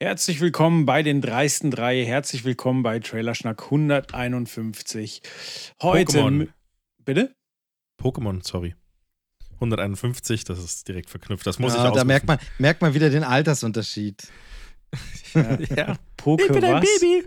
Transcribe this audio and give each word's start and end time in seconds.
Herzlich 0.00 0.40
willkommen 0.40 0.86
bei 0.86 1.02
den 1.02 1.20
dreisten 1.20 1.72
drei. 1.72 2.04
Herzlich 2.04 2.44
willkommen 2.44 2.84
bei 2.84 3.00
Trailerschnack 3.00 3.64
151. 3.64 5.22
Heute. 5.82 6.12
Pokémon. 6.18 6.48
Bitte? 7.04 7.34
Pokémon, 8.00 8.46
sorry. 8.46 8.76
151, 9.54 10.44
das 10.44 10.60
ist 10.60 10.86
direkt 10.86 11.10
verknüpft. 11.10 11.44
Das 11.48 11.58
muss 11.58 11.72
ich 11.74 11.80
Ja, 11.80 11.90
auch. 11.90 11.96
da 11.96 12.04
merkt 12.04 12.28
man, 12.28 12.38
merkt 12.58 12.80
man 12.80 12.94
wieder 12.94 13.10
den 13.10 13.24
Altersunterschied. 13.24 14.28
ja. 15.76 15.96
Poke 16.16 16.44
Ich 16.44 16.52
bin 16.52 16.64
ein 16.64 16.74
was? 16.74 16.84
Baby. 17.00 17.24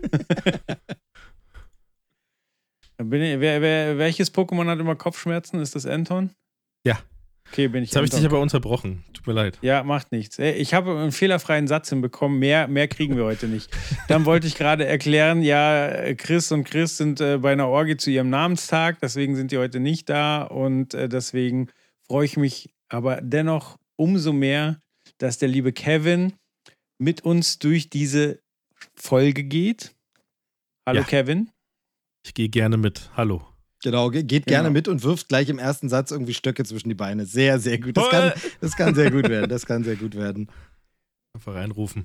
Bin 3.04 3.20
ich, 3.20 3.40
wer, 3.40 3.60
wer, 3.60 3.98
welches 3.98 4.32
Pokémon 4.32 4.66
hat 4.68 4.78
immer 4.78 4.94
Kopfschmerzen? 4.94 5.58
Ist 5.60 5.74
das 5.74 5.86
Anton? 5.86 6.30
Ja. 6.86 7.00
Okay, 7.52 7.68
bin 7.68 7.82
ich 7.82 7.90
Jetzt 7.90 7.96
habe 7.96 8.06
ich 8.06 8.10
dich 8.12 8.24
aber 8.24 8.40
unterbrochen. 8.40 9.04
Tut 9.12 9.26
mir 9.26 9.34
leid. 9.34 9.58
Ja, 9.60 9.82
macht 9.82 10.10
nichts. 10.10 10.38
Ich 10.38 10.72
habe 10.72 10.96
einen 10.98 11.12
fehlerfreien 11.12 11.68
Satz 11.68 11.90
hinbekommen. 11.90 12.38
Mehr, 12.38 12.66
mehr 12.66 12.88
kriegen 12.88 13.14
wir 13.14 13.24
heute 13.24 13.46
nicht. 13.46 13.70
Dann 14.08 14.24
wollte 14.24 14.46
ich 14.46 14.54
gerade 14.54 14.86
erklären, 14.86 15.42
ja, 15.42 16.14
Chris 16.14 16.50
und 16.50 16.64
Chris 16.64 16.96
sind 16.96 17.20
äh, 17.20 17.36
bei 17.36 17.52
einer 17.52 17.68
Orgie 17.68 17.98
zu 17.98 18.10
ihrem 18.10 18.30
Namenstag, 18.30 19.00
deswegen 19.00 19.36
sind 19.36 19.52
die 19.52 19.58
heute 19.58 19.80
nicht 19.80 20.08
da 20.08 20.44
und 20.44 20.94
äh, 20.94 21.10
deswegen 21.10 21.68
freue 22.06 22.24
ich 22.24 22.38
mich 22.38 22.70
aber 22.88 23.20
dennoch 23.20 23.76
umso 23.96 24.32
mehr, 24.32 24.80
dass 25.18 25.36
der 25.36 25.48
liebe 25.48 25.74
Kevin 25.74 26.32
mit 26.98 27.22
uns 27.22 27.58
durch 27.58 27.90
diese 27.90 28.40
Folge 28.94 29.44
geht. 29.44 29.94
Hallo 30.88 31.00
Ja. 31.00 31.04
Kevin. 31.06 31.50
Ich 32.24 32.32
gehe 32.32 32.48
gerne 32.48 32.78
mit. 32.78 33.10
Hallo. 33.14 33.51
Genau, 33.82 34.10
ge- 34.10 34.22
geht 34.22 34.46
gerne 34.46 34.68
Genau. 34.68 34.72
mit 34.74 34.88
und 34.88 35.02
wirft 35.02 35.28
gleich 35.28 35.48
im 35.48 35.58
ersten 35.58 35.88
Satz 35.88 36.10
irgendwie 36.10 36.34
Stöcke 36.34 36.64
zwischen 36.64 36.88
die 36.88 36.94
Beine. 36.94 37.26
Sehr, 37.26 37.58
sehr 37.58 37.78
gut. 37.78 37.96
Das 37.96 38.08
kann, 38.10 38.32
das 38.60 38.76
kann 38.76 38.94
sehr 38.94 39.10
gut 39.10 39.28
werden. 39.28 39.48
Das 39.50 39.66
kann 39.66 39.82
sehr 39.84 39.96
gut 39.96 40.14
werden. 40.14 40.48
Einfach 41.34 41.54
reinrufen. 41.54 42.04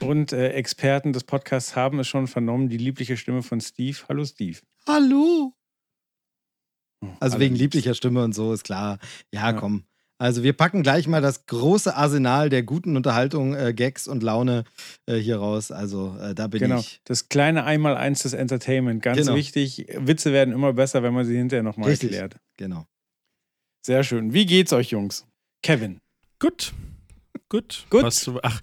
Und 0.00 0.32
äh, 0.32 0.50
Experten 0.50 1.12
des 1.12 1.24
Podcasts 1.24 1.74
haben 1.74 1.98
es 1.98 2.06
schon 2.06 2.28
vernommen, 2.28 2.68
die 2.68 2.76
liebliche 2.76 3.16
Stimme 3.16 3.42
von 3.42 3.60
Steve. 3.60 3.96
Hallo 4.08 4.24
Steve. 4.24 4.58
Hallo. 4.86 5.54
Also 7.20 7.34
Alle 7.36 7.44
wegen 7.44 7.54
lieblicher 7.56 7.94
Stimme 7.94 8.22
und 8.24 8.32
so, 8.34 8.52
ist 8.52 8.64
klar. 8.64 8.98
Ja, 9.32 9.50
Ja. 9.50 9.52
komm. 9.54 9.84
Also 10.20 10.42
wir 10.42 10.52
packen 10.52 10.82
gleich 10.82 11.06
mal 11.06 11.20
das 11.22 11.46
große 11.46 11.94
Arsenal 11.94 12.48
der 12.48 12.64
guten 12.64 12.96
Unterhaltung, 12.96 13.54
äh, 13.54 13.72
Gags 13.72 14.08
und 14.08 14.22
Laune 14.24 14.64
äh, 15.06 15.14
hier 15.16 15.36
raus. 15.38 15.70
Also 15.70 16.16
äh, 16.20 16.34
da 16.34 16.48
bin 16.48 16.60
Genau, 16.60 16.80
ich. 16.80 17.00
das 17.04 17.28
kleine 17.28 17.62
Einmaleins 17.64 18.22
des 18.22 18.32
Entertainment. 18.32 19.00
Ganz 19.02 19.18
Genau. 19.18 19.36
wichtig. 19.36 19.86
Witze 19.96 20.32
werden 20.32 20.52
immer 20.52 20.72
besser, 20.72 21.04
wenn 21.04 21.14
man 21.14 21.24
sie 21.24 21.36
hinterher 21.36 21.62
nochmal 21.62 21.90
erklärt. 21.90 22.36
Genau. 22.56 22.84
Sehr 23.86 24.02
schön. 24.02 24.32
Wie 24.34 24.44
geht's 24.44 24.72
euch, 24.72 24.90
Jungs? 24.90 25.24
Kevin. 25.62 26.00
Gut. 26.40 26.72
Gut. 27.50 27.86
Gut. 27.88 28.02
Was 28.02 28.24
du- 28.24 28.38
ach, 28.42 28.60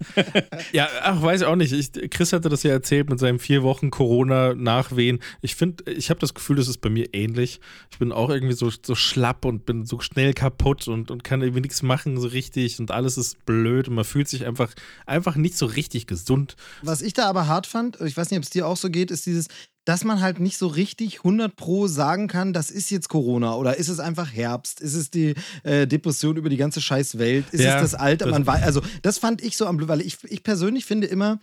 ja, 0.72 0.88
ach, 1.02 1.20
weiß 1.20 1.40
ich 1.40 1.46
auch 1.46 1.56
nicht. 1.56 1.72
Ich, 1.72 1.90
Chris 2.10 2.32
hatte 2.32 2.48
das 2.48 2.62
ja 2.62 2.70
erzählt 2.70 3.10
mit 3.10 3.18
seinen 3.18 3.40
vier 3.40 3.64
Wochen 3.64 3.90
Corona-Nachwehen. 3.90 5.18
Ich 5.42 5.56
finde, 5.56 5.90
ich 5.90 6.08
habe 6.10 6.20
das 6.20 6.34
Gefühl, 6.34 6.54
das 6.56 6.68
ist 6.68 6.78
bei 6.78 6.88
mir 6.88 7.12
ähnlich. 7.12 7.60
Ich 7.90 7.98
bin 7.98 8.12
auch 8.12 8.30
irgendwie 8.30 8.54
so, 8.54 8.70
so 8.70 8.94
schlapp 8.94 9.44
und 9.44 9.66
bin 9.66 9.84
so 9.84 9.98
schnell 9.98 10.34
kaputt 10.34 10.86
und, 10.86 11.10
und 11.10 11.24
kann 11.24 11.42
irgendwie 11.42 11.62
nichts 11.62 11.82
machen 11.82 12.20
so 12.20 12.28
richtig 12.28 12.78
und 12.78 12.92
alles 12.92 13.18
ist 13.18 13.44
blöd 13.44 13.88
und 13.88 13.96
man 13.96 14.04
fühlt 14.04 14.28
sich 14.28 14.46
einfach, 14.46 14.72
einfach 15.04 15.34
nicht 15.34 15.56
so 15.58 15.66
richtig 15.66 16.06
gesund. 16.06 16.54
Was 16.82 17.02
ich 17.02 17.12
da 17.12 17.26
aber 17.28 17.48
hart 17.48 17.66
fand, 17.66 18.00
ich 18.00 18.16
weiß 18.16 18.30
nicht, 18.30 18.38
ob 18.38 18.44
es 18.44 18.50
dir 18.50 18.68
auch 18.68 18.76
so 18.76 18.88
geht, 18.88 19.10
ist 19.10 19.26
dieses, 19.26 19.48
dass 19.86 20.04
man 20.04 20.20
halt 20.20 20.40
nicht 20.40 20.58
so 20.58 20.66
richtig 20.66 21.18
100 21.18 21.56
pro 21.56 21.86
sagen 21.86 22.26
kann, 22.26 22.52
das 22.52 22.70
ist 22.70 22.90
jetzt 22.90 23.08
Corona 23.08 23.54
oder 23.54 23.76
ist 23.76 23.88
es 23.88 24.00
einfach 24.00 24.30
Herbst, 24.32 24.80
ist 24.80 24.94
es 24.94 25.10
die 25.10 25.34
äh, 25.62 25.86
Depression 25.86 26.36
über 26.36 26.50
die 26.50 26.56
ganze 26.56 26.82
scheiß 26.82 27.18
Welt, 27.18 27.46
ist 27.52 27.62
Ja, 27.62 27.76
es 27.76 27.92
das 27.92 27.94
Alter, 27.94 28.26
man 28.26 28.46
weiß, 28.46 28.62
also 28.64 28.82
das 29.02 29.18
fand 29.18 29.42
ich 29.42 29.56
so 29.56 29.66
am 29.66 29.76
blöd, 29.78 29.88
weil 29.88 30.00
ich, 30.00 30.18
ich 30.24 30.42
persönlich 30.42 30.84
finde 30.84 31.06
immer, 31.06 31.38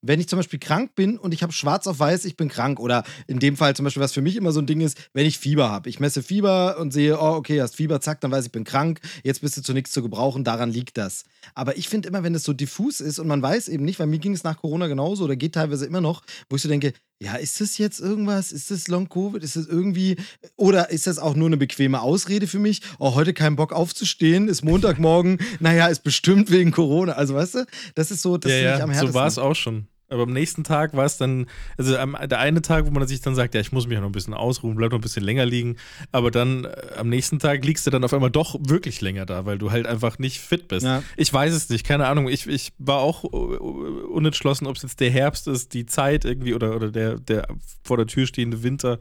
wenn 0.00 0.20
ich 0.20 0.28
zum 0.28 0.38
Beispiel 0.38 0.60
krank 0.60 0.94
bin 0.94 1.18
und 1.18 1.34
ich 1.34 1.42
habe 1.42 1.52
schwarz 1.52 1.86
auf 1.86 1.98
weiß, 1.98 2.24
ich 2.24 2.36
bin 2.36 2.48
krank. 2.48 2.78
Oder 2.78 3.02
in 3.26 3.40
dem 3.40 3.56
Fall 3.56 3.74
zum 3.74 3.84
Beispiel, 3.84 4.02
was 4.02 4.12
für 4.12 4.22
mich 4.22 4.36
immer 4.36 4.52
so 4.52 4.60
ein 4.60 4.66
Ding 4.66 4.80
ist, 4.80 4.96
wenn 5.12 5.26
ich 5.26 5.38
Fieber 5.38 5.70
habe. 5.70 5.88
Ich 5.88 5.98
messe 5.98 6.22
Fieber 6.22 6.78
und 6.78 6.92
sehe, 6.92 7.18
oh, 7.18 7.34
okay, 7.34 7.60
hast 7.60 7.74
Fieber, 7.74 8.00
zack, 8.00 8.20
dann 8.20 8.30
weiß 8.30 8.44
ich, 8.44 8.48
ich 8.48 8.52
bin 8.52 8.64
krank. 8.64 9.00
Jetzt 9.24 9.40
bist 9.40 9.56
du 9.56 9.62
zu 9.62 9.72
nichts 9.72 9.90
zu 9.90 10.02
gebrauchen, 10.02 10.44
daran 10.44 10.70
liegt 10.70 10.98
das. 10.98 11.24
Aber 11.54 11.76
ich 11.76 11.88
finde 11.88 12.08
immer, 12.08 12.22
wenn 12.22 12.34
es 12.34 12.44
so 12.44 12.52
diffus 12.52 13.00
ist 13.00 13.18
und 13.18 13.26
man 13.26 13.42
weiß 13.42 13.68
eben 13.68 13.84
nicht, 13.84 13.98
weil 13.98 14.06
mir 14.06 14.18
ging 14.18 14.34
es 14.34 14.44
nach 14.44 14.58
Corona 14.58 14.86
genauso 14.86 15.24
oder 15.24 15.34
geht 15.34 15.54
teilweise 15.54 15.86
immer 15.86 16.00
noch, 16.00 16.22
wo 16.48 16.56
ich 16.56 16.62
so 16.62 16.68
denke, 16.68 16.92
ja, 17.20 17.34
ist 17.34 17.60
das 17.60 17.78
jetzt 17.78 18.00
irgendwas? 18.00 18.52
Ist 18.52 18.70
das 18.70 18.86
Long-Covid? 18.86 19.42
Ist 19.42 19.56
das 19.56 19.66
irgendwie, 19.66 20.16
oder 20.56 20.90
ist 20.90 21.06
das 21.06 21.18
auch 21.18 21.34
nur 21.34 21.48
eine 21.48 21.56
bequeme 21.56 22.00
Ausrede 22.00 22.46
für 22.46 22.60
mich? 22.60 22.80
Oh, 22.98 23.14
heute 23.14 23.34
keinen 23.34 23.56
Bock 23.56 23.72
aufzustehen, 23.72 24.48
ist 24.48 24.64
Montagmorgen, 24.64 25.38
naja, 25.58 25.88
ist 25.88 26.04
bestimmt 26.04 26.50
wegen 26.50 26.70
Corona. 26.70 27.12
Also, 27.12 27.34
weißt 27.34 27.54
du, 27.56 27.66
das 27.96 28.12
ist 28.12 28.22
so, 28.22 28.36
das 28.36 28.52
ja, 28.52 28.58
ja, 28.58 28.74
am 28.74 28.90
so 28.90 28.94
härtesten. 28.94 29.14
war 29.14 29.26
es 29.26 29.38
auch 29.38 29.56
schon. 29.56 29.88
Aber 30.10 30.22
am 30.22 30.32
nächsten 30.32 30.64
Tag 30.64 30.96
war 30.96 31.04
es 31.04 31.18
dann, 31.18 31.46
also 31.76 31.96
am, 31.98 32.16
der 32.24 32.38
eine 32.38 32.62
Tag, 32.62 32.86
wo 32.86 32.90
man 32.90 33.06
sich 33.06 33.20
dann 33.20 33.34
sagt, 33.34 33.54
ja, 33.54 33.60
ich 33.60 33.72
muss 33.72 33.86
mich 33.86 33.94
ja 33.94 34.00
noch 34.00 34.08
ein 34.08 34.12
bisschen 34.12 34.32
ausruhen, 34.32 34.76
bleib 34.76 34.90
noch 34.92 34.98
ein 34.98 35.02
bisschen 35.02 35.22
länger 35.22 35.44
liegen. 35.44 35.76
Aber 36.12 36.30
dann 36.30 36.64
äh, 36.64 36.94
am 36.96 37.10
nächsten 37.10 37.38
Tag 37.38 37.64
liegst 37.64 37.86
du 37.86 37.90
dann 37.90 38.04
auf 38.04 38.14
einmal 38.14 38.30
doch 38.30 38.56
wirklich 38.58 39.02
länger 39.02 39.26
da, 39.26 39.44
weil 39.44 39.58
du 39.58 39.70
halt 39.70 39.86
einfach 39.86 40.18
nicht 40.18 40.40
fit 40.40 40.66
bist. 40.68 40.86
Ja. 40.86 41.02
Ich 41.16 41.32
weiß 41.32 41.52
es 41.52 41.68
nicht, 41.68 41.86
keine 41.86 42.06
Ahnung. 42.06 42.28
Ich, 42.28 42.46
ich 42.46 42.72
war 42.78 43.00
auch 43.00 43.24
äh, 43.24 43.26
unentschlossen, 43.26 44.66
ob 44.66 44.76
es 44.76 44.82
jetzt 44.82 45.00
der 45.00 45.10
Herbst 45.10 45.46
ist, 45.46 45.74
die 45.74 45.84
Zeit 45.84 46.24
irgendwie 46.24 46.54
oder, 46.54 46.74
oder 46.74 46.90
der, 46.90 47.18
der 47.18 47.46
vor 47.84 47.98
der 47.98 48.06
Tür 48.06 48.26
stehende 48.26 48.62
Winter. 48.62 48.98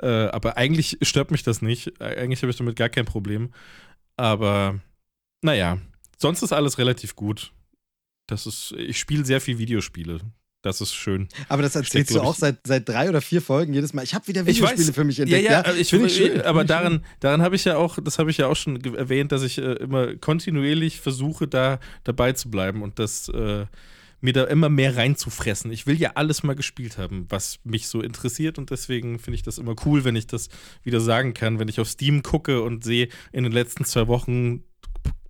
Äh, 0.00 0.06
aber 0.06 0.56
eigentlich 0.56 0.98
stört 1.02 1.32
mich 1.32 1.42
das 1.42 1.62
nicht. 1.62 2.00
Eigentlich 2.00 2.42
habe 2.42 2.50
ich 2.50 2.56
damit 2.56 2.76
gar 2.76 2.88
kein 2.90 3.06
Problem. 3.06 3.50
Aber 4.16 4.78
naja, 5.42 5.78
sonst 6.16 6.42
ist 6.42 6.52
alles 6.52 6.78
relativ 6.78 7.16
gut. 7.16 7.52
Das 8.28 8.46
ist, 8.46 8.72
ich 8.78 8.98
spiele 8.98 9.24
sehr 9.24 9.40
viel 9.40 9.58
Videospiele. 9.58 10.20
Das 10.64 10.80
ist 10.80 10.94
schön. 10.94 11.28
Aber 11.50 11.60
das 11.60 11.76
erzählst 11.76 12.10
du 12.10 12.14
glaub 12.14 12.26
auch 12.26 12.32
ich- 12.32 12.38
seit, 12.40 12.66
seit 12.66 12.88
drei 12.88 13.10
oder 13.10 13.20
vier 13.20 13.42
Folgen 13.42 13.74
jedes 13.74 13.92
Mal. 13.92 14.02
Ich 14.02 14.14
habe 14.14 14.26
wieder 14.26 14.40
Ich 14.40 14.56
Videospiele 14.56 14.88
weiß. 14.88 14.94
für 14.94 15.04
mich 15.04 15.18
Ja, 15.18 15.24
entdeckt. 15.24 15.44
ja, 15.50 15.74
ich, 15.74 15.90
Find 15.90 16.10
schön, 16.10 16.40
aber 16.40 16.60
find 16.60 16.70
ich 16.70 16.76
schön. 16.76 16.84
daran, 16.84 17.04
daran 17.20 17.42
habe 17.42 17.54
ich 17.54 17.64
ja 17.66 17.76
auch, 17.76 17.98
das 18.02 18.18
habe 18.18 18.30
ich 18.30 18.38
ja 18.38 18.46
auch 18.46 18.56
schon 18.56 18.82
erwähnt, 18.96 19.30
dass 19.30 19.42
ich 19.42 19.58
äh, 19.58 19.74
immer 19.74 20.16
kontinuierlich 20.16 21.00
versuche, 21.00 21.46
da 21.46 21.78
dabei 22.02 22.32
zu 22.32 22.50
bleiben 22.50 22.82
und 22.82 22.98
das 22.98 23.28
äh, 23.28 23.66
mir 24.22 24.32
da 24.32 24.44
immer 24.44 24.70
mehr 24.70 24.96
reinzufressen. 24.96 25.70
Ich 25.70 25.86
will 25.86 26.00
ja 26.00 26.12
alles 26.14 26.42
mal 26.42 26.54
gespielt 26.56 26.96
haben, 26.96 27.26
was 27.28 27.58
mich 27.64 27.86
so 27.88 28.00
interessiert 28.00 28.56
und 28.56 28.70
deswegen 28.70 29.18
finde 29.18 29.34
ich 29.36 29.42
das 29.42 29.58
immer 29.58 29.76
cool, 29.84 30.04
wenn 30.04 30.16
ich 30.16 30.26
das 30.26 30.48
wieder 30.82 31.00
sagen 31.00 31.34
kann, 31.34 31.58
wenn 31.58 31.68
ich 31.68 31.78
auf 31.78 31.90
Steam 31.90 32.22
gucke 32.22 32.62
und 32.62 32.84
sehe 32.84 33.08
in 33.32 33.42
den 33.42 33.52
letzten 33.52 33.84
zwei 33.84 34.06
Wochen 34.08 34.64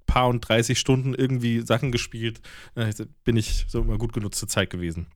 paar 0.06 0.28
und 0.28 0.42
30 0.42 0.78
Stunden 0.78 1.12
irgendwie 1.12 1.62
Sachen 1.66 1.90
gespielt, 1.90 2.40
äh, 2.76 2.92
bin 3.24 3.36
ich 3.36 3.64
so 3.66 3.80
immer 3.80 3.98
gut 3.98 4.12
genutzte 4.12 4.46
Zeit 4.46 4.70
gewesen. 4.70 5.08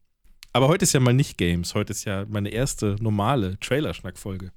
Aber 0.53 0.69
heute 0.69 0.84
ist 0.84 0.92
ja 0.92 1.00
mal 1.00 1.12
nicht 1.12 1.38
Games, 1.38 1.75
heute 1.75 1.92
ist 1.92 2.04
ja 2.04 2.25
meine 2.28 2.50
erste 2.50 2.97
normale 3.00 3.59
Trailerschnack-Folge. 3.60 4.50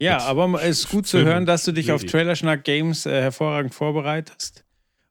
Ja, 0.00 0.18
aber 0.18 0.62
es 0.62 0.80
ist 0.80 0.90
gut 0.90 1.06
zu 1.06 1.24
hören, 1.24 1.46
dass 1.46 1.64
du 1.64 1.72
dich 1.72 1.90
auf. 1.90 2.04
Trailerschnack 2.04 2.64
Games 2.64 3.06
äh, 3.06 3.20
hervorragend 3.20 3.74
vorbereitest. 3.74 4.64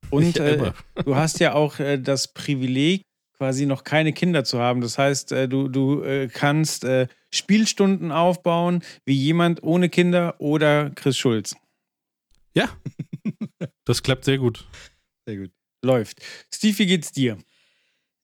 Und 0.10 0.38
äh, 0.38 0.72
du 1.04 1.16
hast 1.16 1.40
ja 1.40 1.54
auch 1.54 1.80
äh, 1.80 1.98
das 1.98 2.34
Privileg, 2.34 3.02
quasi 3.38 3.66
noch 3.66 3.84
keine 3.84 4.14
Kinder 4.14 4.44
zu 4.44 4.60
haben. 4.60 4.82
Das 4.82 4.98
heißt, 4.98 5.32
äh, 5.32 5.50
du, 5.50 5.68
du 5.68 6.04
äh, 6.04 6.28
kannst 6.28 6.84
äh, 6.86 7.08
Spielstunden 7.32 8.12
aufbauen 8.12 8.84
wie 9.06 9.14
jemand 9.14 9.64
ohne 9.64 9.90
Kinder 9.90 10.36
oder 10.40 10.92
Chris 10.92 11.18
Schulz. 11.18 11.56
Ja, 12.56 12.70
das 13.86 14.02
klappt 14.02 14.26
sehr 14.26 14.38
gut. 14.38 14.66
Sehr 15.26 15.38
gut. 15.38 15.52
Läuft. 15.84 16.22
Steve, 16.54 16.80
wie 16.80 16.86
geht's 16.88 17.12
dir? 17.12 17.38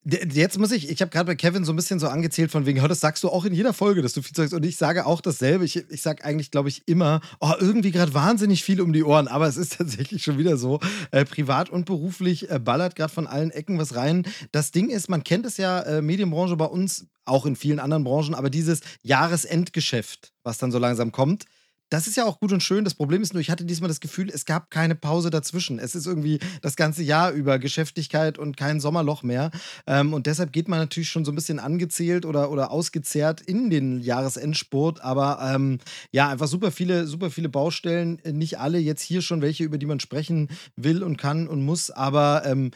Jetzt 0.06 0.60
muss 0.60 0.72
ich, 0.72 0.90
ich 0.90 1.00
habe 1.02 1.12
gerade 1.12 1.28
bei 1.28 1.36
Kevin 1.36 1.64
so 1.64 1.72
ein 1.72 1.78
bisschen 1.78 1.98
so 1.98 2.10
angezählt 2.10 2.52
von 2.52 2.66
wegen, 2.66 2.80
ja, 2.80 2.88
das 2.90 3.00
sagst 3.00 3.24
du 3.24 3.30
auch 3.30 3.46
in 3.46 3.54
jeder 3.54 3.72
Folge, 3.72 4.02
dass 4.02 4.12
du 4.12 4.22
viel 4.22 4.36
sagst. 4.36 4.54
Und 4.54 4.66
ich 4.66 4.76
sage 4.76 5.06
auch 5.06 5.22
dasselbe. 5.22 5.64
Ich, 5.64 5.78
ich 5.78 6.02
sage 6.02 6.26
eigentlich, 6.26 6.52
glaube 6.52 6.68
ich, 6.68 6.86
immer, 6.88 7.22
oh, 7.40 7.54
irgendwie 7.58 7.92
gerade 7.92 8.14
wahnsinnig 8.14 8.64
viel 8.64 8.82
um 8.82 8.92
die 8.92 9.04
Ohren. 9.04 9.30
Aber 9.30 9.48
es 9.48 9.56
ist 9.56 9.74
tatsächlich 9.78 10.22
schon 10.24 10.38
wieder 10.38 10.58
so. 10.58 10.82
Äh, 11.12 11.24
privat 11.24 11.70
und 11.70 11.86
beruflich 11.86 12.50
äh, 12.50 12.60
ballert 12.60 12.98
gerade 12.98 13.14
von 13.14 13.28
allen 13.28 13.52
Ecken 13.52 13.78
was 13.78 13.96
rein. 13.96 14.26
Das 14.52 14.72
Ding 14.72 14.90
ist, 14.90 15.10
man 15.10 15.24
kennt 15.24 15.46
es 15.46 15.56
ja, 15.56 15.80
äh, 15.82 16.02
Medienbranche 16.02 16.58
bei 16.58 16.66
uns, 16.66 17.06
auch 17.24 17.46
in 17.46 17.56
vielen 17.56 17.80
anderen 17.80 18.04
Branchen, 18.04 18.36
aber 18.36 18.50
dieses 18.50 18.82
Jahresendgeschäft, 19.04 20.34
was 20.44 20.58
dann 20.58 20.72
so 20.72 20.80
langsam 20.80 21.14
kommt, 21.14 21.46
das 21.90 22.08
ist 22.08 22.18
ja 22.18 22.26
auch 22.26 22.40
gut 22.40 22.52
und 22.52 22.64
schön. 22.64 22.84
Das 22.84 22.96
Problem 22.96 23.22
ist 23.22 23.34
nur, 23.34 23.42
ich 23.42 23.52
hatte 23.52 23.66
diesmal 23.66 23.88
das 23.88 24.00
Gefühl, 24.00 24.30
es 24.30 24.46
gab 24.46 24.72
keine 24.72 24.96
Pause 24.96 25.30
dazwischen. 25.30 25.80
Es 25.80 25.96
ist 25.96 26.08
irgendwie 26.08 26.40
das 26.62 26.76
ganze 26.76 27.04
Jahr 27.04 27.32
über 27.32 27.60
Geschäftigkeit 27.60 28.38
und 28.40 28.58
kein 28.58 28.80
Sommerloch 28.80 29.24
mehr. 29.24 29.52
Ähm, 29.86 30.14
und 30.14 30.26
deshalb 30.26 30.52
geht 30.52 30.68
man 30.68 30.80
natürlich 30.80 31.10
schon 31.10 31.24
so 31.24 31.32
ein 31.32 31.36
bisschen 31.36 31.60
angezählt 31.60 32.26
oder, 32.26 32.50
oder 32.52 32.72
ausgezehrt 32.72 33.42
in 33.42 33.70
den 33.70 34.00
Jahresendsport. 34.00 35.02
Aber 35.02 35.40
ähm, 35.54 35.80
ja, 36.12 36.30
einfach 36.30 36.48
super 36.48 36.72
viele, 36.72 37.06
super 37.06 37.30
viele 37.30 37.50
Baustellen. 37.50 38.20
Nicht 38.26 38.60
alle 38.60 38.80
jetzt 38.80 39.02
hier 39.02 39.22
schon 39.22 39.42
welche, 39.42 39.64
über 39.64 39.78
die 39.78 39.86
man 39.86 40.00
sprechen 40.00 40.50
will 40.76 41.04
und 41.04 41.18
kann 41.18 41.48
und 41.48 41.64
muss. 41.64 41.92
Aber 41.92 42.44
ähm, 42.46 42.72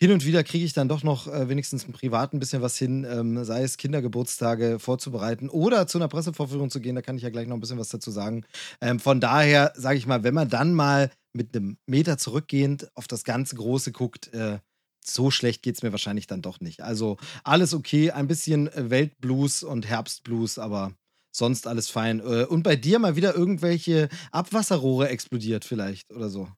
hin 0.00 0.12
und 0.12 0.24
wieder 0.24 0.44
kriege 0.44 0.64
ich 0.64 0.72
dann 0.72 0.88
doch 0.88 1.02
noch 1.02 1.26
äh, 1.26 1.48
wenigstens 1.48 1.84
im 1.84 1.92
Privat 1.92 2.32
ein 2.32 2.38
bisschen 2.38 2.62
was 2.62 2.78
hin, 2.78 3.04
ähm, 3.08 3.44
sei 3.44 3.62
es 3.62 3.76
Kindergeburtstage 3.76 4.78
vorzubereiten 4.78 5.48
oder 5.48 5.86
zu 5.86 5.98
einer 5.98 6.08
Pressevorführung 6.08 6.70
zu 6.70 6.80
gehen. 6.80 6.94
Da 6.94 7.02
kann 7.02 7.16
ich 7.16 7.22
ja 7.22 7.30
gleich 7.30 7.48
noch 7.48 7.56
ein 7.56 7.60
bisschen 7.60 7.78
was 7.78 7.88
dazu 7.88 8.10
sagen. 8.10 8.44
Ähm, 8.80 9.00
von 9.00 9.20
daher 9.20 9.72
sage 9.76 9.98
ich 9.98 10.06
mal, 10.06 10.22
wenn 10.22 10.34
man 10.34 10.48
dann 10.48 10.72
mal 10.72 11.10
mit 11.32 11.54
einem 11.56 11.78
Meter 11.86 12.16
zurückgehend 12.16 12.90
auf 12.94 13.08
das 13.08 13.24
ganze 13.24 13.56
Große 13.56 13.92
guckt, 13.92 14.32
äh, 14.32 14.58
so 15.04 15.30
schlecht 15.30 15.62
geht 15.62 15.76
es 15.76 15.82
mir 15.82 15.92
wahrscheinlich 15.92 16.26
dann 16.26 16.42
doch 16.42 16.60
nicht. 16.60 16.82
Also 16.82 17.16
alles 17.44 17.74
okay, 17.74 18.10
ein 18.10 18.28
bisschen 18.28 18.68
äh, 18.68 18.90
Weltblues 18.90 19.62
und 19.62 19.88
Herbstblues, 19.88 20.58
aber 20.58 20.92
sonst 21.32 21.66
alles 21.66 21.88
fein. 21.90 22.20
Äh, 22.20 22.44
und 22.44 22.62
bei 22.62 22.76
dir 22.76 22.98
mal 22.98 23.16
wieder 23.16 23.34
irgendwelche 23.34 24.08
Abwasserrohre 24.32 25.08
explodiert 25.08 25.64
vielleicht 25.64 26.12
oder 26.12 26.28
so. 26.28 26.48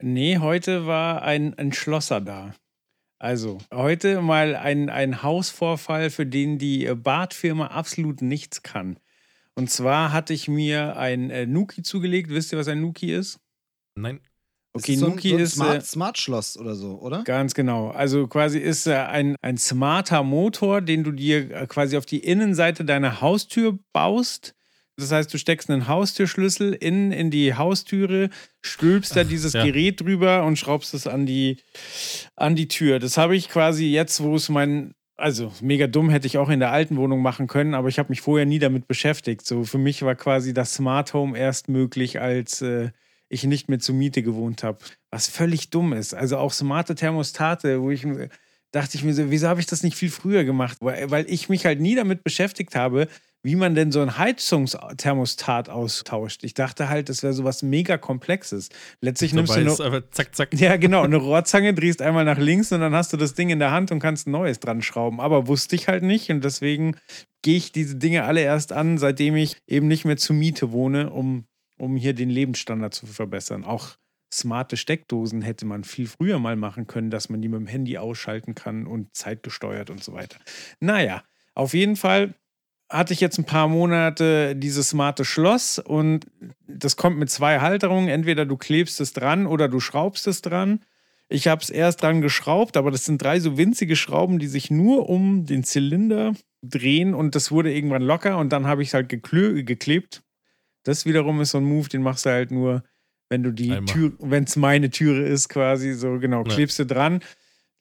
Nee, 0.00 0.38
heute 0.38 0.86
war 0.86 1.22
ein, 1.22 1.54
ein 1.54 1.72
Schlosser 1.72 2.20
da. 2.20 2.54
Also, 3.18 3.58
heute 3.72 4.20
mal 4.20 4.54
ein, 4.56 4.90
ein 4.90 5.22
Hausvorfall, 5.22 6.10
für 6.10 6.26
den 6.26 6.58
die 6.58 6.84
äh, 6.86 6.94
Badfirma 6.94 7.68
absolut 7.68 8.20
nichts 8.20 8.62
kann. 8.62 8.98
Und 9.54 9.70
zwar 9.70 10.12
hatte 10.12 10.34
ich 10.34 10.48
mir 10.48 10.96
ein 10.98 11.30
äh, 11.30 11.46
Nuki 11.46 11.82
zugelegt. 11.82 12.28
Wisst 12.30 12.52
ihr, 12.52 12.58
was 12.58 12.68
ein 12.68 12.82
Nuki 12.82 13.12
ist? 13.12 13.40
Nein. 13.94 14.20
Okay, 14.74 14.92
ist 14.92 15.00
so 15.00 15.06
ein, 15.06 15.12
Nuki 15.12 15.30
so 15.30 15.36
ein 15.36 15.40
ist. 15.40 15.54
Smart, 15.54 15.76
äh, 15.76 15.80
Smart 15.80 16.18
Schloss 16.18 16.58
oder 16.58 16.74
so, 16.74 17.00
oder? 17.00 17.24
Ganz 17.24 17.54
genau. 17.54 17.88
Also 17.88 18.26
quasi 18.26 18.58
ist 18.58 18.86
äh, 18.86 18.96
ein, 18.96 19.36
ein 19.40 19.56
smarter 19.56 20.22
Motor, 20.22 20.82
den 20.82 21.02
du 21.02 21.12
dir 21.12 21.50
äh, 21.50 21.66
quasi 21.66 21.96
auf 21.96 22.04
die 22.04 22.18
Innenseite 22.18 22.84
deiner 22.84 23.22
Haustür 23.22 23.78
baust. 23.94 24.54
Das 24.96 25.12
heißt, 25.12 25.32
du 25.32 25.38
steckst 25.38 25.70
einen 25.70 25.88
Haustürschlüssel 25.88 26.72
in, 26.72 27.12
in 27.12 27.30
die 27.30 27.54
Haustüre, 27.54 28.30
stülpst 28.62 29.14
da 29.14 29.24
dieses 29.24 29.52
ja. 29.52 29.64
Gerät 29.64 30.00
drüber 30.00 30.44
und 30.44 30.58
schraubst 30.58 30.94
es 30.94 31.06
an 31.06 31.26
die, 31.26 31.58
an 32.34 32.56
die 32.56 32.68
Tür. 32.68 32.98
Das 32.98 33.18
habe 33.18 33.36
ich 33.36 33.48
quasi 33.48 33.86
jetzt, 33.86 34.22
wo 34.22 34.34
es 34.36 34.48
mein, 34.48 34.94
also 35.16 35.52
mega 35.60 35.86
dumm 35.86 36.08
hätte 36.08 36.26
ich 36.26 36.38
auch 36.38 36.48
in 36.48 36.60
der 36.60 36.72
alten 36.72 36.96
Wohnung 36.96 37.20
machen 37.20 37.46
können, 37.46 37.74
aber 37.74 37.88
ich 37.88 37.98
habe 37.98 38.08
mich 38.08 38.22
vorher 38.22 38.46
nie 38.46 38.58
damit 38.58 38.88
beschäftigt. 38.88 39.44
So 39.44 39.64
für 39.64 39.78
mich 39.78 40.02
war 40.02 40.14
quasi 40.14 40.54
das 40.54 40.72
Smart 40.72 41.12
Home 41.12 41.38
erst 41.38 41.68
möglich, 41.68 42.20
als 42.20 42.62
äh, 42.62 42.90
ich 43.28 43.44
nicht 43.44 43.68
mehr 43.68 43.78
zur 43.78 43.94
Miete 43.94 44.22
gewohnt 44.22 44.62
habe. 44.62 44.78
Was 45.10 45.28
völlig 45.28 45.68
dumm 45.70 45.92
ist. 45.92 46.14
Also 46.14 46.38
auch 46.38 46.52
smarte 46.52 46.94
Thermostate, 46.94 47.82
wo 47.82 47.90
ich 47.90 48.06
dachte 48.72 48.96
ich 48.96 49.04
mir 49.04 49.14
so, 49.14 49.30
wieso 49.30 49.48
habe 49.48 49.60
ich 49.60 49.66
das 49.66 49.82
nicht 49.82 49.96
viel 49.96 50.10
früher 50.10 50.44
gemacht? 50.44 50.78
Weil, 50.80 51.10
weil 51.10 51.30
ich 51.30 51.48
mich 51.48 51.64
halt 51.66 51.80
nie 51.80 51.94
damit 51.94 52.24
beschäftigt 52.24 52.74
habe, 52.74 53.08
wie 53.46 53.54
man 53.54 53.76
denn 53.76 53.92
so 53.92 54.00
ein 54.02 54.18
Heizungsthermostat 54.18 55.68
austauscht. 55.68 56.42
Ich 56.42 56.52
dachte 56.52 56.88
halt, 56.88 57.08
das 57.08 57.22
wäre 57.22 57.32
so 57.32 57.44
was 57.44 57.62
mega 57.62 57.96
Komplexes. 57.96 58.70
Letztlich 59.00 59.34
nimmst 59.34 59.54
du 59.54 59.60
nur, 59.60 59.80
einfach 59.80 60.02
zack, 60.10 60.34
zack. 60.34 60.52
ja, 60.54 60.76
genau, 60.76 61.04
eine 61.04 61.14
Rohrzange, 61.14 61.72
drehst 61.72 62.02
einmal 62.02 62.24
nach 62.24 62.38
links 62.38 62.72
und 62.72 62.80
dann 62.80 62.92
hast 62.92 63.12
du 63.12 63.16
das 63.16 63.34
Ding 63.34 63.50
in 63.50 63.60
der 63.60 63.70
Hand 63.70 63.92
und 63.92 64.00
kannst 64.00 64.26
ein 64.26 64.32
neues 64.32 64.58
dran 64.58 64.82
schrauben. 64.82 65.20
Aber 65.20 65.46
wusste 65.46 65.76
ich 65.76 65.86
halt 65.86 66.02
nicht 66.02 66.28
und 66.28 66.42
deswegen 66.42 66.96
gehe 67.42 67.56
ich 67.56 67.70
diese 67.70 67.94
Dinge 67.94 68.24
alle 68.24 68.40
erst 68.40 68.72
an, 68.72 68.98
seitdem 68.98 69.36
ich 69.36 69.56
eben 69.68 69.86
nicht 69.86 70.04
mehr 70.04 70.16
zur 70.16 70.34
Miete 70.34 70.72
wohne, 70.72 71.10
um, 71.10 71.46
um 71.78 71.94
hier 71.96 72.14
den 72.14 72.30
Lebensstandard 72.30 72.94
zu 72.94 73.06
verbessern. 73.06 73.62
Auch 73.62 73.96
smarte 74.34 74.76
Steckdosen 74.76 75.42
hätte 75.42 75.66
man 75.66 75.84
viel 75.84 76.08
früher 76.08 76.40
mal 76.40 76.56
machen 76.56 76.88
können, 76.88 77.10
dass 77.10 77.28
man 77.28 77.40
die 77.42 77.48
mit 77.48 77.60
dem 77.60 77.68
Handy 77.68 77.96
ausschalten 77.96 78.56
kann 78.56 78.88
und 78.88 79.14
zeitgesteuert 79.14 79.88
und 79.90 80.02
so 80.02 80.14
weiter. 80.14 80.38
Naja, 80.80 81.22
auf 81.54 81.74
jeden 81.74 81.94
Fall 81.94 82.34
hatte 82.88 83.12
ich 83.12 83.20
jetzt 83.20 83.38
ein 83.38 83.44
paar 83.44 83.68
Monate 83.68 84.54
dieses 84.54 84.90
smarte 84.90 85.24
Schloss 85.24 85.78
und 85.78 86.26
das 86.68 86.96
kommt 86.96 87.18
mit 87.18 87.30
zwei 87.30 87.60
Halterungen. 87.60 88.08
Entweder 88.08 88.46
du 88.46 88.56
klebst 88.56 89.00
es 89.00 89.12
dran 89.12 89.46
oder 89.46 89.68
du 89.68 89.80
schraubst 89.80 90.26
es 90.26 90.42
dran. 90.42 90.80
Ich 91.28 91.48
habe 91.48 91.60
es 91.60 91.70
erst 91.70 92.02
dran 92.02 92.20
geschraubt, 92.20 92.76
aber 92.76 92.92
das 92.92 93.04
sind 93.04 93.20
drei 93.20 93.40
so 93.40 93.58
winzige 93.58 93.96
Schrauben, 93.96 94.38
die 94.38 94.46
sich 94.46 94.70
nur 94.70 95.08
um 95.08 95.44
den 95.46 95.64
Zylinder 95.64 96.34
drehen 96.62 97.14
und 97.14 97.34
das 97.34 97.50
wurde 97.50 97.72
irgendwann 97.74 98.02
locker 98.02 98.38
und 98.38 98.52
dann 98.52 98.66
habe 98.66 98.82
ich 98.82 98.88
es 98.88 98.94
halt 98.94 99.08
geklebt. 99.08 100.22
Das 100.84 101.04
wiederum 101.04 101.40
ist 101.40 101.50
so 101.50 101.58
ein 101.58 101.64
Move, 101.64 101.88
den 101.88 102.02
machst 102.02 102.26
du 102.26 102.30
halt 102.30 102.52
nur, 102.52 102.84
wenn 103.28 103.42
du 103.42 103.50
die 103.50 103.72
Einmal. 103.72 103.92
Tür, 103.92 104.12
wenn 104.20 104.44
es 104.44 104.54
meine 104.54 104.90
Türe 104.90 105.24
ist, 105.26 105.48
quasi 105.48 105.94
so, 105.94 106.20
genau, 106.20 106.44
Ja. 106.44 106.54
klebst 106.54 106.78
du 106.78 106.86
dran. 106.86 107.20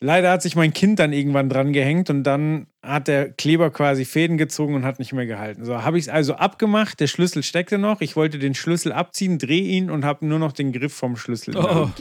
Leider 0.01 0.29
hat 0.29 0.41
sich 0.41 0.55
mein 0.55 0.73
Kind 0.73 0.99
dann 0.99 1.13
irgendwann 1.13 1.47
dran 1.49 1.71
gehängt 1.71 2.09
und 2.09 2.23
dann 2.23 2.67
hat 2.83 3.07
der 3.07 3.31
Kleber 3.31 3.71
quasi 3.71 4.03
Fäden 4.03 4.37
gezogen 4.37 4.75
und 4.75 4.83
hat 4.83 4.99
nicht 4.99 5.13
mehr 5.13 5.25
gehalten. 5.25 5.63
So 5.63 5.83
habe 5.83 5.97
ich 5.97 6.05
es 6.05 6.09
also 6.09 6.35
abgemacht, 6.35 6.99
der 6.99 7.07
Schlüssel 7.07 7.43
steckte 7.43 7.77
noch. 7.77 8.01
Ich 8.01 8.15
wollte 8.15 8.37
den 8.37 8.55
Schlüssel 8.55 8.91
abziehen, 8.91 9.39
drehe 9.39 9.63
ihn 9.63 9.89
und 9.89 10.03
habe 10.03 10.25
nur 10.25 10.37
noch 10.37 10.51
den 10.51 10.73
Griff 10.73 10.93
vom 10.93 11.15
Schlüssel. 11.15 11.55
Oh. 11.57 11.89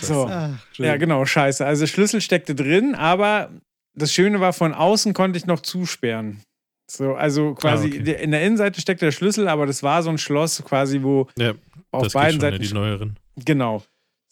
So. 0.00 0.28
Schön. 0.72 0.86
Ja, 0.86 0.96
genau, 0.96 1.24
scheiße. 1.24 1.64
Also 1.64 1.86
Schlüssel 1.86 2.20
steckte 2.20 2.54
drin, 2.54 2.94
aber 2.94 3.50
das 3.94 4.12
Schöne 4.12 4.40
war, 4.40 4.52
von 4.52 4.74
außen 4.74 5.12
konnte 5.12 5.38
ich 5.38 5.46
noch 5.46 5.60
zusperren. 5.60 6.40
So, 6.90 7.14
also 7.14 7.54
quasi 7.54 7.86
Ah, 7.86 8.00
okay. 8.00 8.22
in 8.22 8.30
der 8.30 8.42
Innenseite 8.42 8.80
steckte 8.80 9.06
der 9.06 9.12
Schlüssel, 9.12 9.48
aber 9.48 9.66
das 9.66 9.82
war 9.82 10.02
so 10.02 10.10
ein 10.10 10.18
Schloss 10.18 10.62
quasi, 10.64 11.02
wo 11.02 11.28
Ja, 11.38 11.52
auf 11.90 12.04
das 12.04 12.12
geht 12.12 12.20
beiden 12.22 12.40
ja, 12.40 12.50
Seiten 12.50 12.62
die 12.62 12.72
neueren. 12.72 13.16
Genau. 13.44 13.82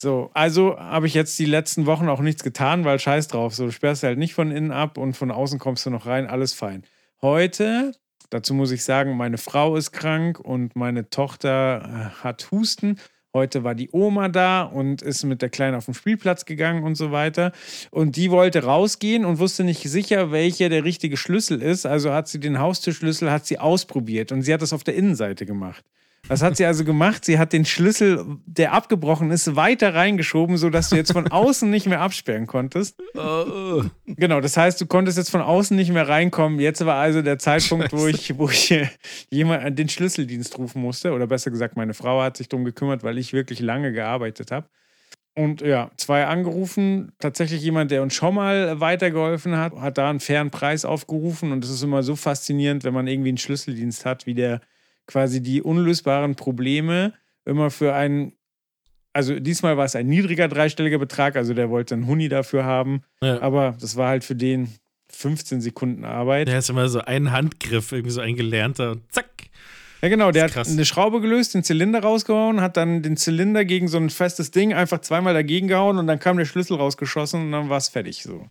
So, 0.02 0.31
also 0.32 0.79
habe 0.79 1.06
ich 1.06 1.12
jetzt 1.12 1.38
die 1.38 1.44
letzten 1.44 1.85
Wochen 1.85 2.08
auch 2.08 2.20
nichts 2.20 2.43
getan, 2.43 2.87
weil 2.87 2.99
scheiß 2.99 3.29
drauf. 3.29 3.55
So, 3.55 3.67
du 3.67 3.70
sperrst 3.70 4.02
halt 4.02 4.19
nicht 4.19 4.32
von 4.32 4.50
innen 4.50 4.70
ab 4.70 4.97
und 4.97 5.14
von 5.14 5.31
außen 5.31 5.58
kommst 5.58 5.85
du 5.85 5.91
noch 5.91 6.06
rein, 6.06 6.26
alles 6.26 6.55
fein. 6.55 6.85
Heute, 7.20 7.93
dazu 8.31 8.55
muss 8.55 8.70
ich 8.70 8.82
sagen, 8.82 9.19
meine 9.19 9.37
Frau 9.37 9.76
ist 9.76 9.93
krank 9.93 10.41
und 10.41 10.75
meine 10.75 11.11
Tochter 11.11 11.82
äh, 12.17 12.23
hat 12.25 12.50
Husten. 12.50 12.99
Heute 13.35 13.62
war 13.62 13.75
die 13.75 13.91
Oma 13.93 14.29
da 14.29 14.62
und 14.62 15.02
ist 15.02 15.23
mit 15.25 15.43
der 15.43 15.50
Kleinen 15.50 15.76
auf 15.76 15.85
den 15.85 15.93
Spielplatz 15.93 16.47
gegangen 16.47 16.82
und 16.82 16.94
so 16.94 17.12
weiter. 17.12 17.52
Und 17.91 18.17
die 18.17 18.31
wollte 18.31 18.64
rausgehen 18.64 19.26
und 19.26 19.38
wusste 19.38 19.64
nicht 19.64 19.82
sicher, 19.82 20.32
welcher 20.32 20.70
der 20.70 20.85
richtige 20.85 21.19
Schlüssel 21.19 21.61
ist. 21.61 21.85
Also 21.85 22.11
hat 22.11 22.26
sie 22.26 22.41
den 22.41 22.58
Haustürschlüssel, 22.58 23.31
hat 23.31 23.44
sie 23.44 23.58
ausprobiert 23.58 24.32
und 24.32 24.41
sie 24.43 24.55
hat 24.55 24.62
das 24.62 24.73
auf 24.73 24.82
der 24.82 24.94
Innenseite 24.94 25.44
gemacht. 25.44 25.85
Was 26.30 26.42
hat 26.42 26.56
sie 26.56 26.64
also 26.64 26.84
gemacht? 26.84 27.24
Sie 27.24 27.40
hat 27.40 27.52
den 27.52 27.64
Schlüssel, 27.64 28.24
der 28.46 28.72
abgebrochen 28.72 29.32
ist, 29.32 29.56
weiter 29.56 29.96
reingeschoben, 29.96 30.58
sodass 30.58 30.88
du 30.88 30.94
jetzt 30.94 31.10
von 31.12 31.26
außen 31.32 31.68
nicht 31.68 31.86
mehr 31.86 32.00
absperren 32.00 32.46
konntest. 32.46 32.96
Genau, 34.06 34.40
das 34.40 34.56
heißt, 34.56 34.80
du 34.80 34.86
konntest 34.86 35.18
jetzt 35.18 35.30
von 35.30 35.40
außen 35.40 35.76
nicht 35.76 35.90
mehr 35.92 36.08
reinkommen. 36.08 36.60
Jetzt 36.60 36.87
war 36.87 36.94
also 36.94 37.20
der 37.22 37.40
Zeitpunkt, 37.40 37.92
wo 37.92 38.06
ich, 38.06 38.38
wo 38.38 38.49
ich 38.49 38.70
äh, 38.70 38.87
jemand 39.28 39.64
an 39.64 39.75
den 39.75 39.88
Schlüsseldienst 39.88 40.56
rufen 40.56 40.80
musste. 40.80 41.10
Oder 41.10 41.26
besser 41.26 41.50
gesagt, 41.50 41.76
meine 41.76 41.94
Frau 41.94 42.22
hat 42.22 42.37
sich 42.37 42.49
darum 42.49 42.64
gekümmert, 42.64 43.02
weil 43.02 43.18
ich 43.18 43.32
wirklich 43.32 43.58
lange 43.58 43.90
gearbeitet 43.90 44.52
habe. 44.52 44.68
Und 45.34 45.62
ja, 45.62 45.90
zwei 45.96 46.26
angerufen. 46.26 47.10
Tatsächlich 47.18 47.60
jemand, 47.60 47.90
der 47.90 48.02
uns 48.02 48.14
schon 48.14 48.37
mal 48.37 48.78
weitergeholfen 48.78 49.56
hat, 49.56 49.75
hat 49.75 49.99
da 49.99 50.08
einen 50.08 50.20
fairen 50.20 50.52
Preis 50.52 50.84
aufgerufen. 50.84 51.50
Und 51.50 51.64
es 51.64 51.70
ist 51.70 51.82
immer 51.82 52.04
so 52.04 52.14
faszinierend, 52.14 52.84
wenn 52.84 52.94
man 52.94 53.08
irgendwie 53.08 53.30
einen 53.30 53.38
Schlüsseldienst 53.38 54.06
hat, 54.06 54.26
wie 54.26 54.34
der 54.34 54.60
quasi 55.11 55.43
die 55.43 55.61
unlösbaren 55.62 56.37
Probleme 56.37 57.12
immer 57.45 57.71
für 57.71 57.95
einen, 57.95 58.33
also 59.12 59.38
diesmal 59.40 59.76
war 59.76 59.85
es 59.85 59.97
ein 59.97 60.07
niedriger 60.07 60.47
dreistelliger 60.49 60.99
Betrag, 60.99 61.37
also 61.37 61.52
der 61.52 61.69
wollte 61.71 61.95
einen 61.95 62.07
Huni 62.07 62.29
dafür 62.29 62.64
haben, 62.64 63.02
Ja. 63.23 63.40
aber 63.43 63.76
das 63.81 63.97
war 63.97 64.09
halt 64.09 64.25
für 64.25 64.37
den 64.37 64.69
15 65.12 65.61
Sekunden 65.61 66.05
Arbeit. 66.05 66.47
Der 66.49 66.59
ist 66.61 66.71
immer 66.71 66.88
so 66.88 67.00
ein 67.00 67.33
Handgriff, 67.33 67.90
irgendwie 67.90 68.12
so 68.12 68.21
ein 68.21 68.37
gelernter 68.37 68.93
und 68.93 69.12
zack. 69.12 69.26
Ja, 70.02 70.09
genau, 70.09 70.31
der 70.31 70.45
hat 70.45 70.52
krass. 70.52 70.71
eine 70.71 70.85
Schraube 70.87 71.21
gelöst, 71.21 71.52
den 71.52 71.62
Zylinder 71.64 72.00
rausgehauen, 72.00 72.61
hat 72.62 72.76
dann 72.79 73.02
den 73.02 73.17
Zylinder 73.19 73.64
gegen 73.67 73.87
so 73.88 73.99
ein 73.99 74.09
festes 74.09 74.50
Ding 74.50 74.73
einfach 74.73 75.00
zweimal 75.00 75.35
dagegen 75.35 75.67
gehauen 75.69 75.99
und 75.99 76.07
dann 76.07 76.19
kam 76.21 76.38
der 76.38 76.47
Schlüssel 76.47 76.76
rausgeschossen 76.76 77.43
und 77.43 77.52
dann 77.52 77.69
war 77.69 77.76
es 77.79 77.88
fertig 77.88 78.23
so. 78.23 78.47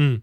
Hm. 0.00 0.22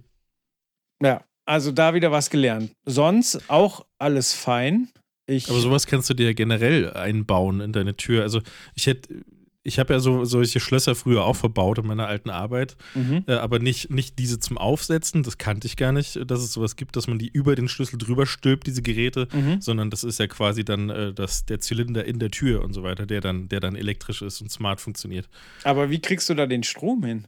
Ja, 1.04 1.22
also 1.46 1.72
da 1.72 1.94
wieder 1.94 2.12
was 2.12 2.30
gelernt. 2.30 2.72
Sonst 2.86 3.50
auch 3.50 3.86
alles 4.00 4.34
fein. 4.34 4.90
Ich, 5.25 5.50
Aber 5.50 5.60
sowas 5.60 5.88
kannst 5.88 6.10
du 6.10 6.13
dir 6.13 6.34
generell 6.34 6.92
einbauen 6.94 7.62
in 7.62 7.72
deine 7.72 7.96
Tür. 7.96 8.24
Also 8.24 8.42
ich 8.75 8.88
hätte, 8.88 9.24
ich 9.63 9.80
habe 9.80 9.94
ja 9.94 10.00
so 10.00 10.25
solche 10.25 10.60
Schlösser 10.60 10.94
früher 10.96 11.24
auch 11.24 11.38
verbaut 11.38 11.77
in 11.77 11.88
meiner 11.88 12.08
alten 12.08 12.30
Arbeit, 12.30 12.75
mhm. 12.94 13.24
äh, 13.27 13.34
aber 13.36 13.60
nicht, 13.60 13.89
nicht 13.89 14.20
diese 14.20 14.39
zum 14.39 14.58
Aufsetzen, 14.58 15.24
das 15.24 15.38
kannte 15.38 15.68
ich 15.68 15.77
gar 15.77 15.94
nicht, 15.94 16.20
dass 16.30 16.42
es 16.42 16.51
sowas 16.51 16.75
gibt, 16.75 16.98
dass 16.98 17.08
man 17.08 17.18
die 17.18 17.30
über 17.30 17.56
den 17.56 17.70
Schlüssel 17.70 17.98
drüber 17.98 18.25
stülpt, 18.25 18.68
diese 18.68 18.82
Geräte, 18.82 19.30
Mhm. 19.34 19.62
sondern 19.62 19.89
das 19.89 20.03
ist 20.03 20.20
ja 20.20 20.27
quasi 20.27 20.65
dann 20.65 20.89
äh, 20.89 21.13
das, 21.13 21.46
der 21.46 21.62
Zylinder 21.62 22.03
in 22.03 22.20
der 22.20 22.30
Tür 22.30 22.62
und 22.62 22.74
so 22.74 22.84
weiter, 22.84 23.06
der 23.06 23.22
dann, 23.22 23.48
der 23.48 23.62
dann 23.62 23.75
elektrisch 23.75 24.22
ist 24.22 24.42
und 24.42 24.51
smart 24.51 24.82
funktioniert. 24.82 25.30
Aber 25.63 25.89
wie 25.89 26.00
kriegst 26.01 26.30
du 26.30 26.34
da 26.34 26.46
den 26.46 26.63
Strom 26.63 27.03
hin? 27.06 27.27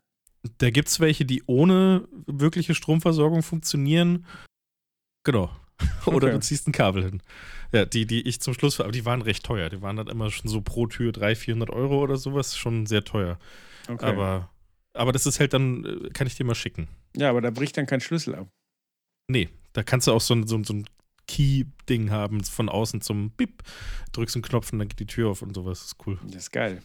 Da 0.58 0.70
gibt 0.70 0.90
es 0.90 1.00
welche, 1.00 1.24
die 1.26 1.42
ohne 1.48 2.08
wirkliche 2.28 2.76
Stromversorgung 2.76 3.42
funktionieren. 3.42 4.26
Genau. 5.24 5.50
Oder 6.06 6.28
Okay. 6.28 6.32
du 6.32 6.40
ziehst 6.40 6.68
ein 6.68 6.72
Kabel 6.72 7.04
hin. 7.04 7.22
Ja, 7.72 7.86
die, 7.86 8.06
die 8.06 8.22
ich 8.28 8.40
zum 8.42 8.54
Schluss, 8.54 8.80
aber 8.80 8.92
die 8.92 9.06
waren 9.06 9.22
recht 9.22 9.44
teuer. 9.44 9.70
Die 9.70 9.82
waren 9.82 9.96
dann 9.98 10.08
immer 10.08 10.32
schon 10.32 10.50
so 10.50 10.62
pro 10.62 10.88
Tür 10.88 11.12
300, 11.12 11.38
400 11.38 11.70
Euro 11.72 12.00
oder 12.02 12.18
sowas, 12.18 12.56
schon 12.58 12.86
sehr 12.86 13.04
teuer. 13.04 13.38
Okay. 13.90 14.06
Aber, 14.06 14.50
aber 14.94 15.12
das 15.12 15.26
ist 15.26 15.40
halt 15.40 15.54
dann, 15.54 15.84
äh, 15.86 16.10
kann 16.12 16.28
ich 16.28 16.36
dir 16.36 16.46
mal 16.46 16.56
schicken. 16.56 16.88
ja, 17.16 17.30
aber 17.30 17.42
da 17.42 17.50
bricht 17.52 17.76
dann 17.78 17.86
kein 17.88 18.02
Schlüssel 18.02 18.36
ab. 18.36 18.48
Nee, 19.30 19.50
da 19.74 19.84
kannst 19.84 20.08
du 20.08 20.12
auch 20.14 20.22
so 20.22 20.36
ein, 20.36 20.48
so, 20.48 20.64
so 20.64 20.74
ein 20.74 20.86
Key-Ding 21.28 22.12
haben, 22.12 22.44
von 22.44 22.70
außen 22.70 23.02
zum 23.02 23.32
Bip, 23.32 23.64
drückst 24.14 24.36
einen 24.36 24.44
Knopf 24.44 24.72
und 24.72 24.80
dann 24.80 24.88
geht 24.88 25.00
die 25.00 25.08
Tür 25.08 25.30
auf 25.32 25.42
und 25.42 25.54
sowas. 25.56 25.80
Das 25.80 25.88
ist 25.88 26.08
cool. 26.08 26.20
Das 26.24 26.36
ist 26.44 26.52
geil. 26.52 26.82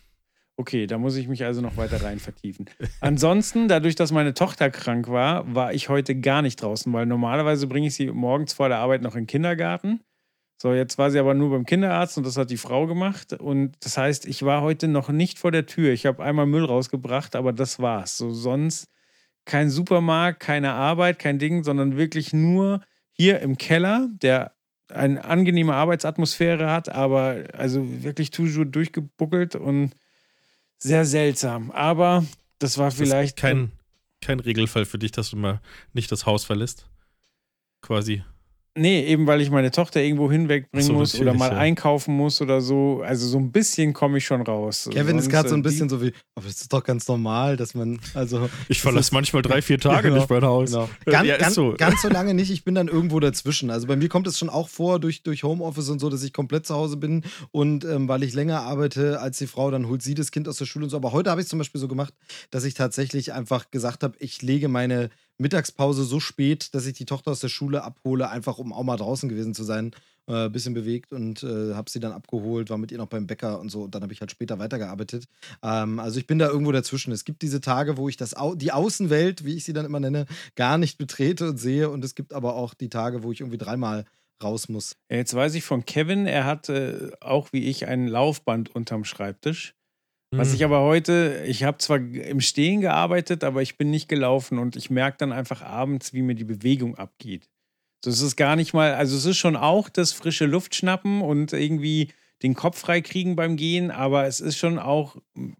Okay, 0.60 0.86
da 0.86 0.98
muss 0.98 1.16
ich 1.16 1.26
mich 1.26 1.42
also 1.42 1.62
noch 1.62 1.78
weiter 1.78 2.02
rein 2.02 2.18
vertiefen. 2.18 2.66
Ansonsten, 3.00 3.66
dadurch, 3.66 3.94
dass 3.94 4.12
meine 4.12 4.34
Tochter 4.34 4.68
krank 4.68 5.08
war, 5.08 5.54
war 5.54 5.72
ich 5.72 5.88
heute 5.88 6.14
gar 6.14 6.42
nicht 6.42 6.60
draußen, 6.60 6.92
weil 6.92 7.06
normalerweise 7.06 7.66
bringe 7.66 7.86
ich 7.86 7.94
sie 7.94 8.10
morgens 8.10 8.52
vor 8.52 8.68
der 8.68 8.76
Arbeit 8.76 9.00
noch 9.00 9.14
in 9.14 9.22
den 9.22 9.26
Kindergarten. 9.26 10.00
So, 10.60 10.74
jetzt 10.74 10.98
war 10.98 11.10
sie 11.10 11.18
aber 11.18 11.32
nur 11.32 11.48
beim 11.48 11.64
Kinderarzt 11.64 12.18
und 12.18 12.26
das 12.26 12.36
hat 12.36 12.50
die 12.50 12.58
Frau 12.58 12.86
gemacht. 12.86 13.32
Und 13.32 13.72
das 13.80 13.96
heißt, 13.96 14.26
ich 14.26 14.42
war 14.42 14.60
heute 14.60 14.86
noch 14.86 15.08
nicht 15.08 15.38
vor 15.38 15.50
der 15.50 15.64
Tür. 15.64 15.94
Ich 15.94 16.04
habe 16.04 16.22
einmal 16.22 16.44
Müll 16.44 16.66
rausgebracht, 16.66 17.36
aber 17.36 17.54
das 17.54 17.78
war's. 17.78 18.18
So, 18.18 18.30
sonst 18.30 18.86
kein 19.46 19.70
Supermarkt, 19.70 20.40
keine 20.40 20.72
Arbeit, 20.72 21.18
kein 21.18 21.38
Ding, 21.38 21.64
sondern 21.64 21.96
wirklich 21.96 22.34
nur 22.34 22.82
hier 23.12 23.40
im 23.40 23.56
Keller, 23.56 24.10
der 24.20 24.52
eine 24.90 25.24
angenehme 25.24 25.72
Arbeitsatmosphäre 25.72 26.70
hat, 26.70 26.90
aber 26.90 27.44
also 27.54 28.02
wirklich 28.02 28.30
toujours 28.30 28.70
durchgebuckelt 28.70 29.56
und 29.56 29.94
sehr 30.82 31.04
seltsam. 31.04 31.70
Aber 31.70 32.24
das 32.58 32.78
war 32.78 32.86
Das 32.86 32.96
vielleicht 32.96 33.36
kein, 33.36 33.72
kein 34.20 34.40
Regelfall 34.40 34.84
für 34.84 34.98
dich, 34.98 35.12
dass 35.12 35.30
du 35.30 35.36
mal 35.36 35.60
nicht 35.92 36.10
das 36.10 36.26
Haus 36.26 36.44
verlässt. 36.44 36.86
Quasi. 37.82 38.24
Nee, 38.76 39.04
eben 39.06 39.26
weil 39.26 39.40
ich 39.40 39.50
meine 39.50 39.72
Tochter 39.72 40.00
irgendwo 40.00 40.30
hinwegbringen 40.30 40.86
so, 40.86 40.92
muss 40.92 41.18
oder 41.20 41.34
mal 41.34 41.50
ja. 41.50 41.58
einkaufen 41.58 42.16
muss 42.16 42.40
oder 42.40 42.60
so. 42.60 43.02
Also 43.04 43.26
so 43.26 43.36
ein 43.38 43.50
bisschen 43.50 43.92
komme 43.92 44.18
ich 44.18 44.24
schon 44.24 44.42
raus. 44.42 44.88
Kevin 44.92 45.18
ist 45.18 45.24
Sonst, 45.24 45.32
gerade 45.34 45.48
so 45.48 45.54
äh, 45.56 45.58
ein 45.58 45.62
die- 45.62 45.68
bisschen 45.68 45.88
so 45.88 46.00
wie, 46.00 46.12
aber 46.36 46.46
das 46.46 46.60
ist 46.60 46.72
doch 46.72 46.84
ganz 46.84 47.08
normal, 47.08 47.56
dass 47.56 47.74
man, 47.74 47.98
also. 48.14 48.48
Ich 48.68 48.80
verlasse 48.80 49.12
manchmal 49.12 49.42
drei, 49.42 49.60
vier 49.62 49.80
Tage 49.80 50.08
Genau, 50.08 50.20
nicht 50.20 50.30
mein 50.30 50.44
Haus. 50.44 50.70
Genau. 50.70 50.88
Ganz, 51.04 51.28
ja, 51.28 51.34
ist 51.34 51.40
ganz, 51.40 51.54
so. 51.56 51.74
ganz 51.76 52.00
so 52.00 52.08
lange 52.10 52.32
nicht. 52.32 52.50
Ich 52.50 52.62
bin 52.64 52.76
dann 52.76 52.86
irgendwo 52.86 53.18
dazwischen. 53.18 53.70
Also 53.70 53.88
bei 53.88 53.96
mir 53.96 54.08
kommt 54.08 54.28
es 54.28 54.38
schon 54.38 54.48
auch 54.48 54.68
vor 54.68 55.00
durch, 55.00 55.24
durch 55.24 55.42
Homeoffice 55.42 55.88
und 55.88 55.98
so, 55.98 56.08
dass 56.08 56.22
ich 56.22 56.32
komplett 56.32 56.64
zu 56.64 56.74
Hause 56.76 56.96
bin. 56.96 57.24
Und 57.50 57.84
ähm, 57.84 58.06
weil 58.06 58.22
ich 58.22 58.34
länger 58.34 58.60
arbeite 58.62 59.20
als 59.20 59.38
die 59.38 59.48
Frau, 59.48 59.72
dann 59.72 59.88
holt 59.88 60.02
sie 60.02 60.14
das 60.14 60.30
Kind 60.30 60.46
aus 60.46 60.58
der 60.58 60.66
Schule 60.66 60.84
und 60.84 60.90
so. 60.90 60.96
Aber 60.96 61.10
heute 61.10 61.30
habe 61.30 61.40
ich 61.40 61.46
es 61.46 61.50
zum 61.50 61.58
Beispiel 61.58 61.80
so 61.80 61.88
gemacht, 61.88 62.14
dass 62.52 62.62
ich 62.62 62.74
tatsächlich 62.74 63.32
einfach 63.32 63.72
gesagt 63.72 64.04
habe, 64.04 64.14
ich 64.20 64.42
lege 64.42 64.68
meine 64.68 65.10
Mittagspause 65.40 66.04
so 66.04 66.20
spät, 66.20 66.74
dass 66.74 66.86
ich 66.86 66.94
die 66.94 67.06
Tochter 67.06 67.30
aus 67.30 67.40
der 67.40 67.48
Schule 67.48 67.82
abhole, 67.82 68.28
einfach 68.28 68.58
um 68.58 68.72
auch 68.72 68.82
mal 68.82 68.96
draußen 68.96 69.28
gewesen 69.28 69.54
zu 69.54 69.64
sein. 69.64 69.92
Ein 70.26 70.52
bisschen 70.52 70.74
bewegt 70.74 71.12
und 71.12 71.42
äh, 71.42 71.74
habe 71.74 71.90
sie 71.90 71.98
dann 71.98 72.12
abgeholt, 72.12 72.70
war 72.70 72.78
mit 72.78 72.92
ihr 72.92 72.98
noch 72.98 73.08
beim 73.08 73.26
Bäcker 73.26 73.58
und 73.58 73.68
so. 73.68 73.82
Und 73.82 73.96
dann 73.96 74.02
habe 74.02 74.12
ich 74.12 74.20
halt 74.20 74.30
später 74.30 74.60
weitergearbeitet. 74.60 75.24
Ähm, 75.60 75.98
also 75.98 76.20
ich 76.20 76.28
bin 76.28 76.38
da 76.38 76.48
irgendwo 76.48 76.70
dazwischen. 76.70 77.10
Es 77.10 77.24
gibt 77.24 77.42
diese 77.42 77.60
Tage, 77.60 77.96
wo 77.96 78.08
ich 78.08 78.16
das 78.16 78.36
Au 78.36 78.54
die 78.54 78.70
Außenwelt, 78.70 79.44
wie 79.44 79.56
ich 79.56 79.64
sie 79.64 79.72
dann 79.72 79.86
immer 79.86 79.98
nenne, 79.98 80.26
gar 80.54 80.78
nicht 80.78 80.98
betrete 80.98 81.48
und 81.48 81.56
sehe. 81.56 81.90
Und 81.90 82.04
es 82.04 82.14
gibt 82.14 82.32
aber 82.32 82.54
auch 82.54 82.74
die 82.74 82.90
Tage, 82.90 83.24
wo 83.24 83.32
ich 83.32 83.40
irgendwie 83.40 83.58
dreimal 83.58 84.04
raus 84.40 84.68
muss. 84.68 84.96
Jetzt 85.10 85.34
weiß 85.34 85.54
ich 85.54 85.64
von 85.64 85.84
Kevin, 85.84 86.26
er 86.26 86.44
hat 86.44 86.68
äh, 86.68 87.10
auch 87.20 87.52
wie 87.52 87.64
ich 87.64 87.88
ein 87.88 88.06
Laufband 88.06 88.72
unterm 88.72 89.04
Schreibtisch. 89.04 89.74
Was 90.32 90.48
Hm. 90.48 90.54
ich 90.54 90.64
aber 90.64 90.80
heute, 90.80 91.44
ich 91.46 91.64
habe 91.64 91.78
zwar 91.78 91.98
im 91.98 92.40
Stehen 92.40 92.80
gearbeitet, 92.80 93.42
aber 93.42 93.62
ich 93.62 93.76
bin 93.76 93.90
nicht 93.90 94.08
gelaufen 94.08 94.58
und 94.58 94.76
ich 94.76 94.88
merke 94.90 95.18
dann 95.18 95.32
einfach 95.32 95.62
abends, 95.62 96.12
wie 96.12 96.22
mir 96.22 96.34
die 96.34 96.44
Bewegung 96.44 96.96
abgeht. 96.96 97.48
So, 98.04 98.10
es 98.10 98.20
ist 98.20 98.36
gar 98.36 98.56
nicht 98.56 98.72
mal, 98.72 98.94
also 98.94 99.16
es 99.16 99.26
ist 99.26 99.38
schon 99.38 99.56
auch 99.56 99.88
das 99.88 100.12
frische 100.12 100.46
Luft 100.46 100.74
schnappen 100.74 101.20
und 101.20 101.52
irgendwie 101.52 102.08
den 102.42 102.54
Kopf 102.54 102.78
frei 102.78 103.02
kriegen 103.02 103.36
beim 103.36 103.56
Gehen, 103.56 103.90
aber 103.90 104.24
es 104.24 104.40
ist 104.40 104.56
schon 104.56 104.78
auch, 104.78 105.16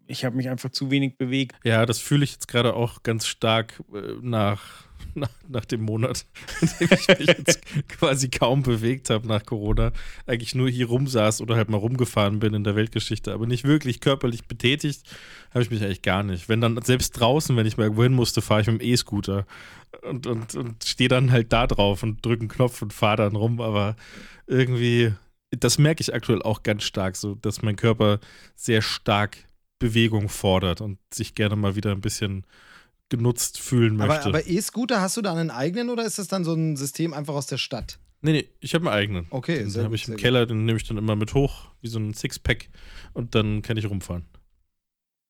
ich 0.07 0.25
habe 0.25 0.35
mich 0.35 0.49
einfach 0.49 0.71
zu 0.71 0.89
wenig 0.89 1.17
bewegt. 1.17 1.55
Ja, 1.63 1.85
das 1.85 1.99
fühle 1.99 2.23
ich 2.23 2.31
jetzt 2.31 2.47
gerade 2.47 2.73
auch 2.73 3.03
ganz 3.03 3.27
stark 3.27 3.83
äh, 3.93 4.13
nach, 4.21 4.85
nach, 5.15 5.31
nach 5.47 5.65
dem 5.65 5.81
Monat, 5.81 6.25
in 6.61 6.69
dem 6.79 6.97
ich 6.97 7.07
mich 7.07 7.27
jetzt 7.27 7.61
quasi 7.87 8.29
kaum 8.29 8.63
bewegt 8.63 9.09
habe 9.09 9.27
nach 9.27 9.45
Corona. 9.45 9.91
Eigentlich 10.25 10.55
nur 10.55 10.69
hier 10.69 10.87
rumsaß 10.87 11.41
oder 11.41 11.55
halt 11.55 11.69
mal 11.69 11.77
rumgefahren 11.77 12.39
bin 12.39 12.53
in 12.53 12.63
der 12.63 12.75
Weltgeschichte, 12.75 13.33
aber 13.33 13.47
nicht 13.47 13.63
wirklich 13.63 13.99
körperlich 13.99 14.45
betätigt 14.45 15.03
habe 15.51 15.63
ich 15.63 15.69
mich 15.69 15.83
eigentlich 15.83 16.01
gar 16.01 16.23
nicht. 16.23 16.49
Wenn 16.49 16.61
dann 16.61 16.81
selbst 16.81 17.11
draußen, 17.11 17.55
wenn 17.57 17.65
ich 17.65 17.77
mal 17.77 17.83
irgendwo 17.83 18.03
hin 18.03 18.13
musste, 18.13 18.41
fahre 18.41 18.61
ich 18.61 18.67
mit 18.67 18.81
dem 18.81 18.87
E-Scooter 18.87 19.45
und, 20.01 20.25
und, 20.27 20.55
und 20.55 20.83
stehe 20.83 21.09
dann 21.09 21.31
halt 21.31 21.51
da 21.51 21.67
drauf 21.67 22.03
und 22.03 22.25
drücke 22.25 22.41
einen 22.41 22.49
Knopf 22.49 22.81
und 22.81 22.93
fahre 22.93 23.17
dann 23.17 23.35
rum, 23.35 23.59
aber 23.59 23.95
irgendwie, 24.47 25.13
das 25.51 25.77
merke 25.77 26.01
ich 26.01 26.13
aktuell 26.13 26.41
auch 26.41 26.63
ganz 26.63 26.83
stark, 26.83 27.15
so 27.15 27.35
dass 27.35 27.61
mein 27.61 27.75
Körper 27.75 28.19
sehr 28.55 28.81
stark 28.81 29.37
Bewegung 29.79 30.29
fordert 30.29 30.79
und 30.79 30.99
sich 31.13 31.35
gerne 31.35 31.55
mal 31.55 31.75
wieder 31.75 31.91
ein 31.91 32.01
bisschen 32.01 32.45
genutzt 33.11 33.59
fühlen 33.59 33.95
möchte. 33.97 34.13
Aber, 34.13 34.25
aber 34.39 34.47
E-Scooter, 34.47 35.01
hast 35.01 35.17
du 35.17 35.21
da 35.21 35.33
einen 35.33 35.51
eigenen 35.51 35.89
oder 35.91 36.03
ist 36.05 36.17
das 36.17 36.27
dann 36.27 36.43
so 36.43 36.53
ein 36.53 36.75
System 36.75 37.13
einfach 37.13 37.35
aus 37.35 37.45
der 37.45 37.57
Stadt? 37.57 37.99
nee, 38.21 38.31
nee, 38.31 38.49
ich 38.59 38.73
habe 38.73 38.89
einen 38.89 38.97
eigenen. 38.97 39.27
Okay, 39.29 39.59
den 39.59 39.69
sehr 39.69 39.83
habe 39.83 39.91
gut, 39.91 39.99
ich 40.01 40.07
im. 40.07 40.17
Keller, 40.17 40.45
den 40.45 40.65
nehme 40.65 40.77
ich 40.77 40.87
dann 40.87 40.97
immer 40.97 41.15
mit 41.15 41.33
hoch, 41.33 41.67
wie 41.81 41.87
so 41.87 41.99
ein 41.99 42.13
Sixpack 42.13 42.69
und 43.13 43.35
dann 43.35 43.61
kann 43.61 43.77
ich 43.77 43.89
rumfahren. 43.89 44.25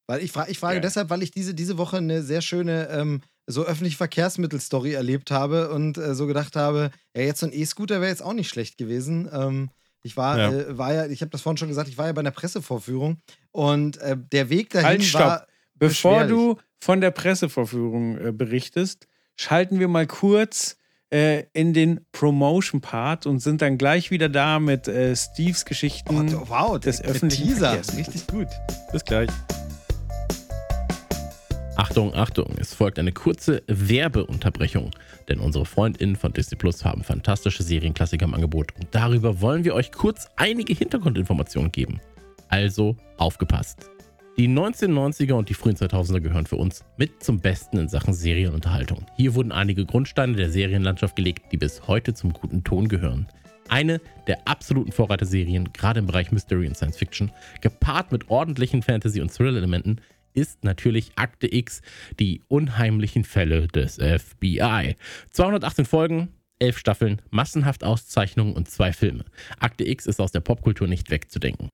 Weil 0.08 0.24
ich, 0.24 0.32
fra 0.32 0.48
ich 0.50 0.60
frage 0.60 0.76
Geil. 0.76 0.82
deshalb, 0.82 1.10
weil 1.10 1.24
ich 1.24 1.32
diese, 1.32 1.54
diese 1.54 1.78
Woche 1.78 1.98
eine 1.98 2.22
sehr 2.22 2.42
schöne 2.42 2.90
ähm, 2.90 3.22
so 3.48 3.64
öffentliche 3.64 3.98
Verkehrsmittel-Story 3.98 4.94
erlebt 4.94 5.32
habe 5.32 5.70
und 5.72 5.98
äh, 5.98 6.16
so 6.16 6.28
gedacht 6.28 6.56
habe, 6.56 6.92
ja, 7.16 7.24
jetzt 7.24 7.40
so 7.40 7.46
ein 7.46 7.54
E-Scooter 7.54 8.02
wäre 8.02 8.12
jetzt 8.12 8.22
auch 8.22 8.34
nicht 8.34 8.50
schlecht 8.50 8.78
gewesen. 8.78 9.30
Ähm, 9.32 9.70
ich 10.04 10.18
war 10.18 10.38
Ja. 10.38 10.52
ja, 10.52 10.58
äh, 10.60 10.78
war 10.78 10.94
ja 10.94 11.06
ich 11.08 11.22
habe 11.22 11.30
das 11.32 11.42
vorhin 11.42 11.58
schon 11.58 11.70
gesagt, 11.70 11.88
ich 11.88 11.98
war 11.98 12.08
ja 12.08 12.14
bei 12.14 12.20
einer 12.22 12.32
Pressevorführung 12.32 13.20
und 13.52 13.98
äh, 13.98 14.18
der 14.18 14.50
Weg 14.50 14.72
dahin 14.72 14.88
Halt, 14.88 15.04
stopp. 15.04 15.48
Bevor 15.82 16.26
du 16.26 16.58
von 16.80 17.02
der 17.02 17.10
Pressevorführung 17.10 18.18
äh, 18.20 18.32
berichtest, 18.32 19.08
schalten 19.36 19.80
wir 19.80 19.88
mal 19.88 20.06
kurz 20.06 20.78
äh, 21.12 21.46
in 21.54 21.74
den 21.74 22.06
Promotion-Part 22.12 23.26
und 23.26 23.40
sind 23.40 23.64
dann 23.64 23.80
gleich 23.80 24.12
wieder 24.12 24.30
da 24.30 24.60
mit 24.60 24.88
äh, 24.88 25.16
Steves 25.16 25.66
Geschichten. 25.66 26.36
Oh, 26.36 26.44
wow, 26.50 26.80
des 26.80 27.02
der 27.02 27.10
öffentlichen 27.10 27.48
Teaser, 27.48 27.70
Verkehrs. 27.70 27.98
richtig 27.98 28.28
gut. 28.28 28.48
Bis 28.92 29.04
gleich. 29.04 29.32
Achtung, 31.78 32.14
Achtung, 32.14 32.54
es 32.60 32.76
folgt 32.76 33.00
eine 33.00 33.12
kurze 33.12 33.64
Werbeunterbrechung, 33.66 34.92
denn 35.30 35.40
unsere 35.40 35.66
FreundInnen 35.66 36.16
von 36.16 36.32
Disney 36.32 36.58
Plus 36.58 36.86
haben 36.86 37.04
fantastische 37.04 37.64
Serienklassiker 37.64 38.26
im 38.26 38.36
Angebot 38.36 38.76
und 38.76 38.88
darüber 38.92 39.42
wollen 39.42 39.64
wir 39.64 39.74
euch 39.74 39.92
kurz 39.92 40.28
einige 40.36 40.76
Hintergrundinformationen 40.76 41.72
geben. 41.72 42.00
Also 42.50 42.98
aufgepasst. 43.18 43.91
Die 44.42 44.48
1990er 44.48 45.34
und 45.34 45.50
die 45.50 45.54
frühen 45.54 45.76
2000er 45.76 46.20
gehören 46.20 46.48
für 46.48 46.56
uns 46.56 46.84
mit 46.98 47.22
zum 47.22 47.42
Besten 47.42 47.78
in 47.78 47.90
Sachen 47.90 48.12
Serienunterhaltung. 48.12 49.06
Hier 49.16 49.36
wurden 49.36 49.52
einige 49.52 49.86
Grundsteine 49.86 50.36
der 50.36 50.50
Serienlandschaft 50.50 51.16
gelegt, 51.16 51.52
die 51.52 51.58
bis 51.58 51.86
heute 51.86 52.16
zum 52.16 52.34
guten 52.34 52.64
Ton 52.64 52.88
gehören. 52.88 53.28
Eine 53.70 54.02
der 54.26 54.48
absoluten 54.48 54.92
Vorreiterserien, 54.92 55.72
gerade 55.74 56.00
im 56.00 56.08
Bereich 56.08 56.32
Mystery 56.32 56.66
und 56.66 56.76
Science 56.76 56.98
Fiction, 56.98 57.30
gepaart 57.62 58.12
mit 58.12 58.32
ordentlichen 58.32 58.82
Fantasy- 58.82 59.22
und 59.22 59.32
Thrill-Elementen, 59.32 60.02
ist 60.34 60.64
natürlich 60.64 61.12
Akte 61.18 61.54
X, 61.54 61.84
die 62.20 62.42
unheimlichen 62.48 63.24
Fälle 63.24 63.68
des 63.68 63.98
FBI. 63.98 64.96
218 65.30 65.86
Folgen, 65.86 66.30
11 66.58 66.80
Staffeln, 66.80 67.22
massenhaft 67.30 67.84
Auszeichnungen 67.84 68.56
und 68.56 68.68
zwei 68.68 68.92
Filme. 68.92 69.24
Akte 69.60 69.88
X 69.88 70.08
ist 70.08 70.20
aus 70.20 70.32
der 70.32 70.40
Popkultur 70.40 70.88
nicht 70.88 71.12
wegzudenken. 71.12 71.70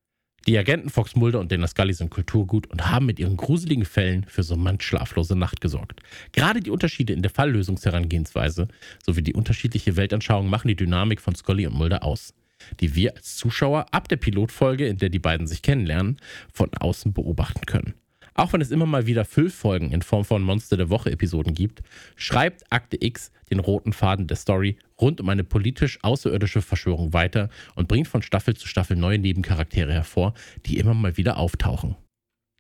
Die 0.48 0.58
Agenten 0.58 0.90
Fox 0.90 1.18
Mulder 1.18 1.42
und 1.42 1.52
Dana 1.52 1.68
Scully 1.68 1.94
sind 1.94 2.10
Kulturgut 2.10 2.68
und 2.68 2.90
haben 2.90 3.06
mit 3.06 3.20
ihren 3.20 3.36
gruseligen 3.36 3.84
Fällen 3.84 4.24
für 4.30 4.44
so 4.44 4.56
manch 4.56 4.82
schlaflose 4.82 5.36
Nacht 5.36 5.60
gesorgt. 5.60 6.00
Gerade 6.32 6.62
die 6.62 6.70
Unterschiede 6.70 7.12
in 7.12 7.22
der 7.22 7.32
Falllösungsherangehensweise 7.32 8.70
sowie 9.06 9.24
die 9.24 9.34
unterschiedliche 9.34 9.98
Weltanschauung 9.98 10.50
machen 10.50 10.70
die 10.70 10.78
Dynamik 10.78 11.20
von 11.20 11.36
Scully 11.36 11.68
und 11.68 11.74
Mulder 11.74 12.04
aus, 12.04 12.34
die 12.80 12.96
wir 12.96 13.18
als 13.18 13.36
Zuschauer 13.36 13.88
ab 13.92 14.08
der 14.08 14.16
Pilotfolge, 14.16 14.88
in 14.88 14.96
der 14.96 15.10
die 15.10 15.20
beiden 15.20 15.48
sich 15.48 15.62
kennenlernen, 15.62 16.18
von 16.54 16.70
außen 16.80 17.12
beobachten 17.12 17.66
können. 17.66 17.96
Auch 18.38 18.54
wenn 18.54 18.62
es 18.62 18.70
immer 18.70 18.86
mal 18.86 19.08
wieder 19.08 19.26
Füllfolgen 19.26 19.92
in 19.92 20.04
Form 20.04 20.24
von 20.24 20.44
Monster 20.44 20.78
der 20.78 20.92
Woche 20.92 21.12
Episoden 21.12 21.56
gibt, 21.56 21.82
schreibt 22.16 22.72
Akte 22.72 23.04
X 23.04 23.32
den 23.50 23.58
roten 23.58 23.94
Faden 23.94 24.28
der 24.28 24.38
Story 24.38 24.78
rund 25.02 25.20
um 25.20 25.28
eine 25.30 25.44
politisch 25.44 25.98
außerirdische 26.04 26.62
Verschwörung 26.62 27.14
weiter 27.14 27.50
und 27.74 27.88
bringt 27.88 28.08
von 28.08 28.22
Staffel 28.22 28.56
zu 28.56 28.68
Staffel 28.68 28.96
neue 28.96 29.18
Nebencharaktere 29.18 29.92
hervor, 29.92 30.36
die 30.68 30.78
immer 30.78 30.94
mal 30.94 31.18
wieder 31.18 31.38
auftauchen. 31.38 31.96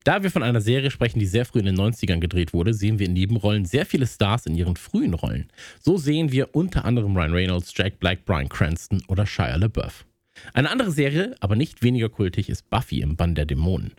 Da 0.03 0.24
wir 0.24 0.31
von 0.31 0.41
einer 0.41 0.62
Serie 0.62 0.89
sprechen, 0.89 1.19
die 1.19 1.25
sehr 1.27 1.46
früh 1.46 1.60
in 1.60 1.65
den 1.65 1.77
90ern 1.77 2.19
gedreht 2.19 2.53
wurde, 2.53 2.74
sehen 2.74 2.98
wir 2.98 3.05
in 3.05 3.13
Nebenrollen 3.13 3.65
sehr 3.65 3.86
viele 3.86 4.07
Stars 4.07 4.48
in 4.48 4.55
ihren 4.55 4.77
frühen 4.77 5.13
Rollen. 5.13 5.51
So 5.79 5.98
sehen 5.98 6.31
wir 6.31 6.55
unter 6.55 6.86
anderem 6.86 7.15
Ryan 7.15 7.34
Reynolds, 7.34 7.74
Jack 7.75 8.00
Black, 8.00 8.25
Bryan 8.25 8.50
Cranston 8.50 9.03
oder 9.10 9.27
Shia 9.27 9.57
LaBeouf. 9.57 10.05
Eine 10.53 10.72
andere 10.72 10.91
Serie, 10.91 11.36
aber 11.39 11.55
nicht 11.55 11.84
weniger 11.84 12.10
kultig, 12.10 12.50
ist 12.50 12.67
Buffy 12.69 13.01
im 13.01 13.15
Bann 13.15 13.36
der 13.36 13.46
Dämonen. 13.46 13.91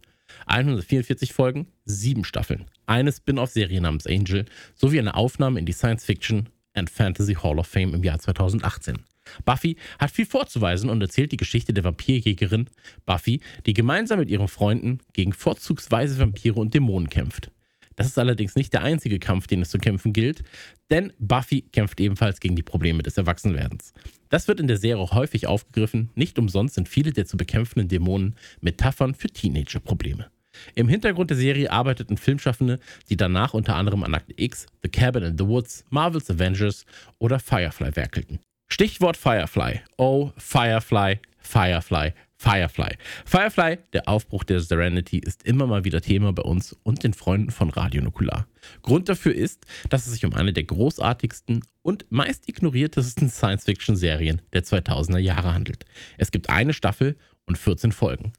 144 0.47 1.33
Folgen, 1.33 1.68
7 1.85 2.25
Staffeln, 2.25 2.66
eine 2.87 3.12
Spin-off-Serie 3.12 3.80
namens 3.80 4.07
Angel 4.07 4.45
sowie 4.75 4.99
eine 4.99 5.14
Aufnahme 5.14 5.59
in 5.59 5.66
die 5.66 5.73
Science 5.73 6.04
Fiction 6.04 6.49
and 6.75 6.90
Fantasy 6.90 7.35
Hall 7.35 7.59
of 7.59 7.66
Fame 7.66 7.95
im 7.95 8.04
Jahr 8.04 8.18
2018. 8.18 8.99
Buffy 9.45 9.76
hat 9.99 10.11
viel 10.11 10.26
vorzuweisen 10.26 10.90
und 10.90 11.00
erzählt 11.02 11.33
die 11.33 11.37
Geschichte 11.37 11.73
der 11.73 11.85
Vampirjägerin 11.85 12.68
Buffy, 13.04 13.40
die 13.66 13.75
gemeinsam 13.75 14.18
mit 14.18 14.30
ihren 14.30 14.49
Freunden 14.49 15.00
gegen 15.12 15.33
vorzugsweise 15.33 16.18
Vampire 16.18 16.54
und 16.54 16.75
Dämonen 16.75 17.11
kämpft. 17.11 17.50
Das 17.97 18.07
ist 18.07 18.18
allerdings 18.18 18.54
nicht 18.54 18.73
der 18.73 18.85
einzige 18.85 19.18
Kampf, 19.18 19.49
den 19.49 19.61
es 19.61 19.71
zu 19.71 19.78
kämpfen 19.78 20.12
gilt, 20.12 20.45
denn 20.90 21.12
Buffy 21.18 21.62
kämpft 21.73 22.00
ebenfalls 22.00 22.40
gegen 22.40 22.57
die 22.57 22.62
Probleme 22.62 23.02
des 23.02 23.16
Erwachsenwerdens. 23.16 23.92
Das 24.28 24.49
wird 24.49 24.61
in 24.61 24.66
der 24.66 24.78
Serie 24.78 25.11
häufig 25.12 25.47
aufgegriffen, 25.47 26.11
nicht 26.14 26.38
umsonst 26.38 26.75
sind 26.75 26.88
viele 26.88 27.12
der 27.12 27.26
zu 27.26 27.37
bekämpfenden 27.37 27.88
Dämonen 27.88 28.37
Metaphern 28.61 29.14
für 29.14 29.28
Teenager-Probleme. 29.28 30.30
Im 30.75 30.88
Hintergrund 30.88 31.30
der 31.30 31.37
Serie 31.37 31.71
arbeiteten 31.71 32.16
Filmschaffende, 32.16 32.78
die 33.09 33.16
danach 33.16 33.54
unter 33.54 33.76
anderem 33.76 34.02
an 34.02 34.14
Akte 34.14 34.35
X, 34.37 34.66
The 34.83 34.88
Cabin 34.88 35.23
in 35.23 35.38
the 35.38 35.47
Woods, 35.47 35.85
Marvel's 35.90 36.30
Avengers 36.30 36.85
oder 37.18 37.38
Firefly 37.38 37.95
werkelten. 37.95 38.40
Stichwort 38.71 39.16
Firefly. 39.16 39.80
Oh, 39.97 40.33
Firefly, 40.37 41.21
Firefly, 41.38 42.12
Firefly. 42.40 42.97
Firefly, 43.25 43.78
der 43.92 44.09
Aufbruch 44.09 44.45
der 44.45 44.61
Serenity, 44.61 45.18
ist 45.18 45.42
immer 45.42 45.66
mal 45.66 45.85
wieder 45.85 46.00
Thema 46.00 46.33
bei 46.33 46.42
uns 46.42 46.76
und 46.85 47.02
den 47.02 47.12
Freunden 47.12 47.50
von 47.50 47.68
Radio 47.68 48.00
Nukular. 48.00 48.47
Grund 48.83 49.09
dafür 49.09 49.35
ist, 49.35 49.66
dass 49.88 50.07
es 50.07 50.12
sich 50.12 50.25
um 50.25 50.35
eine 50.35 50.52
der 50.52 50.62
großartigsten 50.62 51.64
und 51.83 52.07
meist 52.11 52.49
ignoriertesten 52.49 53.28
Science-Fiction-Serien 53.28 54.40
der 54.52 54.62
2000er 54.62 55.18
Jahre 55.18 55.52
handelt. 55.52 55.85
Es 56.16 56.30
gibt 56.30 56.49
eine 56.49 56.73
Staffel 56.73 57.16
und 57.45 57.59
14 57.59 57.90
Folgen. 57.90 58.33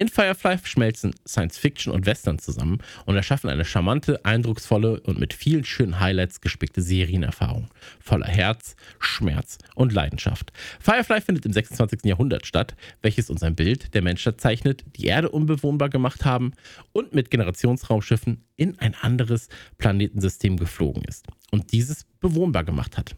In 0.00 0.06
Firefly 0.06 0.58
schmelzen 0.62 1.12
Science 1.26 1.58
Fiction 1.58 1.92
und 1.92 2.06
Western 2.06 2.38
zusammen 2.38 2.78
und 3.04 3.16
erschaffen 3.16 3.50
eine 3.50 3.64
charmante, 3.64 4.24
eindrucksvolle 4.24 5.00
und 5.00 5.18
mit 5.18 5.34
vielen 5.34 5.64
schönen 5.64 5.98
Highlights 5.98 6.40
gespickte 6.40 6.82
Serienerfahrung. 6.82 7.68
Voller 7.98 8.28
Herz, 8.28 8.76
Schmerz 9.00 9.58
und 9.74 9.92
Leidenschaft. 9.92 10.52
Firefly 10.78 11.20
findet 11.20 11.46
im 11.46 11.52
26. 11.52 12.04
Jahrhundert 12.04 12.46
statt, 12.46 12.76
welches 13.02 13.28
uns 13.28 13.42
ein 13.42 13.56
Bild 13.56 13.92
der 13.92 14.02
Menschheit 14.02 14.40
zeichnet, 14.40 14.84
die 14.94 15.06
Erde 15.06 15.30
unbewohnbar 15.30 15.88
gemacht 15.88 16.24
haben 16.24 16.52
und 16.92 17.12
mit 17.12 17.32
Generationsraumschiffen 17.32 18.44
in 18.54 18.78
ein 18.78 18.94
anderes 18.94 19.48
Planetensystem 19.78 20.58
geflogen 20.58 21.02
ist 21.08 21.26
und 21.50 21.72
dieses 21.72 22.04
bewohnbar 22.20 22.62
gemacht 22.62 22.96
hat. 22.96 23.16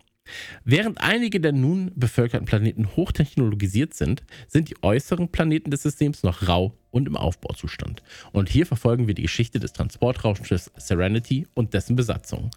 Während 0.64 1.00
einige 1.00 1.40
der 1.40 1.52
nun 1.52 1.92
bevölkerten 1.94 2.46
Planeten 2.46 2.96
hochtechnologisiert 2.96 3.94
sind, 3.94 4.22
sind 4.48 4.70
die 4.70 4.82
äußeren 4.82 5.28
Planeten 5.28 5.70
des 5.70 5.82
Systems 5.82 6.22
noch 6.22 6.48
rau 6.48 6.74
und 6.90 7.06
im 7.06 7.16
Aufbauzustand. 7.16 8.02
Und 8.32 8.48
hier 8.48 8.66
verfolgen 8.66 9.06
wir 9.06 9.14
die 9.14 9.22
Geschichte 9.22 9.60
des 9.60 9.72
Transportraumschiffs 9.72 10.70
Serenity 10.76 11.46
und 11.54 11.74
dessen 11.74 11.96
Besatzung, 11.96 12.50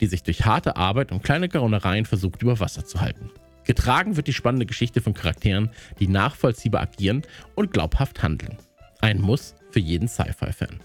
die 0.00 0.06
sich 0.06 0.22
durch 0.22 0.44
harte 0.44 0.76
Arbeit 0.76 1.12
und 1.12 1.22
kleine 1.22 1.48
Gaunereien 1.48 2.04
versucht, 2.04 2.42
über 2.42 2.60
Wasser 2.60 2.84
zu 2.84 3.00
halten. 3.00 3.30
Getragen 3.64 4.16
wird 4.16 4.28
die 4.28 4.32
spannende 4.32 4.66
Geschichte 4.66 5.00
von 5.00 5.14
Charakteren, 5.14 5.70
die 5.98 6.08
nachvollziehbar 6.08 6.82
agieren 6.82 7.22
und 7.56 7.72
glaubhaft 7.72 8.22
handeln. 8.22 8.56
Ein 9.00 9.20
Muss 9.20 9.54
für 9.70 9.80
jeden 9.80 10.08
Sci-Fi-Fan. 10.08 10.80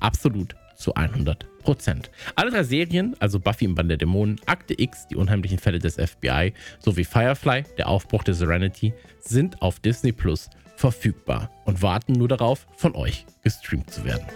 Absolut 0.00 0.54
zu 0.76 0.94
100 0.94 1.46
Prozent. 1.60 2.10
Alle 2.34 2.50
drei 2.50 2.62
Serien, 2.62 3.16
also 3.20 3.40
Buffy 3.40 3.64
im 3.64 3.74
Band 3.74 3.90
der 3.90 3.96
Dämonen, 3.96 4.40
Akte 4.46 4.74
X, 4.80 5.06
die 5.08 5.16
unheimlichen 5.16 5.58
Fälle 5.58 5.78
des 5.78 5.94
FBI, 5.94 6.52
sowie 6.78 7.04
Firefly, 7.04 7.64
der 7.78 7.88
Aufbruch 7.88 8.22
der 8.22 8.34
Serenity, 8.34 8.92
sind 9.20 9.62
auf 9.62 9.80
Disney 9.80 10.12
Plus 10.12 10.50
verfügbar 10.76 11.50
und 11.64 11.82
warten 11.82 12.12
nur 12.12 12.28
darauf, 12.28 12.66
von 12.76 12.94
euch 12.94 13.26
gestreamt 13.42 13.90
zu 13.90 14.04
werden. 14.04 14.26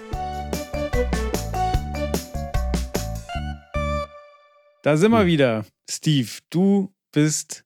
Da 4.83 4.97
sind 4.97 5.11
wir 5.11 5.27
wieder. 5.27 5.67
Steve, 5.91 6.29
du 6.51 6.95
bist 7.13 7.65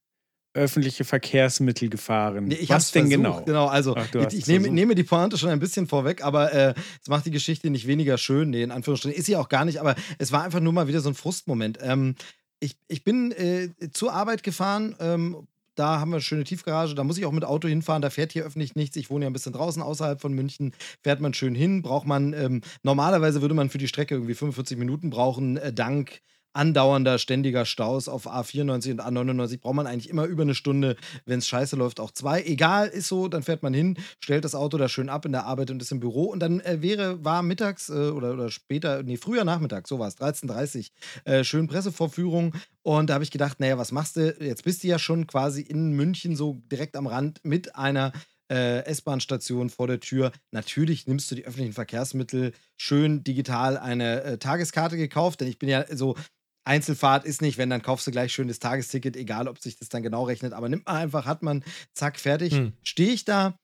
öffentliche 0.54 1.04
Verkehrsmittel 1.04 1.88
gefahren. 1.88 2.44
Nee, 2.44 2.54
ich 2.54 2.68
Was 2.68 2.92
denn 2.92 3.08
versucht, 3.08 3.16
genau? 3.16 3.42
Genau, 3.44 3.66
also 3.66 3.96
Ach, 3.96 4.06
ich, 4.14 4.38
ich 4.38 4.46
nehme, 4.46 4.68
nehme 4.68 4.94
die 4.94 5.02
Pointe 5.02 5.38
schon 5.38 5.48
ein 5.48 5.60
bisschen 5.60 5.86
vorweg, 5.86 6.22
aber 6.22 6.52
äh, 6.52 6.74
es 7.00 7.08
macht 7.08 7.26
die 7.26 7.30
Geschichte 7.30 7.70
nicht 7.70 7.86
weniger 7.86 8.18
schön. 8.18 8.50
Nee, 8.50 8.62
in 8.62 8.70
Anführungsstrichen 8.70 9.18
ist 9.18 9.26
sie 9.26 9.36
auch 9.36 9.48
gar 9.48 9.64
nicht, 9.64 9.80
aber 9.80 9.94
es 10.18 10.32
war 10.32 10.42
einfach 10.42 10.60
nur 10.60 10.72
mal 10.72 10.88
wieder 10.88 11.00
so 11.00 11.08
ein 11.08 11.14
Frustmoment. 11.14 11.78
Ähm, 11.82 12.16
ich, 12.60 12.76
ich 12.88 13.02
bin 13.02 13.32
äh, 13.32 13.70
zur 13.92 14.12
Arbeit 14.12 14.42
gefahren. 14.42 14.94
Ähm, 15.00 15.46
da 15.74 16.00
haben 16.00 16.10
wir 16.10 16.16
eine 16.16 16.22
schöne 16.22 16.44
Tiefgarage, 16.44 16.94
da 16.94 17.02
muss 17.02 17.16
ich 17.16 17.24
auch 17.24 17.32
mit 17.32 17.44
Auto 17.44 17.66
hinfahren, 17.66 18.02
da 18.02 18.10
fährt 18.10 18.32
hier 18.32 18.44
öffentlich 18.44 18.74
nichts. 18.74 18.96
Ich 18.96 19.10
wohne 19.10 19.24
ja 19.24 19.30
ein 19.30 19.32
bisschen 19.32 19.54
draußen 19.54 19.82
außerhalb 19.82 20.20
von 20.20 20.34
München, 20.34 20.72
fährt 21.02 21.20
man 21.20 21.32
schön 21.32 21.54
hin, 21.54 21.80
braucht 21.80 22.06
man, 22.06 22.34
ähm, 22.34 22.60
normalerweise 22.82 23.40
würde 23.40 23.54
man 23.54 23.70
für 23.70 23.78
die 23.78 23.88
Strecke 23.88 24.14
irgendwie 24.14 24.34
45 24.34 24.76
Minuten 24.76 25.10
brauchen, 25.10 25.56
äh, 25.56 25.72
dank 25.72 26.20
andauernder, 26.52 27.18
ständiger 27.18 27.64
Staus 27.64 28.08
auf 28.08 28.26
A94 28.26 28.92
und 28.92 29.00
A99 29.00 29.60
braucht 29.60 29.74
man 29.74 29.86
eigentlich 29.86 30.10
immer 30.10 30.24
über 30.24 30.42
eine 30.42 30.54
Stunde, 30.54 30.96
wenn 31.24 31.38
es 31.38 31.48
scheiße 31.48 31.76
läuft, 31.76 32.00
auch 32.00 32.10
zwei. 32.10 32.42
Egal, 32.42 32.88
ist 32.88 33.08
so, 33.08 33.28
dann 33.28 33.42
fährt 33.42 33.62
man 33.62 33.74
hin, 33.74 33.96
stellt 34.20 34.44
das 34.44 34.54
Auto 34.54 34.78
da 34.78 34.88
schön 34.88 35.08
ab 35.08 35.24
in 35.24 35.32
der 35.32 35.44
Arbeit 35.44 35.70
und 35.70 35.80
ist 35.80 35.92
im 35.92 36.00
Büro 36.00 36.24
und 36.24 36.40
dann 36.40 36.60
äh, 36.60 36.82
wäre, 36.82 37.24
war 37.24 37.42
mittags 37.42 37.88
äh, 37.88 38.10
oder, 38.10 38.32
oder 38.32 38.50
später, 38.50 39.02
nee, 39.02 39.16
früher 39.16 39.44
Nachmittag, 39.44 39.88
so 39.88 39.98
war 39.98 40.08
es, 40.08 40.18
13.30 40.18 40.90
äh, 41.24 41.44
schön 41.44 41.66
Pressevorführung 41.66 42.54
und 42.82 43.08
da 43.08 43.14
habe 43.14 43.24
ich 43.24 43.30
gedacht, 43.30 43.60
naja, 43.60 43.78
was 43.78 43.92
machst 43.92 44.16
du? 44.16 44.34
Jetzt 44.40 44.64
bist 44.64 44.82
du 44.82 44.88
ja 44.88 44.98
schon 44.98 45.26
quasi 45.26 45.62
in 45.62 45.92
München 45.92 46.36
so 46.36 46.62
direkt 46.70 46.96
am 46.96 47.06
Rand 47.06 47.40
mit 47.44 47.76
einer 47.76 48.12
äh, 48.52 48.84
S-Bahn-Station 48.84 49.70
vor 49.70 49.86
der 49.86 50.00
Tür. 50.00 50.32
Natürlich 50.50 51.06
nimmst 51.06 51.30
du 51.30 51.34
die 51.34 51.46
öffentlichen 51.46 51.72
Verkehrsmittel 51.72 52.52
schön 52.76 53.24
digital 53.24 53.78
eine 53.78 54.22
äh, 54.22 54.38
Tageskarte 54.38 54.96
gekauft, 54.96 55.40
denn 55.40 55.48
ich 55.48 55.58
bin 55.58 55.68
ja 55.68 55.84
so, 55.94 56.16
Einzelfahrt 56.64 57.24
ist 57.24 57.42
nicht, 57.42 57.58
wenn 57.58 57.70
dann 57.70 57.82
kaufst 57.82 58.06
du 58.06 58.10
gleich 58.10 58.32
schön 58.32 58.48
das 58.48 58.58
Tagesticket, 58.58 59.16
egal 59.16 59.48
ob 59.48 59.58
sich 59.58 59.76
das 59.76 59.88
dann 59.88 60.02
genau 60.02 60.24
rechnet, 60.24 60.52
aber 60.52 60.68
nimmt 60.68 60.86
man 60.86 60.96
einfach, 60.96 61.26
hat 61.26 61.42
man, 61.42 61.64
zack, 61.94 62.18
fertig. 62.18 62.54
Hm. 62.54 62.72
Stehe 62.82 63.12
ich 63.12 63.24
da, 63.24 63.56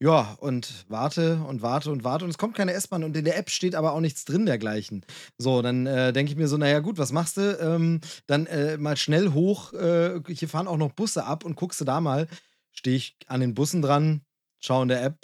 ja, 0.00 0.36
und 0.40 0.84
warte 0.88 1.42
und 1.48 1.60
warte 1.60 1.90
und 1.90 2.04
warte 2.04 2.24
und 2.24 2.30
es 2.30 2.38
kommt 2.38 2.54
keine 2.54 2.72
S-Bahn 2.72 3.02
und 3.02 3.16
in 3.16 3.24
der 3.24 3.36
App 3.36 3.50
steht 3.50 3.74
aber 3.74 3.94
auch 3.94 4.00
nichts 4.00 4.24
drin 4.24 4.46
dergleichen. 4.46 5.04
So, 5.38 5.60
dann 5.60 5.86
äh, 5.86 6.12
denke 6.12 6.30
ich 6.30 6.38
mir 6.38 6.46
so, 6.46 6.56
naja 6.56 6.78
gut, 6.78 6.98
was 6.98 7.10
machst 7.10 7.36
du? 7.36 7.58
Ähm, 7.60 8.00
dann 8.28 8.46
äh, 8.46 8.78
mal 8.78 8.96
schnell 8.96 9.32
hoch, 9.32 9.72
äh, 9.72 10.20
hier 10.28 10.48
fahren 10.48 10.68
auch 10.68 10.76
noch 10.76 10.92
Busse 10.92 11.24
ab 11.24 11.44
und 11.44 11.56
guckst 11.56 11.80
du 11.80 11.84
da 11.84 12.00
mal, 12.00 12.28
stehe 12.72 12.96
ich 12.96 13.16
an 13.26 13.40
den 13.40 13.54
Bussen 13.54 13.82
dran, 13.82 14.22
schau 14.60 14.82
in 14.82 14.88
der 14.88 15.02
App, 15.02 15.18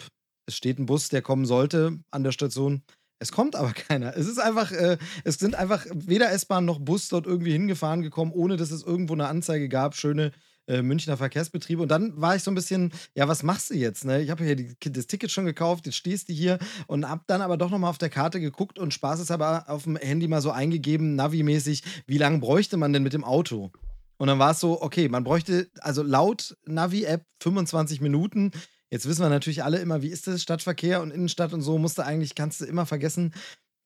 es 0.45 0.57
steht 0.57 0.77
ein 0.77 0.87
Bus, 0.87 1.07
der 1.07 1.21
kommen 1.21 1.45
sollte 1.45 1.97
an 2.11 2.23
der 2.23 2.33
Station. 2.33 2.83
Es 3.19 3.31
kommt 3.31 3.55
aber 3.55 3.71
keiner. 3.73 4.15
Es 4.15 4.27
ist 4.27 4.39
einfach, 4.39 4.71
äh, 4.71 4.97
es 5.23 5.35
sind 5.35 5.55
einfach 5.55 5.85
weder 5.93 6.31
S-Bahn 6.31 6.65
noch 6.65 6.79
Bus 6.79 7.09
dort 7.09 7.25
irgendwie 7.25 7.51
hingefahren 7.51 8.01
gekommen, 8.01 8.31
ohne 8.33 8.57
dass 8.57 8.71
es 8.71 8.83
irgendwo 8.83 9.13
eine 9.13 9.27
Anzeige 9.27 9.69
gab. 9.69 9.95
Schöne 9.95 10.31
äh, 10.67 10.81
Münchner 10.81 11.17
Verkehrsbetriebe. 11.17 11.81
Und 11.81 11.89
dann 11.89 12.19
war 12.19 12.35
ich 12.35 12.43
so 12.43 12.51
ein 12.51 12.55
bisschen, 12.55 12.91
ja, 13.13 13.27
was 13.27 13.43
machst 13.43 13.69
du 13.69 13.75
jetzt? 13.75 14.05
Ne? 14.05 14.21
Ich 14.21 14.29
habe 14.29 14.45
ja 14.45 14.55
die, 14.55 14.75
das 14.79 15.07
Ticket 15.07 15.31
schon 15.31 15.45
gekauft, 15.45 15.85
jetzt 15.85 15.95
stehst 15.95 16.29
du 16.29 16.33
hier 16.33 16.59
und 16.87 17.07
hab 17.07 17.27
dann 17.27 17.41
aber 17.41 17.57
doch 17.57 17.69
nochmal 17.69 17.89
auf 17.89 17.97
der 17.97 18.09
Karte 18.09 18.39
geguckt 18.39 18.79
und 18.79 18.93
Spaß 18.93 19.19
ist 19.19 19.31
aber 19.31 19.69
auf 19.69 19.83
dem 19.83 19.95
Handy 19.95 20.27
mal 20.27 20.41
so 20.41 20.51
eingegeben, 20.51 21.15
Navi-mäßig, 21.15 21.83
wie 22.07 22.17
lange 22.17 22.39
bräuchte 22.39 22.77
man 22.77 22.93
denn 22.93 23.03
mit 23.03 23.13
dem 23.13 23.23
Auto? 23.23 23.71
Und 24.17 24.27
dann 24.27 24.39
war 24.39 24.51
es 24.51 24.59
so, 24.59 24.81
okay, 24.81 25.09
man 25.09 25.23
bräuchte, 25.23 25.69
also 25.81 26.01
laut 26.01 26.57
Navi-App 26.65 27.25
25 27.41 28.01
Minuten. 28.01 28.51
Jetzt 28.91 29.07
wissen 29.07 29.21
wir 29.21 29.29
natürlich 29.29 29.63
alle 29.63 29.79
immer, 29.79 30.01
wie 30.01 30.09
ist 30.09 30.27
das 30.27 30.41
Stadtverkehr 30.41 31.01
und 31.01 31.11
Innenstadt 31.11 31.53
und 31.53 31.61
so, 31.61 31.77
musst 31.77 31.97
du 31.97 32.05
eigentlich, 32.05 32.35
kannst 32.35 32.61
du 32.61 32.65
immer 32.65 32.85
vergessen. 32.85 33.33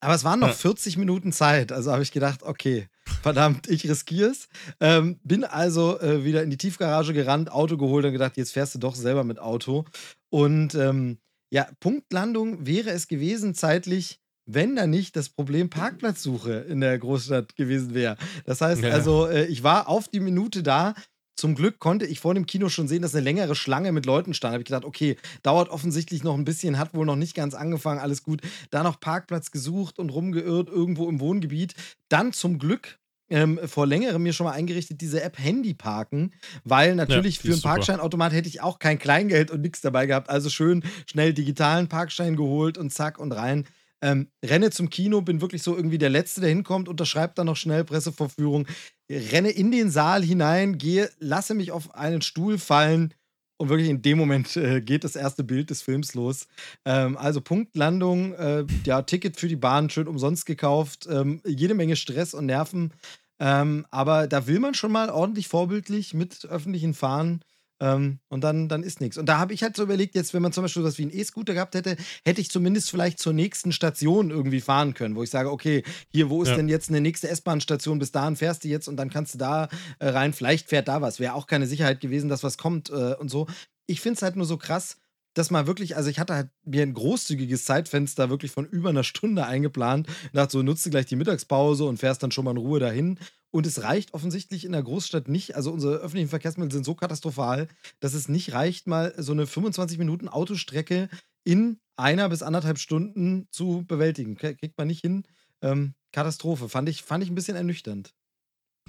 Aber 0.02 0.14
es 0.14 0.24
waren 0.24 0.40
noch 0.40 0.48
Ja. 0.50 0.54
40 0.54 0.98
Minuten 0.98 1.32
Zeit. 1.34 1.72
Also 1.72 1.92
habe 1.92 2.04
ich 2.04 2.12
gedacht, 2.12 2.44
okay, 2.44 2.88
verdammt, 3.22 3.68
ich 3.70 3.88
riskiere 3.90 4.30
es. 4.30 4.48
Ähm, 4.80 5.20
bin 5.24 5.44
also 5.44 6.00
äh, 6.00 6.24
wieder 6.24 6.42
in 6.44 6.50
die 6.50 6.58
Tiefgarage 6.58 7.14
gerannt, 7.14 7.52
Auto 7.52 7.76
geholt 7.78 8.06
und 8.06 8.14
gedacht, 8.14 8.38
jetzt 8.38 8.54
fährst 8.54 8.76
du 8.76 8.80
doch 8.80 8.96
selber 8.96 9.24
mit 9.26 9.40
Auto. 9.40 9.86
Und 10.30 10.74
ähm, 10.76 11.18
ja, 11.52 11.68
Punktlandung 11.82 12.66
wäre 12.66 12.92
es 12.92 13.08
gewesen 13.08 13.56
zeitlich, 13.56 14.20
wenn 14.46 14.76
da 14.76 14.88
nicht 14.88 15.16
das 15.16 15.30
Problem 15.30 15.70
Parkplatzsuche 15.70 16.52
in 16.54 16.80
der 16.82 16.98
Großstadt 16.98 17.56
gewesen 17.56 17.94
wäre. 17.94 18.18
Das 18.46 18.62
heißt 18.62 18.82
Ja. 18.84 18.92
also, 18.92 19.28
äh, 19.28 19.46
ich 19.46 19.64
war 19.64 19.88
auf 19.90 20.08
die 20.08 20.20
Minute 20.22 20.64
da. 20.64 20.94
Zum 21.40 21.56
Glück 21.56 21.80
konnte 21.80 22.06
ich 22.06 22.20
vor 22.20 22.34
dem 22.34 22.46
Kino 22.46 22.68
schon 22.68 22.90
sehen, 22.90 23.02
dass 23.02 23.16
eine 23.16 23.24
längere 23.24 23.56
Schlange 23.56 23.94
mit 23.94 24.06
Leuten 24.06 24.34
stand. 24.34 24.52
Da 24.52 24.54
habe 24.56 24.62
ich 24.62 24.68
gedacht, 24.68 24.84
okay, 24.84 25.16
dauert 25.42 25.70
offensichtlich 25.70 26.22
noch 26.22 26.38
ein 26.38 26.44
bisschen, 26.44 26.78
hat 26.78 26.94
wohl 26.94 27.06
noch 27.06 27.16
nicht 27.16 27.34
ganz 27.34 27.54
angefangen, 27.54 28.02
alles 28.02 28.24
gut. 28.24 28.42
Da 28.72 28.84
noch 28.84 29.00
Parkplatz 29.00 29.50
gesucht 29.50 30.00
und 30.00 30.10
rumgeirrt, 30.10 30.68
irgendwo 30.68 31.08
im 31.08 31.22
Wohngebiet. 31.22 31.76
Dann 32.10 32.34
zum 32.34 32.60
Glück 32.60 33.00
ähm, 33.30 33.58
vor 33.66 33.88
längerem 33.88 34.22
mir 34.22 34.34
schon 34.34 34.48
mal 34.48 34.52
eingerichtet, 34.52 35.00
diese 35.00 35.24
App 35.24 35.40
Handy 35.40 35.74
parken, 35.74 36.34
weil 36.66 36.96
natürlich 36.96 37.40
die 37.40 37.48
für 37.48 37.54
einen. 37.54 37.62
Parkscheinautomat 37.62 38.34
hätte 38.34 38.50
ich 38.50 38.62
auch 38.62 38.78
kein 38.78 39.00
Kleingeld 39.00 39.50
und 39.50 39.62
nichts 39.62 39.80
dabei 39.80 40.08
gehabt. 40.08 40.30
Also 40.30 40.50
schön 40.50 40.84
schnell 41.06 41.34
digitalen 41.34 41.88
Parkschein 41.88 42.36
geholt 42.36 42.78
und 42.78 42.92
zack 42.92 43.18
und 43.18 43.32
rein. 43.32 43.66
Ähm, 44.02 44.28
renne 44.44 44.72
zum 44.72 44.90
Kino, 44.90 45.22
bin 45.22 45.42
wirklich 45.42 45.64
so 45.64 45.76
irgendwie 45.76 45.98
der 45.98 46.10
Letzte, 46.10 46.42
der 46.42 46.50
hinkommt, 46.50 46.90
unterschreibt 46.90 47.38
dann 47.38 47.48
noch 47.48 47.58
schnell 47.58 47.84
Pressevorführung, 47.84 48.66
renne 49.10 49.50
in 49.50 49.72
den 49.72 49.90
Saal 49.90 50.24
hinein, 50.24 50.78
gehe, 50.78 51.10
lasse 51.20 51.54
mich 51.54 51.72
auf 51.72 51.96
einen 51.96 52.22
Stuhl 52.22 52.58
fallen 52.58 53.14
und 53.58 53.70
wirklich 53.70 53.90
in 53.90 54.02
dem 54.02 54.18
Moment 54.18 54.56
äh, 54.56 54.82
geht 54.82 55.04
das 55.04 55.16
erste 55.16 55.44
Bild 55.44 55.70
des 55.70 55.82
Films 55.82 56.14
los. 56.14 56.48
Ähm, 56.86 57.18
also 57.18 57.42
Punktlandung, 57.42 58.34
äh, 58.34 58.66
ja, 58.86 59.02
Ticket 59.02 59.38
für 59.38 59.50
die 59.50 59.58
Bahn 59.58 59.90
schön 59.90 60.08
umsonst 60.08 60.46
gekauft, 60.46 61.08
ähm, 61.12 61.42
jede 61.46 61.74
Menge 61.74 61.98
Stress 61.98 62.34
und 62.34 62.46
Nerven. 62.46 62.94
Ähm, 63.40 63.86
aber 63.92 64.28
da 64.28 64.48
will 64.48 64.60
man 64.60 64.74
schon 64.74 64.92
mal 64.92 65.10
ordentlich 65.10 65.48
vorbildlich 65.48 66.14
mit 66.14 66.46
öffentlichen 66.46 66.94
Fahren 66.94 67.42
ähm, 67.80 68.20
und 68.30 68.42
dann, 68.44 68.68
dann 68.68 68.84
ist 68.84 69.02
nichts. 69.02 69.18
Und 69.18 69.28
da 69.28 69.38
habe 69.38 69.54
ich 69.54 69.64
halt 69.64 69.76
so 69.76 69.84
überlegt, 69.84 70.16
jetzt, 70.16 70.34
wenn 70.34 70.42
man 70.42 70.52
zum 70.52 70.64
Beispiel 70.64 70.84
was 70.84 70.98
wie 70.98 71.04
einen 71.04 71.12
E-Scooter 71.18 71.54
gehabt 71.54 71.76
hätte, 71.76 71.96
hätte 72.26 72.42
ich 72.42 72.50
zumindest 72.50 72.90
vielleicht 72.90 73.20
zur 73.20 73.34
nächsten 73.34 73.72
Station 73.72 74.32
irgendwie 74.32 74.62
fahren 74.62 74.94
können, 74.94 75.16
wo 75.16 75.24
ich 75.24 75.30
sage, 75.30 75.52
okay, 75.52 75.84
hier, 76.10 76.30
wo 76.30 76.44
ist 76.44 76.50
Ja. 76.50 76.56
denn 76.56 76.70
jetzt 76.70 76.90
eine 76.90 77.02
nächste 77.02 77.30
S-Bahn-Station? 77.30 78.00
Bis 78.00 78.12
dahin 78.12 78.36
fährst 78.36 78.64
du 78.64 78.68
jetzt 78.68 78.88
und 78.88 78.98
dann 78.98 79.10
kannst 79.10 79.34
du 79.36 79.38
da 79.38 79.70
äh, 80.00 80.10
rein. 80.10 80.34
Vielleicht 80.34 80.68
fährt 80.70 80.88
da 80.88 81.02
was. 81.02 81.20
Wäre 81.20 81.34
auch 81.34 81.48
keine 81.48 81.68
Sicherheit 81.68 82.02
gewesen, 82.02 82.30
dass 82.30 82.44
was 82.44 82.58
kommt 82.58 82.90
äh, 82.90 83.16
und 83.16 83.30
so. 83.30 83.48
Ich 83.88 84.02
finde 84.02 84.18
es 84.18 84.22
halt 84.22 84.36
nur 84.36 84.46
so 84.46 84.58
krass, 84.58 84.98
dass 85.36 85.52
man 85.52 85.68
wirklich, 85.68 85.96
also 85.96 86.10
ich 86.10 86.20
hatte 86.20 86.34
halt 86.34 86.50
mir 86.66 86.82
ein 86.84 86.94
großzügiges 86.94 87.64
Zeitfenster 87.64 88.30
wirklich 88.30 88.52
von 88.52 88.66
über 88.66 88.90
einer 88.90 89.04
Stunde 89.04 89.46
eingeplant. 89.46 90.08
Ich 90.26 90.32
dachte 90.34 90.52
so, 90.52 90.64
nutze 90.64 90.90
gleich 90.90 91.06
die 91.06 91.16
Mittagspause 91.16 91.86
und 91.86 91.98
fährst 91.98 92.24
dann 92.24 92.32
schon 92.32 92.46
mal 92.46 92.52
in 92.52 92.58
Ruhe 92.58 92.80
dahin. 92.80 93.20
Und 93.52 93.66
es 93.66 93.82
reicht 93.82 94.14
offensichtlich 94.14 94.64
in 94.64 94.74
der 94.74 94.84
Großstadt 94.84 95.28
nicht. 95.28 95.56
Also 95.56 95.72
unsere 95.72 95.96
öffentlichen 95.98 96.30
Verkehrsmittel 96.30 96.72
sind 96.72 96.86
so 96.86 96.96
katastrophal, 96.96 97.68
dass 98.00 98.14
es 98.14 98.30
nicht 98.30 98.54
reicht, 98.54 98.88
mal 98.88 99.14
so 99.18 99.32
eine 99.32 99.48
25 99.48 99.98
Minuten 99.98 100.28
Autostrecke 100.28 101.10
in 101.44 101.80
einer 101.96 102.30
bis 102.30 102.44
anderthalb 102.44 102.78
Stunden 102.78 103.48
zu 103.52 103.84
bewältigen. 103.88 104.36
Kriegt 104.36 104.78
man 104.78 104.88
nicht 104.88 105.02
hin. 105.02 105.24
Ähm, 105.62 105.94
Katastrophe. 106.12 106.70
Fand 106.70 106.90
ich, 106.90 107.04
fand 107.04 107.24
ich 107.24 107.30
ein 107.30 107.36
bisschen 107.36 107.58
ernüchternd. 107.58 108.14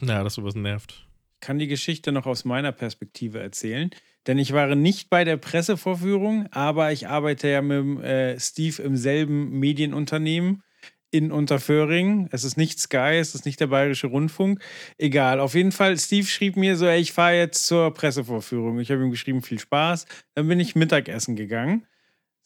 Ja, 0.00 0.22
das 0.22 0.34
sowas 0.34 0.54
nervt. 0.54 1.06
kann 1.40 1.58
die 1.58 1.66
Geschichte 1.66 2.12
noch 2.12 2.26
aus 2.26 2.44
meiner 2.44 2.72
Perspektive 2.72 3.40
erzählen. 3.40 3.90
Denn 4.26 4.38
ich 4.38 4.52
war 4.52 4.74
nicht 4.74 5.08
bei 5.08 5.24
der 5.24 5.38
Pressevorführung, 5.38 6.46
aber 6.52 6.92
ich 6.92 7.08
arbeite 7.08 7.48
ja 7.48 7.62
mit 7.62 8.02
äh, 8.02 8.38
Steve 8.38 8.82
im 8.82 8.96
selben 8.96 9.58
Medienunternehmen 9.58 10.62
in 11.10 11.32
Unterföhring. 11.32 12.28
Es 12.30 12.44
ist 12.44 12.56
nicht 12.56 12.78
Sky, 12.78 13.18
es 13.18 13.34
ist 13.34 13.44
nicht 13.44 13.60
der 13.60 13.68
Bayerische 13.68 14.06
Rundfunk. 14.06 14.60
Egal, 14.98 15.40
auf 15.40 15.54
jeden 15.54 15.72
Fall, 15.72 15.98
Steve 15.98 16.26
schrieb 16.26 16.56
mir 16.56 16.76
so, 16.76 16.86
ey, 16.86 17.00
ich 17.00 17.12
fahre 17.12 17.36
jetzt 17.36 17.66
zur 17.66 17.92
Pressevorführung. 17.92 18.78
Ich 18.78 18.90
habe 18.90 19.02
ihm 19.02 19.10
geschrieben, 19.10 19.42
viel 19.42 19.58
Spaß. 19.58 20.06
Dann 20.34 20.48
bin 20.48 20.60
ich 20.60 20.76
Mittagessen 20.76 21.36
gegangen. 21.36 21.86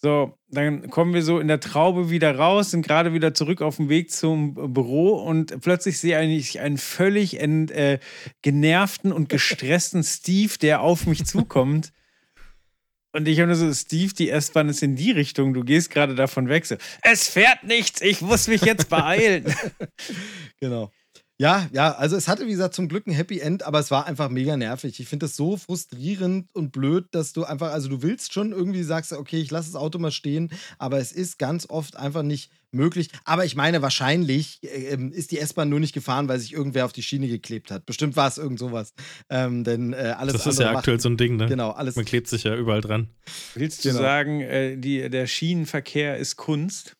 So, 0.05 0.37
dann 0.51 0.91
kommen 0.91 1.15
wir 1.15 1.23
so 1.23 1.39
in 1.41 1.49
der 1.49 1.61
Traube 1.61 2.11
wieder 2.11 2.37
raus, 2.37 2.73
sind 2.73 2.87
gerade 2.87 3.15
wieder 3.15 3.33
zurück 3.33 3.63
auf 3.63 3.77
dem 3.77 3.89
Weg 3.89 4.11
zum 4.11 4.53
Büro 4.75 5.15
und 5.15 5.63
plötzlich 5.63 5.99
sehe 5.99 6.23
ich 6.23 6.61
einen 6.61 6.77
völlig 6.77 7.41
ent, 7.41 7.71
äh, 7.71 8.01
genervten 8.43 9.13
und 9.13 9.31
gestressten 9.31 10.03
Steve, 10.03 10.59
der 10.61 10.83
auf 10.83 11.07
mich 11.07 11.25
zukommt. 11.25 11.93
Und 13.15 13.29
ich 13.29 13.39
habe 13.39 13.47
nur 13.47 13.57
so, 13.57 13.73
Steve, 13.73 14.13
die 14.13 14.29
S-Bahn 14.29 14.69
ist 14.69 14.83
in 14.83 14.97
die 14.97 15.13
Richtung, 15.13 15.55
du 15.55 15.63
gehst 15.63 15.91
gerade 15.91 16.17
davon 16.17 16.49
weg. 16.49 16.67
So, 16.67 16.75
es 17.01 17.29
fährt 17.29 17.63
nichts, 17.63 18.03
ich 18.03 18.21
muss 18.21 18.49
mich 18.49 18.63
jetzt 18.63 18.89
beeilen. 18.89 19.55
Genau. 20.61 20.91
Ja, 21.37 21.69
ja, 21.73 21.93
also 21.97 22.15
es 22.17 22.29
hatte, 22.29 22.47
wie 22.47 22.51
gesagt, 22.53 22.75
zum 22.75 22.87
Glück 22.89 23.09
ein 23.09 23.13
Happy 23.13 23.41
End, 23.41 23.65
aber 23.65 23.81
es 23.81 23.91
war 23.91 24.07
einfach 24.07 24.29
mega 24.29 24.57
nervig. 24.57 25.01
Ich 25.01 25.09
finde 25.09 25.27
das 25.27 25.35
so 25.35 25.57
frustrierend 25.57 26.49
und 26.55 26.71
blöd, 26.71 27.07
dass 27.11 27.33
du 27.33 27.43
einfach, 27.43 27.73
also 27.73 27.89
du 27.89 28.03
willst 28.03 28.33
schon 28.33 28.53
irgendwie 28.53 28.85
sagst, 28.85 29.13
okay, 29.13 29.41
ich 29.41 29.51
lasse 29.51 29.73
das 29.73 29.81
Auto 29.81 29.99
mal 29.99 30.13
stehen, 30.13 30.51
aber 30.79 30.99
es 30.99 31.11
ist 31.11 31.39
ganz 31.41 31.69
oft 31.69 31.97
einfach 31.97 32.23
nicht 32.23 32.53
möglich. 32.71 33.09
Aber 33.25 33.45
ich 33.45 33.57
meine, 33.57 33.83
wahrscheinlich 33.83 34.61
äh, 34.63 34.93
ähm, 34.93 35.11
ist 35.13 35.33
die 35.33 35.39
S-Bahn 35.41 35.69
nur 35.69 35.81
nicht 35.81 35.93
gefahren, 35.93 36.29
weil 36.29 36.39
sich 36.39 36.53
irgendwer 36.53 36.85
auf 36.85 36.93
die 36.93 37.03
Schiene 37.03 37.27
geklebt 37.27 37.73
hat. 37.73 37.85
Bestimmt 37.85 38.15
war 38.15 38.29
es 38.29 38.39
irgend 38.39 38.61
sowas. 38.61 38.95
Ähm, 39.29 39.65
denn 39.65 39.93
äh, 39.93 40.15
alles 40.17 40.35
Das 40.35 40.47
ist 40.47 40.61
ja 40.61 40.67
macht- 40.69 40.79
aktuell 40.79 41.01
so 41.01 41.09
ein 41.09 41.17
Ding, 41.17 41.35
ne? 41.37 41.47
Genau, 41.47 41.71
alles. 41.73 41.97
Man 41.97 42.05
klebt 42.05 42.29
sich 42.29 42.45
ja 42.45 42.55
überall 42.57 42.81
dran. 42.81 43.09
Willst 43.57 43.85
du 43.85 43.89
Genau. 43.89 44.01
sagen, 44.03 44.41
äh, 44.41 44.77
die, 44.77 45.11
der 45.11 45.27
Schienenverkehr 45.27 46.17
ist 46.17 46.37
Kunst? 46.37 46.95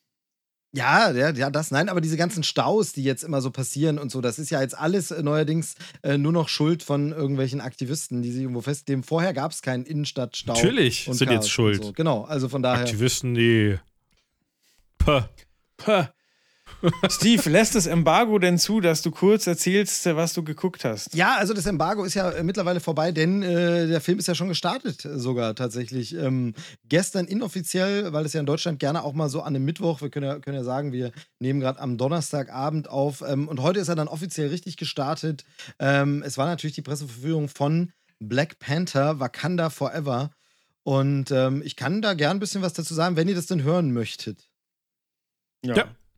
Ja, 0.75 1.11
ja, 1.11 1.31
ja, 1.31 1.49
das, 1.49 1.71
nein, 1.71 1.87
aber 1.87 2.01
diese 2.01 2.17
ganzen 2.17 2.43
Staus, 2.43 2.91
die 2.91 3.03
jetzt 3.03 3.23
immer 3.23 3.41
so 3.41 3.49
passieren 3.49 3.97
und 3.97 4.11
so, 4.11 4.19
das 4.19 4.37
ist 4.37 4.49
ja 4.49 4.61
jetzt 4.61 4.77
alles 4.77 5.09
äh, 5.09 5.23
neuerdings 5.23 5.75
äh, 6.03 6.17
nur 6.17 6.33
noch 6.33 6.49
Schuld 6.49 6.83
von 6.83 7.13
irgendwelchen 7.13 7.61
Aktivisten, 7.61 8.21
die 8.21 8.31
sich 8.31 8.41
irgendwo 8.41 8.61
festnehmen. 8.61 9.03
Vorher 9.03 9.33
gab 9.33 9.51
es 9.51 9.61
keinen 9.61 9.85
Innenstadtstau. 9.85 10.53
Natürlich 10.53 11.07
und 11.07 11.13
sind 11.13 11.29
Chaos 11.29 11.45
jetzt 11.45 11.51
schuld. 11.51 11.81
So. 11.81 11.93
Genau, 11.93 12.23
also 12.23 12.49
von 12.49 12.61
daher. 12.61 12.81
Aktivisten, 12.81 13.35
die. 13.35 13.79
Puh. 14.97 15.21
Puh. 15.77 16.05
Steve, 17.09 17.49
lässt 17.49 17.75
das 17.75 17.87
Embargo 17.87 18.39
denn 18.39 18.57
zu, 18.57 18.81
dass 18.81 19.01
du 19.01 19.11
kurz 19.11 19.47
erzählst, 19.47 20.05
äh, 20.07 20.15
was 20.15 20.33
du 20.33 20.43
geguckt 20.43 20.85
hast? 20.85 21.13
Ja, 21.13 21.35
also 21.35 21.53
das 21.53 21.65
Embargo 21.65 22.03
ist 22.03 22.13
ja 22.13 22.29
äh, 22.31 22.43
mittlerweile 22.43 22.79
vorbei, 22.79 23.11
denn 23.11 23.43
äh, 23.43 23.87
der 23.87 24.01
Film 24.01 24.19
ist 24.19 24.27
ja 24.27 24.35
schon 24.35 24.47
gestartet, 24.47 25.05
äh, 25.05 25.17
sogar 25.19 25.55
tatsächlich. 25.55 26.15
Ähm, 26.15 26.53
gestern 26.87 27.25
inoffiziell, 27.25 28.13
weil 28.13 28.25
es 28.25 28.33
ja 28.33 28.39
in 28.39 28.45
Deutschland 28.45 28.79
gerne 28.79 29.03
auch 29.03 29.13
mal 29.13 29.29
so 29.29 29.41
an 29.41 29.55
einem 29.55 29.65
Mittwoch, 29.65 30.01
wir 30.01 30.09
können 30.09 30.25
ja, 30.25 30.39
können 30.39 30.57
ja 30.57 30.63
sagen, 30.63 30.91
wir 30.91 31.11
nehmen 31.39 31.59
gerade 31.59 31.79
am 31.79 31.97
Donnerstagabend 31.97 32.89
auf 32.89 33.23
ähm, 33.27 33.47
und 33.47 33.61
heute 33.61 33.79
ist 33.79 33.87
er 33.87 33.95
dann 33.95 34.07
offiziell 34.07 34.49
richtig 34.49 34.77
gestartet. 34.77 35.45
Ähm, 35.79 36.23
es 36.25 36.37
war 36.37 36.45
natürlich 36.47 36.75
die 36.75 36.81
Presseverführung 36.81 37.49
von 37.49 37.91
Black 38.19 38.59
Panther, 38.59 39.19
Wakanda 39.19 39.69
Forever. 39.69 40.31
Und 40.83 41.31
ähm, 41.31 41.63
ich 41.65 41.75
kann 41.75 42.01
da 42.01 42.13
gern 42.13 42.37
ein 42.37 42.39
bisschen 42.39 42.61
was 42.61 42.73
dazu 42.73 42.93
sagen, 42.93 43.15
wenn 43.15 43.27
ihr 43.27 43.35
das 43.35 43.47
denn 43.47 43.63
hören 43.63 43.91
möchtet. 43.91 44.49
Ja. 45.63 45.73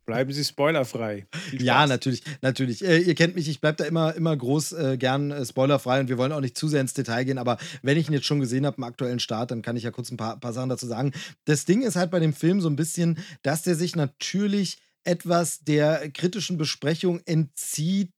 Bleiben 0.08 0.32
Sie 0.32 0.42
spoilerfrei. 0.42 1.26
Ja, 1.52 1.86
natürlich, 1.86 2.22
natürlich. 2.40 2.82
Äh, 2.82 3.00
ihr 3.00 3.14
kennt 3.14 3.34
mich, 3.34 3.46
ich 3.46 3.60
bleibe 3.60 3.76
da 3.76 3.84
immer, 3.84 4.14
immer 4.14 4.34
groß 4.34 4.72
äh, 4.72 4.96
gern 4.96 5.30
äh, 5.30 5.44
spoilerfrei 5.44 6.00
und 6.00 6.08
wir 6.08 6.16
wollen 6.16 6.32
auch 6.32 6.40
nicht 6.40 6.56
zu 6.56 6.66
sehr 6.66 6.80
ins 6.80 6.94
Detail 6.94 7.24
gehen, 7.24 7.36
aber 7.36 7.58
wenn 7.82 7.98
ich 7.98 8.08
ihn 8.08 8.14
jetzt 8.14 8.24
schon 8.24 8.40
gesehen 8.40 8.64
habe 8.64 8.78
im 8.78 8.84
aktuellen 8.84 9.20
Start, 9.20 9.50
dann 9.50 9.60
kann 9.60 9.76
ich 9.76 9.82
ja 9.82 9.90
kurz 9.90 10.10
ein 10.10 10.16
paar, 10.16 10.40
paar 10.40 10.54
Sachen 10.54 10.70
dazu 10.70 10.86
sagen. 10.86 11.12
Das 11.44 11.66
Ding 11.66 11.82
ist 11.82 11.96
halt 11.96 12.10
bei 12.10 12.20
dem 12.20 12.32
Film 12.32 12.62
so 12.62 12.70
ein 12.70 12.76
bisschen, 12.76 13.18
dass 13.42 13.60
der 13.60 13.74
sich 13.74 13.96
natürlich 13.96 14.78
etwas 15.04 15.60
der 15.64 16.10
kritischen 16.10 16.56
Besprechung 16.56 17.20
entzieht, 17.26 18.14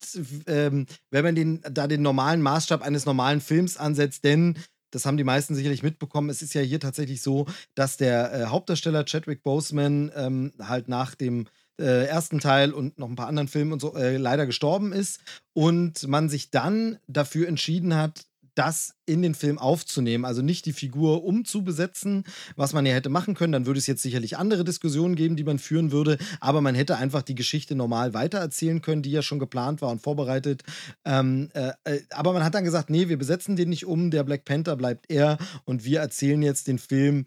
ähm, 0.46 0.86
wenn 1.10 1.24
man 1.24 1.34
den, 1.34 1.60
da 1.68 1.88
den 1.88 2.02
normalen 2.02 2.40
Maßstab 2.40 2.82
eines 2.82 3.04
normalen 3.04 3.40
Films 3.40 3.76
ansetzt, 3.76 4.22
denn 4.22 4.56
das 4.92 5.06
haben 5.06 5.16
die 5.16 5.24
meisten 5.24 5.54
sicherlich 5.54 5.82
mitbekommen. 5.82 6.30
Es 6.30 6.42
ist 6.42 6.54
ja 6.54 6.60
hier 6.60 6.80
tatsächlich 6.80 7.22
so, 7.22 7.46
dass 7.74 7.96
der 7.96 8.32
äh, 8.32 8.44
Hauptdarsteller 8.46 9.04
Chadwick 9.04 9.42
Boseman 9.42 10.12
ähm, 10.14 10.52
halt 10.60 10.88
nach 10.88 11.14
dem 11.14 11.46
äh, 11.80 12.04
ersten 12.04 12.38
Teil 12.38 12.72
und 12.72 12.98
noch 12.98 13.08
ein 13.08 13.16
paar 13.16 13.28
anderen 13.28 13.48
Filmen 13.48 13.72
und 13.72 13.80
so 13.80 13.96
äh, 13.96 14.16
leider 14.16 14.46
gestorben 14.46 14.92
ist 14.92 15.20
und 15.52 16.06
man 16.06 16.28
sich 16.28 16.50
dann 16.50 16.98
dafür 17.08 17.48
entschieden 17.48 17.96
hat, 17.96 18.26
das 18.54 18.94
in 19.06 19.22
den 19.22 19.34
Film 19.34 19.58
aufzunehmen, 19.58 20.24
also 20.24 20.42
nicht 20.42 20.66
die 20.66 20.72
Figur 20.72 21.24
umzubesetzen, 21.24 22.24
was 22.56 22.72
man 22.72 22.84
ja 22.84 22.92
hätte 22.92 23.08
machen 23.08 23.34
können. 23.34 23.52
Dann 23.52 23.66
würde 23.66 23.78
es 23.78 23.86
jetzt 23.86 24.02
sicherlich 24.02 24.36
andere 24.36 24.64
Diskussionen 24.64 25.14
geben, 25.14 25.36
die 25.36 25.44
man 25.44 25.58
führen 25.58 25.92
würde, 25.92 26.18
aber 26.40 26.60
man 26.60 26.74
hätte 26.74 26.96
einfach 26.96 27.22
die 27.22 27.34
Geschichte 27.34 27.74
normal 27.74 28.12
weitererzählen 28.12 28.82
können, 28.82 29.02
die 29.02 29.12
ja 29.12 29.22
schon 29.22 29.38
geplant 29.38 29.82
war 29.82 29.90
und 29.90 30.02
vorbereitet. 30.02 30.62
Ähm, 31.04 31.50
äh, 31.54 31.72
äh, 31.84 32.00
aber 32.10 32.32
man 32.32 32.44
hat 32.44 32.54
dann 32.54 32.64
gesagt, 32.64 32.90
nee, 32.90 33.08
wir 33.08 33.18
besetzen 33.18 33.56
den 33.56 33.70
nicht 33.70 33.86
um, 33.86 34.10
der 34.10 34.24
Black 34.24 34.44
Panther 34.44 34.76
bleibt 34.76 35.06
er 35.08 35.38
und 35.64 35.84
wir 35.84 36.00
erzählen 36.00 36.42
jetzt 36.42 36.68
den 36.68 36.78
Film 36.78 37.26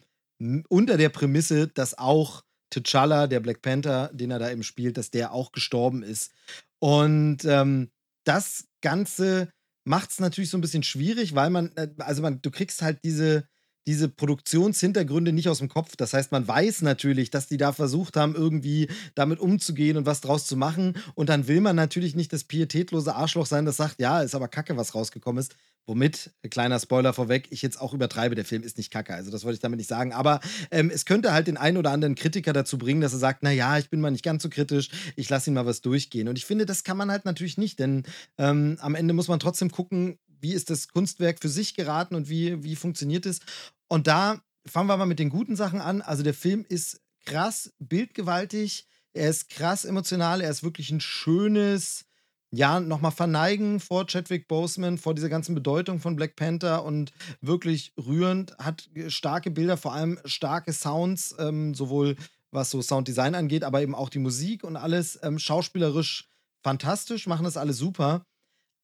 unter 0.67 0.97
der 0.97 1.09
Prämisse, 1.09 1.67
dass 1.67 1.97
auch 1.97 2.43
T'Challa, 2.81 3.27
der 3.27 3.39
Black 3.39 3.62
Panther, 3.62 4.09
den 4.13 4.31
er 4.31 4.39
da 4.39 4.49
eben 4.49 4.63
spielt, 4.63 4.97
dass 4.97 5.12
der 5.12 5.31
auch 5.31 5.51
gestorben 5.51 6.03
ist. 6.03 6.31
Und 6.79 7.45
ähm, 7.45 7.89
das 8.25 8.65
Ganze 8.81 9.49
macht 9.86 10.12
es 10.12 10.19
natürlich 10.19 10.49
so 10.49 10.57
ein 10.57 10.62
bisschen 10.62 10.83
schwierig, 10.83 11.36
weil 11.36 11.49
man, 11.49 11.71
äh, 11.75 11.89
also 11.99 12.21
man, 12.21 12.41
du 12.41 12.51
kriegst 12.51 12.81
halt 12.81 12.99
diese, 13.03 13.45
diese 13.86 14.07
Produktionshintergründe 14.07 15.33
nicht 15.33 15.49
aus 15.49 15.59
dem 15.59 15.69
Kopf. 15.69 15.95
Das 15.95 16.13
heißt, 16.13 16.31
man 16.31 16.47
weiß 16.47 16.81
natürlich, 16.83 17.29
dass 17.31 17.47
die 17.47 17.57
da 17.57 17.73
versucht 17.73 18.15
haben, 18.15 18.36
irgendwie 18.36 18.88
damit 19.15 19.39
umzugehen 19.39 19.97
und 19.97 20.05
was 20.05 20.21
draus 20.21 20.45
zu 20.45 20.55
machen. 20.55 20.95
Und 21.15 21.29
dann 21.29 21.47
will 21.47 21.62
man 21.62 21.75
natürlich 21.75 22.15
nicht 22.15 22.31
das 22.31 22.45
pietätlose 22.45 23.15
Arschloch 23.15 23.45
sein, 23.45 23.65
das 23.65 23.77
sagt, 23.77 23.99
ja, 23.99 24.21
ist 24.21 24.36
aber 24.36 24.47
kacke, 24.47 24.77
was 24.77 24.95
rausgekommen 24.95 25.41
ist. 25.41 25.55
Womit, 25.86 26.32
äh, 26.41 26.50
kleiner 26.50 26.80
Spoiler 26.80 27.13
vorweg, 27.13 27.48
ich 27.50 27.62
jetzt 27.62 27.80
auch 27.80 27.93
übertreibe, 27.93 28.36
der 28.36 28.46
Film 28.46 28.63
ist 28.63 28.78
nicht 28.78 28.91
kacke. 28.91 29.13
Also 29.13 29.32
das 29.32 29.43
wollte 29.43 29.56
ich 29.56 29.62
damit 29.62 29.78
nicht 29.78 29.89
sagen. 29.89 30.13
Aber 30.13 30.39
ähm, 30.72 30.89
es 30.89 31.06
könnte 31.06 31.34
halt 31.34 31.48
den 31.48 31.58
einen 31.58 31.78
oder 31.78 31.91
anderen 31.91 32.15
Kritiker 32.15 32.54
dazu 32.54 32.78
bringen, 32.78 33.02
dass 33.02 33.13
er 33.13 33.19
sagt, 33.19 33.43
naja, 33.43 33.78
ich 33.78 33.89
bin 33.89 34.00
mal 34.00 34.12
nicht 34.12 34.24
ganz 34.24 34.43
so 34.43 34.50
kritisch, 34.50 34.89
ich 35.15 35.30
lasse 35.30 35.50
ihn 35.50 35.56
mal 35.56 35.65
was 35.65 35.82
durchgehen. 35.82 36.28
Und 36.28 36.38
ich 36.38 36.46
finde, 36.46 36.65
das 36.65 36.84
kann 36.84 36.98
man 36.98 37.12
halt 37.12 37.26
natürlich 37.26 37.58
nicht, 37.58 37.80
denn 37.80 38.04
ähm, 38.38 38.78
am 38.80 38.96
Ende 38.96 39.13
muss 39.13 39.28
man 39.28 39.39
trotzdem 39.39 39.72
gucken, 39.72 40.19
wie 40.39 40.54
ist 40.54 40.69
das 40.69 40.88
Kunstwerk 40.88 41.39
für 41.41 41.50
sich 41.50 41.76
geraten 41.76 42.15
und 42.15 42.30
wie, 42.30 42.63
wie 42.63 42.76
funktioniert 42.76 43.26
es. 43.26 43.39
Und 43.88 44.08
da 44.08 44.41
fangen 44.65 44.88
wir 44.89 44.98
mal 44.98 45.06
mit 45.06 45.19
den 45.19 45.30
guten 45.30 45.56
Sachen 45.56 45.82
an. 45.82 46.02
Also 46.02 46.24
der 46.24 46.34
Film 46.34 46.65
ist 46.67 47.02
krass 47.26 47.74
bildgewaltig, 47.80 48.88
er 49.13 49.30
ist 49.30 49.50
krass 49.50 49.86
emotional, 49.86 50.41
er 50.41 50.50
ist 50.50 50.63
wirklich 50.63 50.91
ein 50.91 51.02
schönes, 51.02 52.06
ja, 52.55 52.79
nochmal 52.79 53.11
verneigen 53.11 53.79
vor 53.79 54.05
Chadwick 54.05 54.47
Boseman, 54.47 54.99
vor 54.99 55.15
dieser 55.15 55.29
ganzen 55.29 55.55
Bedeutung 55.55 55.99
von 55.99 56.15
Black 56.15 56.35
Panther 56.35 56.85
und 56.85 57.11
wirklich 57.41 57.93
rührend, 57.97 58.55
hat 58.59 58.91
starke 59.07 59.49
Bilder, 59.49 59.75
vor 59.75 59.93
allem 59.93 60.19
starke 60.23 60.71
Sounds, 60.71 61.35
ähm, 61.39 61.73
sowohl 61.73 62.15
was 62.51 62.69
so 62.69 62.79
Sounddesign 62.83 63.33
angeht, 63.33 63.63
aber 63.63 63.81
eben 63.81 63.95
auch 63.95 64.09
die 64.09 64.19
Musik 64.19 64.63
und 64.63 64.75
alles 64.75 65.19
ähm, 65.23 65.39
schauspielerisch 65.39 66.29
fantastisch, 66.61 67.25
machen 67.25 67.43
das 67.43 67.57
alles 67.57 67.77
super. 67.77 68.27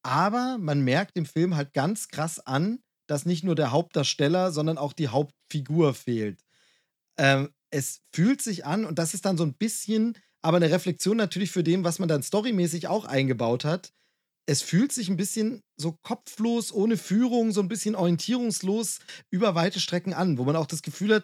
Aber 0.01 0.57
man 0.59 0.81
merkt 0.81 1.15
dem 1.15 1.27
Film 1.27 1.55
halt 1.55 1.73
ganz 1.73 2.07
krass 2.07 2.39
an, 2.39 2.79
dass 3.05 3.27
nicht 3.27 3.43
nur 3.43 3.53
der 3.53 3.71
Hauptdarsteller, 3.71 4.51
sondern 4.51 4.79
auch 4.79 4.93
die 4.93 5.09
Hauptfigur 5.09 5.93
fehlt. 5.93 6.41
Ähm, 7.17 7.49
es 7.69 8.01
fühlt 8.11 8.41
sich 8.41 8.65
an, 8.65 8.85
und 8.85 8.97
das 8.97 9.13
ist 9.13 9.25
dann 9.25 9.37
so 9.37 9.43
ein 9.43 9.53
bisschen, 9.53 10.17
aber 10.41 10.57
eine 10.57 10.71
Reflexion 10.71 11.17
natürlich 11.17 11.51
für 11.51 11.63
dem, 11.63 11.83
was 11.83 11.99
man 11.99 12.09
dann 12.09 12.23
storymäßig 12.23 12.87
auch 12.87 13.05
eingebaut 13.05 13.65
hat. 13.65 13.91
es 14.47 14.61
fühlt 14.63 14.91
sich 14.91 15.09
ein 15.09 15.17
bisschen 15.17 15.61
so 15.77 15.95
kopflos, 16.03 16.71
ohne 16.73 16.97
Führung, 16.97 17.51
so 17.51 17.61
ein 17.61 17.67
bisschen 17.67 17.95
orientierungslos 17.95 18.99
über 19.31 19.55
weite 19.55 19.79
Strecken 19.79 20.13
an, 20.13 20.37
wo 20.39 20.43
man 20.43 20.55
auch 20.55 20.65
das 20.65 20.81
Gefühl 20.81 21.15
hat, 21.15 21.23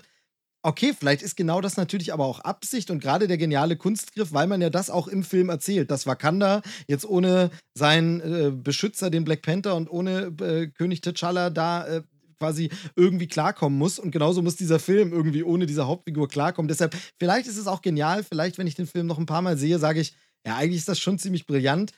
okay, 0.63 0.93
vielleicht 0.97 1.21
ist 1.21 1.35
genau 1.37 1.61
das 1.61 1.77
natürlich 1.77 2.13
aber 2.13 2.25
auch 2.25 2.39
Absicht 2.39 2.91
und 2.91 2.99
gerade 2.99 3.27
der 3.27 3.37
geniale 3.37 3.77
Kunstgriff, 3.77 4.33
weil 4.33 4.47
man 4.47 4.61
ja 4.61 4.69
das 4.69 4.89
auch 4.89 5.07
im 5.07 5.23
Film 5.23 5.49
erzählt, 5.49 5.91
dass 5.91 6.07
Wakanda 6.07 6.61
jetzt 6.87 7.05
ohne 7.05 7.51
seinen 7.75 8.21
äh, 8.21 8.51
Beschützer, 8.51 9.09
den 9.09 9.25
Black 9.25 9.41
Panther 9.43 9.75
und 9.75 9.89
ohne 9.89 10.33
äh, 10.41 10.67
König 10.67 11.01
T'Challa 11.01 11.49
da 11.49 11.87
äh, 11.87 12.03
quasi 12.37 12.69
irgendwie 12.95 13.27
klarkommen 13.27 13.77
muss. 13.77 13.99
Und 13.99 14.11
genauso 14.11 14.41
muss 14.41 14.55
dieser 14.55 14.79
Film 14.79 15.13
irgendwie 15.13 15.43
ohne 15.43 15.65
diese 15.65 15.87
Hauptfigur 15.87 16.27
klarkommen. 16.27 16.67
Deshalb, 16.67 16.95
vielleicht 17.17 17.47
ist 17.47 17.57
es 17.57 17.67
auch 17.67 17.81
genial. 17.81 18.23
Vielleicht, 18.23 18.57
wenn 18.57 18.67
ich 18.67 18.75
den 18.75 18.87
Film 18.87 19.07
noch 19.07 19.17
ein 19.17 19.25
paar 19.25 19.41
Mal 19.41 19.57
sehe, 19.57 19.79
sage 19.79 19.99
ich, 19.99 20.15
ja, 20.45 20.55
eigentlich 20.55 20.79
ist 20.79 20.89
das 20.89 20.99
schon 20.99 21.19
ziemlich 21.19 21.45
brillant. 21.45 21.91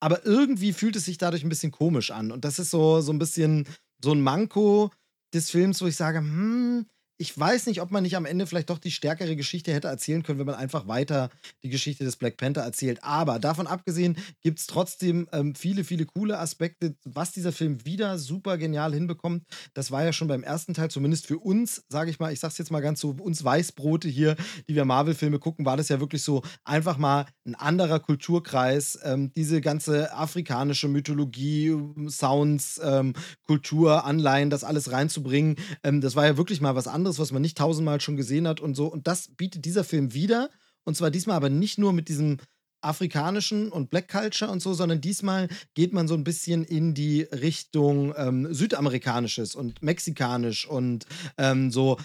Aber 0.00 0.26
irgendwie 0.26 0.72
fühlt 0.72 0.96
es 0.96 1.06
sich 1.06 1.18
dadurch 1.18 1.42
ein 1.42 1.48
bisschen 1.48 1.72
komisch 1.72 2.10
an. 2.10 2.30
Und 2.30 2.44
das 2.44 2.58
ist 2.58 2.70
so, 2.70 3.00
so 3.00 3.12
ein 3.12 3.18
bisschen 3.18 3.66
so 4.02 4.12
ein 4.12 4.20
Manko 4.20 4.90
des 5.32 5.50
Films, 5.50 5.80
wo 5.80 5.86
ich 5.86 5.96
sage, 5.96 6.18
hm, 6.18 6.86
ich 7.18 7.38
weiß 7.38 7.66
nicht, 7.66 7.80
ob 7.80 7.90
man 7.90 8.02
nicht 8.02 8.16
am 8.16 8.26
Ende 8.26 8.46
vielleicht 8.46 8.68
doch 8.68 8.78
die 8.78 8.90
stärkere 8.90 9.36
Geschichte 9.36 9.72
hätte 9.72 9.88
erzählen 9.88 10.22
können, 10.22 10.38
wenn 10.38 10.46
man 10.46 10.54
einfach 10.54 10.86
weiter 10.86 11.30
die 11.62 11.70
Geschichte 11.70 12.04
des 12.04 12.16
Black 12.16 12.36
Panther 12.36 12.62
erzählt. 12.62 13.02
Aber 13.02 13.38
davon 13.38 13.66
abgesehen 13.66 14.16
gibt 14.42 14.58
es 14.58 14.66
trotzdem 14.66 15.26
ähm, 15.32 15.54
viele, 15.54 15.84
viele 15.84 16.04
coole 16.04 16.38
Aspekte, 16.38 16.94
was 17.04 17.32
dieser 17.32 17.52
Film 17.52 17.84
wieder 17.86 18.18
super 18.18 18.58
genial 18.58 18.92
hinbekommt. 18.92 19.44
Das 19.72 19.90
war 19.90 20.04
ja 20.04 20.12
schon 20.12 20.28
beim 20.28 20.42
ersten 20.42 20.74
Teil, 20.74 20.90
zumindest 20.90 21.26
für 21.26 21.38
uns, 21.38 21.84
sage 21.88 22.10
ich 22.10 22.18
mal, 22.18 22.32
ich 22.32 22.40
sag's 22.40 22.58
jetzt 22.58 22.70
mal 22.70 22.80
ganz 22.80 23.00
so, 23.00 23.16
uns 23.18 23.42
Weißbrote 23.42 24.08
hier, 24.08 24.36
die 24.68 24.74
wir 24.74 24.84
Marvel-Filme 24.84 25.38
gucken, 25.38 25.64
war 25.64 25.76
das 25.78 25.88
ja 25.88 26.00
wirklich 26.00 26.22
so 26.22 26.42
einfach 26.64 26.98
mal 26.98 27.26
ein 27.46 27.54
anderer 27.54 28.00
Kulturkreis. 28.00 28.98
Ähm, 29.02 29.32
diese 29.34 29.62
ganze 29.62 30.12
afrikanische 30.12 30.88
Mythologie, 30.88 31.74
Sounds, 32.08 32.78
ähm, 32.82 33.14
Kultur, 33.46 34.04
Anleihen, 34.04 34.50
das 34.50 34.64
alles 34.64 34.92
reinzubringen, 34.92 35.56
ähm, 35.82 36.00
das 36.02 36.14
war 36.14 36.26
ja 36.26 36.36
wirklich 36.36 36.60
mal 36.60 36.74
was 36.74 36.88
anderes 36.88 37.05
anderes, 37.06 37.20
was 37.20 37.32
man 37.32 37.42
nicht 37.42 37.56
tausendmal 37.56 38.00
schon 38.00 38.16
gesehen 38.16 38.48
hat 38.48 38.60
und 38.60 38.74
so. 38.74 38.86
Und 38.86 39.06
das 39.06 39.28
bietet 39.28 39.64
dieser 39.64 39.84
Film 39.84 40.12
wieder. 40.12 40.50
Und 40.84 40.96
zwar 40.96 41.10
diesmal 41.10 41.36
aber 41.36 41.50
nicht 41.50 41.78
nur 41.78 41.92
mit 41.92 42.08
diesem 42.08 42.38
afrikanischen 42.80 43.70
und 43.70 43.90
Black 43.90 44.08
Culture 44.08 44.50
und 44.50 44.60
so, 44.60 44.74
sondern 44.74 45.00
diesmal 45.00 45.48
geht 45.74 45.92
man 45.92 46.08
so 46.08 46.14
ein 46.14 46.24
bisschen 46.24 46.64
in 46.64 46.94
die 46.94 47.22
Richtung 47.22 48.12
ähm, 48.16 48.52
südamerikanisches 48.52 49.54
und 49.54 49.82
mexikanisch 49.82 50.66
und 50.66 51.06
ähm, 51.38 51.70
so. 51.70 51.98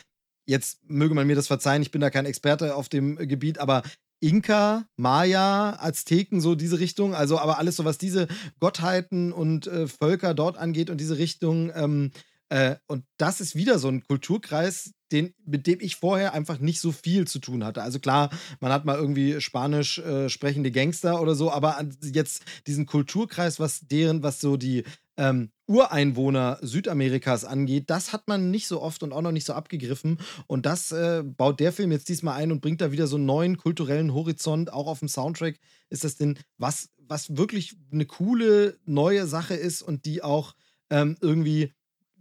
Jetzt 0.48 0.80
möge 0.90 1.14
man 1.14 1.28
mir 1.28 1.36
das 1.36 1.48
verzeihen, 1.48 1.84
ich 1.84 1.92
bin 1.92 2.02
da 2.02 2.10
kein 2.10 2.26
Experte 2.26 2.76
auf 2.76 2.90
dem 2.90 3.16
Gebiet, 3.16 3.60
aber 3.60 3.84
Inka, 4.22 4.86
Maya, 4.98 5.78
Azteken, 5.80 6.42
so 6.42 6.56
diese 6.56 6.80
Richtung, 6.80 7.14
also 7.14 7.38
aber 7.40 7.60
alles 7.60 7.76
so, 7.76 7.86
was 7.86 8.00
diese 8.00 8.28
Gottheiten 8.60 9.32
und 9.32 9.68
äh, 9.68 9.88
Völker 9.88 10.34
dort 10.34 10.58
angeht 10.58 10.90
und 10.90 11.00
diese 11.00 11.20
Richtung, 11.20 11.72
ähm, 11.76 12.12
äh, 12.52 12.76
und 12.88 13.06
das 13.16 13.40
ist 13.40 13.56
wieder 13.56 13.80
so 13.80 13.88
ein 13.88 14.04
Kulturkreis, 14.04 14.92
den, 15.14 15.34
mit 15.46 15.68
dem 15.68 15.80
ich 15.80 15.96
vorher 15.96 16.34
einfach 16.34 16.60
nicht 16.60 16.82
so 16.82 16.92
viel 16.92 17.26
zu 17.26 17.40
tun 17.40 17.64
hatte. 17.64 17.82
Also 17.82 18.00
klar, 18.00 18.30
man 18.60 18.74
hat 18.74 18.84
mal 18.84 18.98
irgendwie 18.98 19.40
spanisch 19.40 20.00
äh, 20.00 20.28
sprechende 20.28 20.70
Gangster 20.70 21.22
oder 21.22 21.34
so, 21.34 21.50
aber 21.50 21.82
jetzt 22.02 22.44
diesen 22.68 22.86
Kulturkreis, 22.86 23.62
was 23.62 23.88
deren, 23.88 24.22
was 24.22 24.42
so 24.42 24.58
die 24.58 24.84
ähm, 25.16 25.52
Ureinwohner 25.66 26.60
Südamerikas 26.62 27.46
angeht, 27.46 27.90
das 27.90 28.12
hat 28.12 28.28
man 28.28 28.52
nicht 28.52 28.68
so 28.68 28.82
oft 28.82 29.02
und 29.02 29.14
auch 29.14 29.22
noch 29.22 29.32
nicht 29.32 29.46
so 29.46 29.54
abgegriffen. 29.54 30.20
Und 30.48 30.66
das 30.66 30.92
äh, 30.92 31.24
baut 31.24 31.62
der 31.62 31.72
Film 31.72 31.94
jetzt 31.94 32.10
diesmal 32.10 32.36
ein 32.36 32.52
und 32.52 32.60
bringt 32.60 32.82
da 32.82 32.92
wieder 32.92 33.08
so 33.08 33.16
einen 33.16 33.26
neuen 33.26 33.56
kulturellen 33.56 34.14
Horizont. 34.14 34.74
Auch 34.74 34.88
auf 34.88 35.00
dem 35.00 35.08
Soundtrack 35.08 35.58
ist 35.90 36.04
das 36.04 36.18
denn, 36.18 36.38
was, 36.58 36.90
was 36.98 37.38
wirklich 37.38 37.78
eine 37.94 38.06
coole 38.06 38.78
neue 38.84 39.26
Sache 39.26 39.54
ist 39.54 39.82
und 39.82 40.04
die 40.04 40.22
auch 40.22 40.54
ähm, 40.90 41.16
irgendwie 41.22 41.72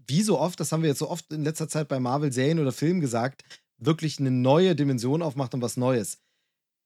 wie 0.06 0.22
so 0.22 0.38
oft, 0.38 0.60
das 0.60 0.72
haben 0.72 0.82
wir 0.82 0.88
jetzt 0.88 0.98
so 0.98 1.08
oft 1.08 1.32
in 1.32 1.44
letzter 1.44 1.68
Zeit 1.68 1.88
bei 1.88 2.00
Marvel-Serien 2.00 2.58
oder 2.58 2.72
Filmen 2.72 3.00
gesagt, 3.00 3.44
wirklich 3.78 4.18
eine 4.18 4.30
neue 4.30 4.74
Dimension 4.76 5.22
aufmacht 5.22 5.54
und 5.54 5.62
was 5.62 5.76
Neues. 5.76 6.18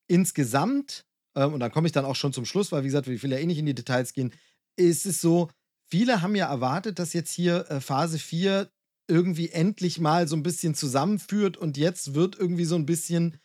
Insgesamt, 0.06 1.06
ähm, 1.34 1.54
und 1.54 1.60
dann 1.60 1.72
komme 1.72 1.86
ich 1.86 1.92
dann 1.92 2.04
auch 2.04 2.16
schon 2.16 2.32
zum 2.32 2.44
Schluss, 2.44 2.72
weil 2.72 2.82
wie 2.82 2.88
gesagt, 2.88 3.06
wir 3.06 3.22
will 3.22 3.32
ja 3.32 3.38
eh 3.38 3.46
nicht 3.46 3.58
in 3.58 3.66
die 3.66 3.74
Details 3.74 4.12
gehen, 4.12 4.32
ist 4.76 5.06
es 5.06 5.20
so, 5.20 5.50
viele 5.86 6.22
haben 6.22 6.34
ja 6.34 6.48
erwartet, 6.48 6.98
dass 6.98 7.12
jetzt 7.12 7.32
hier 7.32 7.70
äh, 7.70 7.80
Phase 7.80 8.18
4 8.18 8.70
irgendwie 9.06 9.50
endlich 9.50 10.00
mal 10.00 10.28
so 10.28 10.36
ein 10.36 10.42
bisschen 10.42 10.74
zusammenführt 10.74 11.56
und 11.56 11.76
jetzt 11.76 12.14
wird 12.14 12.36
irgendwie 12.36 12.64
so 12.64 12.76
ein 12.76 12.86
bisschen, 12.86 13.38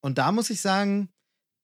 und 0.00 0.18
da 0.18 0.32
muss 0.32 0.50
ich 0.50 0.60
sagen, 0.60 1.08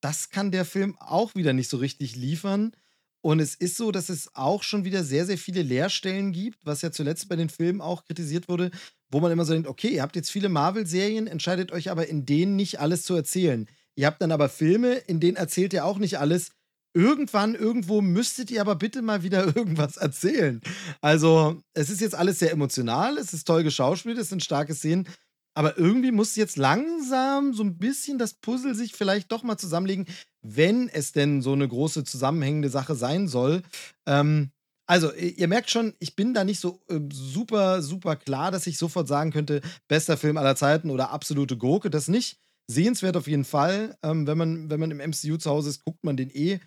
das 0.01 0.31
kann 0.31 0.51
der 0.51 0.65
Film 0.65 0.97
auch 0.99 1.35
wieder 1.35 1.53
nicht 1.53 1.69
so 1.69 1.77
richtig 1.77 2.17
liefern. 2.17 2.73
Und 3.20 3.40
es 3.40 3.54
ist 3.54 3.76
so, 3.76 3.90
dass 3.90 4.09
es 4.09 4.35
auch 4.35 4.62
schon 4.62 4.85
wieder 4.85 5.02
sehr, 5.02 5.26
sehr 5.26 5.38
viele 5.38 5.62
Leerstellen 5.62 6.33
gibt, 6.33 6.64
was 6.64 6.83
ja 6.83 6.92
zuletzt 6.92 7.28
bei 7.28 7.37
den 7.37 7.48
Filmen 7.48 7.81
auch 7.81 8.04
kritisiert 8.04 8.48
wurde, 8.48 8.70
wo 9.11 9.20
man 9.20 9.33
immer 9.33 9.44
so 9.44 9.52
denkt, 9.52 9.68
okay, 9.68 9.88
ihr 9.88 10.02
habt 10.02 10.16
jetzt 10.16 10.31
viele 10.31 10.48
Marvel-Serien, 10.48 11.26
entscheidet 11.26 11.72
euch 11.72 11.90
aber 11.90 12.09
in 12.09 12.26
denen 12.26 12.57
nicht 12.57 12.81
alles 12.81 13.02
zu 13.02 13.14
erzählen. 13.14 13.66
Ihr 13.96 14.07
habt 14.07 14.22
dann 14.22 14.31
aber 14.31 14.48
Filme, 14.48 14.94
in 14.94 15.18
denen 15.18 15.37
erzählt 15.37 15.72
ihr 15.72 15.85
auch 15.85 15.98
nicht 15.98 16.18
alles. 16.18 16.52
Irgendwann, 16.94 17.54
irgendwo 17.54 18.00
müsstet 18.00 18.50
ihr 18.50 18.61
aber 18.61 18.76
bitte 18.76 19.02
mal 19.02 19.22
wieder 19.22 19.44
irgendwas 19.57 19.96
erzählen. 19.96 20.61
Also, 21.00 21.61
es 21.74 21.90
ist 21.90 22.00
jetzt 22.00 22.14
alles 22.14 22.38
sehr 22.38 22.52
emotional, 22.52 23.18
es 23.18 23.33
ist 23.33 23.46
toll 23.46 23.64
geschauspielt, 23.64 24.18
es 24.18 24.28
sind 24.28 24.44
starke 24.44 24.74
Szenen, 24.74 25.09
aber 25.55 25.79
irgendwie 25.79 26.13
muss 26.13 26.37
jetzt 26.37 26.57
langsam 26.57 27.53
so 27.53 27.63
ein 27.63 27.79
bisschen 27.79 28.19
das 28.19 28.35
Puzzle 28.35 28.75
sich 28.75 28.95
vielleicht 28.95 29.33
doch 29.33 29.43
mal 29.43 29.59
zusammenlegen, 29.59 30.07
wenn 30.43 30.89
es 30.89 31.13
denn 31.13 31.43
so 31.43 31.53
eine 31.53 31.67
große 31.67 32.05
zusammenhängende 32.05 32.71
Sache 32.71 32.95
sein 32.95 33.29
soll. 33.29 33.63
Ähm, 34.07 34.51
also, 34.87 35.13
ihr 35.13 35.49
merkt 35.49 35.71
schon, 35.71 35.93
ich 35.99 36.17
bin 36.17 36.33
da 36.33 36.45
nicht 36.45 36.61
so 36.61 36.81
äh, 36.89 36.99
super, 37.13 37.83
super 37.83 38.17
klar, 38.17 38.51
dass 38.51 38.67
ich 38.67 38.79
sofort 38.79 39.07
sagen 39.07 39.33
könnte, 39.33 39.61
bester 39.87 40.17
Film 40.17 40.39
aller 40.39 40.57
Zeiten 40.57 40.91
oder 40.91 41.11
absolute 41.11 41.59
Gurke. 41.59 41.91
Das 41.91 42.09
nicht. 42.09 42.39
Sehenswert 42.69 43.17
auf 43.17 43.29
jeden 43.29 43.45
Fall. 43.45 43.99
Ähm, 44.03 44.27
wenn, 44.27 44.39
man, 44.39 44.71
wenn 44.71 44.81
man 44.81 44.91
im 44.91 44.99
MCU 44.99 45.37
zu 45.37 45.51
Hause 45.51 45.69
ist, 45.71 45.85
guckt 45.85 46.05
man 46.05 46.17
den 46.17 46.31
eh. 46.31 46.61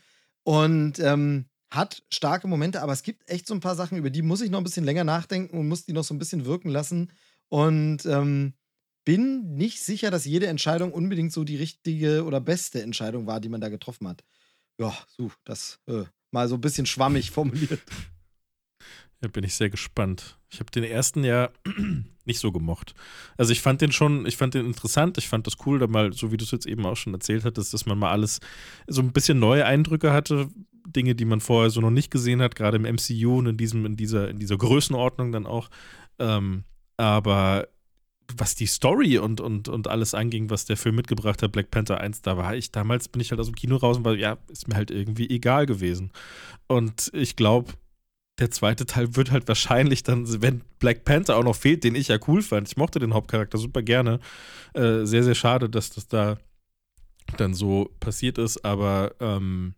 Und 0.43 0.99
ähm, 0.99 1.45
hat 1.71 2.03
starke 2.09 2.47
Momente, 2.47 2.81
aber 2.81 2.93
es 2.93 3.01
gibt 3.01 3.27
echt 3.29 3.47
so 3.47 3.53
ein 3.55 3.59
paar 3.59 3.75
Sachen, 3.75 3.97
über 3.97 4.09
die 4.09 4.21
muss 4.21 4.41
ich 4.41 4.51
noch 4.51 4.59
ein 4.59 4.65
bisschen 4.65 4.85
länger 4.85 5.03
nachdenken 5.03 5.57
und 5.57 5.67
muss 5.67 5.85
die 5.85 5.93
noch 5.93 6.03
so 6.03 6.13
ein 6.13 6.19
bisschen 6.19 6.45
wirken 6.45 6.69
lassen. 6.69 7.11
Und 7.49 8.05
ähm, 8.05 8.53
bin 9.03 9.55
nicht 9.55 9.81
sicher, 9.81 10.11
dass 10.11 10.25
jede 10.25 10.47
Entscheidung 10.47 10.91
unbedingt 10.91 11.31
so 11.31 11.43
die 11.43 11.55
richtige 11.55 12.23
oder 12.23 12.39
beste 12.39 12.81
Entscheidung 12.81 13.27
war, 13.27 13.39
die 13.39 13.49
man 13.49 13.61
da 13.61 13.69
getroffen 13.69 14.07
hat. 14.07 14.23
Ja, 14.79 14.95
so, 15.07 15.31
das 15.43 15.79
äh, 15.87 16.03
mal 16.31 16.47
so 16.47 16.55
ein 16.55 16.61
bisschen 16.61 16.85
schwammig 16.85 17.31
formuliert. 17.31 17.81
Ja, 19.21 19.27
bin 19.27 19.43
ich 19.43 19.53
sehr 19.53 19.69
gespannt. 19.69 20.39
Ich 20.49 20.59
habe 20.59 20.71
den 20.71 20.83
ersten 20.83 21.23
ja 21.23 21.51
nicht 22.25 22.39
so 22.39 22.51
gemocht. 22.51 22.95
Also 23.37 23.51
ich 23.51 23.61
fand 23.61 23.81
den 23.81 23.91
schon, 23.91 24.25
ich 24.25 24.37
fand 24.37 24.53
den 24.55 24.65
interessant, 24.65 25.17
ich 25.17 25.27
fand 25.27 25.45
das 25.45 25.57
cool, 25.65 25.79
da 25.79 25.87
mal, 25.87 26.11
so 26.13 26.31
wie 26.31 26.37
du 26.37 26.43
es 26.43 26.51
jetzt 26.51 26.65
eben 26.65 26.85
auch 26.85 26.97
schon 26.97 27.13
erzählt 27.13 27.45
hattest, 27.45 27.73
dass 27.73 27.85
man 27.85 27.99
mal 27.99 28.11
alles 28.11 28.39
so 28.87 29.01
ein 29.01 29.13
bisschen 29.13 29.39
neue 29.39 29.65
Eindrücke 29.65 30.11
hatte, 30.11 30.49
Dinge, 30.87 31.13
die 31.13 31.25
man 31.25 31.41
vorher 31.41 31.69
so 31.69 31.81
noch 31.81 31.91
nicht 31.91 32.09
gesehen 32.09 32.41
hat, 32.41 32.55
gerade 32.55 32.77
im 32.77 32.83
MCU 32.83 33.37
und 33.37 33.47
in 33.47 33.57
diesem, 33.57 33.85
in 33.85 33.95
dieser, 33.95 34.29
in 34.29 34.39
dieser 34.39 34.57
Größenordnung 34.57 35.31
dann 35.31 35.45
auch. 35.45 35.69
Ähm, 36.17 36.63
aber 36.97 37.67
was 38.37 38.55
die 38.55 38.65
Story 38.65 39.17
und, 39.17 39.41
und, 39.41 39.67
und 39.67 39.87
alles 39.87 40.13
anging, 40.13 40.49
was 40.49 40.65
der 40.65 40.77
Film 40.77 40.95
mitgebracht 40.95 41.41
hat, 41.41 41.51
Black 41.51 41.71
Panther 41.71 41.99
1, 41.99 42.21
da 42.21 42.37
war 42.37 42.55
ich 42.55 42.71
damals, 42.71 43.07
bin 43.07 43.21
ich 43.21 43.31
halt 43.31 43.39
aus 43.39 43.47
dem 43.47 43.55
Kino 43.55 43.77
raus 43.77 43.97
und 43.97 44.05
war, 44.05 44.15
ja, 44.15 44.37
ist 44.49 44.67
mir 44.67 44.75
halt 44.75 44.91
irgendwie 44.91 45.29
egal 45.29 45.65
gewesen. 45.65 46.11
Und 46.67 47.09
ich 47.13 47.35
glaube, 47.35 47.73
der 48.39 48.51
zweite 48.51 48.85
Teil 48.85 49.15
wird 49.15 49.31
halt 49.31 49.47
wahrscheinlich 49.47 50.03
dann, 50.03 50.41
wenn 50.41 50.63
Black 50.79 51.05
Panther 51.05 51.37
auch 51.37 51.43
noch 51.43 51.55
fehlt, 51.55 51.83
den 51.83 51.95
ich 51.95 52.07
ja 52.07 52.17
cool 52.27 52.41
fand. 52.41 52.67
Ich 52.67 52.77
mochte 52.77 52.99
den 52.99 53.13
Hauptcharakter 53.13 53.57
super 53.57 53.81
gerne. 53.81 54.19
Äh, 54.73 55.05
sehr, 55.05 55.23
sehr 55.23 55.35
schade, 55.35 55.69
dass 55.69 55.91
das 55.91 56.07
da 56.07 56.37
dann 57.37 57.53
so 57.53 57.89
passiert 57.99 58.37
ist, 58.37 58.65
aber 58.65 59.15
ähm, 59.19 59.75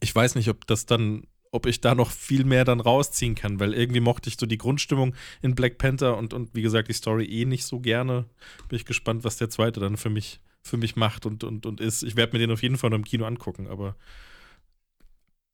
ich 0.00 0.14
weiß 0.14 0.34
nicht, 0.34 0.48
ob 0.48 0.66
das 0.66 0.86
dann 0.86 1.24
ob 1.56 1.66
ich 1.66 1.80
da 1.80 1.94
noch 1.94 2.10
viel 2.10 2.44
mehr 2.44 2.64
dann 2.64 2.80
rausziehen 2.80 3.34
kann, 3.34 3.58
weil 3.58 3.74
irgendwie 3.74 4.00
mochte 4.00 4.28
ich 4.28 4.36
so 4.38 4.46
die 4.46 4.58
Grundstimmung 4.58 5.14
in 5.42 5.54
Black 5.54 5.78
Panther 5.78 6.16
und, 6.16 6.32
und 6.34 6.54
wie 6.54 6.62
gesagt 6.62 6.88
die 6.88 6.92
Story 6.92 7.24
eh 7.24 7.44
nicht 7.46 7.64
so 7.64 7.80
gerne. 7.80 8.26
Bin 8.68 8.76
ich 8.76 8.84
gespannt, 8.84 9.24
was 9.24 9.38
der 9.38 9.50
zweite 9.50 9.80
dann 9.80 9.96
für 9.96 10.10
mich, 10.10 10.40
für 10.62 10.76
mich 10.76 10.94
macht 10.94 11.26
und, 11.26 11.42
und, 11.42 11.66
und 11.66 11.80
ist. 11.80 12.02
Ich 12.02 12.14
werde 12.14 12.34
mir 12.34 12.38
den 12.38 12.52
auf 12.52 12.62
jeden 12.62 12.76
Fall 12.76 12.90
noch 12.90 12.98
im 12.98 13.04
Kino 13.04 13.24
angucken, 13.24 13.66
aber 13.66 13.96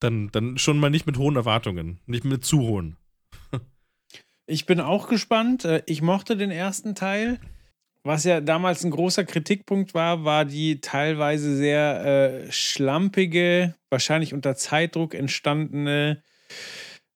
dann, 0.01 0.31
dann 0.33 0.59
schon 0.59 0.79
mal 0.79 0.91
nicht 0.91 1.07
mit 1.07 1.17
hohen 1.17 1.37
Erwartungen, 1.37 2.01
nicht 2.07 2.25
mit 2.25 2.45
zu 2.45 2.61
hohen. 2.61 2.97
ich 4.47 4.67
bin 4.67 4.81
auch 4.81 5.09
gespannt. 5.09 5.65
Äh, 5.65 5.83
ich 5.87 6.03
mochte 6.03 6.37
den 6.37 6.51
ersten 6.51 6.95
Teil. 6.95 7.39
Was 8.05 8.25
ja 8.25 8.41
damals 8.41 8.85
ein 8.85 8.91
großer 8.91 9.25
Kritikpunkt 9.25 9.95
war, 9.95 10.25
war 10.25 10.45
die 10.45 10.81
teilweise 10.81 11.57
sehr 11.57 12.05
äh, 12.05 12.51
schlampige, 12.51 13.77
wahrscheinlich 13.93 14.35
unter 14.35 14.57
Zeitdruck 14.57 15.15
entstandene 15.15 16.23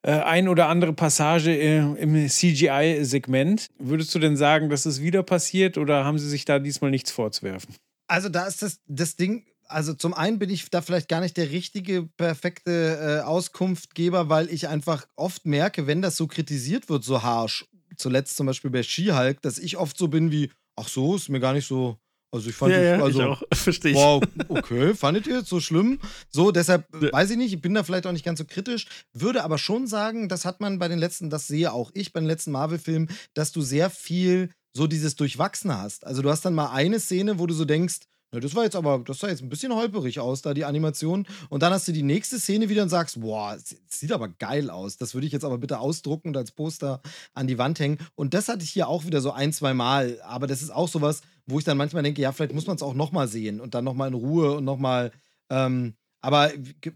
äh, 0.02 0.12
ein 0.12 0.46
oder 0.46 0.68
andere 0.68 0.92
Passage 0.92 1.56
im, 1.56 1.96
im 1.96 2.28
CGI-Segment. 2.28 3.70
Würdest 3.78 4.14
du 4.14 4.20
denn 4.20 4.36
sagen, 4.36 4.70
dass 4.70 4.86
es 4.86 5.00
wieder 5.02 5.24
passiert 5.24 5.78
oder 5.78 6.04
haben 6.04 6.18
sie 6.18 6.28
sich 6.28 6.44
da 6.44 6.60
diesmal 6.60 6.92
nichts 6.92 7.10
vorzuwerfen? 7.10 7.74
Also 8.06 8.28
da 8.28 8.46
ist 8.46 8.62
das, 8.62 8.78
das 8.86 9.16
Ding, 9.16 9.46
also 9.68 9.94
zum 9.94 10.14
einen 10.14 10.38
bin 10.38 10.50
ich 10.50 10.70
da 10.70 10.80
vielleicht 10.80 11.08
gar 11.08 11.20
nicht 11.20 11.36
der 11.36 11.50
richtige, 11.50 12.04
perfekte 12.16 13.20
äh, 13.22 13.24
Auskunftgeber, 13.24 14.28
weil 14.28 14.48
ich 14.48 14.68
einfach 14.68 15.06
oft 15.16 15.44
merke, 15.44 15.88
wenn 15.88 16.02
das 16.02 16.16
so 16.16 16.28
kritisiert 16.28 16.88
wird, 16.88 17.02
so 17.02 17.24
harsch, 17.24 17.66
zuletzt 17.96 18.36
zum 18.36 18.46
Beispiel 18.46 18.70
bei 18.70 18.84
Skihulk, 18.84 19.42
dass 19.42 19.58
ich 19.58 19.76
oft 19.76 19.98
so 19.98 20.08
bin 20.08 20.30
wie, 20.30 20.52
ach 20.76 20.88
so, 20.88 21.16
ist 21.16 21.28
mir 21.28 21.40
gar 21.40 21.52
nicht 21.52 21.66
so. 21.66 21.98
Also 22.36 22.50
ich 22.50 22.54
fand 22.54 22.72
ja, 22.72 22.78
ich, 22.78 22.98
ja, 22.98 23.04
also, 23.04 23.20
ich 23.20 23.26
auch. 23.26 23.42
Verstehe 23.54 23.92
ich. 23.92 23.96
Wow, 23.96 24.22
okay, 24.48 24.94
fandet 24.94 25.26
ihr 25.26 25.38
jetzt 25.38 25.48
so 25.48 25.60
schlimm? 25.60 25.98
So, 26.30 26.50
deshalb 26.50 26.86
Ja. 27.00 27.12
weiß 27.12 27.30
ich 27.30 27.36
nicht, 27.36 27.52
ich 27.52 27.60
bin 27.60 27.74
da 27.74 27.82
vielleicht 27.82 28.06
auch 28.06 28.12
nicht 28.12 28.24
ganz 28.24 28.38
so 28.38 28.44
kritisch, 28.44 28.86
würde 29.12 29.42
aber 29.42 29.58
schon 29.58 29.86
sagen, 29.86 30.28
das 30.28 30.44
hat 30.44 30.60
man 30.60 30.78
bei 30.78 30.88
den 30.88 30.98
letzten, 30.98 31.30
das 31.30 31.46
sehe 31.46 31.72
auch 31.72 31.90
ich 31.94 32.12
bei 32.12 32.20
den 32.20 32.26
letzten 32.26 32.52
Marvel-Filmen, 32.52 33.08
dass 33.34 33.52
du 33.52 33.62
sehr 33.62 33.90
viel 33.90 34.50
so 34.76 34.86
dieses 34.86 35.16
Durchwachsene 35.16 35.80
hast. 35.80 36.06
Also 36.06 36.22
du 36.22 36.30
hast 36.30 36.44
dann 36.44 36.54
mal 36.54 36.70
eine 36.70 37.00
Szene, 37.00 37.38
wo 37.38 37.46
du 37.46 37.54
so 37.54 37.64
denkst, 37.64 38.00
na, 38.32 38.40
das 38.40 38.54
war 38.54 38.64
jetzt 38.64 38.74
aber, 38.74 38.98
das 38.98 39.20
sah 39.20 39.28
jetzt 39.28 39.42
ein 39.42 39.48
bisschen 39.48 39.72
holperig 39.72 40.18
aus, 40.18 40.42
da 40.42 40.52
die 40.52 40.64
Animation. 40.64 41.26
Und 41.48 41.62
dann 41.62 41.72
hast 41.72 41.86
du 41.86 41.92
die 41.92 42.02
nächste 42.02 42.38
Szene 42.40 42.68
wieder 42.68 42.82
und 42.82 42.88
sagst, 42.88 43.20
boah, 43.20 43.56
sieht 43.86 44.12
aber 44.12 44.28
geil 44.28 44.68
aus. 44.68 44.96
Das 44.96 45.14
würde 45.14 45.26
ich 45.26 45.32
jetzt 45.32 45.44
aber 45.44 45.58
bitte 45.58 45.78
ausdrucken 45.78 46.28
und 46.28 46.36
als 46.36 46.50
Poster 46.50 47.00
an 47.34 47.46
die 47.46 47.58
Wand 47.58 47.78
hängen. 47.78 47.98
Und 48.16 48.34
das 48.34 48.48
hatte 48.48 48.64
ich 48.64 48.70
hier 48.70 48.88
auch 48.88 49.04
wieder 49.04 49.20
so 49.20 49.30
ein, 49.30 49.52
zwei 49.52 49.74
Mal. 49.74 50.20
Aber 50.22 50.46
das 50.46 50.60
ist 50.60 50.70
auch 50.70 50.88
sowas, 50.88 51.22
wo 51.46 51.58
ich 51.58 51.64
dann 51.64 51.78
manchmal 51.78 52.02
denke, 52.02 52.20
ja, 52.20 52.32
vielleicht 52.32 52.52
muss 52.52 52.66
man 52.66 52.76
es 52.76 52.82
auch 52.82 52.94
nochmal 52.94 53.28
sehen 53.28 53.60
und 53.60 53.74
dann 53.74 53.84
nochmal 53.84 54.08
in 54.08 54.14
Ruhe 54.14 54.56
und 54.56 54.64
nochmal. 54.64 55.12
Ähm, 55.48 55.94
aber 56.20 56.50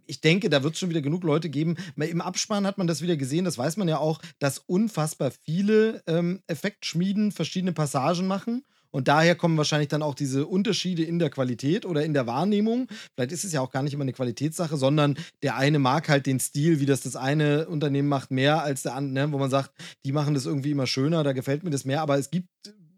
ich 0.07 0.21
denke, 0.21 0.51
da 0.51 0.65
wird 0.65 0.75
es 0.75 0.81
schon 0.81 0.91
wieder 0.91 1.03
genug 1.03 1.23
Leute 1.23 1.51
geben. 1.51 1.77
Im 1.95 2.21
Abspann 2.21 2.67
hat 2.67 2.79
man 2.79 2.89
das 2.89 3.01
wieder 3.01 3.17
gesehen, 3.17 3.45
das 3.45 3.59
weiß 3.59 3.77
man 3.77 3.87
ja 3.87 3.99
auch, 3.99 4.21
dass 4.41 4.59
unfassbar 4.59 5.31
viele 5.31 6.03
ähm, 6.09 6.43
Effektschmieden 6.49 7.31
verschiedene 7.31 7.73
Passagen 7.73 8.27
machen. 8.27 8.65
Und 8.91 9.09
daher 9.09 9.35
kommen 9.35 9.57
wahrscheinlich 9.57 9.89
dann 9.89 10.03
auch 10.03 10.15
diese 10.15 10.47
Unterschiede 10.47 11.03
in 11.03 11.19
der 11.19 11.31
Qualität 11.31 11.87
oder 11.87 12.05
in 12.05 12.15
der 12.15 12.27
Wahrnehmung. 12.27 12.89
Vielleicht 13.15 13.33
ist 13.33 13.45
es 13.45 13.53
ja 13.53 13.61
auch 13.61 13.71
gar 13.71 13.83
nicht 13.83 13.95
immer 13.95 14.03
eine 14.03 14.13
Qualitätssache, 14.13 14.77
sondern 14.77 15.17
der 15.43 15.57
eine 15.57 15.79
mag 15.79 16.09
halt 16.09 16.27
den 16.27 16.41
Stil, 16.41 16.81
wie 16.81 16.87
das 16.87 17.03
das 17.03 17.17
eine 17.17 17.69
Unternehmen 17.69 18.09
macht, 18.09 18.31
mehr 18.31 18.63
als 18.63 18.83
der 18.83 18.95
andere, 18.95 19.29
ne? 19.29 19.33
wo 19.33 19.39
man 19.39 19.51
sagt, 19.51 19.71
die 20.05 20.13
machen 20.13 20.35
das 20.35 20.47
irgendwie 20.47 20.73
immer 20.73 20.87
schöner, 20.87 21.23
da 21.23 21.33
gefällt 21.33 21.63
mir 21.63 21.71
das 21.71 21.85
mehr. 21.85 22.03
Aber 22.03 22.19
es 22.19 22.31
gibt 22.31 22.49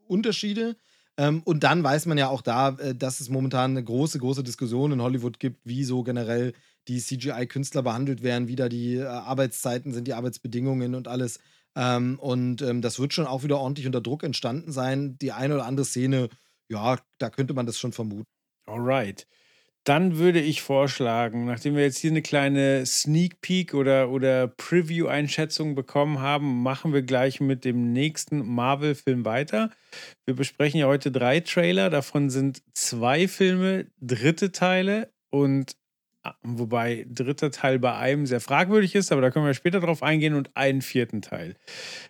Unterschiede. 0.06 0.76
Ähm, 1.18 1.42
und 1.44 1.62
dann 1.62 1.84
weiß 1.84 2.06
man 2.06 2.16
ja 2.16 2.28
auch 2.28 2.40
da, 2.40 2.70
äh, 2.70 2.94
dass 2.94 3.20
es 3.20 3.28
momentan 3.28 3.72
eine 3.72 3.84
große, 3.84 4.18
große 4.18 4.42
Diskussion 4.42 4.92
in 4.92 5.02
Hollywood 5.02 5.38
gibt, 5.38 5.60
wie 5.64 5.84
so 5.84 6.02
generell 6.02 6.54
die 6.88 7.00
CGI-Künstler 7.00 7.82
behandelt 7.82 8.22
werden, 8.22 8.48
wie 8.48 8.56
da 8.56 8.68
die 8.68 8.96
äh, 8.96 9.04
Arbeitszeiten 9.04 9.92
sind, 9.92 10.08
die 10.08 10.14
Arbeitsbedingungen 10.14 10.94
und 10.94 11.08
alles. 11.08 11.38
Ähm, 11.76 12.18
und 12.18 12.62
ähm, 12.62 12.82
das 12.82 12.98
wird 12.98 13.12
schon 13.12 13.26
auch 13.26 13.42
wieder 13.42 13.58
ordentlich 13.58 13.86
unter 13.86 14.00
Druck 14.00 14.22
entstanden 14.22 14.72
sein. 14.72 15.16
Die 15.18 15.32
eine 15.32 15.54
oder 15.54 15.66
andere 15.66 15.86
Szene, 15.86 16.28
ja, 16.68 16.98
da 17.18 17.30
könnte 17.30 17.54
man 17.54 17.66
das 17.66 17.78
schon 17.78 17.92
vermuten. 17.92 18.24
Alright. 18.66 19.26
Dann 19.84 20.16
würde 20.16 20.40
ich 20.40 20.62
vorschlagen, 20.62 21.44
nachdem 21.44 21.74
wir 21.74 21.82
jetzt 21.82 21.98
hier 21.98 22.12
eine 22.12 22.22
kleine 22.22 22.86
Sneak 22.86 23.40
Peek 23.40 23.74
oder, 23.74 24.10
oder 24.10 24.46
Preview-Einschätzung 24.46 25.74
bekommen 25.74 26.20
haben, 26.20 26.62
machen 26.62 26.92
wir 26.92 27.02
gleich 27.02 27.40
mit 27.40 27.64
dem 27.64 27.92
nächsten 27.92 28.46
Marvel-Film 28.46 29.24
weiter. 29.24 29.70
Wir 30.24 30.36
besprechen 30.36 30.78
ja 30.78 30.86
heute 30.86 31.10
drei 31.10 31.40
Trailer, 31.40 31.90
davon 31.90 32.30
sind 32.30 32.62
zwei 32.74 33.26
Filme, 33.26 33.86
dritte 34.00 34.52
Teile 34.52 35.12
und 35.30 35.72
wobei 36.42 37.06
dritter 37.08 37.50
Teil 37.50 37.78
bei 37.78 37.94
einem 37.94 38.26
sehr 38.26 38.40
fragwürdig 38.40 38.94
ist, 38.94 39.10
aber 39.10 39.20
da 39.20 39.30
können 39.30 39.46
wir 39.46 39.54
später 39.54 39.80
drauf 39.80 40.02
eingehen 40.02 40.34
und 40.34 40.56
einen 40.56 40.82
vierten 40.82 41.22
Teil. 41.22 41.56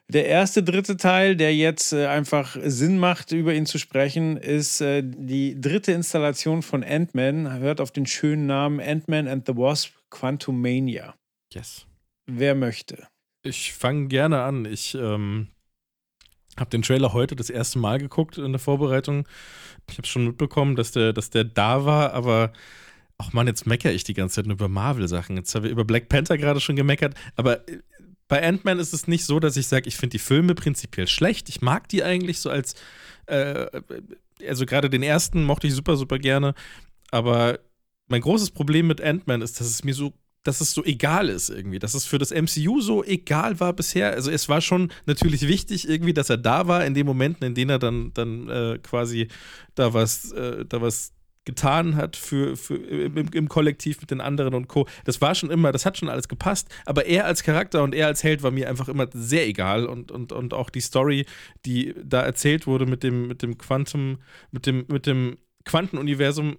Der 0.09 0.27
erste 0.27 0.63
dritte 0.63 0.97
Teil, 0.97 1.37
der 1.37 1.55
jetzt 1.55 1.93
äh, 1.93 2.07
einfach 2.07 2.57
Sinn 2.63 2.99
macht, 2.99 3.33
über 3.33 3.55
ihn 3.55 3.67
zu 3.67 3.79
sprechen, 3.79 4.37
ist 4.37 4.81
äh, 4.81 5.03
die 5.05 5.61
dritte 5.61 5.93
Installation 5.93 6.63
von 6.63 6.85
Ant-Man. 6.85 7.59
Hört 7.59 7.81
auf 7.81 7.91
den 7.91 8.07
schönen 8.07 8.47
Namen 8.47 8.81
Ant-Man 8.81 9.29
and 9.29 9.47
the 9.47 9.57
Wasp 9.57 9.95
Quantumania. 10.11 11.15
Yes. 11.53 11.87
Wer 12.27 12.55
möchte? 12.55 13.09
Ich 13.43 13.73
fange 13.73 14.09
gerne 14.09 14.43
an. 14.43 14.67
Ich 14.67 14.95
ähm, 14.95 15.49
habe 16.59 16.71
den 16.71 16.83
Trailer 16.83 17.13
heute 17.13 17.35
das 17.35 17.51
erste 17.51 17.79
Mal 17.79 17.99
geguckt 17.99 18.39
in 18.39 18.53
der 18.53 18.61
Vorbereitung. 18.61 19.27
Ich 19.91 19.99
habe 19.99 20.07
schon 20.07 20.27
mitbekommen, 20.27 20.77
dass 20.77 20.93
der, 20.93 21.13
dass 21.13 21.31
der 21.31 21.45
da 21.45 21.85
war, 21.85 22.13
aber 22.13 22.53
ach 23.23 23.33
man, 23.33 23.47
jetzt 23.47 23.67
meckere 23.67 23.93
ich 23.93 24.05
die 24.05 24.15
ganze 24.15 24.37
Zeit 24.37 24.47
nur 24.47 24.55
über 24.55 24.69
Marvel-Sachen. 24.69 25.37
Jetzt 25.37 25.55
haben 25.55 25.63
wir 25.65 25.71
über 25.71 25.85
Black 25.85 26.09
Panther 26.09 26.37
gerade 26.37 26.61
schon 26.61 26.77
gemeckert, 26.77 27.15
aber 27.37 27.69
äh, 27.69 27.79
bei 28.29 28.43
Ant-Man 28.47 28.79
ist 28.79 28.95
es 28.95 29.07
nicht 29.07 29.25
so, 29.25 29.41
dass 29.41 29.57
ich 29.57 29.67
sage, 29.67 29.89
ich 29.89 29.97
finde 29.97 30.15
die 30.15 30.19
Filme 30.19 30.55
prinzipiell 30.55 31.07
schlecht. 31.07 31.49
Ich 31.49 31.61
mag 31.61 31.89
die 31.89 32.03
eigentlich 32.03 32.41
so 32.41 32.51
als, 32.51 32.75
äh, 33.27 33.67
also 34.47 34.65
gerade 34.65 34.89
den 34.89 35.03
ersten 35.03 35.45
mochte 35.45 35.67
ich 35.67 35.75
super, 35.75 35.97
super 35.97 36.19
gerne, 36.19 36.55
aber 37.11 37.61
mein 38.09 38.23
großes 38.23 38.51
Problem 38.51 38.87
mit 38.87 39.01
Ant-Man 39.01 39.43
ist, 39.43 39.61
dass 39.61 39.67
es 39.67 39.85
mir 39.85 39.95
so 39.95 40.15
dass 40.45 40.61
es 40.61 40.73
so 40.73 40.85
egal 40.85 41.29
ist 41.29 41.51
irgendwie, 41.51 41.79
dass 41.79 41.95
es 41.95 42.05
für 42.05 42.19
das 42.19 42.33
MCU 42.33 42.81
so 42.81 43.05
egal 43.05 43.61
war 43.61 43.73
bisher. 43.73 44.11
Also 44.13 44.31
es 44.31 44.49
war 44.49 44.61
schon 44.61 44.91
natürlich 45.07 45.47
wichtig 45.47 45.89
irgendwie, 45.89 46.13
dass 46.13 46.31
er 46.31 46.37
da 46.37 46.67
war 46.67 46.85
in 46.85 46.95
den 46.95 47.07
Momenten, 47.07 47.47
in 47.47 47.55
denen 47.55 47.71
er 47.71 47.79
dann, 47.79 48.13
dann 48.15 48.49
äh, 48.49 48.79
quasi 48.83 49.29
da 49.77 49.95
was, 49.95 50.33
äh, 50.33 50.65
da 50.65 50.83
was 50.83 51.13
getan 51.45 51.97
hat 51.97 52.17
für, 52.17 52.57
für 52.57 52.77
im, 52.77 53.29
im, 53.33 53.49
Kollektiv 53.49 54.01
mit 54.01 54.11
den 54.11 54.21
anderen 54.21 54.55
und 54.55 54.69
Co. 54.69 54.87
Das 55.05 55.21
war 55.21 55.35
schon 55.35 55.51
immer, 55.51 55.73
das 55.73 55.85
hat 55.85 55.99
schon 55.99 56.09
alles 56.09 56.29
gepasst, 56.29 56.69
aber 56.87 57.07
er 57.07 57.27
als 57.27 57.43
Charakter 57.43 57.83
und 57.83 57.95
er 57.95 58.07
als 58.07 58.23
Held 58.23 58.43
war 58.43 58.51
mir 58.51 58.69
einfach 58.69 58.89
immer 58.89 59.09
sehr 59.13 59.47
egal 59.47 59.87
und, 59.87 60.11
und, 60.11 60.33
und 60.33 60.55
auch 60.55 60.71
die 60.71 60.81
Story, 60.81 61.27
die 61.67 61.95
da 62.03 62.23
erzählt 62.23 62.67
wurde 62.67 62.87
mit 62.87 63.03
dem, 63.03 63.27
mit 63.27 63.43
dem 63.43 63.59
Quantum, 63.59 64.19
mit 64.53 64.67
dem, 64.67 64.85
mit 64.89 65.07
dem 65.07 65.39
Quantenuniversum, 65.65 66.57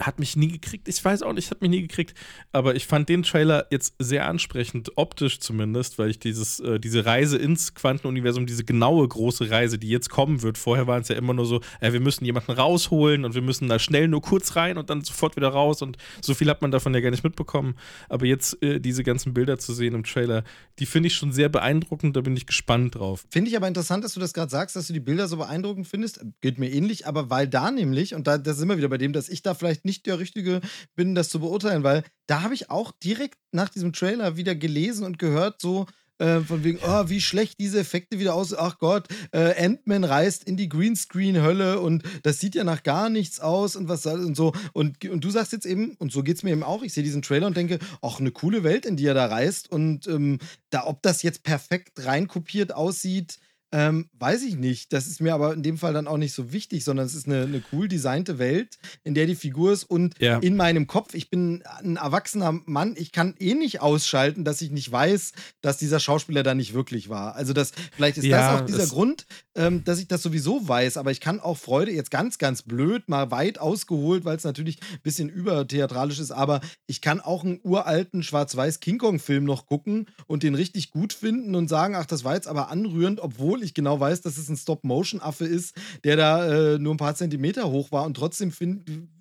hat 0.00 0.18
mich 0.18 0.36
nie 0.36 0.48
gekriegt. 0.48 0.88
Ich 0.88 1.04
weiß 1.04 1.22
auch 1.22 1.32
nicht, 1.32 1.50
hat 1.50 1.60
mich 1.60 1.70
nie 1.70 1.82
gekriegt. 1.82 2.14
Aber 2.52 2.74
ich 2.74 2.86
fand 2.86 3.08
den 3.08 3.22
Trailer 3.22 3.66
jetzt 3.70 3.94
sehr 3.98 4.26
ansprechend, 4.26 4.92
optisch 4.96 5.40
zumindest, 5.40 5.98
weil 5.98 6.10
ich 6.10 6.18
dieses, 6.18 6.60
äh, 6.60 6.80
diese 6.80 7.04
Reise 7.04 7.36
ins 7.36 7.74
Quantenuniversum, 7.74 8.46
diese 8.46 8.64
genaue 8.64 9.06
große 9.06 9.50
Reise, 9.50 9.78
die 9.78 9.88
jetzt 9.88 10.08
kommen 10.08 10.42
wird, 10.42 10.58
vorher 10.58 10.86
waren 10.86 11.02
es 11.02 11.08
ja 11.08 11.16
immer 11.16 11.34
nur 11.34 11.46
so, 11.46 11.60
äh, 11.80 11.92
wir 11.92 12.00
müssen 12.00 12.24
jemanden 12.24 12.52
rausholen 12.52 13.24
und 13.24 13.34
wir 13.34 13.42
müssen 13.42 13.68
da 13.68 13.78
schnell 13.78 14.08
nur 14.08 14.22
kurz 14.22 14.56
rein 14.56 14.78
und 14.78 14.90
dann 14.90 15.02
sofort 15.02 15.36
wieder 15.36 15.48
raus 15.48 15.82
und 15.82 15.98
so 16.22 16.34
viel 16.34 16.48
hat 16.48 16.62
man 16.62 16.70
davon 16.70 16.94
ja 16.94 17.00
gar 17.00 17.10
nicht 17.10 17.24
mitbekommen. 17.24 17.74
Aber 18.08 18.24
jetzt 18.26 18.62
äh, 18.62 18.80
diese 18.80 19.04
ganzen 19.04 19.34
Bilder 19.34 19.58
zu 19.58 19.74
sehen 19.74 19.94
im 19.94 20.04
Trailer, 20.04 20.44
die 20.78 20.86
finde 20.86 21.08
ich 21.08 21.14
schon 21.14 21.32
sehr 21.32 21.48
beeindruckend, 21.48 22.16
da 22.16 22.22
bin 22.22 22.36
ich 22.36 22.46
gespannt 22.46 22.94
drauf. 22.94 23.26
Finde 23.30 23.50
ich 23.50 23.56
aber 23.56 23.68
interessant, 23.68 24.02
dass 24.04 24.14
du 24.14 24.20
das 24.20 24.32
gerade 24.32 24.50
sagst, 24.50 24.76
dass 24.76 24.86
du 24.86 24.92
die 24.92 25.00
Bilder 25.00 25.28
so 25.28 25.36
beeindruckend 25.36 25.86
findest. 25.86 26.24
Geht 26.40 26.58
mir 26.58 26.70
ähnlich, 26.70 27.06
aber 27.06 27.28
weil 27.28 27.46
da 27.46 27.70
nämlich, 27.70 28.14
und 28.14 28.26
da, 28.26 28.38
da 28.38 28.54
sind 28.54 28.68
wir 28.68 28.78
wieder 28.78 28.88
bei 28.88 28.98
dem, 28.98 29.12
dass 29.12 29.28
ich 29.28 29.42
da 29.42 29.54
vielleicht 29.54 29.84
nicht 29.84 29.89
der 30.02 30.18
Richtige 30.18 30.60
bin, 30.94 31.14
das 31.14 31.28
zu 31.28 31.40
beurteilen, 31.40 31.82
weil 31.82 32.04
da 32.26 32.42
habe 32.42 32.54
ich 32.54 32.70
auch 32.70 32.92
direkt 33.02 33.38
nach 33.52 33.68
diesem 33.68 33.92
Trailer 33.92 34.36
wieder 34.36 34.54
gelesen 34.54 35.04
und 35.04 35.18
gehört, 35.18 35.60
so 35.60 35.86
äh, 36.20 36.40
von 36.40 36.62
wegen, 36.64 36.78
oh, 36.86 37.08
wie 37.08 37.20
schlecht 37.20 37.58
diese 37.58 37.80
Effekte 37.80 38.18
wieder 38.18 38.34
aussehen. 38.34 38.58
Ach 38.60 38.78
Gott, 38.78 39.08
äh, 39.32 39.64
Ant-Man 39.64 40.04
reist 40.04 40.44
in 40.44 40.58
die 40.58 40.68
Greenscreen-Hölle 40.68 41.80
und 41.80 42.02
das 42.22 42.38
sieht 42.38 42.54
ja 42.54 42.62
nach 42.62 42.82
gar 42.82 43.08
nichts 43.08 43.40
aus 43.40 43.74
und 43.74 43.88
was 43.88 44.02
soll 44.02 44.22
und 44.24 44.36
so. 44.36 44.52
Und, 44.74 45.02
und 45.06 45.24
du 45.24 45.30
sagst 45.30 45.52
jetzt 45.52 45.64
eben, 45.64 45.94
und 45.98 46.12
so 46.12 46.22
geht 46.22 46.36
es 46.36 46.42
mir 46.42 46.50
eben 46.50 46.62
auch, 46.62 46.82
ich 46.82 46.92
sehe 46.92 47.02
diesen 47.02 47.22
Trailer 47.22 47.46
und 47.46 47.56
denke, 47.56 47.78
ach, 48.02 48.20
eine 48.20 48.32
coole 48.32 48.62
Welt, 48.64 48.84
in 48.84 48.96
die 48.96 49.06
er 49.06 49.14
da 49.14 49.26
reist. 49.26 49.72
Und 49.72 50.06
ähm, 50.08 50.38
da, 50.68 50.86
ob 50.86 51.02
das 51.02 51.22
jetzt 51.22 51.42
perfekt 51.42 52.04
reinkopiert 52.04 52.74
aussieht, 52.74 53.38
ähm, 53.72 54.08
weiß 54.18 54.42
ich 54.42 54.56
nicht. 54.56 54.92
Das 54.92 55.06
ist 55.06 55.20
mir 55.20 55.34
aber 55.34 55.52
in 55.54 55.62
dem 55.62 55.78
Fall 55.78 55.92
dann 55.92 56.06
auch 56.08 56.16
nicht 56.16 56.32
so 56.34 56.52
wichtig, 56.52 56.84
sondern 56.84 57.06
es 57.06 57.14
ist 57.14 57.26
eine, 57.26 57.42
eine 57.42 57.62
cool 57.72 57.88
designte 57.88 58.38
Welt, 58.38 58.78
in 59.04 59.14
der 59.14 59.26
die 59.26 59.34
Figur 59.36 59.72
ist. 59.72 59.84
Und 59.84 60.14
Ja. 60.20 60.38
in 60.38 60.56
meinem 60.56 60.86
Kopf, 60.86 61.14
ich 61.14 61.30
bin 61.30 61.62
ein 61.82 61.96
erwachsener 61.96 62.52
Mann, 62.66 62.94
ich 62.98 63.12
kann 63.12 63.34
eh 63.38 63.54
nicht 63.54 63.80
ausschalten, 63.80 64.44
dass 64.44 64.60
ich 64.60 64.70
nicht 64.70 64.90
weiß, 64.90 65.32
dass 65.60 65.78
dieser 65.78 66.00
Schauspieler 66.00 66.42
da 66.42 66.54
nicht 66.54 66.74
wirklich 66.74 67.08
war. 67.08 67.34
Also 67.36 67.52
das, 67.52 67.72
vielleicht 67.94 68.18
ist 68.18 68.24
Ja, 68.24 68.52
das 68.54 68.60
auch 68.62 68.66
dieser 68.66 68.82
es- 68.84 68.90
Grund, 68.90 69.26
ähm, 69.54 69.84
dass 69.84 69.98
ich 69.98 70.08
das 70.08 70.22
sowieso 70.22 70.66
weiß, 70.68 70.96
aber 70.96 71.10
ich 71.10 71.20
kann 71.20 71.38
auch 71.40 71.56
Freude, 71.56 71.92
jetzt 71.92 72.10
ganz, 72.10 72.38
ganz 72.38 72.62
blöd, 72.62 73.08
mal 73.08 73.30
weit 73.30 73.58
ausgeholt, 73.58 74.24
weil 74.24 74.36
es 74.36 74.44
natürlich 74.44 74.78
ein 74.92 75.00
bisschen 75.02 75.28
übertheatralisch 75.28 76.18
ist, 76.18 76.30
aber 76.30 76.60
ich 76.86 77.00
kann 77.00 77.20
auch 77.20 77.44
einen 77.44 77.60
uralten 77.62 78.22
schwarz-weiß 78.22 78.80
King 78.80 78.98
Kong-Film 78.98 79.44
noch 79.44 79.66
gucken 79.66 80.06
und 80.26 80.42
den 80.42 80.54
richtig 80.54 80.90
gut 80.90 81.12
finden 81.12 81.54
und 81.54 81.68
sagen, 81.68 81.94
ach, 81.94 82.06
das 82.06 82.24
war 82.24 82.34
jetzt 82.34 82.48
aber 82.48 82.70
anrührend, 82.70 83.20
obwohl 83.20 83.59
ich 83.62 83.74
genau 83.74 84.00
weiß, 84.00 84.20
dass 84.22 84.36
es 84.38 84.48
ein 84.48 84.56
Stop-Motion-Affe 84.56 85.44
ist, 85.44 85.74
der 86.04 86.16
da 86.16 86.74
äh, 86.74 86.78
nur 86.78 86.94
ein 86.94 86.98
paar 86.98 87.14
Zentimeter 87.14 87.70
hoch 87.70 87.92
war 87.92 88.04
und 88.04 88.14
trotzdem 88.14 88.52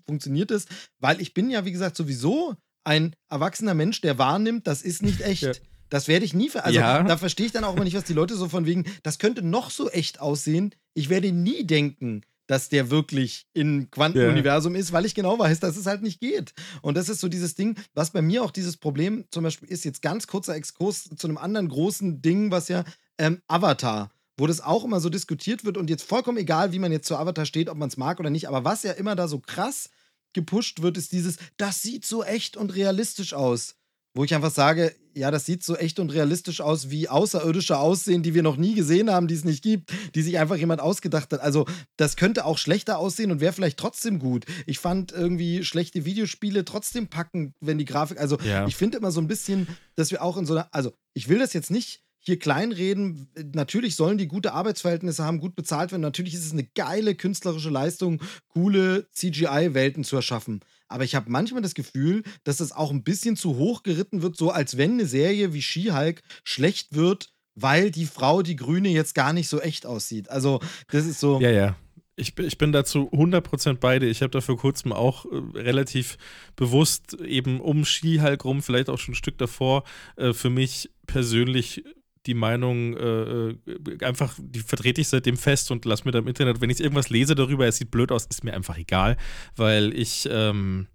funktioniert 0.05 0.51
es, 0.51 0.65
weil 0.99 1.21
ich 1.21 1.33
bin 1.33 1.49
ja, 1.49 1.65
wie 1.65 1.71
gesagt, 1.71 1.95
sowieso 1.95 2.55
ein 2.83 3.15
erwachsener 3.29 3.73
Mensch, 3.73 4.01
der 4.01 4.17
wahrnimmt, 4.17 4.65
das 4.67 4.81
ist 4.81 5.03
nicht 5.03 5.21
echt. 5.21 5.43
Ja. 5.43 5.51
Das 5.89 6.07
werde 6.07 6.23
ich 6.25 6.33
nie 6.33 6.49
ver 6.49 6.65
Also 6.65 6.79
Ja. 6.79 7.03
da 7.03 7.17
verstehe 7.17 7.45
ich 7.47 7.51
dann 7.51 7.63
auch 7.63 7.75
immer 7.75 7.83
nicht, 7.83 7.95
was 7.95 8.03
die 8.03 8.13
Leute 8.13 8.35
so 8.35 8.47
von 8.47 8.65
wegen, 8.65 8.85
das 9.03 9.17
könnte 9.19 9.41
noch 9.41 9.71
so 9.71 9.89
echt 9.89 10.21
aussehen. 10.21 10.73
Ich 10.93 11.09
werde 11.09 11.31
nie 11.31 11.65
denken, 11.65 12.21
dass 12.45 12.69
der 12.69 12.89
wirklich 12.89 13.45
im 13.53 13.91
Quantenuniversum 13.91 14.75
ist, 14.75 14.91
weil 14.91 15.05
ich 15.05 15.13
genau 15.13 15.37
weiß, 15.37 15.59
dass 15.59 15.77
es 15.77 15.85
halt 15.85 16.01
nicht 16.01 16.19
geht. 16.19 16.53
Und 16.81 16.97
das 16.97 17.07
ist 17.07 17.21
so 17.21 17.27
dieses 17.27 17.53
Ding, 17.53 17.75
was 17.93 18.09
bei 18.09 18.23
mir 18.23 18.43
auch 18.43 18.51
dieses 18.51 18.75
Problem 18.77 19.25
zum 19.29 19.43
Beispiel 19.43 19.69
ist, 19.69 19.85
jetzt 19.85 20.01
ganz 20.01 20.25
kurzer 20.25 20.55
Exkurs 20.55 21.09
zu 21.15 21.27
einem 21.27 21.37
anderen 21.37 21.69
großen 21.69 22.21
Ding, 22.23 22.49
was 22.49 22.67
ja 22.67 22.83
ähm, 23.19 23.41
Avatar, 23.47 24.11
wo 24.39 24.47
das 24.47 24.61
auch 24.61 24.83
immer 24.85 24.99
so 24.99 25.09
diskutiert 25.09 25.65
wird 25.65 25.77
und 25.77 25.89
jetzt 25.89 26.03
vollkommen 26.03 26.37
egal, 26.37 26.71
wie 26.71 26.79
man 26.79 26.91
jetzt 26.91 27.07
zu 27.07 27.17
Avatar 27.17 27.45
steht, 27.45 27.69
ob 27.69 27.77
man 27.77 27.89
es 27.89 27.97
mag 27.97 28.19
oder 28.19 28.29
nicht, 28.29 28.47
aber 28.47 28.63
was 28.63 28.83
ja 28.83 28.93
immer 28.93 29.15
da 29.15 29.27
so 29.27 29.39
krass 29.39 29.89
gepusht 30.33 30.81
wird, 30.81 30.97
ist 30.97 31.11
dieses, 31.11 31.37
das 31.57 31.81
sieht 31.81 32.05
so 32.05 32.23
echt 32.23 32.55
und 32.55 32.75
realistisch 32.75 33.33
aus. 33.33 33.75
Wo 34.15 34.23
ich 34.23 34.33
einfach 34.33 34.51
sage, 34.51 34.95
ja, 35.13 35.29
das 35.29 35.45
sieht 35.45 35.63
so 35.63 35.75
echt 35.75 35.99
und 35.99 36.09
realistisch 36.09 36.61
aus, 36.61 36.89
wie 36.89 37.07
Außerirdische 37.09 37.77
aussehen, 37.77 38.23
die 38.23 38.33
wir 38.33 38.41
noch 38.41 38.57
nie 38.57 38.73
gesehen 38.73 39.11
haben, 39.11 39.27
die 39.27 39.35
es 39.35 39.43
nicht 39.43 39.61
gibt, 39.63 39.91
die 40.15 40.23
sich 40.23 40.39
einfach 40.39 40.55
jemand 40.55 40.81
ausgedacht 40.81 41.31
hat. 41.31 41.41
Also, 41.41 41.67
das 41.95 42.15
könnte 42.15 42.45
auch 42.45 42.57
schlechter 42.57 42.97
aussehen 42.97 43.31
und 43.31 43.39
wäre 43.39 43.53
vielleicht 43.53 43.77
trotzdem 43.77 44.17
gut. 44.17 44.45
Ich 44.65 44.79
fand 44.79 45.11
irgendwie 45.11 45.63
schlechte 45.63 46.05
Videospiele 46.05 46.65
trotzdem 46.65 47.07
packen, 47.07 47.53
wenn 47.59 47.77
die 47.77 47.85
Grafik. 47.85 48.19
Also, 48.19 48.39
Ja. 48.39 48.65
ich 48.67 48.75
finde 48.75 48.97
immer 48.97 49.11
so 49.11 49.21
ein 49.21 49.27
bisschen, 49.27 49.67
dass 49.95 50.09
wir 50.09 50.23
auch 50.23 50.37
in 50.37 50.45
so 50.47 50.55
einer. 50.55 50.67
Also, 50.73 50.91
ich 51.13 51.29
will 51.29 51.37
das 51.37 51.53
jetzt 51.53 51.69
nicht 51.69 52.01
hier 52.29 52.39
kleinreden. 52.39 53.27
Natürlich 53.53 53.95
sollen 53.95 54.17
die 54.17 54.27
gute 54.27 54.53
Arbeitsverhältnisse 54.53 55.23
haben, 55.23 55.39
gut 55.39 55.55
bezahlt 55.55 55.91
werden. 55.91 56.01
Natürlich 56.01 56.33
ist 56.33 56.45
es 56.45 56.51
eine 56.53 56.63
geile 56.63 57.15
künstlerische 57.15 57.69
Leistung, 57.69 58.21
coole 58.47 59.07
CGI-Welten 59.11 60.03
zu 60.03 60.15
erschaffen. 60.15 60.61
Aber 60.87 61.03
ich 61.03 61.15
habe 61.15 61.29
manchmal 61.29 61.61
das 61.61 61.73
Gefühl, 61.75 62.23
dass 62.43 62.57
das 62.57 62.71
auch 62.71 62.91
ein 62.91 63.03
bisschen 63.03 63.35
zu 63.35 63.57
hoch 63.57 63.83
geritten 63.83 64.21
wird, 64.21 64.37
so 64.37 64.49
als 64.51 64.77
wenn 64.77 64.93
eine 64.93 65.05
Serie 65.05 65.53
wie 65.53 65.61
She-Hulk 65.61 66.21
schlecht 66.43 66.95
wird, 66.95 67.29
weil 67.55 67.91
die 67.91 68.05
Frau, 68.05 68.41
die 68.41 68.55
Grüne, 68.55 68.89
jetzt 68.89 69.13
gar 69.15 69.33
nicht 69.33 69.49
so 69.49 69.59
echt 69.59 69.85
aussieht. 69.85 70.29
Also, 70.29 70.59
das 70.89 71.05
ist 71.05 71.19
so. 71.19 71.39
Ja, 71.41 71.51
ja. 71.51 71.75
Ich, 72.15 72.35
bin- 72.35 72.45
ich 72.47 72.57
bin 72.57 72.71
dazu 72.73 73.09
100% 73.13 73.75
beide. 73.79 74.05
Ich 74.07 74.21
habe 74.21 74.31
da 74.31 74.41
vor 74.41 74.57
kurzem 74.57 74.91
auch 74.91 75.25
äh, 75.25 75.37
relativ 75.57 76.17
bewusst 76.55 77.13
eben 77.21 77.61
um 77.61 77.85
Skihulk 77.85 78.43
rum, 78.43 78.61
vielleicht 78.61 78.89
auch 78.89 78.97
schon 78.97 79.13
ein 79.13 79.15
Stück 79.15 79.37
davor, 79.37 79.83
äh, 80.17 80.33
für 80.33 80.49
mich 80.49 80.89
persönlich 81.07 81.83
die 82.25 82.33
Meinung 82.33 82.97
äh, 82.97 83.49
äh, 83.49 83.57
einfach, 84.03 84.35
die 84.39 84.59
vertrete 84.59 85.01
ich 85.01 85.07
seitdem 85.07 85.37
fest 85.37 85.71
und 85.71 85.85
lass 85.85 86.05
mir 86.05 86.11
da 86.11 86.19
im 86.19 86.27
Internet, 86.27 86.61
wenn 86.61 86.69
ich 86.69 86.79
irgendwas 86.79 87.09
lese 87.09 87.35
darüber, 87.35 87.67
es 87.67 87.77
sieht 87.77 87.91
blöd 87.91 88.11
aus, 88.11 88.25
ist 88.25 88.43
mir 88.43 88.53
einfach 88.53 88.77
egal, 88.77 89.17
weil 89.55 89.93
ich, 89.97 90.27
ähm, 90.31 90.87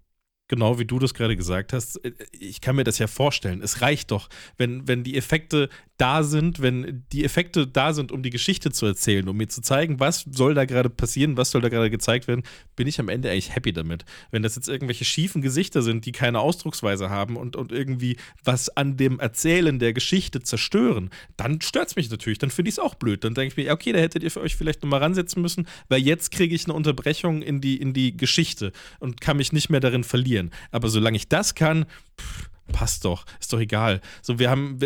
genau 0.47 0.77
wie 0.77 0.85
du 0.85 0.99
das 0.99 1.13
gerade 1.13 1.35
gesagt 1.35 1.73
hast, 1.73 1.97
äh, 2.05 2.13
ich 2.31 2.61
kann 2.61 2.75
mir 2.75 2.83
das 2.83 2.99
ja 2.99 3.07
vorstellen. 3.07 3.61
Es 3.61 3.81
reicht 3.81 4.11
doch, 4.11 4.29
wenn, 4.57 4.87
wenn 4.87 5.03
die 5.03 5.17
Effekte 5.17 5.69
da 5.97 6.23
sind, 6.23 6.61
wenn 6.61 7.05
die 7.11 7.23
Effekte 7.23 7.67
da 7.67 7.93
sind, 7.93 8.11
um 8.11 8.21
die 8.21 8.29
Geschichte 8.29 8.71
zu 8.71 8.85
erzählen, 8.85 9.27
um 9.29 9.37
mir 9.37 9.47
zu 9.47 9.61
zeigen, 9.61 9.99
was 9.99 10.25
soll 10.29 10.53
da 10.53 10.65
gerade 10.65 10.89
passieren, 10.89 11.37
was 11.37 11.51
soll 11.51 11.61
da 11.61 11.69
gerade 11.69 11.89
gezeigt 11.89 12.27
werden, 12.27 12.43
bin 12.75 12.87
ich 12.87 12.99
am 12.99 13.07
Ende 13.07 13.31
eigentlich 13.31 13.55
happy 13.55 13.71
damit. 13.71 14.03
Wenn 14.31 14.43
das 14.43 14.55
jetzt 14.55 14.67
irgendwelche 14.67 15.05
schiefen 15.05 15.41
Gesichter 15.41 15.81
sind, 15.81 16.05
die 16.05 16.11
keine 16.11 16.39
Ausdrucksweise 16.39 17.09
haben 17.09 17.37
und, 17.37 17.55
und 17.55 17.71
irgendwie 17.71 18.17
was 18.43 18.69
an 18.69 18.97
dem 18.97 19.19
Erzählen 19.19 19.79
der 19.79 19.93
Geschichte 19.93 20.41
zerstören, 20.41 21.09
dann 21.37 21.61
stört 21.61 21.89
es 21.89 21.95
mich 21.95 22.09
natürlich, 22.09 22.39
dann 22.39 22.51
finde 22.51 22.69
ich 22.69 22.75
es 22.75 22.79
auch 22.79 22.95
blöd. 22.95 23.23
Dann 23.23 23.33
denke 23.33 23.53
ich 23.53 23.65
mir, 23.65 23.71
okay, 23.71 23.93
da 23.93 23.99
hättet 23.99 24.23
ihr 24.23 24.31
für 24.31 24.41
euch 24.41 24.55
vielleicht 24.55 24.83
nochmal 24.83 24.99
ransetzen 24.99 25.41
müssen, 25.41 25.67
weil 25.87 26.01
jetzt 26.01 26.31
kriege 26.31 26.53
ich 26.53 26.65
eine 26.65 26.73
Unterbrechung 26.73 27.41
in 27.41 27.61
die, 27.61 27.77
in 27.77 27.93
die 27.93 28.17
Geschichte 28.17 28.73
und 28.99 29.21
kann 29.21 29.37
mich 29.37 29.53
nicht 29.53 29.69
mehr 29.69 29.79
darin 29.79 30.03
verlieren. 30.03 30.51
Aber 30.71 30.89
solange 30.89 31.15
ich 31.15 31.29
das 31.29 31.55
kann, 31.55 31.85
pff, 32.19 32.49
passt 32.71 33.05
doch, 33.05 33.25
ist 33.39 33.53
doch 33.53 33.59
egal. 33.59 34.01
So, 34.21 34.39
wir 34.39 34.49
haben, 34.49 34.79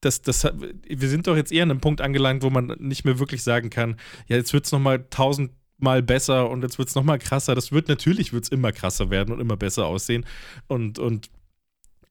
das, 0.00 0.22
das, 0.22 0.44
wir 0.44 1.08
sind 1.08 1.26
doch 1.26 1.36
jetzt 1.36 1.52
eher 1.52 1.62
an 1.62 1.70
einem 1.70 1.80
Punkt 1.80 2.00
angelangt, 2.00 2.42
wo 2.42 2.50
man 2.50 2.76
nicht 2.78 3.04
mehr 3.04 3.18
wirklich 3.18 3.42
sagen 3.42 3.70
kann, 3.70 3.96
ja, 4.26 4.36
jetzt 4.36 4.52
wird 4.52 4.66
es 4.66 4.72
nochmal 4.72 5.06
tausendmal 5.10 6.02
besser 6.02 6.50
und 6.50 6.62
jetzt 6.62 6.78
wird 6.78 6.88
es 6.88 6.94
nochmal 6.94 7.18
krasser. 7.18 7.54
Das 7.54 7.72
wird 7.72 7.88
natürlich, 7.88 8.32
wird 8.32 8.44
es 8.44 8.50
immer 8.50 8.72
krasser 8.72 9.10
werden 9.10 9.34
und 9.34 9.40
immer 9.40 9.56
besser 9.56 9.86
aussehen. 9.86 10.26
Und, 10.68 10.98
und 10.98 11.30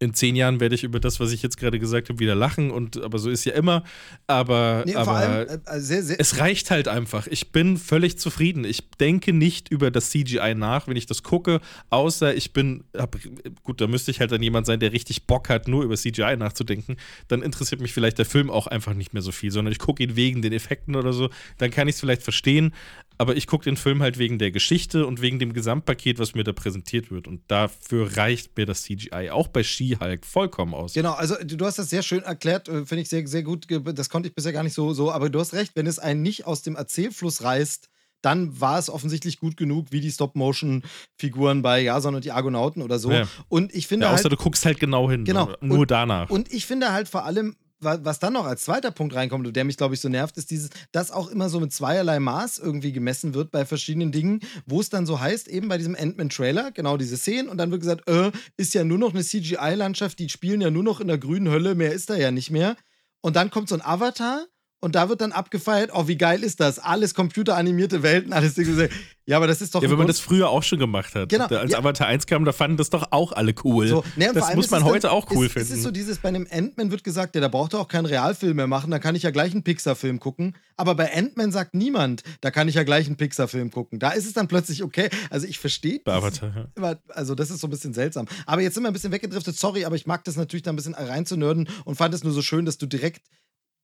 in 0.01 0.13
zehn 0.13 0.37
Jahren 0.37 0.61
werde 0.61 0.75
ich 0.75 0.85
über 0.85 1.01
das, 1.01 1.19
was 1.19 1.33
ich 1.33 1.43
jetzt 1.43 1.57
gerade 1.57 1.77
gesagt 1.77 2.07
habe, 2.07 2.19
wieder 2.19 2.33
lachen. 2.33 2.71
Und 2.71 3.01
aber 3.03 3.19
so 3.19 3.29
ist 3.29 3.43
ja 3.43 3.53
immer. 3.53 3.83
Aber, 4.27 4.83
Nee, 4.85 4.95
aber 4.95 5.11
allem 5.11 5.59
äh, 5.65 5.79
sehr, 5.81 6.01
sehr. 6.03 6.17
es 6.19 6.39
reicht 6.39 6.71
halt 6.71 6.87
einfach. 6.87 7.27
Ich 7.27 7.51
bin 7.51 7.77
völlig 7.77 8.17
zufrieden. 8.17 8.63
Ich 8.63 8.89
denke 8.91 9.33
nicht 9.33 9.69
über 9.69 9.91
das 9.91 10.09
CGI 10.09 10.55
nach, 10.55 10.87
wenn 10.87 10.95
ich 10.95 11.05
das 11.05 11.21
gucke, 11.21 11.59
außer 11.89 12.33
ich 12.33 12.53
bin, 12.53 12.85
hab, 12.97 13.17
gut, 13.63 13.81
da 13.81 13.87
müsste 13.87 14.11
ich 14.11 14.21
halt 14.21 14.31
dann 14.31 14.41
jemand 14.41 14.67
sein, 14.67 14.79
der 14.79 14.93
richtig 14.93 15.27
Bock 15.27 15.49
hat, 15.49 15.67
nur 15.67 15.83
über 15.83 15.97
CGI 15.97 16.37
nachzudenken. 16.37 16.95
Dann 17.27 17.41
interessiert 17.41 17.81
mich 17.81 17.91
vielleicht 17.91 18.17
der 18.17 18.25
Film 18.25 18.49
auch 18.49 18.67
einfach 18.67 18.93
nicht 18.93 19.13
mehr 19.13 19.21
so 19.21 19.33
viel, 19.33 19.51
sondern 19.51 19.73
ich 19.73 19.79
gucke 19.79 20.01
ihn 20.01 20.15
wegen 20.15 20.41
den 20.41 20.53
Effekten 20.53 20.95
oder 20.95 21.11
so. 21.11 21.29
Dann 21.57 21.71
kann 21.71 21.89
ich 21.89 21.95
es 21.95 21.99
vielleicht 21.99 22.23
verstehen. 22.23 22.73
Aber 23.21 23.35
ich 23.35 23.47
gucke 23.47 23.65
den 23.65 23.75
Film 23.75 24.01
halt 24.01 24.17
wegen 24.17 24.39
der 24.39 24.49
Geschichte 24.49 25.05
und 25.05 25.21
wegen 25.21 25.39
dem 25.39 25.51
Gesamtpaket, 25.51 26.19
was 26.19 26.35
mir 26.35 26.45
da 26.45 26.53
präsentiert 26.53 27.11
wird. 27.11 27.27
Und 27.27 27.41
dafür 27.49 28.15
reicht 28.15 28.55
mir 28.57 28.65
das 28.65 28.83
CGI 28.83 29.29
auch 29.31 29.49
bei 29.49 29.61
She-Hulk 29.61 30.25
vollkommen 30.25 30.73
aus. 30.73 30.93
Genau, 30.93 31.11
also 31.11 31.35
du 31.43 31.65
hast 31.65 31.77
das 31.77 31.89
sehr 31.89 32.01
schön 32.01 32.23
erklärt, 32.23 32.69
äh, 32.69 32.85
finde 32.85 33.01
ich 33.01 33.09
sehr, 33.09 33.27
sehr 33.27 33.43
gut. 33.43 33.67
Das 33.93 34.09
konnte 34.09 34.29
ich 34.29 34.35
bisher 34.35 34.53
gar 34.53 34.63
nicht 34.63 34.73
so, 34.73 34.93
so, 34.93 35.11
aber 35.11 35.29
du 35.29 35.37
hast 35.39 35.53
recht, 35.53 35.73
wenn 35.75 35.85
es 35.85 35.99
einen 35.99 36.21
nicht 36.21 36.47
aus 36.47 36.61
dem 36.61 36.77
Erzählfluss 36.77 37.43
reißt, 37.43 37.89
dann 38.21 38.59
war 38.61 38.79
es 38.79 38.89
offensichtlich 38.89 39.39
gut 39.39 39.57
genug, 39.57 39.87
wie 39.91 39.99
die 40.01 40.11
Stop-Motion-Figuren 40.11 41.61
bei 41.61 41.81
Jason 41.81 42.15
und 42.15 42.25
die 42.25 42.31
Argonauten 42.31 42.81
oder 42.81 42.99
so. 42.99 43.11
Ja. 43.11 43.27
Und 43.47 43.73
ich 43.73 43.87
finde 43.87 44.05
Ja, 44.07 44.13
außer 44.13 44.23
halt, 44.23 44.33
du 44.33 44.37
guckst 44.37 44.65
halt 44.65 44.79
genau 44.79 45.09
hin. 45.09 45.25
Genau. 45.25 45.47
ne? 45.47 45.57
Nur 45.61 45.79
Und- 45.79 45.91
danach. 45.91 46.29
und 46.29 46.51
ich 46.53 46.65
finde 46.65 46.91
halt 46.91 47.07
vor 47.09 47.25
allem, 47.25 47.55
was 47.79 48.19
dann 48.19 48.33
noch 48.33 48.45
als 48.45 48.63
zweiter 48.63 48.91
Punkt 48.91 49.15
reinkommt 49.15 49.55
der 49.55 49.63
mich, 49.63 49.77
glaube 49.77 49.95
ich, 49.95 50.01
so 50.01 50.09
nervt, 50.09 50.37
ist 50.37 50.51
dieses, 50.51 50.69
dass 50.91 51.11
auch 51.11 51.29
immer 51.29 51.49
so 51.49 51.59
mit 51.59 51.73
zweierlei 51.73 52.19
Maß 52.19 52.59
irgendwie 52.59 52.91
gemessen 52.91 53.33
wird 53.33 53.51
bei 53.51 53.65
verschiedenen 53.65 54.11
Dingen, 54.11 54.41
wo 54.65 54.81
es 54.81 54.89
dann 54.89 55.05
so 55.05 55.19
heißt, 55.19 55.47
eben 55.47 55.69
bei 55.69 55.77
diesem 55.77 55.95
Ant-Man-Trailer, 55.95 56.71
genau 56.71 56.97
diese 56.97 57.17
Szenen, 57.17 57.49
und 57.49 57.57
dann 57.57 57.71
wird 57.71 57.81
gesagt, 57.81 58.07
äh, 58.09 58.31
ist 58.57 58.73
ja 58.73 58.83
nur 58.83 58.97
noch 58.97 59.13
eine 59.13 59.23
CGI-Landschaft, 59.23 60.19
die 60.19 60.29
spielen 60.29 60.61
ja 60.61 60.69
nur 60.69 60.83
noch 60.83 60.99
in 60.99 61.07
der 61.07 61.17
grünen 61.17 61.49
Hölle, 61.49 61.75
mehr 61.75 61.93
ist 61.93 62.09
da 62.09 62.15
ja 62.15 62.31
nicht 62.31 62.51
mehr. 62.51 62.75
Und 63.21 63.35
dann 63.35 63.49
kommt 63.49 63.69
so 63.69 63.75
ein 63.75 63.81
Avatar 63.81 64.45
und 64.81 64.95
da 64.95 65.09
wird 65.09 65.21
dann 65.21 65.31
abgefeiert, 65.31 65.91
oh, 65.93 66.07
wie 66.07 66.17
geil 66.17 66.43
ist 66.43 66.59
das? 66.59 66.79
Alles 66.79 67.13
computeranimierte 67.13 68.01
Welten, 68.01 68.31
alles 68.31 68.53
Dinge. 68.53 68.89
Ja, 69.25 69.37
aber 69.37 69.45
das 69.45 69.61
ist 69.61 69.75
doch 69.75 69.83
Ja, 69.83 69.89
wenn 69.91 69.97
man 69.97 70.07
das 70.07 70.19
früher 70.19 70.49
auch 70.49 70.63
schon 70.63 70.79
gemacht 70.79 71.13
hat. 71.15 71.29
Genau, 71.29 71.45
als 71.45 71.71
ja. 71.71 71.77
Avatar 71.77 72.07
1 72.07 72.25
kam, 72.25 72.45
da 72.45 72.51
fanden 72.51 72.77
das 72.77 72.89
doch 72.89 73.11
auch 73.11 73.31
alle 73.31 73.53
cool. 73.63 73.87
So, 73.87 74.03
ne, 74.15 74.31
das 74.33 74.55
muss 74.55 74.71
man 74.71 74.83
heute 74.83 75.01
dann, 75.01 75.11
auch 75.11 75.29
cool 75.31 75.45
ist, 75.45 75.51
finden. 75.51 75.71
Es 75.71 75.77
ist 75.77 75.83
so 75.83 75.91
dieses, 75.91 76.17
bei 76.17 76.29
einem 76.29 76.47
Ant-Man 76.49 76.91
wird 76.91 77.03
gesagt, 77.03 77.35
ja, 77.35 77.41
da 77.41 77.47
braucht 77.47 77.73
er 77.73 77.79
auch 77.79 77.87
keinen 77.87 78.05
Realfilm 78.05 78.55
mehr 78.55 78.67
machen, 78.67 78.89
da 78.89 78.99
kann 78.99 79.15
ich 79.15 79.23
ja 79.23 79.31
gleich 79.31 79.51
einen 79.51 79.63
Pixar-Film 79.63 80.19
gucken. 80.19 80.55
Aber 80.77 80.95
bei 80.95 81.15
Ant-Man 81.15 81.51
sagt 81.51 81.75
niemand, 81.75 82.23
da 82.41 82.49
kann 82.49 82.67
ich 82.67 82.75
ja 82.75 82.83
gleich 82.83 83.05
einen 83.05 83.17
Pixar-Film 83.17 83.69
gucken. 83.69 83.99
Da 83.99 84.11
ist 84.11 84.25
es 84.25 84.33
dann 84.33 84.47
plötzlich 84.47 84.81
okay. 84.81 85.09
Also 85.29 85.45
ich 85.45 85.59
verstehe 85.59 85.99
Bei 86.03 86.13
Avatar, 86.13 86.69
ja. 86.81 86.95
also 87.09 87.35
das 87.35 87.51
ist 87.51 87.59
so 87.59 87.67
ein 87.67 87.71
bisschen 87.71 87.93
seltsam. 87.93 88.27
Aber 88.45 88.61
jetzt 88.61 88.75
sind 88.75 88.83
wir 88.83 88.87
ein 88.87 88.93
bisschen 88.93 89.11
weggedriftet, 89.11 89.57
sorry, 89.57 89.85
aber 89.85 89.95
ich 89.95 90.07
mag 90.07 90.23
das 90.23 90.37
natürlich 90.37 90.63
da 90.63 90.71
ein 90.71 90.75
bisschen 90.75 90.95
reinzunörden 90.95 91.69
und 91.85 91.95
fand 91.95 92.13
es 92.15 92.23
nur 92.23 92.33
so 92.33 92.41
schön, 92.41 92.65
dass 92.65 92.77
du 92.77 92.85
direkt 92.85 93.21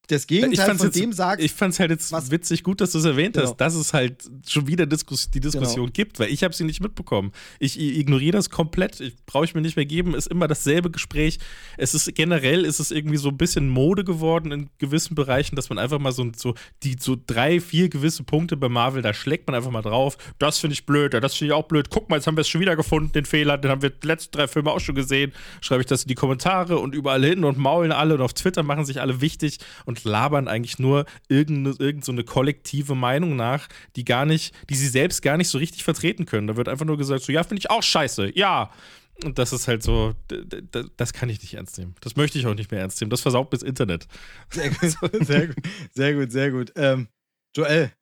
das 0.08 0.22
ich 0.24 0.28
Gegenteil 0.28 0.76
von 0.76 0.88
jetzt, 0.88 0.96
dem 1.00 1.14
sagst. 1.14 1.44
Ich 1.44 1.54
fand 1.54 1.74
es 1.74 1.80
halt 1.80 1.92
jetzt 1.92 2.12
was- 2.12 2.32
witzig 2.32 2.64
gut, 2.64 2.82
dass 2.82 2.92
du 2.92 3.00
es 3.00 3.06
erwähnt 3.06 3.36
Genau. 3.36 3.48
hast, 3.48 3.58
dass 3.58 3.76
es 3.76 3.94
halt 3.94 4.24
schon 4.48 4.68
wieder 4.68 4.86
Diskus 4.86 5.30
die 5.32 5.40
Diskussion 5.40 5.86
Genau. 5.88 5.94
gibt, 5.94 6.20
weil 6.20 6.30
ich 6.32 6.44
habe 6.44 6.54
sie 6.54 6.64
nicht 6.64 6.82
mitbekommen. 6.82 7.32
Ich 7.60 7.80
i- 7.80 8.00
ignoriere 8.00 8.34
das 8.34 8.50
komplett. 8.50 9.00
Ich 9.00 9.16
brauche 9.26 9.46
ich 9.46 9.56
mir 9.56 9.62
nicht 9.62 9.76
mehr 9.76 9.86
geben. 9.86 10.14
Ist 10.16 10.28
immer 10.28 10.48
dasselbe 10.48 10.92
Gespräch. 10.92 11.40
Es 11.78 11.94
ist 11.94 12.14
generell 12.16 12.66
ist 12.66 12.80
es 12.80 12.92
irgendwie 12.92 13.18
so 13.18 13.30
ein 13.30 13.38
bisschen 13.38 13.70
Mode 13.70 14.04
geworden 14.04 14.52
in 14.52 14.70
gewissen 14.78 15.16
Bereichen, 15.16 15.56
dass 15.56 15.70
man 15.70 15.78
einfach 15.80 16.00
mal 16.00 16.12
so, 16.12 16.30
so 16.36 16.56
die 16.84 16.96
so 17.00 17.16
drei, 17.28 17.60
vier 17.60 17.90
gewisse 17.90 18.24
Punkte 18.24 18.58
bei 18.58 18.70
Marvel, 18.70 19.02
da 19.02 19.14
schlägt 19.14 19.48
man 19.48 19.56
einfach 19.56 19.72
mal 19.72 19.82
drauf. 19.82 20.18
Das 20.40 20.60
finde 20.60 20.74
ich 20.74 20.86
blöd, 20.86 21.14
ja, 21.14 21.20
das 21.20 21.36
finde 21.36 21.54
ich 21.54 21.58
auch 21.58 21.68
blöd. 21.68 21.90
Guck 21.90 22.10
mal, 22.10 22.18
jetzt 22.18 22.28
haben 22.28 22.38
wir 22.38 22.42
es 22.42 22.48
schon 22.48 22.62
wieder 22.62 22.76
gefunden, 22.76 23.12
den 23.12 23.26
Fehler. 23.26 23.58
Den 23.58 23.72
haben 23.72 23.82
wir 23.82 23.90
die 23.90 24.08
letzten 24.08 24.32
drei 24.38 24.48
Filme 24.48 24.72
auch 24.72 24.80
schon 24.80 24.96
gesehen. 24.96 25.32
Schreibe 25.62 25.82
ich 25.82 25.88
das 25.88 26.04
in 26.04 26.08
die 26.10 26.16
Kommentare 26.16 26.78
und 26.78 26.94
überall 26.96 27.24
hin 27.26 27.44
und 27.44 27.58
maulen 27.58 27.92
alle 27.92 28.16
und 28.16 28.22
auf 28.22 28.34
Twitter 28.34 28.64
machen 28.64 28.86
sich 28.86 29.02
alle 29.02 29.22
wichtig 29.22 29.58
und 29.86 29.95
labern 30.04 30.48
eigentlich 30.48 30.80
nur 30.80 31.06
irgendeine, 31.28 31.76
irgend 31.80 32.06
so 32.06 32.12
eine 32.12 32.24
kollektive 32.24 32.96
Meinung 32.96 33.36
nach, 33.36 33.68
die 33.96 34.06
gar 34.06 34.26
nicht, 34.26 34.54
die 34.70 34.76
sie 34.76 34.88
selbst 34.88 35.22
gar 35.22 35.38
nicht 35.38 35.50
so 35.50 35.58
richtig 35.58 35.84
vertreten 35.84 36.26
können. 36.26 36.48
Da 36.48 36.58
wird 36.58 36.70
einfach 36.70 36.86
nur 36.86 36.98
gesagt, 36.98 37.24
so, 37.24 37.32
ja, 37.32 37.44
finde 37.44 37.60
ich 37.60 37.70
auch 37.70 37.84
scheiße, 37.84 38.38
ja. 38.38 38.72
Und 39.24 39.40
das 39.40 39.54
ist 39.54 39.70
halt 39.70 39.82
so, 39.82 40.14
das 40.98 41.14
kann 41.14 41.30
ich 41.30 41.42
nicht 41.42 41.54
ernst 41.54 41.78
nehmen. 41.78 41.96
Das 42.02 42.18
möchte 42.18 42.38
ich 42.38 42.46
auch 42.48 42.54
nicht 42.54 42.70
mehr 42.70 42.82
ernst 42.82 43.00
nehmen. 43.00 43.10
Das 43.10 43.22
versaut 43.22 43.50
bis 43.50 43.64
Internet. 43.64 44.08
Sehr 44.50 44.70
gut, 44.70 45.26
sehr 45.26 45.48
gut, 45.48 45.56
sehr 45.94 46.14
gut, 46.14 46.32
sehr 46.32 46.52
gut. 46.52 46.74
Ähm, 46.76 47.08
Joel, 47.56 47.94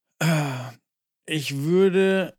Ich 1.25 1.57
würde 1.57 2.35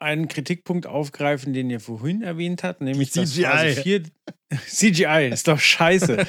einen 0.00 0.28
Kritikpunkt 0.28 0.86
aufgreifen, 0.86 1.52
den 1.52 1.70
ihr 1.70 1.80
vorhin 1.80 2.22
erwähnt 2.22 2.62
habt, 2.64 2.80
nämlich 2.80 3.10
dass 3.12 3.32
CGI. 3.32 3.42
Phase 3.44 3.82
4 3.82 4.02
CGI 4.66 5.30
ist 5.32 5.46
doch 5.46 5.58
scheiße. 5.58 6.18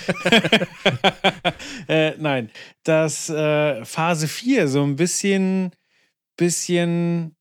äh, 1.88 2.14
nein, 2.18 2.52
dass 2.84 3.30
äh, 3.30 3.84
Phase 3.86 4.28
4 4.28 4.68
so 4.68 4.84
ein 4.84 4.96
bisschen, 4.96 5.72
bisschen 6.38 7.36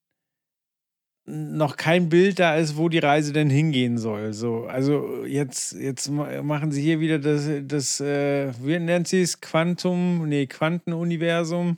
noch 1.26 1.76
kein 1.76 2.08
Bild 2.08 2.38
da 2.38 2.56
ist, 2.56 2.76
wo 2.76 2.88
die 2.88 2.98
Reise 2.98 3.32
denn 3.32 3.50
hingehen 3.50 3.98
soll. 3.98 4.32
So, 4.32 4.64
also 4.66 5.24
jetzt, 5.24 5.72
jetzt 5.72 6.08
ma- 6.10 6.42
machen 6.42 6.72
sie 6.72 6.82
hier 6.82 7.00
wieder 7.00 7.18
das, 7.18 7.48
das 7.62 8.00
äh, 8.00 8.52
wie 8.60 8.78
nennt 8.78 9.06
sie 9.08 9.22
es? 9.22 9.40
Quantum, 9.40 10.28
nee, 10.28 10.46
Quantenuniversum. 10.46 11.76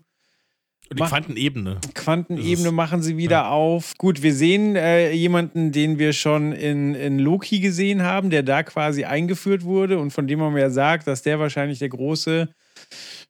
Und 0.92 1.00
die 1.00 1.04
Quantenebene. 1.04 1.80
Quantenebene 1.94 2.72
machen 2.72 3.02
sie 3.02 3.16
wieder 3.16 3.50
auf. 3.50 3.94
Gut, 3.98 4.22
wir 4.22 4.34
sehen 4.34 4.76
äh, 4.76 5.12
jemanden, 5.12 5.72
den 5.72 5.98
wir 5.98 6.12
schon 6.12 6.52
in, 6.52 6.94
in 6.94 7.18
Loki 7.18 7.60
gesehen 7.60 8.02
haben, 8.02 8.30
der 8.30 8.42
da 8.42 8.62
quasi 8.62 9.04
eingeführt 9.04 9.64
wurde 9.64 9.98
und 9.98 10.10
von 10.12 10.26
dem 10.26 10.38
man 10.38 10.56
ja 10.56 10.70
sagt, 10.70 11.06
dass 11.06 11.22
der 11.22 11.38
wahrscheinlich 11.38 11.78
der 11.78 11.88
große, 11.88 12.48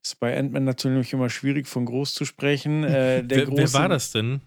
ist 0.03 0.21
bei 0.21 0.37
Ant-Man 0.37 0.65
natürlich 0.65 1.13
immer 1.13 1.31
schwierig 1.31 1.69
von 1.69 1.85
groß 1.85 2.15
zu 2.15 2.25
sprechen. 2.25 2.85
Äh, 2.85 3.25
der 3.25 3.39
Wer, 3.39 3.47
große, 3.47 3.63
wer 3.63 3.73
war 3.73 3.89
das 3.89 4.11
denn? 4.11 4.41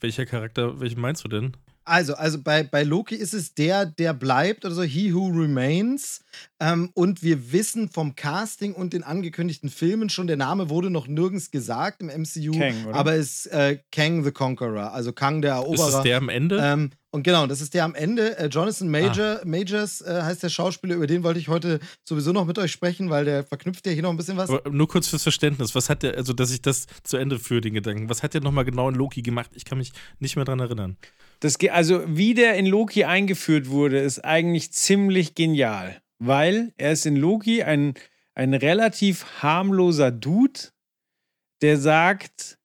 Welcher 0.00 0.26
Charakter, 0.26 0.80
welchen 0.80 1.00
meinst 1.00 1.24
du 1.24 1.28
denn? 1.28 1.52
Also, 1.84 2.14
also 2.14 2.40
bei, 2.40 2.62
bei 2.62 2.84
Loki 2.84 3.14
ist 3.16 3.34
es 3.34 3.54
der, 3.54 3.86
der 3.86 4.14
bleibt 4.14 4.64
oder 4.64 4.74
so, 4.74 4.82
He 4.82 5.12
Who 5.14 5.28
Remains. 5.28 6.20
Ähm, 6.60 6.90
und 6.94 7.22
wir 7.22 7.52
wissen 7.52 7.88
vom 7.88 8.14
Casting 8.14 8.72
und 8.72 8.92
den 8.92 9.02
angekündigten 9.02 9.68
Filmen 9.68 10.08
schon, 10.08 10.26
der 10.26 10.36
Name 10.36 10.70
wurde 10.70 10.90
noch 10.90 11.06
nirgends 11.08 11.50
gesagt 11.50 12.00
im 12.00 12.06
MCU, 12.08 12.58
Kang, 12.58 12.86
oder? 12.86 12.94
aber 12.94 13.14
es 13.14 13.46
ist 13.46 13.52
äh, 13.52 13.78
Kang 13.90 14.24
the 14.24 14.30
Conqueror, 14.30 14.92
also 14.92 15.12
Kang 15.12 15.42
der 15.42 15.54
Eroberer. 15.54 15.88
Ist 15.88 15.94
das 15.94 16.02
der 16.04 16.16
am 16.18 16.28
Ende? 16.28 16.58
Ähm, 16.62 16.90
und 17.10 17.24
genau, 17.24 17.46
das 17.46 17.60
ist 17.60 17.74
der 17.74 17.84
am 17.84 17.94
Ende. 17.94 18.38
Äh, 18.38 18.46
Jonathan 18.46 18.88
Major, 18.88 19.40
Ah. 19.40 19.44
Majors 19.44 20.00
äh, 20.00 20.22
heißt 20.22 20.42
der 20.42 20.48
Schauspieler, 20.48 20.94
über 20.94 21.06
den 21.06 21.22
wollte 21.24 21.40
ich 21.40 21.48
heute 21.48 21.78
sowieso 22.08 22.32
noch 22.32 22.46
mit 22.46 22.58
euch 22.58 22.72
sprechen, 22.72 23.10
weil 23.10 23.26
der 23.26 23.44
verknüpft 23.44 23.84
ja 23.86 23.92
hier 23.92 24.02
noch 24.02 24.10
ein 24.10 24.16
bisschen 24.16 24.38
was. 24.38 24.48
Aber 24.48 24.70
nur 24.70 24.88
kurz 24.88 25.08
fürs 25.08 25.22
Verständnis, 25.24 25.74
was 25.74 25.90
hat 25.90 26.02
der, 26.02 26.16
also 26.16 26.32
dass 26.32 26.50
ich 26.50 26.62
das 26.62 26.86
zu 27.02 27.18
Ende 27.18 27.38
führe, 27.38 27.60
den 27.60 27.74
Gedanken, 27.74 28.08
was 28.08 28.22
hat 28.22 28.32
der 28.32 28.40
nochmal 28.40 28.64
genau 28.64 28.88
in 28.88 28.94
Loki 28.94 29.20
gemacht? 29.20 29.50
Ich 29.54 29.64
kann 29.66 29.76
mich 29.78 29.92
nicht 30.20 30.36
mehr 30.36 30.46
dran 30.46 30.60
erinnern. 30.60 30.96
Das, 31.42 31.58
also, 31.72 32.04
wie 32.06 32.34
der 32.34 32.54
in 32.54 32.66
Loki 32.66 33.02
eingeführt 33.02 33.68
wurde, 33.68 33.98
ist 33.98 34.20
eigentlich 34.24 34.72
ziemlich 34.72 35.34
genial. 35.34 36.00
Weil 36.20 36.72
er 36.76 36.92
ist 36.92 37.04
in 37.04 37.16
Loki 37.16 37.64
ein, 37.64 37.94
ein 38.36 38.54
relativ 38.54 39.42
harmloser 39.42 40.12
Dude, 40.12 40.70
der 41.60 41.78
sagt, 41.78 42.58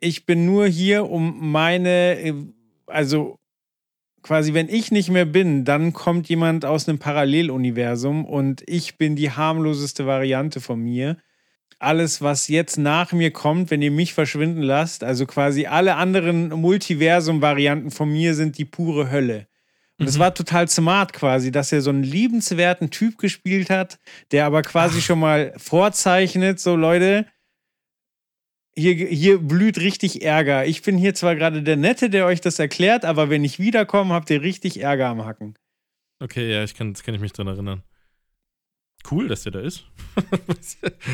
ich 0.00 0.24
bin 0.24 0.46
nur 0.46 0.66
hier, 0.66 1.10
um 1.10 1.52
meine, 1.52 2.18
äh, 2.20 2.34
also 2.86 3.38
quasi, 4.22 4.54
wenn 4.54 4.70
ich 4.70 4.90
nicht 4.90 5.10
mehr 5.10 5.26
bin, 5.26 5.66
dann 5.66 5.92
kommt 5.92 6.26
jemand 6.30 6.64
aus 6.64 6.88
einem 6.88 6.98
Paralleluniversum 6.98 8.24
und 8.24 8.62
ich 8.66 8.96
bin 8.96 9.14
die 9.14 9.30
harmloseste 9.30 10.06
Variante 10.06 10.62
von 10.62 10.80
mir. 10.80 11.18
Alles, 11.78 12.22
was 12.22 12.48
jetzt 12.48 12.78
nach 12.78 13.12
mir 13.12 13.30
kommt, 13.30 13.70
wenn 13.70 13.82
ihr 13.82 13.90
mich 13.90 14.14
verschwinden 14.14 14.62
lasst, 14.62 15.04
also 15.04 15.26
quasi 15.26 15.66
alle 15.66 15.96
anderen 15.96 16.48
Multiversum-Varianten 16.48 17.90
von 17.90 18.10
mir 18.10 18.34
sind 18.34 18.58
die 18.58 18.64
pure 18.64 19.10
Hölle. 19.10 19.46
Und 19.98 20.08
es 20.08 20.18
war 20.18 20.34
total 20.34 20.68
smart 20.68 21.12
quasi, 21.12 21.52
dass 21.52 21.70
er 21.70 21.80
so 21.80 21.90
einen 21.90 22.02
liebenswerten 22.02 22.90
Typ 22.90 23.16
gespielt 23.16 23.70
hat, 23.70 23.98
der 24.32 24.44
aber 24.44 24.62
quasi 24.62 25.00
schon 25.00 25.20
mal 25.20 25.52
vorzeichnet, 25.56 26.58
so 26.58 26.74
Leute, 26.74 27.26
hier, 28.76 28.94
hier 28.94 29.38
blüht 29.38 29.78
richtig 29.78 30.22
Ärger. 30.22 30.66
Ich 30.66 30.82
bin 30.82 30.98
hier 30.98 31.14
zwar 31.14 31.36
gerade 31.36 31.62
der 31.62 31.76
Nette, 31.76 32.10
der 32.10 32.26
euch 32.26 32.40
das 32.40 32.58
erklärt, 32.58 33.04
aber 33.04 33.30
wenn 33.30 33.44
ich 33.44 33.60
wiederkomme, 33.60 34.12
habt 34.14 34.30
ihr 34.30 34.42
richtig 34.42 34.80
Ärger 34.80 35.06
am 35.06 35.24
Hacken. 35.24 35.54
Okay, 36.20 36.50
ja, 36.50 36.64
ich 36.64 36.74
kann, 36.74 36.92
das 36.92 37.04
kann 37.04 37.14
ich 37.14 37.20
mich 37.20 37.32
dran 37.32 37.46
erinnern. 37.46 37.82
Cool, 39.10 39.28
dass 39.28 39.42
der 39.42 39.52
da 39.52 39.60
ist. 39.60 39.84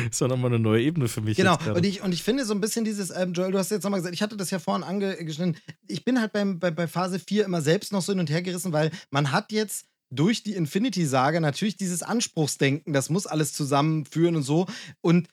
ist 0.09 0.21
doch 0.21 0.27
nochmal 0.27 0.51
eine 0.51 0.59
neue 0.59 0.81
Ebene 0.81 1.07
für 1.07 1.21
mich. 1.21 1.37
Genau, 1.37 1.57
und 1.73 1.85
ich, 1.85 2.01
und 2.01 2.13
ich 2.13 2.23
finde 2.23 2.45
so 2.45 2.53
ein 2.53 2.61
bisschen 2.61 2.85
dieses, 2.85 3.09
ähm, 3.09 3.33
Joel, 3.33 3.51
du 3.51 3.57
hast 3.57 3.71
jetzt 3.71 3.83
nochmal 3.83 3.99
gesagt, 3.99 4.15
ich 4.15 4.21
hatte 4.21 4.37
das 4.37 4.49
ja 4.49 4.59
vorhin 4.59 4.83
angeschnitten, 4.83 5.57
ich 5.87 6.05
bin 6.05 6.19
halt 6.19 6.31
beim, 6.31 6.59
bei, 6.59 6.71
bei 6.71 6.87
Phase 6.87 7.19
4 7.19 7.45
immer 7.45 7.61
selbst 7.61 7.91
noch 7.91 8.01
so 8.01 8.13
hin 8.13 8.19
und 8.19 8.29
her 8.29 8.41
gerissen, 8.41 8.71
weil 8.71 8.91
man 9.09 9.31
hat 9.31 9.51
jetzt 9.51 9.85
durch 10.09 10.43
die 10.43 10.53
Infinity-Saga 10.53 11.39
natürlich 11.39 11.77
dieses 11.77 12.03
Anspruchsdenken, 12.03 12.93
das 12.93 13.09
muss 13.09 13.27
alles 13.27 13.53
zusammenführen 13.53 14.35
und 14.35 14.43
so. 14.43 14.67
Und 15.01 15.27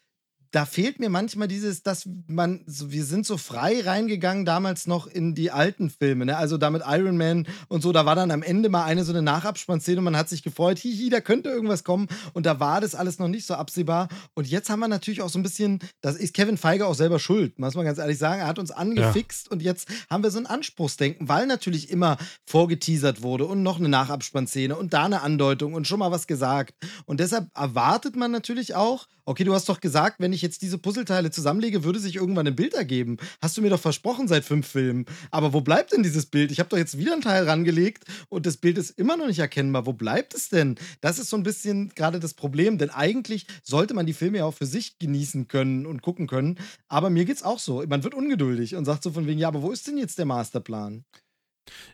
da 0.51 0.65
fehlt 0.65 0.99
mir 0.99 1.11
manchmal 1.11 1.49
dieses, 1.49 1.83
dass 1.83 2.09
man, 2.27 2.63
wir 2.67 3.05
sind 3.05 3.27
so 3.27 3.37
frei 3.37 3.81
reingegangen 3.81 4.45
damals 4.45 4.87
noch 4.87 5.07
in 5.07 5.35
die 5.35 5.51
alten 5.51 5.91
Filme, 5.91 6.25
ne? 6.25 6.37
Also 6.37 6.57
da 6.57 6.71
mit 6.71 6.83
Iron 6.87 7.17
Man 7.17 7.47
und 7.69 7.83
so, 7.83 7.93
da 7.93 8.07
war 8.07 8.15
dann 8.15 8.31
am 8.31 8.43
Ende 8.43 8.69
mal 8.69 8.85
eine 8.85 9.05
so 9.05 9.13
eine 9.13 9.23
Nachabspannszene 9.23 9.99
und 9.99 10.05
man 10.05 10.17
hat 10.17 10.29
sich 10.29 10.43
gefreut, 10.43 10.79
hihi, 10.79 11.11
da 11.11 11.21
könnte 11.21 11.51
irgendwas 11.51 11.85
kommen 11.85 12.09
und 12.33 12.47
da 12.47 12.61
war 12.61 12.81
das 12.81 12.95
alles 12.95 13.19
noch 13.19 13.29
nicht 13.29 13.47
so 13.47 13.55
absehbar. 13.55 14.09
Und 14.35 14.47
jetzt 14.47 14.71
haben 14.71 14.81
wir 14.81 14.89
natürlich 14.89 15.23
auch 15.23 15.29
so 15.29 15.39
ein 15.39 15.43
bisschen, 15.43 15.81
das 16.01 16.17
ist 16.17 16.35
Kevin 16.35 16.57
Feige 16.57 16.87
auch 16.87 16.95
selber 16.95 17.19
schuld, 17.19 17.59
muss 17.59 17.75
man 17.75 17.85
ganz 17.85 17.99
ehrlich 17.99 18.19
sagen. 18.19 18.41
Er 18.41 18.47
hat 18.47 18.59
uns 18.59 18.71
angefixt 18.71 19.51
und 19.51 19.63
jetzt 19.63 19.89
haben 20.09 20.23
wir 20.23 20.31
so 20.31 20.39
ein 20.39 20.47
Anspruchsdenken, 20.47 21.29
weil 21.29 21.47
natürlich 21.47 21.91
immer 21.91 22.17
vorgeteasert 22.47 23.23
wurde 23.23 23.45
und 23.47 23.63
noch 23.63 23.79
eine 23.79 23.89
Nachabspannszene 23.89 24.77
und 24.77 24.95
da 24.95 25.05
eine 25.05 25.23
Andeutung 25.23 25.75
und 25.75 25.87
schon 25.87 25.99
mal 25.99 26.11
was 26.11 26.27
gesagt. 26.27 26.75
Und 27.05 27.21
deshalb 27.21 27.49
erwartet 27.55 28.17
man 28.17 28.31
natürlich 28.31 28.75
auch, 28.75 29.07
okay, 29.29 29.45
du 29.45 29.53
hast 29.53 29.69
doch 29.69 29.81
gesagt, 29.81 30.21
wenn 30.21 30.33
ich 30.33 30.38
jetzt 30.43 30.63
diese 30.63 30.79
Puzzleteile 30.79 31.31
zusammenlege, 31.31 31.85
würde 31.85 31.99
sich 31.99 32.17
irgendwann 32.17 32.47
ein 32.47 32.57
Bild 32.57 32.75
ergeben. 32.75 33.17
Hast 33.41 33.57
du 33.57 33.63
mir 33.63 33.71
doch 33.71 33.81
versprochen 33.81 34.29
seit 34.29 34.45
fünf 34.45 34.67
Filmen. 34.67 35.07
Aber 35.31 35.53
wo 35.53 35.61
bleibt 35.61 35.93
denn 35.93 36.03
dieses 36.03 36.27
Bild? 36.27 36.51
Ich 36.51 36.61
habe 36.61 36.69
doch 36.69 36.79
jetzt 36.79 36.99
wieder 36.99 37.13
ein 37.13 37.21
Teil 37.21 37.45
rangelegt 37.45 38.05
und 38.29 38.47
das 38.47 38.57
Bild 38.57 38.79
ist 38.79 38.99
immer 38.99 39.17
noch 39.17 39.27
nicht 39.27 39.39
erkennbar. 39.39 39.87
Wo 39.87 39.93
bleibt 39.93 40.35
es 40.35 40.49
denn? 40.49 40.77
Das 41.01 41.19
ist 41.19 41.31
so 41.31 41.37
ein 41.37 41.43
bisschen 41.43 41.91
gerade 41.95 42.21
das 42.21 42.35
Problem, 42.35 42.79
denn 42.79 42.91
eigentlich 42.91 43.47
sollte 43.63 43.95
man 43.95 44.07
die 44.07 44.13
Filme 44.13 44.39
ja 44.39 44.45
auch 44.45 44.55
für 44.55 44.67
sich 44.67 44.99
genießen 44.99 45.49
können 45.49 45.87
und 45.87 46.03
gucken 46.03 46.27
können. 46.27 46.59
Aber 46.89 47.11
mir 47.11 47.25
geht's 47.25 47.43
auch 47.43 47.59
so. 47.59 47.85
Man 47.87 48.05
wird 48.05 48.15
ungeduldig 48.15 48.77
und 48.77 48.85
sagt 48.85 49.03
so 49.03 49.13
von 49.13 49.27
wegen, 49.27 49.39
ja, 49.39 49.49
aber 49.49 49.63
wo 49.63 49.71
ist 49.71 49.87
denn 49.87 49.99
jetzt 49.99 50.19
der 50.19 50.27
Masterplan? 50.27 51.05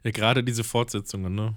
ja, 0.02 0.10
gerade 0.10 0.44
diese 0.44 0.64
Fortsetzungen, 0.64 1.34
ne? 1.34 1.54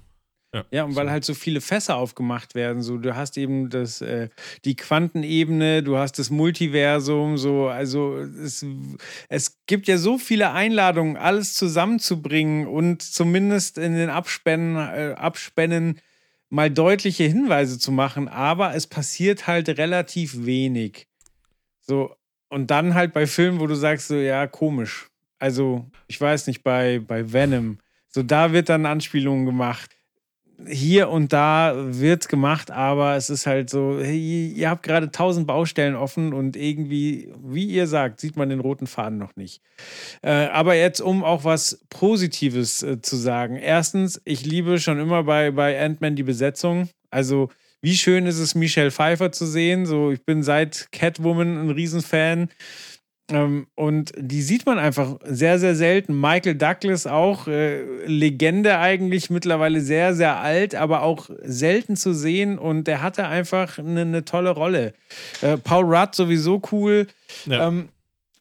Ja, 0.72 0.86
und 0.86 0.96
weil 0.96 1.12
halt 1.12 1.26
so 1.26 1.34
viele 1.34 1.60
Fässer 1.62 1.98
aufgemacht 1.98 2.56
werden. 2.56 2.82
So, 2.82 2.98
du 2.98 3.16
hast 3.16 3.38
eben 3.38 3.70
das, 3.70 4.02
äh, 4.02 4.30
die 4.64 4.76
Quantenebene, 4.76 5.84
du 5.84 5.98
hast 5.98 6.20
das 6.20 6.30
Multiversum, 6.30 7.38
so, 7.38 7.68
also 7.68 8.18
es, 8.18 8.66
es 9.30 9.60
gibt 9.66 9.88
ja 9.88 9.98
so 9.98 10.18
viele 10.18 10.52
Einladungen, 10.52 11.18
alles 11.18 11.54
zusammenzubringen 11.54 12.66
und 12.66 13.02
zumindest 13.02 13.78
in 13.78 13.94
den 13.94 14.10
Abspännen, 14.10 14.78
äh, 14.78 15.16
Abspännen 15.18 16.00
mal 16.50 16.72
deutliche 16.72 17.26
Hinweise 17.26 17.78
zu 17.78 17.92
machen, 17.92 18.30
aber 18.30 18.74
es 18.74 18.88
passiert 18.88 19.48
halt 19.48 19.68
relativ 19.78 20.46
wenig. 20.46 21.08
So, 21.82 22.16
und 22.50 22.72
dann 22.72 22.94
halt 22.94 23.12
bei 23.12 23.28
Filmen, 23.28 23.60
wo 23.60 23.68
du 23.68 23.76
sagst, 23.76 24.08
so, 24.08 24.16
ja, 24.16 24.48
komisch. 24.48 25.08
Also, 25.40 25.86
ich 26.08 26.20
weiß 26.20 26.48
nicht, 26.48 26.64
bei, 26.64 27.00
bei 27.00 27.34
Venom, 27.34 27.80
so 28.08 28.24
da 28.24 28.54
wird 28.54 28.70
dann 28.70 28.86
Anspielungen 28.86 29.46
gemacht 29.46 29.97
hier 30.66 31.10
und 31.10 31.34
da 31.34 31.74
wird 31.76 32.30
gemacht, 32.30 32.72
aber 32.72 33.16
es 33.16 33.30
ist 33.30 33.46
halt 33.46 33.70
so, 33.70 34.00
hey, 34.02 34.52
ihr 34.56 34.70
habt 34.70 34.84
gerade 34.84 35.12
tausend 35.12 35.46
Baustellen 35.46 35.96
offen 35.96 36.34
und 36.34 36.56
irgendwie, 36.56 37.32
wie 37.44 37.66
ihr 37.66 37.86
sagt, 37.86 38.20
sieht 38.20 38.36
man 38.38 38.50
den 38.50 38.60
roten 38.60 38.88
Faden 38.88 39.18
noch 39.20 39.36
nicht. 39.36 39.62
Äh, 40.24 40.48
aber 40.48 40.76
jetzt, 40.76 41.00
um 41.00 41.24
auch 41.24 41.44
was 41.44 41.86
Positives 41.90 42.82
äh, 42.82 43.02
zu 43.02 43.16
sagen. 43.16 43.58
Erstens, 43.58 44.20
ich 44.26 44.46
liebe 44.46 44.80
schon 44.80 45.00
immer 45.00 45.24
bei, 45.24 45.52
bei 45.52 45.80
Ant-Man 45.80 46.16
die 46.16 46.24
Besetzung. 46.24 46.90
Also, 47.12 47.50
wie 47.82 47.96
schön 47.96 48.26
ist 48.26 48.40
es, 48.40 48.56
Michelle 48.56 48.92
Pfeiffer 48.92 49.32
zu 49.32 49.46
sehen. 49.46 49.86
So, 49.86 50.12
ich 50.12 50.26
bin 50.26 50.42
seit 50.42 50.92
Catwoman 50.92 51.58
ein 51.58 51.70
Riesenfan. 51.70 52.50
Ähm, 53.30 53.68
und 53.76 54.14
die 54.18 54.42
sieht 54.42 54.66
man 54.66 54.80
einfach 54.80 55.18
sehr, 55.26 55.60
sehr 55.60 55.76
selten. 55.76 56.20
Michael 56.20 56.56
Douglas 56.56 57.08
auch, 57.08 57.48
äh, 57.48 58.06
Legende 58.06 58.78
eigentlich, 58.80 59.30
mittlerweile 59.30 59.82
sehr, 59.82 60.16
sehr 60.16 60.38
alt, 60.38 60.76
aber 60.76 61.04
auch 61.04 61.30
selten 61.44 61.98
zu 61.98 62.14
sehen. 62.14 62.58
Und 62.58 62.86
der 62.86 63.02
hatte 63.02 63.28
einfach 63.28 63.80
eine, 63.80 64.02
eine 64.02 64.26
tolle 64.26 64.52
Rolle. 64.52 64.94
Äh, 65.42 65.58
Paul 65.58 65.84
Rudd 65.94 66.16
sowieso 66.16 66.62
cool. 66.72 67.08
Ja. 67.46 67.68
Ähm, 67.68 67.90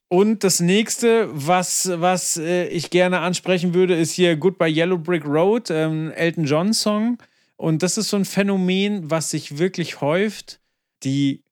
und 0.09 0.45
das 0.45 0.61
nächste, 0.61 1.29
was, 1.33 1.91
was 1.93 2.37
äh, 2.37 2.69
ich 2.69 2.91
gerne 2.91 3.19
ansprechen 3.21 3.75
würde, 3.75 3.97
ist 3.97 4.13
hier 4.13 4.37
Goodbye 4.37 4.71
Yellow 4.71 4.99
Brick 4.99 5.25
Road, 5.25 5.69
ähm, 5.71 6.13
Elton 6.15 6.45
John 6.45 6.73
Song. 6.73 7.19
Und 7.57 7.83
das 7.83 7.99
ist 7.99 8.11
so 8.11 8.17
ein 8.17 8.25
Phänomen, 8.25 9.11
was 9.11 9.31
sich 9.31 9.59
wirklich 9.59 10.01
häuft. 10.01 10.61
Die 11.03 11.43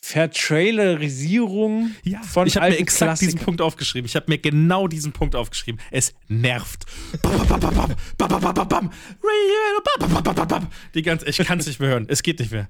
Vertrailerisierung 0.00 1.94
ja, 2.04 2.22
von 2.22 2.46
Ich 2.46 2.56
habe 2.56 2.70
mir 2.70 2.78
exakt 2.78 3.08
Klassikern. 3.08 3.34
diesen 3.34 3.44
Punkt 3.44 3.60
aufgeschrieben. 3.60 4.06
Ich 4.06 4.16
habe 4.16 4.26
mir 4.28 4.38
genau 4.38 4.88
diesen 4.88 5.12
Punkt 5.12 5.34
aufgeschrieben. 5.34 5.80
Es 5.90 6.14
nervt. 6.28 6.86
Die 10.94 11.02
ganze, 11.02 11.26
ich 11.28 11.36
kann 11.38 11.58
es 11.58 11.66
nicht 11.66 11.80
mehr 11.80 11.90
hören. 11.90 12.06
Es 12.08 12.22
geht 12.22 12.38
nicht 12.38 12.52
mehr. 12.52 12.68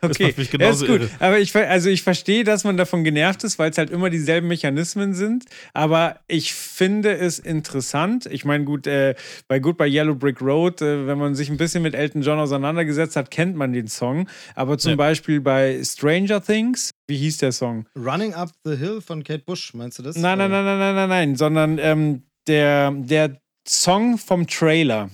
Das 0.00 0.10
Okay, 0.12 0.26
macht 0.28 0.38
mich 0.38 0.52
ja, 0.52 0.70
ist 0.70 0.80
gut. 0.80 0.88
irre. 0.88 1.10
Aber 1.18 1.38
ich, 1.38 1.54
also 1.56 1.88
ich 1.88 2.02
verstehe, 2.02 2.44
dass 2.44 2.64
man 2.64 2.76
davon 2.76 3.04
genervt 3.04 3.44
ist, 3.44 3.58
weil 3.58 3.70
es 3.70 3.78
halt 3.78 3.90
immer 3.90 4.10
dieselben 4.10 4.48
Mechanismen 4.48 5.14
sind. 5.14 5.44
Aber 5.74 6.20
ich 6.28 6.54
finde 6.54 7.16
es 7.16 7.38
interessant. 7.38 8.26
Ich 8.26 8.44
meine, 8.44 8.64
gut, 8.64 8.86
äh, 8.86 9.14
bei 9.48 9.58
Goodbye 9.58 9.88
Yellow 9.88 10.14
Brick 10.14 10.40
Road, 10.40 10.80
äh, 10.82 11.06
wenn 11.06 11.18
man 11.18 11.34
sich 11.34 11.48
ein 11.50 11.56
bisschen 11.56 11.82
mit 11.82 11.94
Elton 11.94 12.22
John 12.22 12.38
auseinandergesetzt 12.38 13.16
hat, 13.16 13.30
kennt 13.30 13.56
man 13.56 13.72
den 13.72 13.88
Song. 13.88 14.28
Aber 14.54 14.78
zum 14.78 14.90
Ja. 14.90 14.96
Beispiel 14.96 15.40
bei 15.40 15.82
Stranger 15.84 16.42
Things, 16.42 16.90
wie 17.08 17.16
hieß 17.16 17.38
der 17.38 17.52
Song? 17.52 17.86
Running 17.96 18.34
Up 18.34 18.50
the 18.64 18.76
Hill 18.76 19.00
von 19.00 19.22
Kate 19.24 19.42
Bush, 19.44 19.74
meinst 19.74 19.98
du 19.98 20.02
das? 20.02 20.16
Nein, 20.16 20.38
nein, 20.38 20.50
nein, 20.50 20.64
nein, 20.64 20.78
nein, 20.78 20.94
nein, 20.94 21.08
nein, 21.08 21.36
sondern 21.36 21.78
ähm, 21.78 22.22
der, 22.46 22.90
der 22.92 23.40
Song 23.68 24.18
vom 24.18 24.46
Trailer. 24.46 25.10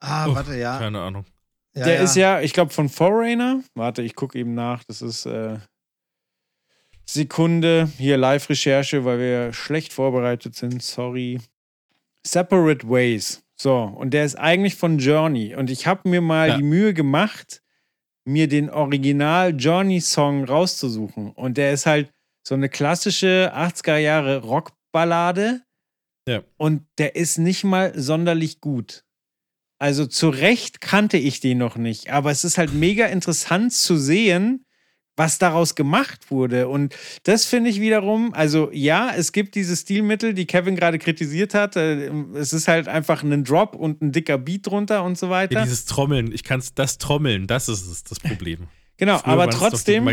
Ah, 0.00 0.26
Oh, 0.28 0.34
warte, 0.34 0.54
ja. 0.56 0.78
Keine 0.78 1.00
Ahnung. 1.00 1.24
Ja 1.78 1.84
der 1.84 2.00
ist 2.02 2.16
ja, 2.16 2.40
ich 2.40 2.52
glaube, 2.52 2.72
von 2.72 2.88
Foreigner. 2.88 3.62
Warte, 3.74 4.02
ich 4.02 4.14
gucke 4.14 4.38
eben 4.38 4.54
nach. 4.54 4.84
Das 4.84 5.02
ist 5.02 5.26
äh, 5.26 5.58
Sekunde. 7.06 7.90
Hier 7.98 8.16
Live-Recherche, 8.16 9.04
weil 9.04 9.18
wir 9.18 9.52
schlecht 9.52 9.92
vorbereitet 9.92 10.54
sind. 10.54 10.82
Sorry. 10.82 11.40
Separate 12.26 12.88
Ways. 12.88 13.42
So, 13.60 13.76
und 13.76 14.10
der 14.14 14.24
ist 14.24 14.36
eigentlich 14.36 14.76
von 14.76 14.98
Journey. 14.98 15.54
Und 15.54 15.70
ich 15.70 15.86
habe 15.86 16.08
mir 16.08 16.20
mal 16.20 16.48
Ja. 16.48 16.56
die 16.58 16.62
Mühe 16.62 16.94
gemacht, 16.94 17.62
mir 18.24 18.46
den 18.46 18.70
Original 18.70 19.54
Journey-Song 19.56 20.44
rauszusuchen. 20.44 21.30
Und 21.32 21.56
der 21.56 21.72
ist 21.72 21.86
halt 21.86 22.12
so 22.46 22.54
eine 22.54 22.68
klassische 22.68 23.52
80er 23.54 23.96
Jahre 23.96 24.42
Rockballade. 24.42 25.62
Ja. 26.28 26.42
Und 26.56 26.86
der 26.98 27.16
ist 27.16 27.38
nicht 27.38 27.64
mal 27.64 27.98
sonderlich 27.98 28.60
gut. 28.60 29.04
Also 29.78 30.06
zu 30.06 30.28
Recht 30.28 30.80
kannte 30.80 31.16
ich 31.18 31.40
den 31.40 31.58
noch 31.58 31.76
nicht, 31.76 32.10
aber 32.10 32.30
es 32.30 32.44
ist 32.44 32.58
halt 32.58 32.72
mega 32.72 33.06
interessant 33.06 33.72
zu 33.72 33.96
sehen, 33.96 34.64
was 35.18 35.38
daraus 35.38 35.74
gemacht 35.74 36.30
wurde. 36.30 36.68
Und 36.68 36.94
das 37.24 37.44
finde 37.44 37.70
ich 37.70 37.80
wiederum, 37.80 38.32
also 38.32 38.70
ja, 38.72 39.12
es 39.14 39.32
gibt 39.32 39.56
diese 39.56 39.76
Stilmittel, 39.76 40.32
die 40.32 40.46
Kevin 40.46 40.76
gerade 40.76 40.98
kritisiert 40.98 41.54
hat. 41.54 41.76
Äh, 41.76 42.10
Es 42.34 42.52
ist 42.52 42.68
halt 42.68 42.88
einfach 42.88 43.22
ein 43.22 43.44
Drop 43.44 43.74
und 43.74 44.00
ein 44.00 44.12
dicker 44.12 44.38
Beat 44.38 44.66
drunter 44.66 45.04
und 45.04 45.18
so 45.18 45.28
weiter. 45.28 45.54
Ja, 45.54 45.64
dieses 45.64 45.84
Trommeln, 45.84 46.32
ich 46.32 46.44
kann 46.44 46.60
es, 46.60 46.72
das 46.74 46.98
Trommeln, 46.98 47.46
das 47.46 47.68
ist 47.68 47.86
es, 47.86 48.04
das 48.04 48.20
Problem. 48.20 48.68
genau, 48.96 49.18
Früher 49.18 49.32
aber 49.32 49.50
trotzdem 49.50 50.08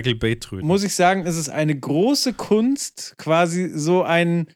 muss 0.61 0.83
ich 0.83 0.95
sagen, 0.95 1.25
es 1.25 1.37
ist 1.37 1.49
eine 1.49 1.79
große 1.79 2.33
Kunst, 2.33 3.15
quasi 3.17 3.69
so 3.73 4.03
einen 4.03 4.47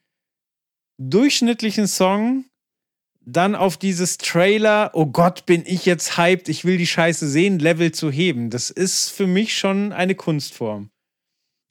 durchschnittlichen 0.98 1.88
Song 1.88 2.46
dann 3.32 3.56
auf 3.56 3.78
dieses 3.78 4.18
Trailer, 4.18 4.92
oh 4.94 5.06
Gott, 5.06 5.46
bin 5.46 5.64
ich 5.66 5.86
jetzt 5.86 6.18
hyped, 6.18 6.50
ich 6.50 6.66
will 6.66 6.78
die 6.78 6.88
Scheiße 6.88 7.28
sehen, 7.28 7.60
Level 7.60 7.92
zu 7.92 8.12
heben. 8.12 8.50
Das 8.50 8.70
ist 8.70 9.10
für 9.10 9.28
mich 9.28 9.58
schon 9.58 9.92
eine 9.94 10.16
Kunstform. 10.16 10.90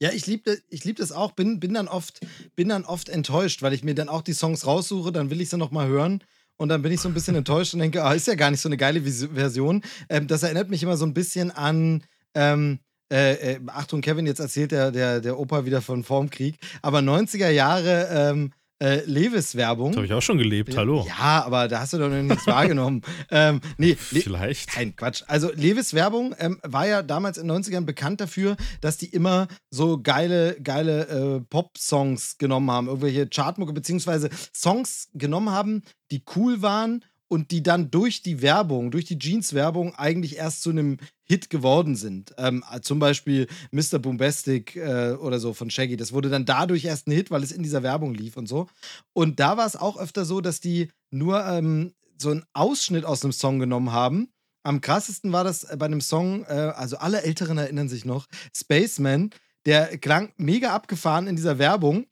Ja, 0.01 0.13
ich 0.13 0.27
liebe 0.27 0.59
ich 0.69 0.85
lieb 0.85 0.97
das 0.97 1.11
auch, 1.11 1.33
bin, 1.33 1.59
bin, 1.59 1.75
dann 1.75 1.89
oft, 1.89 2.21
bin 2.55 2.69
dann 2.69 2.85
oft 2.85 3.09
enttäuscht, 3.09 3.63
weil 3.63 3.73
ich 3.73 3.83
mir 3.83 3.95
dann 3.95 4.09
auch 4.09 4.23
die 4.23 4.33
Songs 4.33 4.65
raussuche, 4.65 5.11
dann 5.11 5.31
will 5.31 5.41
ich 5.41 5.49
sie 5.49 5.59
nochmal 5.59 5.89
hören 5.89 6.23
und 6.57 6.69
dann 6.69 6.83
bin 6.83 6.93
ich 6.93 7.01
so 7.01 7.09
ein 7.09 7.15
bisschen 7.15 7.35
enttäuscht 7.35 7.75
und 7.75 7.81
denke, 7.81 8.05
ah, 8.05 8.13
ist 8.13 8.29
ja 8.29 8.37
gar 8.37 8.51
nicht 8.51 8.61
so 8.61 8.69
eine 8.69 8.77
geile 8.77 9.03
Version. 9.03 9.83
Ähm, 10.09 10.29
das 10.29 10.45
erinnert 10.45 10.71
mich 10.71 10.83
immer 10.83 10.97
so 10.97 11.05
ein 11.05 11.15
bisschen 11.15 11.51
an, 11.51 12.05
ähm, 12.35 12.79
äh, 13.11 13.55
äh, 13.55 13.61
Achtung, 13.69 14.01
Kevin, 14.01 14.27
jetzt 14.27 14.39
erzählt 14.39 14.71
der, 14.71 14.91
der, 14.91 15.21
der 15.21 15.39
Opa 15.39 15.65
wieder 15.65 15.81
von 15.81 16.05
Formkrieg, 16.05 16.59
aber 16.83 16.99
90er 16.99 17.49
Jahre 17.49 18.09
ähm, 18.13 18.53
äh, 18.81 19.05
Levis-Werbung. 19.05 19.91
Das 19.91 19.97
habe 19.97 20.07
ich 20.07 20.13
auch 20.13 20.23
schon 20.23 20.39
gelebt, 20.39 20.77
hallo. 20.77 21.05
Ja, 21.07 21.45
aber 21.45 21.69
da 21.69 21.81
hast 21.81 21.93
du 21.93 21.99
doch 21.99 22.09
noch 22.09 22.23
nichts 22.23 22.47
wahrgenommen. 22.47 23.03
Ähm, 23.31 23.61
nee, 23.77 23.97
Le 24.11 24.21
Vielleicht. 24.21 24.77
Nein, 24.77 24.95
Quatsch. 24.97 25.23
Also 25.27 25.53
Levis 25.53 25.93
Werbung 25.93 26.35
ähm, 26.39 26.59
war 26.63 26.87
ja 26.87 27.03
damals 27.03 27.37
in 27.37 27.49
den 27.49 27.63
90ern 27.63 27.85
bekannt 27.85 28.21
dafür, 28.21 28.57
dass 28.81 28.97
die 28.97 29.07
immer 29.07 29.49
so 29.71 30.01
geile, 30.01 30.57
geile 30.63 31.09
äh, 31.09 31.41
Pop-Songs 31.41 32.39
genommen 32.39 32.71
haben, 32.71 32.87
irgendwelche 32.87 33.29
Chartmucke, 33.29 33.73
beziehungsweise 33.73 34.31
Songs 34.55 35.09
genommen 35.15 35.51
haben, 35.51 35.83
die 36.11 36.23
cool 36.37 36.63
waren 36.63 37.05
und 37.29 37.51
die 37.51 37.63
dann 37.63 37.91
durch 37.91 38.23
die 38.23 38.43
Werbung, 38.43 38.91
durch 38.91 39.05
die 39.05 39.19
Jeans-Werbung 39.19 39.95
eigentlich 39.95 40.37
erst 40.37 40.63
zu 40.63 40.71
einem 40.71 40.97
Hit 41.25 41.51
geworden 41.51 41.95
sind. 41.95 42.35
Ähm, 42.39 42.65
zum 42.83 42.99
Beispiel 42.99 43.47
Mr. 43.71 43.99
Bombastic 43.99 44.77
äh, 44.77 45.13
oder 45.13 45.39
so 45.39 45.53
von 45.53 45.71
Shaggy. 45.71 45.97
Das 45.97 46.13
wurde 46.13 46.31
dann 46.31 46.47
dadurch 46.47 46.87
erst 46.87 47.07
ein 47.07 47.13
Hit, 47.13 47.31
weil 47.31 47.43
es 47.43 47.53
in 47.53 47.63
dieser 47.63 47.83
Werbung 47.83 48.15
lief 48.15 48.37
und 48.37 48.49
so. 48.49 48.67
Und 49.13 49.39
da 49.39 49.57
war 49.57 49.67
es 49.67 49.77
auch 49.77 49.99
öfter 49.99 50.25
so, 50.25 50.41
dass 50.41 50.61
die 50.61 50.89
nur 51.11 51.45
ähm, 51.45 51.93
so 52.17 52.31
einen 52.31 52.45
Ausschnitt 52.55 53.05
aus 53.05 53.23
einem 53.23 53.33
Song 53.33 53.59
genommen 53.59 53.93
haben. 53.93 54.29
Am 54.63 54.81
krassesten 54.81 55.33
war 55.33 55.45
das 55.45 55.67
bei 55.79 55.87
einem 55.87 56.01
Song, 56.01 56.45
äh, 56.45 56.73
also 56.75 56.97
alle 56.99 57.23
Älteren 57.23 57.59
erinnern 57.59 57.89
sich 57.89 58.05
noch, 58.05 58.27
Spaceman, 58.55 59.31
der 59.67 59.99
klang 59.99 60.33
mega 60.37 60.75
abgefahren 60.75 61.27
in 61.27 61.37
dieser 61.37 61.59
Werbung. 61.59 62.07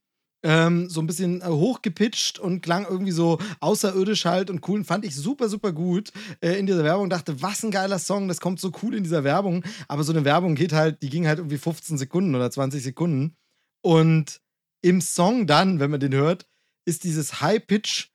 Ähm, 0.49 0.89
so 0.89 1.01
ein 1.01 1.09
bisschen 1.09 1.43
äh, 1.43 1.47
hochgepitcht 1.47 2.39
und 2.39 2.61
klang 2.61 2.87
irgendwie 2.89 3.11
so 3.11 3.41
außerirdisch 3.59 4.27
halt 4.27 4.49
und 4.49 4.67
cool. 4.69 4.79
Und 4.79 4.85
fand 4.85 5.05
ich 5.05 5.17
super, 5.17 5.49
super 5.49 5.73
gut 5.73 6.13
äh, 6.41 6.53
in 6.53 6.67
dieser 6.67 6.85
Werbung. 6.85 7.11
Dachte, 7.11 7.43
was 7.43 7.65
ein 7.65 7.73
geiler 7.73 7.99
Song, 7.99 8.29
das 8.29 8.41
kommt 8.41 8.61
so 8.61 8.71
cool 8.81 8.95
in 8.95 9.03
dieser 9.03 9.25
Werbung. 9.25 9.65
Aber 9.89 10.05
so 10.05 10.13
eine 10.13 10.25
Werbung 10.25 10.55
geht 10.55 10.73
halt, 10.73 11.03
die 11.03 11.11
ging 11.11 11.27
halt 11.27 11.41
irgendwie 11.41 11.59
15 11.59 11.99
Sekunden 11.99 12.37
oder 12.37 12.49
20 12.49 12.81
Sekunden. 12.81 13.35
Und 13.83 14.41
im 14.83 15.01
Song 15.01 15.49
dann, 15.49 15.81
wenn 15.81 15.91
man 15.91 15.99
den 15.99 16.15
hört, 16.15 16.47
ist 16.85 17.03
dieses 17.03 17.41
High-Pitch 17.41 18.11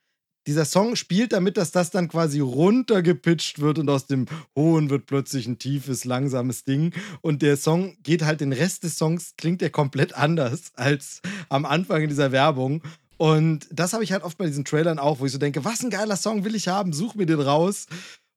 dieser 0.47 0.65
Song 0.65 0.95
spielt 0.95 1.33
damit, 1.33 1.57
dass 1.57 1.71
das 1.71 1.91
dann 1.91 2.07
quasi 2.07 2.39
runtergepitcht 2.39 3.59
wird 3.59 3.77
und 3.77 3.89
aus 3.89 4.07
dem 4.07 4.25
Hohen 4.57 4.89
wird 4.89 5.05
plötzlich 5.05 5.47
ein 5.47 5.59
tiefes, 5.59 6.05
langsames 6.05 6.63
Ding. 6.63 6.93
Und 7.21 7.41
der 7.41 7.57
Song 7.57 7.97
geht 8.03 8.23
halt, 8.23 8.41
den 8.41 8.53
Rest 8.53 8.83
des 8.83 8.97
Songs 8.97 9.35
klingt 9.37 9.61
der 9.61 9.69
komplett 9.69 10.15
anders 10.15 10.71
als 10.75 11.21
am 11.49 11.65
Anfang 11.65 12.01
in 12.01 12.09
dieser 12.09 12.31
Werbung. 12.31 12.81
Und 13.17 13.67
das 13.71 13.93
habe 13.93 14.03
ich 14.03 14.11
halt 14.11 14.23
oft 14.23 14.37
bei 14.39 14.47
diesen 14.47 14.65
Trailern 14.65 14.97
auch, 14.97 15.19
wo 15.19 15.25
ich 15.27 15.31
so 15.31 15.37
denke, 15.37 15.63
was 15.63 15.83
ein 15.83 15.91
geiler 15.91 16.17
Song 16.17 16.43
will 16.43 16.55
ich 16.55 16.67
haben, 16.67 16.91
such 16.91 17.13
mir 17.13 17.27
den 17.27 17.39
raus. 17.39 17.85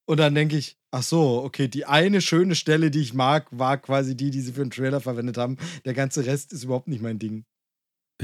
Und 0.06 0.18
dann 0.18 0.34
denke 0.34 0.58
ich, 0.58 0.76
ach 0.90 1.02
so, 1.02 1.42
okay, 1.42 1.68
die 1.68 1.86
eine 1.86 2.20
schöne 2.20 2.54
Stelle, 2.54 2.90
die 2.90 3.00
ich 3.00 3.14
mag, 3.14 3.46
war 3.50 3.78
quasi 3.78 4.14
die, 4.14 4.30
die 4.30 4.42
sie 4.42 4.52
für 4.52 4.62
den 4.62 4.70
Trailer 4.70 5.00
verwendet 5.00 5.38
haben. 5.38 5.56
Der 5.86 5.94
ganze 5.94 6.26
Rest 6.26 6.52
ist 6.52 6.64
überhaupt 6.64 6.88
nicht 6.88 7.00
mein 7.00 7.18
Ding. 7.18 7.46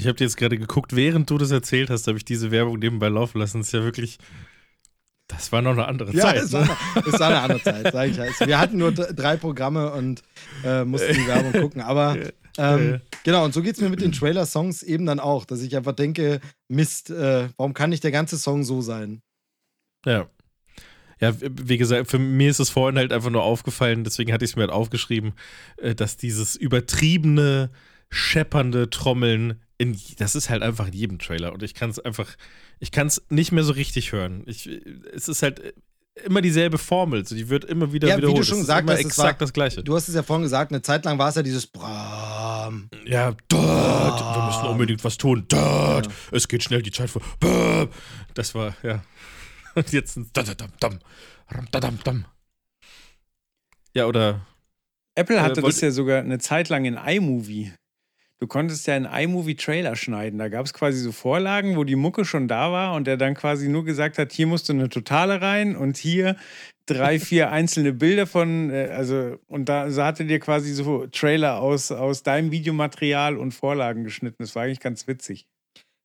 Ich 0.00 0.06
habe 0.06 0.16
dir 0.16 0.24
jetzt 0.24 0.38
gerade 0.38 0.56
geguckt, 0.56 0.96
während 0.96 1.28
du 1.28 1.36
das 1.36 1.50
erzählt 1.50 1.90
hast, 1.90 2.06
habe 2.06 2.16
ich 2.16 2.24
diese 2.24 2.50
Werbung 2.50 2.78
nebenbei 2.78 3.08
laufen 3.08 3.38
lassen. 3.38 3.58
Das 3.58 3.66
ist 3.68 3.72
ja 3.74 3.84
wirklich. 3.84 4.18
Das 5.28 5.52
war 5.52 5.60
noch 5.60 5.72
eine 5.72 5.86
andere 5.86 6.10
Ja, 6.12 6.22
Zeit. 6.24 6.42
es, 6.42 6.52
ne? 6.52 6.66
war, 6.66 7.06
es 7.06 7.20
war 7.20 7.28
eine 7.28 7.40
andere 7.40 7.62
Zeit, 7.62 7.92
sage 7.92 8.10
ich 8.10 8.18
halt. 8.18 8.40
Wir 8.40 8.58
hatten 8.58 8.78
nur 8.78 8.92
drei 8.92 9.36
Programme 9.36 9.92
und 9.92 10.22
äh, 10.64 10.84
mussten 10.84 11.14
die 11.14 11.26
Werbung 11.26 11.52
gucken. 11.52 11.82
Aber 11.82 12.16
ähm, 12.58 13.00
genau, 13.24 13.44
und 13.44 13.52
so 13.54 13.62
geht 13.62 13.74
es 13.74 13.80
mir 13.80 13.90
mit 13.90 14.00
den 14.00 14.10
Trailer-Songs 14.10 14.82
eben 14.82 15.04
dann 15.06 15.20
auch, 15.20 15.44
dass 15.44 15.60
ich 15.60 15.76
einfach 15.76 15.92
denke, 15.92 16.40
Mist, 16.68 17.10
äh, 17.10 17.48
warum 17.58 17.74
kann 17.74 17.90
nicht 17.90 18.02
der 18.02 18.10
ganze 18.10 18.38
Song 18.38 18.64
so 18.64 18.80
sein? 18.80 19.20
Ja. 20.04 20.28
Ja, 21.20 21.34
wie 21.38 21.76
gesagt, 21.76 22.10
für 22.10 22.18
mich 22.18 22.48
ist 22.48 22.60
es 22.60 22.70
vorhin 22.70 22.96
halt 22.98 23.12
einfach 23.12 23.28
nur 23.30 23.42
aufgefallen, 23.42 24.04
deswegen 24.04 24.32
hatte 24.32 24.46
ich 24.46 24.52
es 24.52 24.56
mir 24.56 24.62
halt 24.62 24.72
aufgeschrieben, 24.72 25.34
äh, 25.76 25.94
dass 25.94 26.16
dieses 26.16 26.56
übertriebene, 26.56 27.70
scheppernde 28.08 28.88
Trommeln, 28.88 29.60
in, 29.80 29.98
das 30.18 30.34
ist 30.34 30.50
halt 30.50 30.62
einfach 30.62 30.86
in 30.88 30.92
jedem 30.92 31.18
Trailer 31.18 31.52
und 31.52 31.62
ich 31.62 31.74
kann 31.74 31.88
es 31.90 31.98
einfach, 31.98 32.28
ich 32.78 32.90
kann 32.92 33.06
es 33.06 33.22
nicht 33.30 33.50
mehr 33.50 33.64
so 33.64 33.72
richtig 33.72 34.12
hören. 34.12 34.42
Ich, 34.46 34.66
es 34.66 35.26
ist 35.28 35.42
halt 35.42 35.74
immer 36.24 36.42
dieselbe 36.42 36.76
Formel, 36.76 37.26
so 37.26 37.34
die 37.34 37.48
wird 37.48 37.64
immer 37.64 37.92
wieder 37.92 38.08
Ja, 38.08 38.16
wie 38.18 38.20
du 38.20 38.26
wiederholt. 38.28 38.46
schon 38.46 38.58
Es 38.58 38.62
gesagt 38.64 38.90
hast, 38.90 38.98
es 38.98 39.06
exakt 39.06 39.40
war- 39.40 39.46
das 39.46 39.52
Gleiche. 39.54 39.82
Du 39.82 39.94
hast 39.96 40.08
es 40.08 40.14
ja 40.14 40.22
vorhin 40.22 40.42
gesagt, 40.42 40.70
eine 40.70 40.82
Zeit 40.82 41.04
lang 41.06 41.18
war 41.18 41.30
es 41.30 41.34
ja 41.36 41.42
dieses 41.42 41.66
Bram. 41.66 42.90
Ja, 43.06 43.34
dort, 43.48 44.20
wir 44.36 44.42
müssen 44.44 44.66
unbedingt 44.66 45.02
was 45.02 45.16
tun. 45.16 45.46
Dort, 45.48 46.08
es 46.30 46.46
geht 46.46 46.62
schnell 46.62 46.82
die 46.82 46.90
Zeit 46.92 47.08
vor. 47.08 47.22
Bam. 47.40 47.88
Das 48.34 48.54
war, 48.54 48.76
ja. 48.82 49.02
Und 49.74 49.90
jetzt 49.92 50.16
ein 50.16 50.28
dadadam, 50.32 50.72
dam, 50.78 50.98
ram, 51.48 51.68
dadam, 51.70 51.98
dam. 52.04 52.24
Ja, 53.94 54.06
oder 54.06 54.44
Apple 55.14 55.40
hatte 55.40 55.60
Äh, 55.60 55.64
das 55.64 55.80
ja 55.80 55.90
sogar 55.90 56.18
eine 56.20 56.38
Zeit 56.38 56.68
lang 56.68 56.84
in 56.84 56.94
iMovie. 56.96 57.72
Du 58.40 58.46
konntest 58.46 58.86
ja 58.86 58.96
in 58.96 59.04
iMovie 59.04 59.54
Trailer 59.54 59.96
schneiden. 59.96 60.38
Da 60.38 60.48
gab 60.48 60.64
es 60.64 60.72
quasi 60.72 60.98
so 60.98 61.12
Vorlagen, 61.12 61.76
wo 61.76 61.84
die 61.84 61.94
Mucke 61.94 62.24
schon 62.24 62.48
da 62.48 62.72
war 62.72 62.94
und 62.94 63.06
der 63.06 63.18
dann 63.18 63.34
quasi 63.34 63.68
nur 63.68 63.84
gesagt 63.84 64.16
hat, 64.16 64.32
hier 64.32 64.46
musst 64.46 64.70
du 64.70 64.72
eine 64.72 64.88
Totale 64.88 65.42
rein 65.42 65.76
und 65.76 65.98
hier 65.98 66.36
drei, 66.86 67.20
vier 67.20 67.50
einzelne 67.50 67.92
Bilder 67.92 68.26
von, 68.26 68.70
äh, 68.70 68.88
also 68.96 69.38
und 69.46 69.68
da 69.68 69.90
so 69.90 70.02
hatte 70.02 70.24
dir 70.24 70.40
quasi 70.40 70.72
so 70.72 71.06
Trailer 71.06 71.60
aus, 71.60 71.92
aus 71.92 72.22
deinem 72.22 72.50
Videomaterial 72.50 73.36
und 73.36 73.52
Vorlagen 73.52 74.04
geschnitten. 74.04 74.36
Das 74.38 74.56
war 74.56 74.62
eigentlich 74.62 74.80
ganz 74.80 75.06
witzig. 75.06 75.46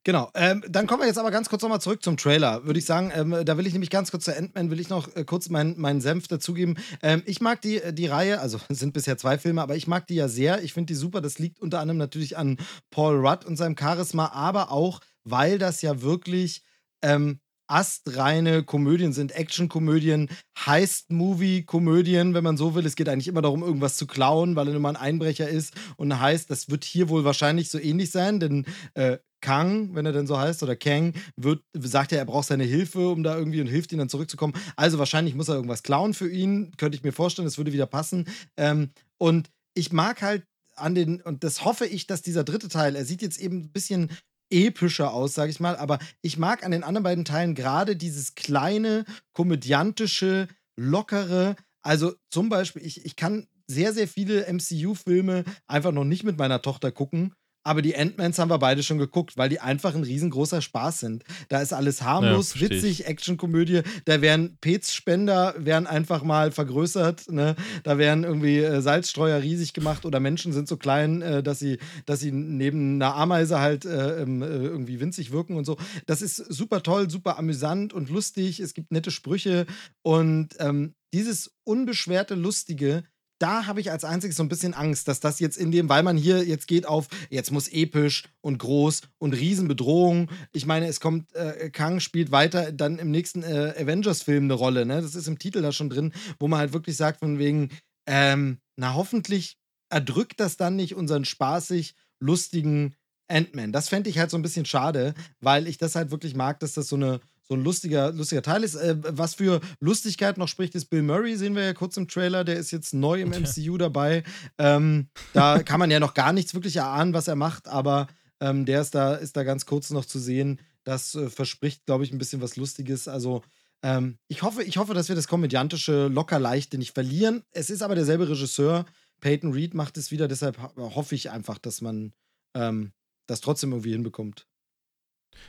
Genau. 0.05 0.29
Ähm, 0.35 0.63
dann 0.69 0.85
kommen 0.85 1.01
wir 1.01 1.07
jetzt 1.07 1.17
aber 1.17 1.31
ganz 1.31 1.49
kurz 1.49 1.63
nochmal 1.63 1.81
zurück 1.81 2.03
zum 2.03 2.15
Trailer, 2.15 2.63
würde 2.63 2.77
ich 2.77 2.85
sagen. 2.85 3.11
Ähm, 3.15 3.35
da 3.43 3.57
will 3.57 3.65
ich 3.65 3.73
nämlich 3.73 3.89
ganz 3.89 4.11
kurz 4.11 4.25
zu 4.25 4.37
Ant-Man, 4.37 4.69
will 4.69 4.79
ich 4.79 4.87
noch 4.87 5.13
äh, 5.15 5.23
kurz 5.23 5.49
meinen 5.49 5.79
meinen 5.81 5.99
Senf 5.99 6.27
dazugeben. 6.27 6.77
Ähm, 7.01 7.23
ich 7.25 7.41
mag 7.41 7.59
die, 7.61 7.81
die 7.91 8.05
Reihe, 8.05 8.39
also 8.39 8.59
es 8.69 8.79
sind 8.79 8.93
bisher 8.93 9.17
zwei 9.17 9.39
Filme, 9.39 9.63
aber 9.63 9.75
ich 9.75 9.87
mag 9.87 10.05
die 10.05 10.13
ja 10.13 10.27
sehr. 10.27 10.63
Ich 10.63 10.73
finde 10.73 10.93
die 10.93 10.95
super. 10.95 11.21
Das 11.21 11.39
liegt 11.39 11.59
unter 11.59 11.79
anderem 11.79 11.97
natürlich 11.97 12.37
an 12.37 12.57
Paul 12.91 13.15
Rudd 13.15 13.45
und 13.45 13.57
seinem 13.57 13.75
Charisma, 13.75 14.27
aber 14.27 14.71
auch, 14.71 15.01
weil 15.23 15.57
das 15.57 15.81
ja 15.81 16.03
wirklich 16.03 16.61
ähm, 17.01 17.39
astreine 17.65 18.61
Komödien 18.61 19.11
sind, 19.11 19.31
Action-Komödien, 19.31 20.29
Heist-Movie-Komödien, 20.55 22.35
wenn 22.35 22.43
man 22.43 22.57
so 22.57 22.75
will. 22.75 22.85
Es 22.85 22.95
geht 22.95 23.09
eigentlich 23.09 23.27
immer 23.27 23.41
darum, 23.41 23.63
irgendwas 23.63 23.97
zu 23.97 24.05
klauen, 24.05 24.55
weil 24.55 24.67
er 24.67 24.75
immer 24.75 24.89
ein 24.89 24.97
Einbrecher 24.97 25.49
ist 25.49 25.73
und 25.97 26.19
heißt, 26.19 26.51
das 26.51 26.69
wird 26.69 26.83
hier 26.83 27.09
wohl 27.09 27.23
wahrscheinlich 27.23 27.71
so 27.71 27.79
ähnlich 27.79 28.11
sein, 28.11 28.39
denn 28.39 28.65
äh, 28.93 29.17
Kang, 29.45 29.93
wenn 29.93 30.07
er 30.07 30.11
denn 30.11 30.25
so 30.25 30.39
heißt, 30.39 30.63
oder 30.63 30.75
Kang, 30.75 31.13
wird, 31.35 31.61
sagt 31.77 32.11
ja, 32.11 32.17
er 32.17 32.25
braucht 32.25 32.47
seine 32.47 32.63
Hilfe, 32.63 33.09
um 33.09 33.21
da 33.21 33.37
irgendwie 33.37 33.61
und 33.61 33.67
hilft 33.67 33.91
ihm 33.91 33.99
dann 33.99 34.09
zurückzukommen. 34.09 34.53
Also 34.75 34.97
wahrscheinlich 34.97 35.35
muss 35.35 35.49
er 35.49 35.55
irgendwas 35.55 35.83
klauen 35.83 36.15
für 36.15 36.27
ihn, 36.27 36.73
könnte 36.77 36.97
ich 36.97 37.03
mir 37.03 37.11
vorstellen, 37.11 37.45
das 37.45 37.59
würde 37.59 37.71
wieder 37.71 37.85
passen. 37.85 38.27
Ähm, 38.57 38.89
und 39.19 39.51
ich 39.75 39.93
mag 39.93 40.23
halt 40.23 40.45
an 40.75 40.95
den, 40.95 41.21
und 41.21 41.43
das 41.43 41.63
hoffe 41.63 41.85
ich, 41.85 42.07
dass 42.07 42.23
dieser 42.23 42.43
dritte 42.43 42.69
Teil, 42.69 42.95
er 42.95 43.05
sieht 43.05 43.21
jetzt 43.21 43.39
eben 43.39 43.57
ein 43.57 43.71
bisschen 43.71 44.09
epischer 44.49 45.13
aus, 45.13 45.35
sage 45.35 45.51
ich 45.51 45.59
mal, 45.59 45.75
aber 45.75 45.99
ich 46.23 46.39
mag 46.39 46.65
an 46.65 46.71
den 46.71 46.83
anderen 46.83 47.03
beiden 47.03 47.25
Teilen 47.25 47.53
gerade 47.53 47.95
dieses 47.95 48.33
kleine, 48.33 49.05
komödiantische, 49.33 50.47
lockere, 50.75 51.55
also 51.83 52.13
zum 52.31 52.49
Beispiel, 52.49 52.83
ich, 52.83 53.05
ich 53.05 53.15
kann 53.15 53.45
sehr, 53.67 53.93
sehr 53.93 54.07
viele 54.07 54.47
MCU-Filme 54.51 55.43
einfach 55.67 55.91
noch 55.91 56.03
nicht 56.03 56.23
mit 56.23 56.39
meiner 56.39 56.63
Tochter 56.63 56.91
gucken, 56.91 57.35
aber 57.65 57.81
die 57.81 57.97
Ant-Mans 57.97 58.37
haben 58.37 58.49
wir 58.49 58.59
beide 58.59 58.83
schon 58.83 58.99
geguckt, 58.99 59.37
weil 59.37 59.49
die 59.49 59.59
einfach 59.59 59.95
ein 59.95 60.03
riesengroßer 60.03 60.61
Spaß 60.61 60.99
sind. 60.99 61.23
Da 61.49 61.61
ist 61.61 61.73
alles 61.73 62.03
harmlos, 62.03 62.53
Ja, 62.53 62.61
witzig, 62.61 63.07
Actionkomödie. 63.07 63.81
Da 64.05 64.21
werden 64.21 64.57
Pezspender 64.61 65.55
werden 65.57 65.87
einfach 65.87 66.23
mal 66.23 66.51
vergrößert. 66.51 67.31
Ne? 67.31 67.55
Da 67.83 67.97
werden 67.97 68.23
irgendwie 68.23 68.59
äh, 68.59 68.81
Salzstreuer 68.81 69.41
riesig 69.41 69.73
gemacht 69.73 70.05
oder 70.05 70.19
Menschen 70.19 70.53
sind 70.53 70.67
so 70.67 70.77
klein, 70.77 71.23
äh, 71.23 71.41
dass, 71.41 71.57
sie, 71.57 71.79
dass 72.05 72.19
sie 72.19 72.31
neben 72.31 72.95
einer 73.01 73.15
Ameise 73.15 73.59
halt 73.59 73.85
äh, 73.85 74.21
ähm, 74.21 74.43
äh, 74.43 74.45
irgendwie 74.45 74.99
winzig 74.99 75.31
wirken 75.31 75.55
und 75.55 75.65
so. 75.65 75.77
Das 76.05 76.21
ist 76.21 76.35
super 76.35 76.83
toll, 76.83 77.09
super 77.09 77.39
amüsant 77.39 77.93
und 77.93 78.11
lustig. 78.11 78.59
Es 78.59 78.75
gibt 78.75 78.91
nette 78.91 79.09
Sprüche 79.09 79.65
und 80.03 80.49
ähm, 80.59 80.93
dieses 81.13 81.51
unbeschwerte, 81.63 82.35
lustige 82.35 83.03
da 83.39 83.65
habe 83.65 83.81
ich 83.81 83.91
als 83.91 84.03
einziges 84.03 84.37
so 84.37 84.43
ein 84.43 84.49
bisschen 84.49 84.73
Angst, 84.73 85.07
dass 85.07 85.19
das 85.19 85.39
jetzt 85.39 85.57
in 85.57 85.71
dem, 85.71 85.89
weil 85.89 86.03
man 86.03 86.17
hier 86.17 86.43
jetzt 86.43 86.67
geht 86.67 86.85
auf, 86.85 87.07
jetzt 87.29 87.51
muss 87.51 87.67
episch 87.67 88.23
und 88.41 88.59
groß 88.59 89.01
und 89.17 89.33
Riesenbedrohung. 89.33 90.29
Ich 90.53 90.65
meine, 90.65 90.87
es 90.87 90.99
kommt, 90.99 91.33
äh, 91.35 91.69
Kang 91.69 91.99
spielt 91.99 92.31
weiter 92.31 92.71
dann 92.71 92.97
im 92.99 93.11
nächsten 93.11 93.43
äh, 93.43 93.73
Avengers-Film 93.77 94.45
eine 94.45 94.53
Rolle, 94.53 94.85
ne? 94.85 95.01
Das 95.01 95.15
ist 95.15 95.27
im 95.27 95.39
Titel 95.39 95.61
da 95.61 95.71
schon 95.71 95.89
drin, 95.89 96.13
wo 96.39 96.47
man 96.47 96.59
halt 96.59 96.73
wirklich 96.73 96.95
sagt, 96.97 97.19
von 97.19 97.39
wegen, 97.39 97.69
ähm, 98.07 98.59
na, 98.77 98.93
hoffentlich 98.93 99.57
erdrückt 99.89 100.39
das 100.39 100.57
dann 100.57 100.75
nicht 100.75 100.95
unseren 100.95 101.25
spaßig, 101.25 101.95
lustigen 102.19 102.95
Ant-Man. 103.27 103.71
Das 103.71 103.89
fände 103.89 104.09
ich 104.09 104.19
halt 104.19 104.29
so 104.29 104.37
ein 104.37 104.43
bisschen 104.43 104.65
schade, 104.65 105.13
weil 105.39 105.67
ich 105.67 105.77
das 105.77 105.95
halt 105.95 106.11
wirklich 106.11 106.35
mag, 106.35 106.59
dass 106.59 106.73
das 106.73 106.87
so 106.87 106.95
eine 106.95 107.19
so 107.47 107.53
ein 107.53 107.63
lustiger, 107.63 108.11
lustiger 108.11 108.41
Teil 108.41 108.63
ist. 108.63 108.75
Äh, 108.75 108.97
was 108.99 109.35
für 109.35 109.61
Lustigkeit 109.79 110.37
noch 110.37 110.47
spricht, 110.47 110.75
ist 110.75 110.85
Bill 110.85 111.03
Murray, 111.03 111.35
sehen 111.35 111.55
wir 111.55 111.63
ja 111.63 111.73
kurz 111.73 111.97
im 111.97 112.07
Trailer, 112.07 112.43
der 112.43 112.57
ist 112.57 112.71
jetzt 112.71 112.93
neu 112.93 113.21
im 113.21 113.29
MCU 113.29 113.77
dabei. 113.77 114.23
Ähm, 114.57 115.07
da 115.33 115.61
kann 115.63 115.79
man 115.79 115.91
ja 115.91 115.99
noch 115.99 116.13
gar 116.13 116.33
nichts 116.33 116.53
wirklich 116.53 116.77
erahnen, 116.77 117.13
was 117.13 117.27
er 117.27 117.35
macht, 117.35 117.67
aber 117.67 118.07
ähm, 118.39 118.65
der 118.65 118.81
ist 118.81 118.95
da, 118.95 119.15
ist 119.15 119.37
da 119.37 119.43
ganz 119.43 119.65
kurz 119.65 119.91
noch 119.91 120.05
zu 120.05 120.19
sehen. 120.19 120.59
Das 120.83 121.15
äh, 121.15 121.29
verspricht, 121.29 121.85
glaube 121.85 122.03
ich, 122.03 122.11
ein 122.11 122.17
bisschen 122.17 122.41
was 122.41 122.55
Lustiges. 122.55 123.07
Also, 123.07 123.43
ähm, 123.83 124.17
ich, 124.27 124.41
hoffe, 124.41 124.63
ich 124.63 124.77
hoffe, 124.77 124.93
dass 124.93 125.09
wir 125.09 125.15
das 125.15 125.27
komödiantische 125.27 126.07
locker 126.07 126.39
leichte 126.39 126.77
nicht 126.77 126.93
verlieren. 126.93 127.43
Es 127.51 127.69
ist 127.69 127.83
aber 127.83 127.95
derselbe 127.95 128.29
Regisseur. 128.29 128.85
Peyton 129.21 129.53
Reed 129.53 129.73
macht 129.73 129.97
es 129.97 130.11
wieder, 130.11 130.27
deshalb 130.27 130.57
hoffe 130.75 131.15
ich 131.15 131.31
einfach, 131.31 131.57
dass 131.57 131.81
man 131.81 132.13
ähm, 132.53 132.91
das 133.27 133.41
trotzdem 133.41 133.71
irgendwie 133.71 133.91
hinbekommt. 133.91 134.47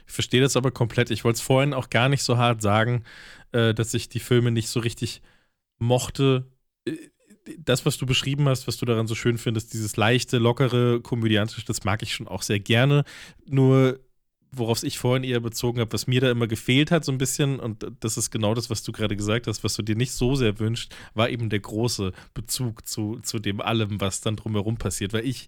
Ich 0.07 0.13
verstehe 0.13 0.41
das 0.41 0.57
aber 0.57 0.71
komplett. 0.71 1.11
Ich 1.11 1.25
wollte 1.25 1.37
es 1.37 1.43
vorhin 1.43 1.75
auch 1.75 1.91
gar 1.91 2.09
nicht 2.09 2.23
so 2.23 2.37
hart 2.37 2.63
sagen, 2.63 3.05
äh, 3.53 3.75
dass 3.75 3.95
ich 3.95 4.09
die 4.09 4.21
Filme 4.21 4.51
nicht 4.51 4.69
so 4.69 4.81
richtig 4.81 5.23
mochte. 5.79 6.47
Äh, 6.87 6.97
das, 7.59 7.87
was 7.87 7.97
du 7.97 8.07
beschrieben 8.07 8.49
hast, 8.49 8.67
was 8.67 8.77
du 8.77 8.87
daran 8.87 9.07
so 9.07 9.15
schön 9.15 9.39
findest, 9.39 9.73
dieses 9.73 9.97
leichte, 9.97 10.39
lockere, 10.39 11.01
komödiantische, 11.01 11.65
das 11.65 11.85
mag 11.85 12.03
ich 12.03 12.13
schon 12.13 12.27
auch 12.27 12.43
sehr 12.43 12.59
gerne. 12.59 13.05
Nur 13.47 14.01
worauf 14.53 14.83
ich 14.83 14.99
vorhin 14.99 15.25
eher 15.25 15.41
bezogen 15.41 15.81
habe, 15.81 15.93
was 15.93 16.07
mir 16.07 16.21
da 16.21 16.31
immer 16.31 16.47
gefehlt 16.47 16.91
hat, 16.91 17.05
so 17.05 17.13
ein 17.13 17.19
bisschen, 17.19 17.61
und 17.61 17.87
das 18.01 18.17
ist 18.17 18.31
genau 18.31 18.55
das, 18.55 18.71
was 18.71 18.83
du 18.83 18.93
gerade 18.93 19.17
gesagt 19.17 19.47
hast, 19.47 19.65
was 19.65 19.75
du 19.75 19.83
dir 19.83 19.97
nicht 19.97 20.13
so 20.13 20.35
sehr 20.35 20.59
wünscht, 20.59 20.95
war 21.15 21.29
eben 21.31 21.51
der 21.51 21.61
große 21.61 22.13
Bezug 22.35 22.87
zu, 22.87 23.19
zu 23.23 23.39
dem 23.39 23.61
allem, 23.61 24.01
was 24.01 24.21
dann 24.21 24.37
drumherum 24.37 24.77
passiert. 24.77 25.13
Weil 25.13 25.27
ich 25.27 25.47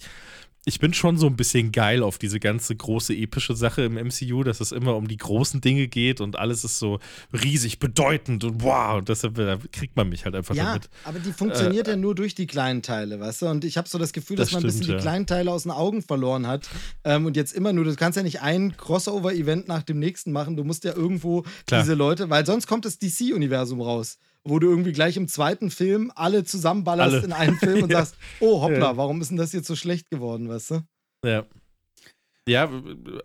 ich 0.68 0.78
bin 0.80 0.92
schon 0.92 1.16
so 1.16 1.26
ein 1.26 1.34
bisschen 1.34 1.72
geil 1.72 2.02
auf 2.02 2.18
diese 2.18 2.38
ganze 2.38 2.76
große 2.76 3.14
epische 3.14 3.56
Sache 3.56 3.82
im 3.82 3.94
MCU, 3.94 4.44
dass 4.44 4.60
es 4.60 4.70
immer 4.70 4.96
um 4.96 5.08
die 5.08 5.16
großen 5.16 5.62
Dinge 5.62 5.88
geht 5.88 6.20
und 6.20 6.38
alles 6.38 6.62
ist 6.62 6.78
so 6.78 7.00
riesig 7.32 7.78
bedeutend 7.78 8.44
und 8.44 8.62
wow, 8.62 8.98
und 8.98 9.08
deshalb 9.08 9.34
da 9.36 9.58
kriegt 9.72 9.96
man 9.96 10.10
mich 10.10 10.26
halt 10.26 10.34
einfach 10.34 10.54
ja, 10.54 10.66
damit. 10.66 10.90
aber 11.04 11.18
die 11.20 11.32
funktioniert 11.32 11.88
äh, 11.88 11.92
ja 11.92 11.96
nur 11.96 12.14
durch 12.14 12.34
die 12.34 12.46
kleinen 12.46 12.82
Teile, 12.82 13.18
weißt 13.18 13.42
du? 13.42 13.46
Und 13.46 13.64
ich 13.64 13.78
habe 13.78 13.88
so 13.88 13.98
das 13.98 14.12
Gefühl, 14.12 14.36
das 14.36 14.48
dass 14.48 14.52
man 14.52 14.60
stimmt, 14.60 14.74
ein 14.74 14.78
bisschen 14.78 14.92
ja. 14.92 14.98
die 14.98 15.02
kleinen 15.02 15.26
Teile 15.26 15.50
aus 15.50 15.62
den 15.62 15.72
Augen 15.72 16.02
verloren 16.02 16.46
hat 16.46 16.68
ähm, 17.04 17.24
und 17.24 17.36
jetzt 17.36 17.54
immer 17.54 17.72
nur, 17.72 17.84
du 17.84 17.94
kannst 17.96 18.16
ja 18.16 18.22
nicht 18.22 18.42
ein 18.42 18.76
Crossover-Event 18.76 19.68
nach 19.68 19.82
dem 19.82 19.98
nächsten 19.98 20.32
machen, 20.32 20.56
du 20.56 20.64
musst 20.64 20.84
ja 20.84 20.94
irgendwo 20.94 21.44
Klar. 21.66 21.80
diese 21.80 21.94
Leute, 21.94 22.28
weil 22.28 22.44
sonst 22.44 22.66
kommt 22.66 22.84
das 22.84 22.98
DC-Universum 22.98 23.80
raus 23.80 24.18
wo 24.48 24.58
du 24.58 24.68
irgendwie 24.68 24.92
gleich 24.92 25.16
im 25.16 25.28
zweiten 25.28 25.70
Film 25.70 26.10
alle 26.14 26.44
zusammenballerst 26.44 27.14
Alle. 27.16 27.24
in 27.24 27.32
einem 27.32 27.58
Film 27.58 27.82
und 27.84 27.90
Ja. 27.92 27.98
sagst, 27.98 28.16
oh 28.40 28.62
hoppla, 28.62 28.78
Ja. 28.92 28.96
warum 28.96 29.20
ist 29.20 29.28
denn 29.30 29.36
das 29.36 29.52
jetzt 29.52 29.66
so 29.66 29.76
schlecht 29.76 30.10
geworden, 30.10 30.48
weißt 30.48 30.70
du? 30.72 30.80
Ja. 31.24 31.44
Ja, 32.48 32.70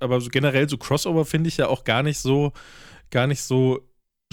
aber 0.02 0.20
so 0.20 0.30
generell 0.30 0.68
so 0.68 0.78
Crossover 0.78 1.24
finde 1.26 1.48
ich 1.48 1.56
ja 1.58 1.68
auch 1.68 1.86
gar 1.86 2.04
nicht 2.04 2.20
so, 2.20 2.52
gar 3.10 3.26
nicht 3.28 3.42
so 3.42 3.80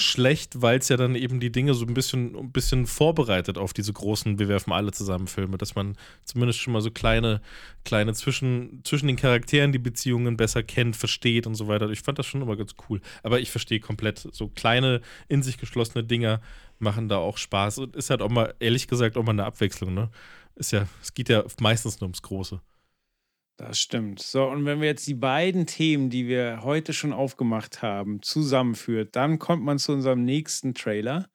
schlecht, 0.00 0.62
weil 0.62 0.78
es 0.78 0.88
ja 0.88 0.96
dann 0.96 1.14
eben 1.14 1.40
die 1.40 1.52
Dinge 1.52 1.74
so 1.74 1.84
ein 1.84 1.94
bisschen, 1.94 2.36
ein 2.36 2.52
bisschen 2.52 2.86
vorbereitet 2.86 3.58
auf 3.58 3.72
diese 3.72 3.92
großen, 3.92 4.38
wir 4.38 4.48
werfen 4.48 4.72
alle 4.72 4.92
zusammen 4.92 5.26
Filme, 5.26 5.58
dass 5.58 5.74
man 5.74 5.96
zumindest 6.24 6.60
schon 6.60 6.72
mal 6.72 6.82
so 6.82 6.90
kleine, 6.90 7.40
kleine 7.84 8.14
zwischen, 8.14 8.80
zwischen 8.84 9.06
den 9.06 9.16
Charakteren 9.16 9.72
die 9.72 9.78
Beziehungen 9.78 10.36
besser 10.36 10.62
kennt, 10.62 10.96
versteht 10.96 11.46
und 11.46 11.54
so 11.54 11.68
weiter. 11.68 11.88
Ich 11.90 12.02
fand 12.02 12.18
das 12.18 12.26
schon 12.26 12.42
immer 12.42 12.56
ganz 12.56 12.74
cool. 12.88 13.00
Aber 13.22 13.40
ich 13.40 13.50
verstehe 13.50 13.80
komplett, 13.80 14.26
so 14.32 14.48
kleine, 14.48 15.00
in 15.28 15.42
sich 15.42 15.58
geschlossene 15.58 16.04
Dinger 16.04 16.40
machen 16.78 17.08
da 17.08 17.18
auch 17.18 17.36
Spaß 17.36 17.78
und 17.78 17.96
ist 17.96 18.10
halt 18.10 18.22
auch 18.22 18.30
mal, 18.30 18.54
ehrlich 18.58 18.88
gesagt, 18.88 19.16
auch 19.16 19.22
mal 19.22 19.32
eine 19.32 19.44
Abwechslung, 19.44 19.94
ne? 19.94 20.10
Ist 20.56 20.72
ja, 20.72 20.86
es 21.00 21.14
geht 21.14 21.28
ja 21.28 21.44
meistens 21.60 22.00
nur 22.00 22.08
ums 22.08 22.22
Große. 22.22 22.60
Das 23.60 23.78
stimmt. 23.78 24.22
So, 24.22 24.46
und 24.46 24.64
wenn 24.64 24.80
wir 24.80 24.88
jetzt 24.88 25.06
die 25.06 25.12
beiden 25.12 25.66
Themen, 25.66 26.08
die 26.08 26.26
wir 26.26 26.60
heute 26.62 26.94
schon 26.94 27.12
aufgemacht 27.12 27.82
haben, 27.82 28.22
zusammenführt, 28.22 29.14
dann 29.14 29.38
kommt 29.38 29.62
man 29.62 29.78
zu 29.78 29.92
unserem 29.92 30.24
nächsten 30.24 30.72
Trailer. 30.72 31.28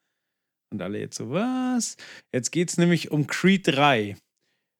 Und 0.71 0.81
alle 0.81 0.97
jetzt 0.97 1.17
so, 1.17 1.29
was? 1.29 1.97
Jetzt 2.33 2.49
geht 2.49 2.69
es 2.69 2.79
nämlich 2.79 3.11
um 3.11 3.27
Creed 3.27 3.67
3. 3.67 4.15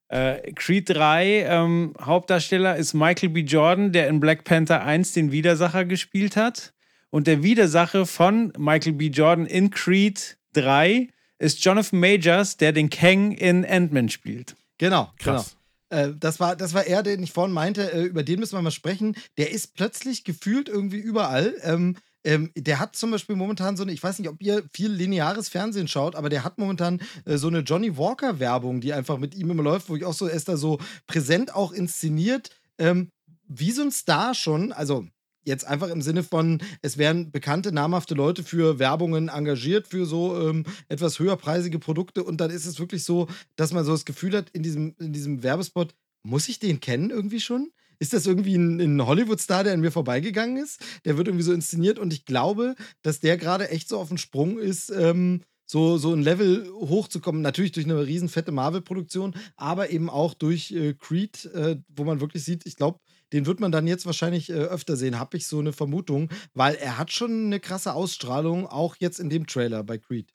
Äh, 0.08 0.54
Creed 0.54 0.90
3, 0.90 1.44
ähm, 1.44 1.94
Hauptdarsteller 2.02 2.78
ist 2.78 2.96
Michael 2.96 3.30
B. 3.30 3.42
Jordan, 3.42 3.92
der 3.92 4.08
in 4.08 4.20
Black 4.20 4.44
Panther 4.44 4.84
1 4.84 5.14
den 5.14 5.32
Widersacher 5.32 5.86
gespielt 5.86 6.36
hat. 6.36 6.74
Und 7.12 7.28
der 7.28 7.44
Widersacher 7.44 8.08
von 8.08 8.54
Michael 8.58 8.94
B. 8.94 9.10
Jordan 9.10 9.46
in 9.46 9.70
Creed 9.70 10.40
3 10.54 11.10
ist 11.38 11.64
Jonathan 11.64 12.00
Majors, 12.00 12.58
der 12.58 12.72
den 12.72 12.90
Kang 12.90 13.34
in 13.34 13.64
Ant-Man 13.64 14.10
spielt. 14.10 14.56
Genau, 14.80 15.12
Krass. 15.20 15.52
genau. 15.52 15.65
Äh, 15.90 16.14
das, 16.20 16.40
war, 16.40 16.56
das 16.56 16.74
war 16.74 16.86
er, 16.86 17.04
den 17.04 17.24
ich 17.24 17.32
vorhin 17.32 17.54
meinte, 17.54 17.92
äh, 17.92 18.04
über 18.04 18.24
den 18.24 18.40
müssen 18.40 18.58
wir 18.58 18.62
mal 18.62 18.72
sprechen. 18.72 19.16
Der 19.38 19.52
ist 19.52 19.76
plötzlich 19.76 20.24
gefühlt 20.24 20.70
irgendwie 20.70 20.98
überall. 20.98 21.56
Ähm, 21.62 21.98
ähm, 22.24 22.52
der 22.58 22.80
hat 22.80 22.96
zum 22.96 23.12
Beispiel 23.12 23.36
momentan 23.36 23.78
so 23.78 23.84
eine, 23.84 23.92
ich 23.92 24.02
weiß 24.02 24.18
nicht, 24.18 24.30
ob 24.30 24.42
ihr 24.42 24.64
viel 24.74 24.92
lineares 24.92 25.48
Fernsehen 25.48 25.88
schaut, 25.88 26.16
aber 26.16 26.30
der 26.30 26.44
hat 26.44 26.58
momentan 26.58 27.00
äh, 27.26 27.38
so 27.38 27.48
eine 27.48 27.60
Johnny 27.60 27.98
Walker-Werbung, 27.98 28.82
die 28.82 28.94
einfach 28.94 29.20
mit 29.20 29.36
ihm 29.36 29.52
immer 29.52 29.64
läuft, 29.64 29.90
wo 29.90 29.96
ich 29.96 30.06
auch 30.06 30.14
so, 30.14 30.26
er 30.26 30.34
ist 30.34 30.50
da 30.50 30.58
so 30.58 30.80
präsent 31.06 31.54
auch 31.54 31.72
inszeniert. 31.72 32.50
Ähm, 32.80 33.10
wie 33.48 33.72
so 33.72 33.84
ein 33.84 33.92
Star 33.92 34.34
schon, 34.34 34.72
also 34.72 35.06
jetzt 35.46 35.66
einfach 35.66 35.90
im 35.90 36.02
Sinne 36.02 36.24
von, 36.24 36.62
es 36.82 36.98
werden 36.98 37.32
bekannte, 37.32 37.72
namhafte 37.72 38.16
Leute 38.16 38.44
für 38.44 38.80
Werbungen 38.80 39.30
engagiert, 39.30 39.88
für 39.88 40.06
so 40.06 40.50
ähm, 40.50 40.66
etwas 40.90 41.20
höherpreisige 41.20 41.80
Produkte 41.80 42.24
und 42.24 42.42
dann 42.42 42.52
ist 42.52 42.66
es 42.66 42.80
wirklich 42.80 43.04
so, 43.04 43.28
dass 43.56 43.72
man 43.72 43.86
so 43.86 43.92
das 43.92 44.06
Gefühl 44.06 44.36
hat, 44.36 44.50
in 44.52 44.64
diesem, 44.64 44.96
in 45.00 45.14
diesem 45.14 45.44
Werbespot, 45.44 45.96
muss 46.24 46.50
ich 46.50 46.60
den 46.60 46.80
kennen 46.80 47.12
irgendwie 47.12 47.40
schon? 47.40 47.72
Ist 48.00 48.14
das 48.14 48.26
irgendwie 48.26 48.56
ein, 48.56 48.82
ein 48.82 49.06
Hollywood-Star, 49.06 49.64
der 49.64 49.74
an 49.74 49.80
mir 49.80 49.92
vorbeigegangen 49.92 50.58
ist? 50.58 50.82
Der 51.06 51.18
wird 51.18 51.28
irgendwie 51.28 51.46
so 51.46 51.54
inszeniert 51.54 52.00
und 52.00 52.12
ich 52.12 52.26
glaube, 52.26 52.76
dass 53.04 53.20
der 53.20 53.38
gerade 53.38 53.70
echt 53.70 53.88
so 53.88 54.00
auf 54.00 54.10
dem 54.10 54.18
Sprung 54.18 54.60
ist, 54.60 54.90
ähm, 54.90 55.42
so, 55.66 55.98
so 55.98 56.14
ein 56.14 56.22
Level 56.22 56.70
hochzukommen. 56.74 57.42
Natürlich 57.42 57.72
durch 57.72 57.86
eine 57.86 58.06
riesen 58.06 58.30
fette 58.30 58.52
Marvel-Produktion, 58.52 59.36
aber 59.56 59.90
eben 59.90 60.10
auch 60.10 60.34
durch 60.34 60.72
äh, 60.72 60.94
Creed, 60.94 61.46
äh, 61.54 61.78
wo 61.96 62.04
man 62.04 62.22
wirklich 62.22 62.44
sieht, 62.44 62.66
ich 62.66 62.76
glaube, 62.76 63.00
den 63.34 63.46
wird 63.46 63.60
man 63.60 63.72
dann 63.72 63.88
jetzt 63.88 64.06
wahrscheinlich 64.06 64.50
äh, 64.50 64.54
öfter 64.54 64.96
sehen, 64.96 65.20
habe 65.20 65.38
ich 65.38 65.48
so 65.48 65.60
eine 65.60 65.74
Vermutung, 65.74 66.30
weil 66.54 66.76
er 66.76 66.98
hat 66.98 67.12
schon 67.12 67.48
eine 67.48 67.60
krasse 67.60 67.94
Ausstrahlung, 67.94 68.68
auch 68.68 68.96
jetzt 69.00 69.20
in 69.20 69.30
dem 69.30 69.48
Trailer 69.48 69.84
bei 69.84 69.98
Creed. 69.98 70.34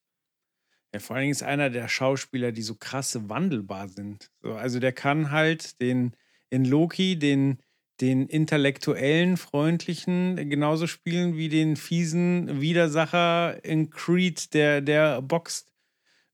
Ja, 0.92 0.98
vor 0.98 1.14
allen 1.14 1.22
Dingen 1.22 1.32
ist 1.32 1.42
einer 1.42 1.70
der 1.70 1.88
Schauspieler, 1.88 2.50
die 2.52 2.62
so 2.62 2.74
krasse 2.74 3.28
wandelbar 3.28 3.88
sind. 3.88 4.30
So, 4.42 4.54
also 4.54 4.80
der 4.80 4.92
kann 4.92 5.30
halt 5.30 5.80
den 5.80 6.16
in 6.50 6.64
Loki 6.64 7.16
den, 7.16 7.58
den 8.00 8.26
intellektuellen, 8.26 9.36
freundlichen 9.36 10.50
genauso 10.50 10.88
spielen 10.88 11.36
wie 11.36 11.48
den 11.48 11.76
fiesen 11.76 12.60
Widersacher 12.60 13.64
in 13.64 13.90
Creed, 13.90 14.52
der, 14.52 14.80
der 14.80 15.22
boxt. 15.22 15.69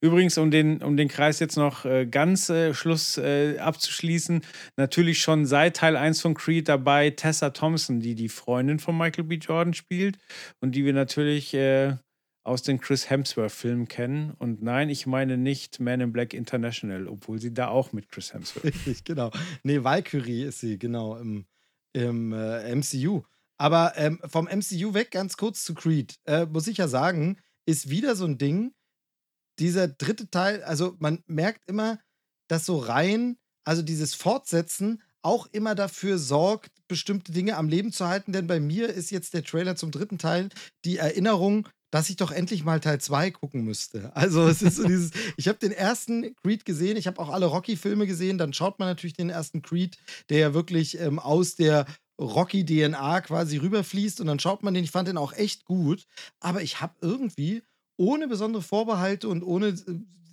Übrigens, 0.06 0.38
um 0.38 0.52
den, 0.52 0.82
um 0.84 0.96
den 0.96 1.08
Kreis 1.08 1.40
jetzt 1.40 1.56
noch 1.56 1.84
äh, 1.84 2.06
ganz 2.06 2.48
äh, 2.48 2.72
Schluss 2.74 3.18
äh, 3.18 3.58
abzuschließen, 3.58 4.42
natürlich 4.76 5.18
schon 5.18 5.46
seit 5.46 5.78
Teil 5.78 5.96
1 5.96 6.20
von 6.20 6.34
Creed 6.34 6.68
dabei 6.68 7.10
Tessa 7.10 7.50
Thompson, 7.50 7.98
die 7.98 8.14
die 8.14 8.28
Freundin 8.28 8.78
von 8.78 8.96
Michael 8.96 9.24
B. 9.24 9.34
Jordan 9.34 9.74
spielt 9.74 10.18
und 10.60 10.76
die 10.76 10.84
wir 10.84 10.92
natürlich 10.92 11.54
äh, 11.54 11.96
aus 12.44 12.62
den 12.62 12.78
Chris 12.78 13.10
Hemsworth-Filmen 13.10 13.88
kennen. 13.88 14.30
Und 14.38 14.62
nein, 14.62 14.90
ich 14.90 15.08
meine 15.08 15.36
nicht 15.36 15.80
Man 15.80 16.00
in 16.00 16.12
Black 16.12 16.34
International, 16.34 17.08
obwohl 17.08 17.40
sie 17.40 17.52
da 17.52 17.66
auch 17.66 17.92
mit 17.92 18.08
Chris 18.08 18.32
Hemsworth. 18.32 18.64
Richtig, 18.64 19.02
genau. 19.02 19.32
Nee, 19.64 19.82
Valkyrie 19.82 20.44
ist 20.44 20.60
sie, 20.60 20.78
genau, 20.78 21.16
im, 21.16 21.46
im 21.92 22.32
äh, 22.32 22.72
MCU. 22.76 23.22
Aber 23.58 23.94
ähm, 23.96 24.20
vom 24.24 24.44
MCU 24.44 24.94
weg 24.94 25.10
ganz 25.10 25.36
kurz 25.36 25.64
zu 25.64 25.74
Creed. 25.74 26.14
Äh, 26.26 26.46
muss 26.46 26.68
ich 26.68 26.76
ja 26.76 26.86
sagen, 26.86 27.38
ist 27.66 27.90
wieder 27.90 28.14
so 28.14 28.24
ein 28.24 28.38
Ding. 28.38 28.72
Dieser 29.58 29.88
dritte 29.88 30.30
Teil, 30.30 30.62
also 30.64 30.96
man 30.98 31.22
merkt 31.26 31.62
immer, 31.68 31.98
dass 32.48 32.66
so 32.66 32.78
rein, 32.78 33.36
also 33.64 33.82
dieses 33.82 34.14
Fortsetzen 34.14 35.02
auch 35.22 35.48
immer 35.50 35.74
dafür 35.74 36.18
sorgt, 36.18 36.70
bestimmte 36.86 37.32
Dinge 37.32 37.56
am 37.56 37.68
Leben 37.68 37.92
zu 37.92 38.06
halten. 38.06 38.32
Denn 38.32 38.46
bei 38.46 38.60
mir 38.60 38.88
ist 38.88 39.10
jetzt 39.10 39.34
der 39.34 39.42
Trailer 39.42 39.74
zum 39.74 39.90
dritten 39.90 40.18
Teil 40.18 40.50
die 40.84 40.98
Erinnerung, 40.98 41.68
dass 41.90 42.10
ich 42.10 42.16
doch 42.16 42.30
endlich 42.30 42.64
mal 42.64 42.78
Teil 42.78 43.00
2 43.00 43.32
gucken 43.32 43.64
müsste. 43.64 44.12
Also 44.14 44.46
es 44.46 44.62
ist 44.62 44.76
so 44.76 44.84
dieses, 44.84 45.10
ich 45.36 45.48
habe 45.48 45.58
den 45.58 45.72
ersten 45.72 46.34
Creed 46.36 46.64
gesehen, 46.64 46.96
ich 46.96 47.06
habe 47.06 47.20
auch 47.20 47.30
alle 47.30 47.46
Rocky-Filme 47.46 48.06
gesehen, 48.06 48.38
dann 48.38 48.52
schaut 48.52 48.78
man 48.78 48.88
natürlich 48.88 49.16
den 49.16 49.30
ersten 49.30 49.62
Creed, 49.62 49.96
der 50.28 50.38
ja 50.38 50.54
wirklich 50.54 51.00
ähm, 51.00 51.18
aus 51.18 51.56
der 51.56 51.86
Rocky-DNA 52.20 53.20
quasi 53.22 53.58
rüberfließt 53.58 54.20
und 54.20 54.26
dann 54.26 54.38
schaut 54.38 54.62
man 54.62 54.74
den, 54.74 54.84
ich 54.84 54.90
fand 54.90 55.08
den 55.08 55.18
auch 55.18 55.32
echt 55.32 55.64
gut, 55.64 56.06
aber 56.40 56.62
ich 56.62 56.80
habe 56.80 56.94
irgendwie 57.00 57.62
ohne 57.96 58.28
besondere 58.28 58.62
Vorbehalte 58.62 59.28
und 59.28 59.42
ohne, 59.42 59.68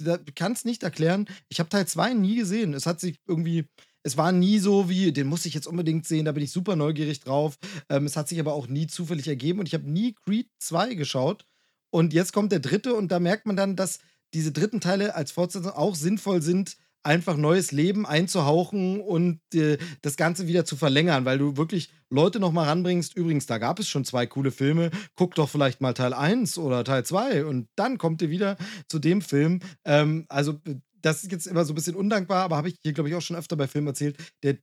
äh, 0.06 0.18
kann 0.36 0.54
es 0.54 0.66
nicht 0.66 0.84
erklären, 0.84 1.28
ich 1.50 1.60
habe 1.60 1.70
Teil 1.70 1.88
2 1.88 2.14
nie 2.14 2.36
gesehen. 2.36 2.74
Es 2.74 2.86
hat 2.86 3.00
sich 3.00 3.20
irgendwie, 3.28 3.66
es 4.04 4.18
war 4.18 4.32
nie 4.32 4.60
so 4.60 4.90
wie, 4.90 5.12
den 5.12 5.28
muss 5.28 5.46
ich 5.46 5.54
jetzt 5.54 5.68
unbedingt 5.68 6.06
sehen, 6.06 6.26
da 6.26 6.32
bin 6.32 6.44
ich 6.44 6.52
super 6.52 6.76
neugierig 6.76 7.22
drauf. 7.22 7.58
Ähm, 7.90 8.06
es 8.06 8.18
hat 8.18 8.28
sich 8.28 8.40
aber 8.40 8.54
auch 8.54 8.68
nie 8.68 8.88
zufällig 8.88 9.28
ergeben 9.28 9.60
und 9.60 9.68
ich 9.68 9.74
habe 9.74 9.90
nie 9.90 10.14
Creed 10.14 10.48
2 10.60 10.96
geschaut. 10.96 11.46
Und 11.90 12.14
jetzt 12.14 12.34
kommt 12.34 12.52
der 12.52 12.60
dritte 12.60 12.96
und 12.96 13.12
da 13.12 13.20
merkt 13.20 13.46
man 13.46 13.56
dann, 13.56 13.76
dass 13.76 14.00
diese 14.34 14.52
dritten 14.52 14.82
Teile 14.82 15.16
als 15.16 15.32
Fortsetzung 15.32 15.74
auch 15.74 15.96
sinnvoll 15.96 16.42
sind, 16.42 16.76
einfach 17.04 17.38
neues 17.38 17.72
Leben 17.72 18.06
einzuhauchen 18.06 19.02
und 19.02 19.40
äh, 19.54 19.78
das 20.02 20.18
Ganze 20.18 20.48
wieder 20.48 20.66
zu 20.66 20.76
verlängern, 20.76 21.26
weil 21.26 21.38
du 21.38 21.58
wirklich 21.58 21.92
Leute 22.10 22.40
nochmal 22.40 22.68
ranbringst. 22.68 23.16
Übrigens, 23.16 23.46
da 23.46 23.58
gab 23.58 23.80
es 23.80 23.90
schon 23.90 24.06
zwei 24.06 24.26
coole 24.26 24.52
Filme. 24.52 24.90
Guck 25.16 25.36
doch 25.36 25.50
vielleicht 25.50 25.82
mal 25.82 25.94
Teil 25.94 26.14
1 26.14 26.58
oder 26.58 26.84
Teil 26.84 27.06
2 27.06 27.46
und 27.46 27.68
dann 27.76 27.98
kommt 27.98 28.22
ihr 28.22 28.30
wieder 28.30 28.58
zu 28.88 29.00
dem 29.00 29.22
Film. 29.22 29.60
Ähm, 29.86 30.26
also, 30.30 30.60
das 31.02 31.24
ist 31.24 31.32
jetzt 31.32 31.48
immer 31.48 31.66
so 31.66 31.74
ein 31.74 31.76
bisschen 31.76 31.96
undankbar, 31.96 32.44
aber 32.44 32.58
habe 32.58 32.70
ich 32.70 32.78
hier, 32.82 32.94
glaube 32.94 33.10
ich, 33.10 33.16
auch 33.16 33.22
schon 33.22 33.36
öfter 33.36 33.58
bei 33.58 33.68
Filmen 33.68 33.88
erzählt. 33.88 34.18
Der 34.42 34.58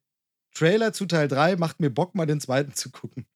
Trailer 0.54 0.92
zu 0.92 1.06
Teil 1.06 1.28
3 1.28 1.56
macht 1.56 1.80
mir 1.80 1.90
Bock, 1.90 2.14
mal 2.14 2.26
den 2.26 2.40
zweiten 2.40 2.74
zu 2.74 2.90
gucken. 2.90 3.26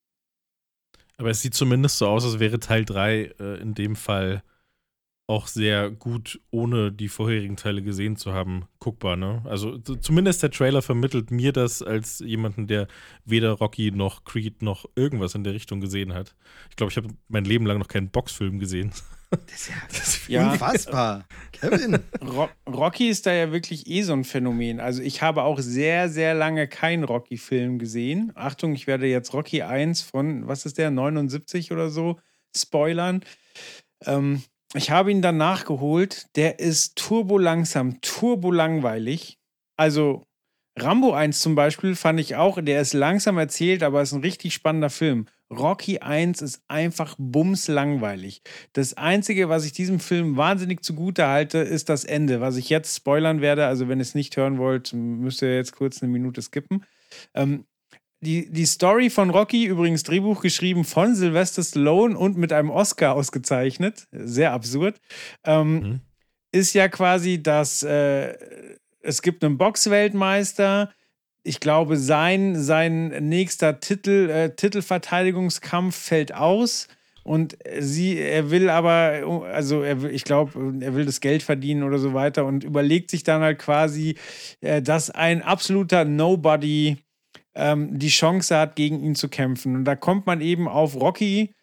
Aber 1.16 1.30
es 1.30 1.42
sieht 1.42 1.54
zumindest 1.54 1.98
so 1.98 2.08
aus, 2.08 2.24
als 2.24 2.40
wäre 2.40 2.58
Teil 2.58 2.84
3 2.84 3.34
äh, 3.38 3.60
in 3.60 3.74
dem 3.74 3.94
Fall 3.94 4.42
auch 5.26 5.46
sehr 5.46 5.90
gut, 5.90 6.40
ohne 6.50 6.92
die 6.92 7.08
vorherigen 7.08 7.56
Teile 7.56 7.82
gesehen 7.82 8.16
zu 8.16 8.32
haben, 8.34 8.66
guckbar. 8.78 9.16
Ne? 9.16 9.42
Also 9.44 9.78
zumindest 9.78 10.42
der 10.42 10.50
Trailer 10.50 10.82
vermittelt 10.82 11.30
mir 11.30 11.52
das 11.52 11.80
als 11.80 12.18
jemanden, 12.18 12.66
der 12.66 12.88
weder 13.24 13.52
Rocky 13.52 13.90
noch 13.90 14.24
Creed 14.24 14.60
noch 14.60 14.84
irgendwas 14.96 15.34
in 15.34 15.44
der 15.44 15.54
Richtung 15.54 15.80
gesehen 15.80 16.12
hat. 16.12 16.34
Ich 16.68 16.76
glaube, 16.76 16.90
ich 16.90 16.96
habe 16.98 17.08
mein 17.28 17.44
Leben 17.44 17.64
lang 17.64 17.78
noch 17.78 17.88
keinen 17.88 18.10
Boxfilm 18.10 18.58
gesehen. 18.58 18.92
Das 19.30 19.52
ist 19.52 19.68
ja, 19.68 19.74
das 19.88 20.08
ist 20.08 20.28
ja. 20.28 20.52
unfassbar. 20.52 21.24
Kevin. 21.52 21.98
Ro 22.22 22.48
Rocky 22.68 23.08
ist 23.08 23.24
da 23.24 23.32
ja 23.32 23.50
wirklich 23.50 23.86
eh 23.86 24.02
so 24.02 24.12
ein 24.12 24.24
Phänomen. 24.24 24.78
Also 24.78 25.02
ich 25.02 25.22
habe 25.22 25.42
auch 25.42 25.58
sehr, 25.58 26.10
sehr 26.10 26.34
lange 26.34 26.68
keinen 26.68 27.04
Rocky-Film 27.04 27.78
gesehen. 27.78 28.30
Achtung, 28.34 28.74
ich 28.74 28.86
werde 28.86 29.06
jetzt 29.06 29.32
Rocky 29.32 29.62
1 29.62 30.02
von, 30.02 30.46
was 30.46 30.66
ist 30.66 30.76
der, 30.76 30.90
79 30.90 31.72
oder 31.72 31.88
so, 31.88 32.18
spoilern. 32.54 33.24
Ähm, 34.04 34.42
ich 34.74 34.90
habe 34.90 35.10
ihn 35.10 35.22
dann 35.22 35.36
nachgeholt. 35.36 36.26
Der 36.36 36.58
ist 36.58 36.96
turbo 36.96 37.38
langsam, 37.38 38.00
turbo 38.00 38.50
langweilig. 38.50 39.38
Also 39.76 40.24
Rambo 40.76 41.12
1 41.12 41.38
zum 41.38 41.54
Beispiel 41.54 41.94
fand 41.94 42.18
ich 42.18 42.34
auch, 42.34 42.60
der 42.60 42.80
ist 42.80 42.94
langsam 42.94 43.38
erzählt, 43.38 43.84
aber 43.84 44.02
ist 44.02 44.12
ein 44.12 44.22
richtig 44.22 44.54
spannender 44.54 44.90
Film. 44.90 45.26
Rocky 45.50 46.00
1 46.00 46.42
ist 46.42 46.62
einfach 46.66 47.14
bumslangweilig. 47.18 48.42
Das 48.72 48.94
Einzige, 48.94 49.48
was 49.48 49.64
ich 49.64 49.72
diesem 49.72 50.00
Film 50.00 50.36
wahnsinnig 50.36 50.82
zugute 50.82 51.28
halte, 51.28 51.58
ist 51.58 51.88
das 51.88 52.04
Ende, 52.04 52.40
was 52.40 52.56
ich 52.56 52.70
jetzt 52.70 52.96
spoilern 52.96 53.40
werde. 53.40 53.66
Also, 53.66 53.88
wenn 53.88 54.00
ihr 54.00 54.02
es 54.02 54.16
nicht 54.16 54.36
hören 54.36 54.58
wollt, 54.58 54.92
müsst 54.92 55.42
ihr 55.42 55.54
jetzt 55.54 55.76
kurz 55.76 56.02
eine 56.02 56.10
Minute 56.10 56.42
skippen. 56.42 56.84
Ähm, 57.34 57.66
die, 58.24 58.50
die 58.50 58.66
Story 58.66 59.10
von 59.10 59.30
Rocky, 59.30 59.66
übrigens 59.66 60.02
Drehbuch 60.02 60.42
geschrieben 60.42 60.84
von 60.84 61.14
Sylvester 61.14 61.62
Stallone 61.62 62.18
und 62.18 62.36
mit 62.36 62.52
einem 62.52 62.70
Oscar 62.70 63.14
ausgezeichnet, 63.14 64.08
sehr 64.10 64.52
absurd, 64.52 65.00
ähm, 65.44 65.74
mhm. 65.74 66.00
ist 66.50 66.74
ja 66.74 66.88
quasi, 66.88 67.40
dass 67.40 67.84
äh, 67.84 68.34
es 69.00 69.22
gibt 69.22 69.44
einen 69.44 69.58
Boxweltmeister. 69.58 70.90
Ich 71.42 71.60
glaube, 71.60 71.96
sein, 71.98 72.60
sein 72.60 73.28
nächster 73.28 73.78
Titel, 73.78 74.30
äh, 74.30 74.56
Titelverteidigungskampf 74.56 75.94
fällt 75.94 76.34
aus. 76.34 76.88
Und 77.22 77.56
sie, 77.80 78.18
er 78.18 78.50
will 78.50 78.68
aber, 78.68 79.44
also 79.50 79.82
er, 79.82 80.04
ich 80.04 80.24
glaube, 80.24 80.74
er 80.80 80.94
will 80.94 81.06
das 81.06 81.20
Geld 81.20 81.42
verdienen 81.42 81.82
oder 81.82 81.98
so 81.98 82.12
weiter 82.12 82.44
und 82.44 82.64
überlegt 82.64 83.10
sich 83.10 83.22
dann 83.22 83.40
halt 83.40 83.58
quasi, 83.58 84.16
äh, 84.60 84.82
dass 84.82 85.10
ein 85.10 85.40
absoluter 85.42 86.04
Nobody 86.04 86.98
ähm, 87.54 87.98
die 87.98 88.08
Chance 88.08 88.56
hat, 88.56 88.76
gegen 88.76 89.00
ihn 89.00 89.14
zu 89.14 89.28
kämpfen. 89.28 89.76
Und 89.76 89.84
da 89.84 89.96
kommt 89.96 90.26
man 90.26 90.40
eben 90.40 90.68
auf 90.68 90.94
Rocky, 90.96 91.54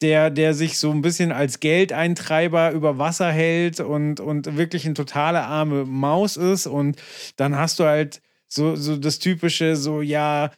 der, 0.00 0.30
der 0.30 0.54
sich 0.54 0.78
so 0.78 0.90
ein 0.90 1.02
bisschen 1.02 1.32
als 1.32 1.60
Geldeintreiber 1.60 2.70
über 2.72 2.98
Wasser 2.98 3.32
hält 3.32 3.80
und, 3.80 4.20
und 4.20 4.56
wirklich 4.56 4.84
eine 4.84 4.94
totale 4.94 5.42
arme 5.42 5.84
Maus 5.84 6.36
ist. 6.36 6.66
Und 6.66 6.96
dann 7.36 7.56
hast 7.56 7.80
du 7.80 7.84
halt 7.84 8.20
so, 8.46 8.76
so 8.76 8.96
das 8.96 9.18
typische, 9.18 9.76
so, 9.76 10.00
ja, 10.00 10.50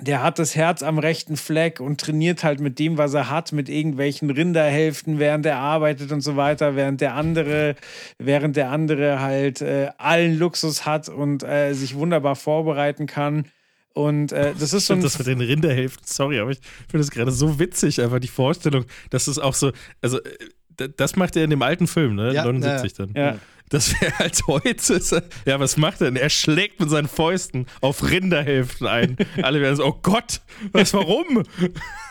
der 0.00 0.22
hat 0.22 0.38
das 0.38 0.54
Herz 0.54 0.82
am 0.82 0.98
rechten 0.98 1.36
Fleck 1.36 1.80
und 1.80 2.00
trainiert 2.00 2.44
halt 2.44 2.60
mit 2.60 2.78
dem, 2.78 2.98
was 2.98 3.14
er 3.14 3.30
hat, 3.30 3.52
mit 3.52 3.68
irgendwelchen 3.68 4.30
Rinderhälften, 4.30 5.18
während 5.18 5.44
er 5.44 5.58
arbeitet 5.58 6.12
und 6.12 6.20
so 6.20 6.36
weiter, 6.36 6.76
während 6.76 7.00
der 7.00 7.14
andere, 7.14 7.74
während 8.18 8.56
der 8.56 8.70
andere 8.70 9.20
halt 9.20 9.60
äh, 9.60 9.90
allen 9.98 10.38
Luxus 10.38 10.86
hat 10.86 11.08
und 11.08 11.42
äh, 11.42 11.72
sich 11.72 11.96
wunderbar 11.96 12.36
vorbereiten 12.36 13.06
kann. 13.06 13.46
Und 13.94 14.32
äh, 14.32 14.54
das 14.58 14.72
ist 14.72 14.86
so 14.86 14.94
ein. 14.94 15.02
Das 15.02 15.18
mit 15.18 15.26
den 15.26 15.40
Rinderhälften, 15.40 16.04
sorry, 16.06 16.38
aber 16.38 16.50
ich 16.50 16.60
finde 16.88 17.04
das 17.04 17.10
gerade 17.10 17.32
so 17.32 17.58
witzig, 17.58 18.00
einfach 18.00 18.20
die 18.20 18.28
Vorstellung, 18.28 18.84
dass 19.10 19.26
es 19.26 19.38
auch 19.38 19.54
so, 19.54 19.72
also 20.00 20.18
äh, 20.22 20.88
das 20.96 21.16
macht 21.16 21.34
er 21.36 21.44
in 21.44 21.50
dem 21.50 21.62
alten 21.62 21.86
Film, 21.86 22.14
ne? 22.14 22.32
Ja, 22.32 22.44
79 22.44 22.98
ja. 22.98 23.06
dann. 23.06 23.14
Ja. 23.16 23.38
Das 23.70 24.00
wäre 24.00 24.18
halt 24.18 24.46
heute. 24.46 25.00
Ja, 25.44 25.60
was 25.60 25.76
macht 25.76 26.00
er 26.00 26.06
denn? 26.06 26.16
Er 26.16 26.30
schlägt 26.30 26.80
mit 26.80 26.90
seinen 26.90 27.08
Fäusten 27.08 27.66
auf 27.80 28.08
Rinderhälften 28.10 28.86
ein. 28.86 29.16
Alle 29.42 29.60
werden 29.60 29.76
so, 29.76 29.86
oh 29.86 29.98
Gott, 30.02 30.40
was, 30.72 30.94
warum? 30.94 31.42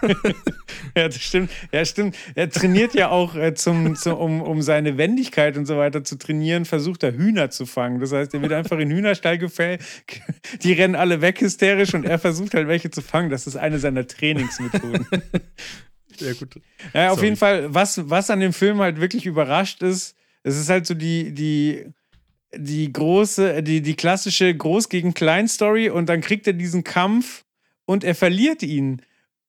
ja, 0.96 1.08
das 1.08 1.22
stimmt. 1.22 1.52
Ja, 1.72 1.84
stimmt. 1.86 2.16
Er 2.36 2.50
trainiert 2.50 2.94
ja 2.94 3.10
auch, 3.10 3.36
äh, 3.36 3.54
zum, 3.54 3.96
zum, 3.96 4.14
um, 4.14 4.42
um 4.42 4.62
seine 4.62 4.98
Wendigkeit 4.98 5.58
und 5.58 5.66
so 5.66 5.78
weiter 5.78 6.04
zu 6.04 6.18
trainieren, 6.18 6.66
versucht 6.66 7.04
er 7.04 7.14
Hühner 7.14 7.50
zu 7.50 7.66
fangen. 7.66 8.00
Das 8.00 8.12
heißt, 8.12 8.34
er 8.34 8.42
wird 8.42 8.54
einfach 8.54 8.78
in 8.78 8.92
Hühnerstall 8.92 9.38
gefällt. 9.38 9.82
Die 10.64 10.74
rennen 10.74 10.96
alle 10.96 11.22
weg 11.22 11.42
hysterisch 11.42 11.94
und 11.94 12.06
er 12.06 12.20
versucht 12.20 12.54
halt 12.54 12.68
welche 12.68 12.92
zu 12.92 13.02
fangen. 13.02 13.30
Das 13.30 13.48
ist 13.48 13.56
eine 13.56 13.80
seiner 13.80 14.06
Trainingsmethoden. 14.06 15.08
Ja, 16.20 16.34
gut. 16.34 16.56
Ja, 16.94 17.10
auf 17.10 17.16
Sorry. 17.16 17.26
jeden 17.28 17.38
Fall, 17.38 17.74
was, 17.74 18.10
was 18.10 18.30
an 18.30 18.40
dem 18.40 18.54
Film 18.54 18.80
halt 18.80 19.00
wirklich 19.00 19.26
überrascht 19.26 19.84
ist, 19.84 20.17
es 20.48 20.58
ist 20.58 20.70
halt 20.70 20.88
so 20.88 20.94
die, 20.94 21.34
die, 21.34 21.86
die 22.56 22.92
große, 22.92 23.62
die, 23.64 23.82
die 23.82 23.96
klassische 23.96 24.56
Groß 24.56 24.88
gegen 24.88 25.14
Klein 25.14 25.48
Story 25.48 25.90
und 25.90 26.08
dann 26.08 26.22
kriegt 26.22 26.48
er 26.48 26.54
diesen 26.54 26.84
Kampf 26.84 27.44
und 27.86 28.04
er 28.04 28.16
verliert 28.16 28.64
ihn. 28.64 29.02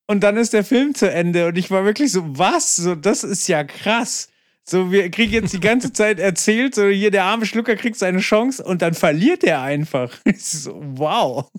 Und 0.07 0.21
dann 0.21 0.37
ist 0.37 0.53
der 0.53 0.65
Film 0.65 0.95
zu 0.95 1.09
Ende 1.09 1.47
und 1.47 1.57
ich 1.57 1.71
war 1.71 1.85
wirklich 1.85 2.11
so, 2.11 2.23
was? 2.37 2.75
So, 2.75 2.95
das 2.95 3.23
ist 3.23 3.47
ja 3.47 3.63
krass. 3.63 4.29
So, 4.63 4.91
wir 4.91 5.09
kriegen 5.09 5.33
jetzt 5.33 5.53
die 5.53 5.59
ganze 5.59 5.93
Zeit 5.93 6.19
erzählt, 6.19 6.75
so 6.75 6.87
hier 6.87 7.11
der 7.11 7.23
arme 7.23 7.45
Schlucker 7.45 7.75
kriegt 7.75 7.95
seine 7.95 8.19
Chance 8.19 8.63
und 8.63 8.81
dann 8.81 8.93
verliert 8.93 9.43
er 9.43 9.61
einfach. 9.61 10.13
so, 10.35 10.79
wow. 10.81 11.49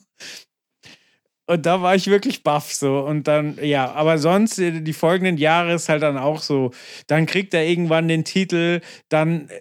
Und 1.51 1.66
da 1.66 1.82
war 1.82 1.96
ich 1.96 2.07
wirklich 2.07 2.44
baff 2.44 2.72
so. 2.72 3.01
Und 3.01 3.26
dann, 3.26 3.59
ja, 3.61 3.90
aber 3.90 4.18
sonst, 4.18 4.61
äh, 4.61 4.82
die 4.82 4.92
folgenden 4.92 5.36
Jahre 5.36 5.74
ist 5.74 5.88
halt 5.88 6.01
dann 6.05 6.16
auch 6.16 6.42
so. 6.42 6.70
Dann 7.09 7.26
kriegt 7.26 7.53
er 7.55 7.66
irgendwann 7.66 8.07
den 8.07 8.24
Titel, 8.24 8.80
dann 9.09 9.48
äh, 9.48 9.61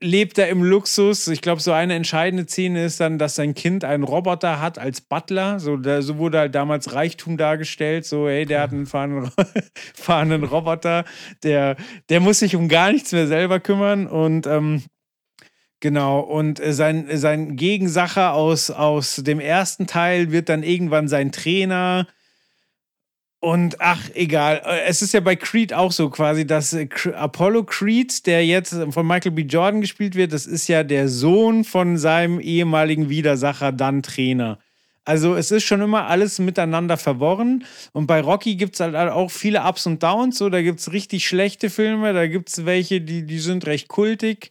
lebt 0.00 0.38
er 0.38 0.48
im 0.48 0.62
Luxus. 0.62 1.26
Ich 1.26 1.42
glaube, 1.42 1.60
so 1.60 1.72
eine 1.72 1.94
entscheidende 1.94 2.46
Szene 2.46 2.84
ist 2.84 3.00
dann, 3.00 3.18
dass 3.18 3.34
sein 3.34 3.54
Kind 3.54 3.84
einen 3.84 4.04
Roboter 4.04 4.60
hat 4.60 4.78
als 4.78 5.00
Butler. 5.00 5.58
So, 5.58 5.76
da, 5.76 6.02
so 6.02 6.18
wurde 6.18 6.38
halt 6.38 6.54
damals 6.54 6.94
Reichtum 6.94 7.36
dargestellt. 7.36 8.06
So, 8.06 8.28
hey, 8.28 8.46
der 8.46 8.60
hat 8.60 8.70
einen 8.70 8.86
fahrenden, 8.86 9.32
fahrenden 9.96 10.44
Roboter. 10.44 11.04
Der, 11.42 11.74
der 12.10 12.20
muss 12.20 12.38
sich 12.38 12.54
um 12.54 12.68
gar 12.68 12.92
nichts 12.92 13.10
mehr 13.10 13.26
selber 13.26 13.58
kümmern. 13.58 14.06
Und 14.06 14.46
ähm, 14.46 14.84
Genau, 15.80 16.20
und 16.20 16.58
äh, 16.58 16.72
sein, 16.72 17.06
sein 17.18 17.56
Gegensacher 17.56 18.32
aus, 18.32 18.70
aus 18.70 19.16
dem 19.16 19.38
ersten 19.38 19.86
Teil 19.86 20.32
wird 20.32 20.48
dann 20.48 20.64
irgendwann 20.64 21.06
sein 21.06 21.30
Trainer. 21.30 22.08
Und 23.40 23.80
ach, 23.80 24.10
egal. 24.14 24.60
Äh, 24.64 24.86
es 24.86 25.02
ist 25.02 25.14
ja 25.14 25.20
bei 25.20 25.36
Creed 25.36 25.72
auch 25.72 25.92
so 25.92 26.10
quasi, 26.10 26.44
dass 26.46 26.72
äh, 26.72 26.88
Apollo 27.14 27.64
Creed, 27.64 28.26
der 28.26 28.44
jetzt 28.44 28.74
von 28.90 29.06
Michael 29.06 29.32
B. 29.32 29.42
Jordan 29.42 29.80
gespielt 29.80 30.16
wird, 30.16 30.32
das 30.32 30.46
ist 30.46 30.66
ja 30.66 30.82
der 30.82 31.08
Sohn 31.08 31.62
von 31.62 31.96
seinem 31.96 32.40
ehemaligen 32.40 33.08
Widersacher, 33.08 33.70
dann 33.70 34.02
Trainer. 34.02 34.58
Also 35.04 35.36
es 35.36 35.52
ist 35.52 35.64
schon 35.64 35.80
immer 35.80 36.06
alles 36.06 36.40
miteinander 36.40 36.96
verworren. 36.96 37.64
Und 37.92 38.08
bei 38.08 38.20
Rocky 38.20 38.56
gibt 38.56 38.74
es 38.74 38.80
halt 38.80 38.96
auch 38.96 39.30
viele 39.30 39.62
Ups 39.62 39.86
und 39.86 40.02
Downs. 40.02 40.38
So, 40.38 40.50
da 40.50 40.60
gibt 40.60 40.80
es 40.80 40.92
richtig 40.92 41.26
schlechte 41.26 41.70
Filme, 41.70 42.12
da 42.12 42.26
gibt 42.26 42.48
es 42.48 42.66
welche, 42.66 43.00
die, 43.00 43.24
die 43.24 43.38
sind 43.38 43.66
recht 43.66 43.86
kultig. 43.86 44.50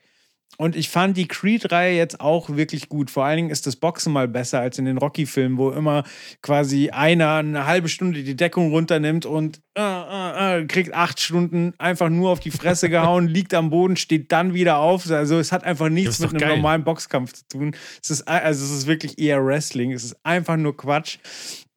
Und 0.57 0.75
ich 0.75 0.89
fand 0.89 1.15
die 1.17 1.27
Creed-Reihe 1.27 1.95
jetzt 1.95 2.19
auch 2.19 2.49
wirklich 2.49 2.89
gut. 2.89 3.11
Vor 3.11 3.25
allen 3.25 3.37
Dingen 3.37 3.49
ist 3.51 3.67
das 3.67 3.75
Boxen 3.75 4.11
mal 4.11 4.27
besser 4.27 4.59
als 4.59 4.79
in 4.79 4.85
den 4.85 4.97
Rocky-Filmen, 4.97 5.57
wo 5.57 5.69
immer 5.69 6.03
quasi 6.41 6.89
einer 6.89 7.35
eine 7.35 7.67
halbe 7.67 7.89
Stunde 7.89 8.23
die 8.23 8.35
Deckung 8.35 8.71
runternimmt 8.71 9.27
und 9.27 9.61
äh, 9.77 9.81
äh, 9.81 10.61
äh, 10.61 10.65
kriegt 10.65 10.95
acht 10.95 11.19
Stunden 11.19 11.73
einfach 11.77 12.09
nur 12.09 12.31
auf 12.31 12.39
die 12.39 12.49
Fresse 12.49 12.89
gehauen, 12.91 13.27
liegt 13.27 13.53
am 13.53 13.69
Boden, 13.69 13.97
steht 13.97 14.31
dann 14.31 14.55
wieder 14.55 14.79
auf. 14.79 15.09
Also 15.11 15.37
es 15.37 15.51
hat 15.51 15.63
einfach 15.63 15.89
nichts 15.89 16.19
mit 16.19 16.31
einem 16.31 16.39
geil. 16.39 16.55
normalen 16.55 16.83
Boxkampf 16.83 17.33
zu 17.33 17.47
tun. 17.47 17.75
Es 18.01 18.09
ist, 18.09 18.27
also 18.27 18.65
es 18.65 18.71
ist 18.71 18.87
wirklich 18.87 19.19
eher 19.19 19.45
Wrestling. 19.45 19.91
Es 19.91 20.03
ist 20.03 20.17
einfach 20.23 20.57
nur 20.57 20.75
Quatsch. 20.75 21.19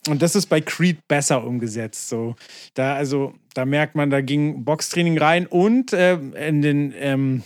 Und 0.09 0.23
das 0.23 0.35
ist 0.35 0.47
bei 0.47 0.63
Creed 0.63 1.07
besser 1.07 1.45
umgesetzt. 1.45 2.09
So, 2.09 2.35
da, 2.73 2.95
also, 2.95 3.35
da 3.53 3.67
merkt 3.67 3.95
man, 3.95 4.09
da 4.09 4.23
ging 4.23 4.65
Boxtraining 4.65 5.19
rein 5.19 5.47
und 5.47 5.93
äh, 5.93 6.15
in 6.15 6.63
den 6.63 6.95
ähm, 6.97 7.43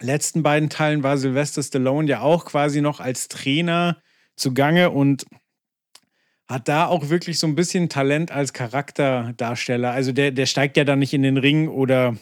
letzten 0.00 0.42
beiden 0.42 0.70
Teilen 0.70 1.02
war 1.02 1.18
Sylvester 1.18 1.62
Stallone 1.62 2.08
ja 2.08 2.20
auch 2.20 2.44
quasi 2.44 2.80
noch 2.80 3.00
als 3.00 3.28
Trainer 3.28 3.98
zugange 4.36 4.90
und 4.90 5.24
hat 6.48 6.68
da 6.68 6.86
auch 6.86 7.08
wirklich 7.08 7.38
so 7.38 7.46
ein 7.46 7.56
bisschen 7.56 7.88
Talent 7.88 8.30
als 8.30 8.52
Charakterdarsteller. 8.52 9.90
Also 9.90 10.12
der, 10.12 10.30
der 10.30 10.46
steigt 10.46 10.76
ja 10.76 10.84
dann 10.84 11.00
nicht 11.00 11.12
in 11.12 11.22
den 11.22 11.38
Ring 11.38 11.68
oder, 11.68 12.16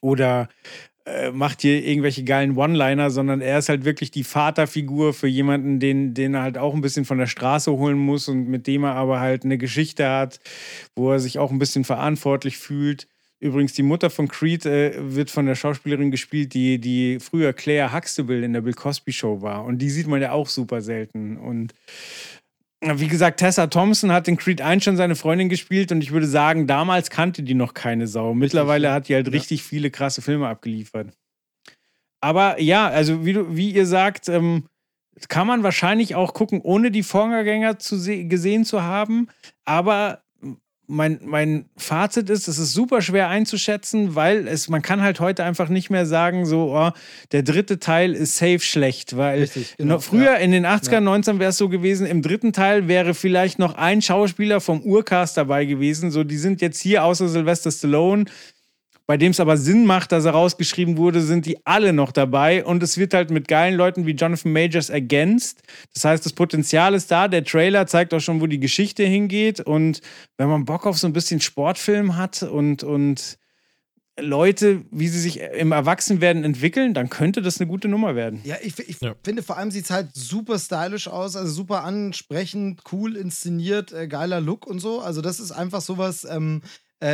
oder 0.00 0.48
äh, 1.06 1.32
macht 1.32 1.62
hier 1.62 1.84
irgendwelche 1.84 2.22
geilen 2.22 2.56
One-Liner, 2.56 3.10
sondern 3.10 3.40
er 3.40 3.58
ist 3.58 3.68
halt 3.68 3.84
wirklich 3.84 4.10
die 4.10 4.22
Vaterfigur 4.22 5.14
für 5.14 5.26
jemanden, 5.26 5.80
den, 5.80 6.14
den 6.14 6.34
er 6.34 6.42
halt 6.42 6.58
auch 6.58 6.74
ein 6.74 6.80
bisschen 6.80 7.04
von 7.04 7.18
der 7.18 7.26
Straße 7.26 7.72
holen 7.72 7.98
muss 7.98 8.28
und 8.28 8.48
mit 8.48 8.66
dem 8.66 8.84
er 8.84 8.94
aber 8.94 9.18
halt 9.18 9.44
eine 9.44 9.58
Geschichte 9.58 10.08
hat, 10.08 10.38
wo 10.94 11.10
er 11.10 11.18
sich 11.18 11.38
auch 11.38 11.50
ein 11.50 11.58
bisschen 11.58 11.84
verantwortlich 11.84 12.58
fühlt. 12.58 13.08
Übrigens, 13.40 13.72
die 13.72 13.82
Mutter 13.82 14.10
von 14.10 14.28
Creed 14.28 14.66
äh, 14.66 14.92
wird 14.98 15.30
von 15.30 15.46
der 15.46 15.54
Schauspielerin 15.54 16.10
gespielt, 16.10 16.52
die, 16.52 16.78
die 16.78 17.18
früher 17.20 17.54
Claire 17.54 17.92
Huxtable 17.92 18.44
in 18.44 18.52
der 18.52 18.60
Bill 18.60 18.74
Cosby 18.74 19.12
Show 19.12 19.40
war. 19.40 19.64
Und 19.64 19.78
die 19.78 19.88
sieht 19.88 20.06
man 20.06 20.20
ja 20.20 20.32
auch 20.32 20.48
super 20.48 20.82
selten. 20.82 21.38
Und 21.38 21.72
wie 22.82 23.08
gesagt, 23.08 23.40
Tessa 23.40 23.66
Thompson 23.66 24.12
hat 24.12 24.28
in 24.28 24.36
Creed 24.36 24.60
1 24.60 24.84
schon 24.84 24.96
seine 24.96 25.14
Freundin 25.14 25.48
gespielt 25.48 25.92
und 25.92 26.02
ich 26.02 26.12
würde 26.12 26.26
sagen, 26.26 26.66
damals 26.66 27.10
kannte 27.10 27.42
die 27.42 27.54
noch 27.54 27.74
keine 27.74 28.06
Sau. 28.06 28.32
Mittlerweile 28.32 28.92
hat 28.92 29.08
die 29.08 29.14
halt 29.14 29.26
ja. 29.26 29.32
richtig 29.32 29.62
viele 29.62 29.90
krasse 29.90 30.22
Filme 30.22 30.48
abgeliefert. 30.48 31.12
Aber 32.22 32.60
ja, 32.60 32.88
also 32.88 33.24
wie, 33.24 33.34
du, 33.34 33.54
wie 33.54 33.70
ihr 33.70 33.86
sagt, 33.86 34.28
ähm, 34.28 34.64
kann 35.28 35.46
man 35.46 35.62
wahrscheinlich 35.62 36.14
auch 36.14 36.32
gucken, 36.32 36.60
ohne 36.62 36.90
die 36.90 37.02
Vorgänger 37.02 37.78
zu 37.78 38.02
gesehen 38.28 38.64
zu 38.64 38.82
haben. 38.82 39.28
Aber 39.64 40.22
mein, 40.90 41.20
mein 41.24 41.66
Fazit 41.76 42.28
ist, 42.28 42.48
es 42.48 42.58
ist 42.58 42.72
super 42.72 43.00
schwer 43.00 43.28
einzuschätzen, 43.28 44.14
weil 44.16 44.48
es, 44.48 44.68
man 44.68 44.82
kann 44.82 45.00
halt 45.00 45.20
heute 45.20 45.44
einfach 45.44 45.68
nicht 45.68 45.88
mehr 45.88 46.04
sagen, 46.04 46.44
so, 46.44 46.76
oh, 46.76 46.90
der 47.32 47.42
dritte 47.42 47.78
Teil 47.78 48.14
ist 48.14 48.36
safe 48.36 48.60
schlecht, 48.60 49.16
weil 49.16 49.42
Richtig, 49.42 49.76
genau, 49.78 50.00
früher 50.00 50.32
ja. 50.32 50.34
in 50.34 50.50
den 50.50 50.66
80er, 50.66 50.92
ja. 50.92 50.98
90ern 50.98 51.38
wäre 51.38 51.50
es 51.50 51.58
so 51.58 51.68
gewesen, 51.68 52.06
im 52.06 52.22
dritten 52.22 52.52
Teil 52.52 52.88
wäre 52.88 53.14
vielleicht 53.14 53.58
noch 53.58 53.74
ein 53.74 54.02
Schauspieler 54.02 54.60
vom 54.60 54.82
Urcast 54.82 55.36
dabei 55.36 55.64
gewesen, 55.64 56.10
so, 56.10 56.24
die 56.24 56.38
sind 56.38 56.60
jetzt 56.60 56.80
hier 56.80 57.04
außer 57.04 57.28
Sylvester 57.28 57.70
Stallone 57.70 58.24
bei 59.10 59.16
dem 59.16 59.32
es 59.32 59.40
aber 59.40 59.56
Sinn 59.56 59.86
macht, 59.86 60.12
dass 60.12 60.24
er 60.24 60.30
rausgeschrieben 60.30 60.96
wurde, 60.96 61.20
sind 61.20 61.44
die 61.44 61.58
alle 61.66 61.92
noch 61.92 62.12
dabei 62.12 62.64
und 62.64 62.80
es 62.80 62.96
wird 62.96 63.12
halt 63.12 63.32
mit 63.32 63.48
geilen 63.48 63.74
Leuten 63.74 64.06
wie 64.06 64.12
Jonathan 64.12 64.52
Majors 64.52 64.88
ergänzt. 64.88 65.64
Das 65.94 66.04
heißt, 66.04 66.24
das 66.24 66.32
Potenzial 66.32 66.94
ist 66.94 67.10
da. 67.10 67.26
Der 67.26 67.42
Trailer 67.42 67.88
zeigt 67.88 68.14
auch 68.14 68.20
schon, 68.20 68.40
wo 68.40 68.46
die 68.46 68.60
Geschichte 68.60 69.02
hingeht 69.02 69.58
und 69.58 70.00
wenn 70.36 70.48
man 70.48 70.64
Bock 70.64 70.86
auf 70.86 70.96
so 70.96 71.08
ein 71.08 71.12
bisschen 71.12 71.40
Sportfilm 71.40 72.16
hat 72.16 72.44
und, 72.44 72.84
und 72.84 73.36
Leute, 74.16 74.84
wie 74.92 75.08
sie 75.08 75.18
sich 75.18 75.40
im 75.40 75.72
Erwachsenwerden 75.72 76.44
entwickeln, 76.44 76.94
dann 76.94 77.10
könnte 77.10 77.42
das 77.42 77.60
eine 77.60 77.68
gute 77.68 77.88
Nummer 77.88 78.14
werden. 78.14 78.40
Ja, 78.44 78.58
ich, 78.62 78.78
ich 78.78 79.00
ja. 79.00 79.16
finde 79.24 79.42
vor 79.42 79.56
allem 79.56 79.72
sieht 79.72 79.86
es 79.86 79.90
halt 79.90 80.14
super 80.14 80.56
stylisch 80.56 81.08
aus, 81.08 81.34
also 81.34 81.52
super 81.52 81.82
ansprechend, 81.82 82.82
cool 82.92 83.16
inszeniert, 83.16 83.90
äh, 83.90 84.06
geiler 84.06 84.40
Look 84.40 84.68
und 84.68 84.78
so. 84.78 85.00
Also 85.00 85.20
das 85.20 85.40
ist 85.40 85.50
einfach 85.50 85.80
sowas, 85.80 86.24
ähm, 86.30 86.62
äh, 86.62 86.68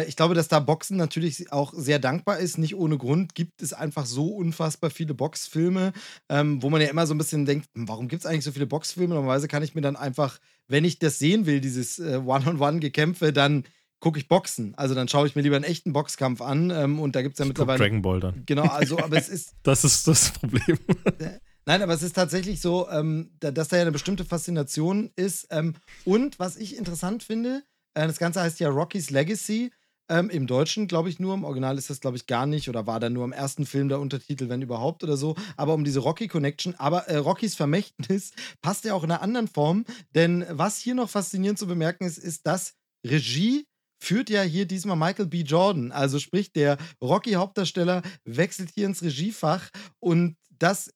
ich 0.07 0.16
glaube, 0.16 0.34
dass 0.34 0.49
da 0.49 0.61
Boxen 0.61 0.97
natürlich 0.97 1.53
auch 1.53 1.72
sehr 1.74 1.99
dankbar 1.99 2.39
ist. 2.39 2.59
Nicht 2.59 2.74
ohne 2.74 2.99
Grund 2.99 3.34
gibt 3.34 3.62
es 3.62 3.72
einfach 3.72 4.07
so 4.07 4.28
unfassbar 4.28 4.91
viele 4.91 5.14
Boxfilme, 5.14 5.93
ähm, 6.28 6.62
wo 6.62 6.70
man 6.70 6.80
ja 6.80 6.89
immer 6.89 7.07
so 7.07 7.14
ein 7.14 7.18
bisschen 7.18 7.47
denkt, 7.47 7.68
hm, 7.74 7.89
warum 7.89 8.09
gibt 8.09 8.24
es 8.24 8.26
eigentlich 8.26 8.45
so 8.45 8.53
viele 8.53 8.66
Boxfilme? 8.66 9.14
Normalerweise 9.14 9.49
kann 9.49 9.62
ich 9.62 9.74
mir 9.74 9.82
dann 9.82 9.97
einfach, 9.97 10.39
wenn 10.68 10.84
ich 10.84 10.99
das 10.99 11.18
sehen 11.18 11.47
will, 11.47 11.61
dieses 11.61 11.99
äh, 11.99 12.20
One-on-One-Gekämpfe, 12.24 13.32
dann 13.32 13.64
gucke 14.01 14.18
ich 14.18 14.28
Boxen. 14.28 14.74
Also 14.76 14.95
dann 14.95 15.09
schaue 15.09 15.26
ich 15.26 15.37
mir 15.37 15.43
lieber 15.43 15.57
einen 15.57 15.64
echten 15.64 15.93
Boxkampf 15.93 16.41
an 16.41 16.70
ähm, 16.70 17.01
und 17.01 17.16
da 17.16 17.22
gibt 17.22 17.34
es 17.34 17.39
ja 17.39 17.45
ich 17.45 17.49
mittlerweile. 17.49 17.78
Dragon 17.78 18.03
Ball 18.03 18.20
dann. 18.20 18.43
Genau, 18.47 18.64
also, 18.64 18.99
aber 18.99 19.16
es 19.16 19.28
ist. 19.28 19.55
das 19.62 19.84
ist 19.84 20.07
das 20.07 20.32
Problem. 20.32 20.78
Nein, 21.66 21.82
aber 21.82 21.95
es 21.95 22.03
ist 22.03 22.14
tatsächlich 22.14 22.61
so, 22.61 22.89
ähm, 22.91 23.30
dass 23.41 23.68
da 23.68 23.76
ja 23.76 23.82
eine 23.82 23.93
bestimmte 23.93 24.24
Faszination 24.24 25.11
ist. 25.16 25.49
Ähm, 25.51 25.74
und 26.05 26.39
was 26.39 26.57
ich 26.57 26.76
interessant 26.76 27.24
finde, 27.24 27.49
äh, 27.59 27.75
das 27.97 28.18
Ganze 28.18 28.40
heißt 28.40 28.61
ja 28.61 28.68
Rocky's 28.68 29.11
Legacy. 29.11 29.72
Ähm, 30.09 30.30
Im 30.30 30.47
Deutschen, 30.47 30.86
glaube 30.86 31.09
ich, 31.09 31.18
nur. 31.18 31.34
Im 31.34 31.44
Original 31.44 31.78
ist 31.78 31.90
das, 31.90 32.01
glaube 32.01 32.16
ich, 32.16 32.26
gar 32.26 32.47
nicht. 32.47 32.68
Oder 32.68 32.86
war 32.86 33.01
da 33.01 33.11
nur 33.11 33.24
im 33.24 33.32
ersten 33.32 33.66
Film 33.66 33.88
der 33.88 33.99
Untertitel, 33.99 34.49
wenn 34.49 34.62
überhaupt 34.62 35.03
oder 35.03 35.16
so. 35.16 35.34
Aber 35.57 35.74
um 35.74 35.82
diese 35.82 36.01
Rocky-Connection. 36.01 36.76
Aber 36.76 37.09
äh, 37.09 37.16
Rockys 37.16 37.57
Vermächtnis 37.57 38.32
passt 38.62 38.84
ja 38.84 38.94
auch 38.94 39.03
in 39.03 39.11
einer 39.11 39.22
anderen 39.22 39.49
Form. 39.49 39.84
Denn 40.14 40.44
was 40.51 40.78
hier 40.78 40.94
noch 40.94 41.11
faszinierend 41.11 41.59
zu 41.59 41.66
bemerken 41.66 42.05
ist, 42.05 42.18
ist, 42.18 42.47
dass 42.47 42.74
Regie 43.05 43.66
führt 43.99 44.30
ja 44.30 44.42
hier 44.42 44.66
diesmal 44.66 44.97
Michael 44.97 45.26
B. 45.26 45.40
Jordan. 45.40 45.90
Also 45.90 46.18
sprich, 46.18 46.53
der 46.53 46.76
Rocky-Hauptdarsteller 47.03 48.03
wechselt 48.24 48.70
hier 48.74 48.86
ins 48.86 49.03
Regiefach. 49.03 49.70
Und 49.99 50.36
das 50.51 50.90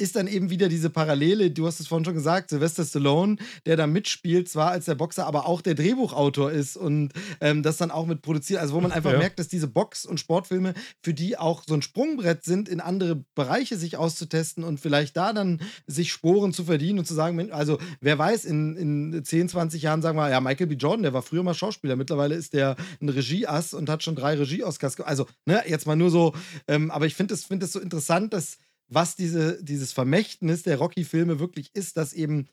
ist 0.00 0.16
dann 0.16 0.26
eben 0.26 0.50
wieder 0.50 0.68
diese 0.68 0.90
Parallele, 0.90 1.50
du 1.50 1.66
hast 1.66 1.78
es 1.80 1.86
vorhin 1.86 2.04
schon 2.04 2.14
gesagt, 2.14 2.50
Sylvester 2.50 2.84
Stallone, 2.84 3.36
der 3.66 3.76
da 3.76 3.86
mitspielt, 3.86 4.48
zwar 4.48 4.70
als 4.70 4.86
der 4.86 4.94
Boxer, 4.94 5.26
aber 5.26 5.46
auch 5.46 5.60
der 5.60 5.74
Drehbuchautor 5.74 6.50
ist 6.50 6.76
und 6.76 7.12
ähm, 7.40 7.62
das 7.62 7.76
dann 7.76 7.90
auch 7.90 8.06
mit 8.06 8.22
produziert. 8.22 8.60
Also 8.60 8.74
wo 8.74 8.80
man 8.80 8.92
einfach 8.92 9.12
ja. 9.12 9.18
merkt, 9.18 9.38
dass 9.38 9.48
diese 9.48 9.68
Box- 9.68 10.06
und 10.06 10.18
Sportfilme 10.18 10.74
für 11.02 11.14
die 11.14 11.36
auch 11.36 11.64
so 11.66 11.74
ein 11.74 11.82
Sprungbrett 11.82 12.44
sind, 12.44 12.68
in 12.68 12.80
andere 12.80 13.24
Bereiche 13.34 13.76
sich 13.76 13.96
auszutesten 13.96 14.64
und 14.64 14.80
vielleicht 14.80 15.16
da 15.16 15.32
dann 15.32 15.60
sich 15.86 16.12
Sporen 16.12 16.52
zu 16.52 16.64
verdienen 16.64 16.98
und 16.98 17.04
zu 17.04 17.14
sagen, 17.14 17.52
also 17.52 17.78
wer 18.00 18.18
weiß, 18.18 18.44
in, 18.46 18.76
in 18.76 19.24
10, 19.24 19.48
20 19.50 19.82
Jahren 19.82 20.02
sagen 20.02 20.16
wir, 20.16 20.30
ja, 20.30 20.40
Michael 20.40 20.66
B. 20.66 20.74
Jordan, 20.74 21.02
der 21.02 21.12
war 21.12 21.22
früher 21.22 21.42
mal 21.42 21.54
Schauspieler, 21.54 21.96
mittlerweile 21.96 22.34
ist 22.34 22.54
der 22.54 22.76
ein 23.00 23.08
Regieass 23.08 23.74
und 23.74 23.90
hat 23.90 24.02
schon 24.02 24.16
drei 24.16 24.34
Regie-Oscars. 24.34 25.00
Also, 25.00 25.26
ne, 25.44 25.62
jetzt 25.66 25.86
mal 25.86 25.96
nur 25.96 26.10
so, 26.10 26.34
ähm, 26.68 26.90
aber 26.90 27.06
ich 27.06 27.14
finde 27.14 27.34
es 27.34 27.44
find 27.44 27.62
so 27.64 27.80
interessant, 27.80 28.32
dass 28.32 28.58
was 28.90 29.16
diese, 29.16 29.62
dieses 29.62 29.92
Vermächtnis 29.92 30.62
der 30.62 30.78
Rocky-Filme 30.78 31.38
wirklich 31.38 31.70
ist, 31.74 31.96
dass 31.96 32.12
eben, 32.12 32.48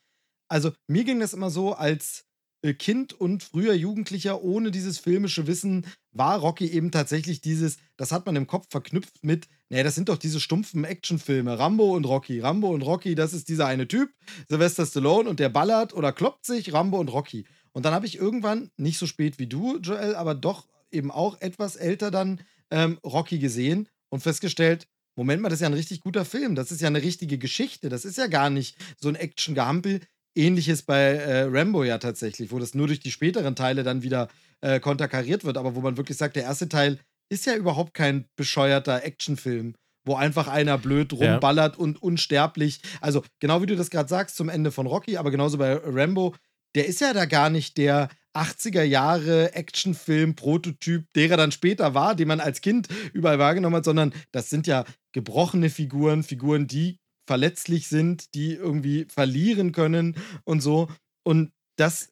also 0.48 0.72
mir 0.88 1.04
ging 1.04 1.20
das 1.20 1.34
immer 1.34 1.50
so 1.50 1.74
als 1.74 2.26
äh, 2.62 2.74
Kind 2.74 3.14
und 3.14 3.44
früher 3.44 3.74
Jugendlicher 3.74 4.44
ohne 4.44 4.72
dieses 4.72 5.00
filmische 5.00 5.48
Wissen 5.48 5.86
war 6.12 6.40
Rocky 6.40 6.68
eben 6.68 6.92
tatsächlich 6.92 7.42
dieses, 7.42 7.78
das 7.98 8.12
hat 8.12 8.26
man 8.26 8.36
im 8.36 8.48
Kopf 8.48 8.68
verknüpft 8.70 9.24
mit, 9.24 9.48
naja, 9.70 9.84
das 9.84 9.96
sind 9.96 10.10
doch 10.10 10.18
diese 10.18 10.40
stumpfen 10.40 10.84
Actionfilme, 10.84 11.60
Rambo 11.60 11.96
und 11.96 12.06
Rocky. 12.06 12.40
Rambo 12.40 12.70
und 12.70 12.82
Rocky, 12.82 13.16
das 13.16 13.34
ist 13.34 13.50
dieser 13.50 13.68
eine 13.68 13.88
Typ, 13.88 14.12
Sylvester 14.48 14.86
Stallone 14.86 15.30
und 15.30 15.40
der 15.40 15.50
ballert 15.50 15.94
oder 15.94 16.12
kloppt 16.12 16.46
sich, 16.46 16.74
Rambo 16.74 17.00
und 17.00 17.10
Rocky. 17.10 17.46
Und 17.74 17.86
dann 17.86 17.94
habe 17.94 18.06
ich 18.06 18.18
irgendwann, 18.18 18.72
nicht 18.78 18.98
so 18.98 19.06
spät 19.06 19.40
wie 19.40 19.48
du, 19.48 19.78
Joel, 19.78 20.16
aber 20.16 20.34
doch 20.34 20.68
eben 20.92 21.12
auch 21.12 21.40
etwas 21.42 21.76
älter 21.76 22.12
dann 22.12 22.42
ähm, 22.72 23.00
Rocky 23.04 23.40
gesehen 23.40 23.90
und 24.10 24.22
festgestellt, 24.22 24.88
Moment 25.18 25.42
mal, 25.42 25.50
das 25.50 25.58
ist 25.58 25.64
ja 25.64 25.68
ein 25.68 25.74
richtig 25.74 26.02
guter 26.02 26.24
Film. 26.26 26.56
Das 26.56 26.72
ist 26.72 26.80
ja 26.80 26.88
eine 26.88 27.02
richtige 27.02 27.38
Geschichte. 27.38 27.90
Das 27.90 28.06
ist 28.06 28.18
ja 28.18 28.28
gar 28.28 28.50
nicht 28.50 28.78
so 29.00 29.10
ein 29.10 29.16
Action-Gehampel. 29.16 30.02
Ähnliches 30.36 30.84
bei 30.84 31.02
äh, 31.02 31.48
Rambo 31.50 31.84
ja 31.84 31.98
tatsächlich, 31.98 32.52
wo 32.52 32.60
das 32.60 32.76
nur 32.76 32.86
durch 32.86 33.00
die 33.00 33.12
späteren 33.12 33.56
Teile 33.56 33.84
dann 33.84 34.04
wieder 34.04 34.30
äh, 34.62 34.80
konterkariert 34.80 35.44
wird, 35.44 35.58
aber 35.58 35.76
wo 35.76 35.82
man 35.82 35.98
wirklich 35.98 36.18
sagt, 36.18 36.36
der 36.36 36.44
erste 36.44 36.70
Teil 36.70 37.00
ist 37.30 37.48
ja 37.48 37.56
überhaupt 37.56 37.96
kein 37.96 38.26
bescheuerter 38.36 39.04
Actionfilm, 39.04 39.74
wo 40.06 40.16
einfach 40.16 40.48
einer 40.48 40.78
blöd 40.78 41.12
rumballert 41.14 41.76
ja. 41.76 41.82
und 41.82 42.02
unsterblich. 42.02 42.82
Also 43.02 43.24
genau 43.40 43.64
wie 43.64 43.66
du 43.66 43.76
das 43.76 43.90
gerade 43.90 44.08
sagst 44.08 44.36
zum 44.36 44.50
Ende 44.50 44.72
von 44.72 44.86
Rocky, 44.86 45.18
aber 45.18 45.32
genauso 45.32 45.58
bei 45.58 45.74
Rambo, 45.74 46.36
der 46.76 46.86
ist 46.86 47.02
ja 47.02 47.14
da 47.14 47.26
gar 47.26 47.50
nicht 47.50 47.78
der 47.78 48.10
80er 48.38 48.84
Jahre 48.84 49.54
Actionfilm-Prototyp, 49.54 51.06
der 51.16 51.32
er 51.32 51.38
dann 51.38 51.52
später 51.52 51.94
war, 51.94 52.16
den 52.16 52.28
man 52.28 52.40
als 52.40 52.62
Kind 52.62 52.88
überall 53.14 53.40
wahrgenommen 53.40 53.78
hat, 53.78 53.86
sondern 53.86 54.14
das 54.32 54.50
sind 54.50 54.68
ja 54.68 54.86
gebrochene 55.12 55.70
Figuren, 55.70 56.24
Figuren, 56.24 56.68
die 56.68 57.00
verletzlich 57.26 57.88
sind, 57.88 58.34
die 58.34 58.54
irgendwie 58.54 59.06
verlieren 59.10 59.72
können 59.72 60.16
und 60.46 60.62
so. 60.62 60.90
Und 61.24 61.52
das 61.76 62.10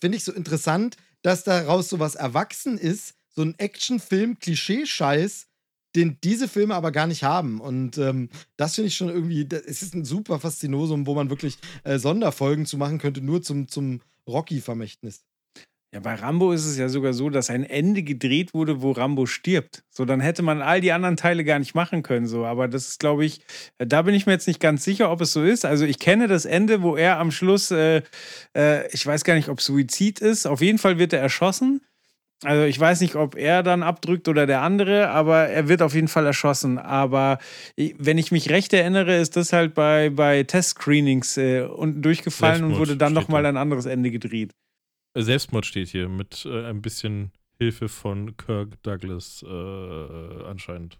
finde 0.00 0.18
ich 0.18 0.24
so 0.24 0.32
interessant, 0.32 0.96
dass 1.22 1.44
daraus 1.44 1.88
so 1.88 1.98
was 1.98 2.14
erwachsen 2.14 2.78
ist, 2.78 3.14
so 3.28 3.42
ein 3.42 3.58
Actionfilm-Klischee-Scheiß, 3.58 5.46
den 5.96 6.18
diese 6.22 6.48
Filme 6.48 6.74
aber 6.74 6.92
gar 6.92 7.06
nicht 7.06 7.24
haben. 7.24 7.60
Und 7.60 7.98
ähm, 7.98 8.28
das 8.56 8.74
finde 8.74 8.88
ich 8.88 8.96
schon 8.96 9.08
irgendwie, 9.08 9.48
es 9.50 9.82
ist 9.82 9.94
ein 9.94 10.04
super 10.04 10.38
Faszinosum, 10.38 11.06
wo 11.06 11.14
man 11.14 11.30
wirklich 11.30 11.58
äh, 11.84 11.98
Sonderfolgen 11.98 12.66
zu 12.66 12.76
machen 12.76 12.98
könnte, 12.98 13.20
nur 13.20 13.42
zum, 13.42 13.68
zum 13.68 14.02
Rocky-Vermächtnis. 14.26 15.24
Ja, 15.94 16.00
bei 16.00 16.14
Rambo 16.14 16.52
ist 16.52 16.66
es 16.66 16.76
ja 16.76 16.90
sogar 16.90 17.14
so, 17.14 17.30
dass 17.30 17.48
ein 17.48 17.64
Ende 17.64 18.02
gedreht 18.02 18.52
wurde, 18.52 18.82
wo 18.82 18.92
Rambo 18.92 19.24
stirbt. 19.24 19.84
So, 19.90 20.04
dann 20.04 20.20
hätte 20.20 20.42
man 20.42 20.60
all 20.60 20.82
die 20.82 20.92
anderen 20.92 21.16
Teile 21.16 21.44
gar 21.44 21.58
nicht 21.58 21.74
machen 21.74 22.02
können. 22.02 22.26
So, 22.26 22.44
aber 22.44 22.68
das 22.68 22.88
ist, 22.88 23.00
glaube 23.00 23.24
ich, 23.24 23.40
da 23.78 24.02
bin 24.02 24.14
ich 24.14 24.26
mir 24.26 24.32
jetzt 24.32 24.48
nicht 24.48 24.60
ganz 24.60 24.84
sicher, 24.84 25.10
ob 25.10 25.22
es 25.22 25.32
so 25.32 25.42
ist. 25.42 25.64
Also 25.64 25.86
ich 25.86 25.98
kenne 25.98 26.28
das 26.28 26.44
Ende, 26.44 26.82
wo 26.82 26.94
er 26.94 27.18
am 27.18 27.30
Schluss, 27.30 27.70
äh, 27.70 28.02
äh, 28.54 28.86
ich 28.92 29.06
weiß 29.06 29.24
gar 29.24 29.34
nicht, 29.34 29.48
ob 29.48 29.62
Suizid 29.62 30.20
ist. 30.20 30.46
Auf 30.46 30.60
jeden 30.60 30.78
Fall 30.78 30.98
wird 30.98 31.14
er 31.14 31.20
erschossen. 31.20 31.80
Also 32.44 32.64
ich 32.64 32.78
weiß 32.78 33.00
nicht, 33.00 33.16
ob 33.16 33.34
er 33.34 33.62
dann 33.62 33.82
abdrückt 33.82 34.28
oder 34.28 34.46
der 34.46 34.60
andere, 34.60 35.08
aber 35.08 35.48
er 35.48 35.68
wird 35.68 35.80
auf 35.80 35.94
jeden 35.94 36.06
Fall 36.06 36.26
erschossen. 36.26 36.78
Aber 36.78 37.38
wenn 37.76 38.18
ich 38.18 38.30
mich 38.30 38.50
recht 38.50 38.74
erinnere, 38.74 39.16
ist 39.16 39.36
das 39.36 39.54
halt 39.54 39.72
bei, 39.72 40.10
bei 40.10 40.42
Test-Screenings 40.44 41.38
äh, 41.38 41.62
unten 41.62 42.02
durchgefallen 42.02 42.62
und 42.62 42.78
wurde 42.78 42.98
dann 42.98 43.14
nochmal 43.14 43.46
ein 43.46 43.56
anderes 43.56 43.86
Ende 43.86 44.10
gedreht. 44.10 44.52
Selbstmord 45.14 45.66
steht 45.66 45.88
hier 45.88 46.08
mit 46.08 46.44
äh, 46.44 46.66
ein 46.66 46.82
bisschen 46.82 47.32
Hilfe 47.58 47.88
von 47.88 48.36
Kirk 48.36 48.82
Douglas 48.82 49.44
äh, 49.46 50.44
anscheinend. 50.44 50.98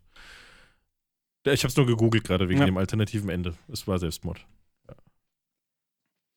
Ich 1.44 1.62
habe 1.62 1.70
es 1.70 1.76
nur 1.76 1.86
gegoogelt 1.86 2.24
gerade 2.24 2.48
wegen 2.48 2.60
ja. 2.60 2.66
dem 2.66 2.76
alternativen 2.76 3.30
Ende. 3.30 3.54
Es 3.68 3.86
war 3.86 3.98
Selbstmord. 3.98 4.44
Ja, 4.88 4.94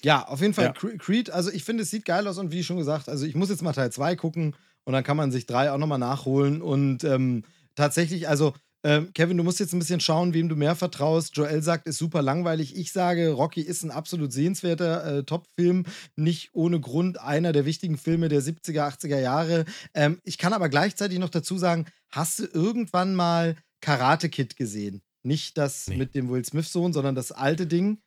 ja 0.03 0.27
auf 0.27 0.41
jeden 0.41 0.53
Fall 0.53 0.65
ja. 0.65 0.73
Creed. 0.73 1.31
Also 1.31 1.51
ich 1.51 1.63
finde, 1.63 1.83
es 1.83 1.89
sieht 1.89 2.05
geil 2.05 2.27
aus 2.27 2.37
und 2.37 2.51
wie 2.51 2.63
schon 2.63 2.77
gesagt, 2.77 3.09
also 3.09 3.25
ich 3.25 3.35
muss 3.35 3.49
jetzt 3.49 3.63
mal 3.63 3.73
Teil 3.73 3.91
2 3.91 4.15
gucken 4.15 4.55
und 4.83 4.93
dann 4.93 5.03
kann 5.03 5.17
man 5.17 5.31
sich 5.31 5.47
3 5.47 5.71
auch 5.71 5.77
nochmal 5.77 5.99
nachholen 5.99 6.61
und 6.61 7.03
ähm, 7.03 7.43
tatsächlich, 7.75 8.29
also 8.29 8.53
ähm, 8.83 9.13
Kevin, 9.13 9.37
du 9.37 9.43
musst 9.43 9.59
jetzt 9.59 9.73
ein 9.73 9.79
bisschen 9.79 9.99
schauen, 9.99 10.33
wem 10.33 10.49
du 10.49 10.55
mehr 10.55 10.75
vertraust. 10.75 11.37
Joel 11.37 11.61
sagt, 11.61 11.87
ist 11.87 11.99
super 11.99 12.21
langweilig. 12.21 12.75
Ich 12.75 12.91
sage, 12.91 13.29
Rocky 13.29 13.61
ist 13.61 13.83
ein 13.83 13.91
absolut 13.91 14.33
sehenswerter 14.33 15.17
äh, 15.17 15.23
Top-Film. 15.23 15.85
Nicht 16.15 16.49
ohne 16.53 16.79
Grund 16.79 17.19
einer 17.19 17.51
der 17.51 17.65
wichtigen 17.65 17.97
Filme 17.97 18.27
der 18.27 18.41
70er, 18.41 18.87
80er 18.87 19.19
Jahre. 19.19 19.65
Ähm, 19.93 20.19
ich 20.23 20.37
kann 20.37 20.53
aber 20.53 20.69
gleichzeitig 20.69 21.19
noch 21.19 21.29
dazu 21.29 21.57
sagen, 21.57 21.85
hast 22.09 22.39
du 22.39 22.45
irgendwann 22.45 23.13
mal 23.13 23.55
Karate 23.81 24.29
Kid 24.29 24.55
gesehen? 24.55 25.01
Nicht 25.23 25.57
das 25.57 25.87
nee. 25.87 25.97
mit 25.97 26.15
dem 26.15 26.29
Will 26.29 26.43
Smith-Sohn, 26.43 26.93
sondern 26.93 27.13
das 27.13 27.31
alte 27.31 27.67
Ding. 27.67 28.01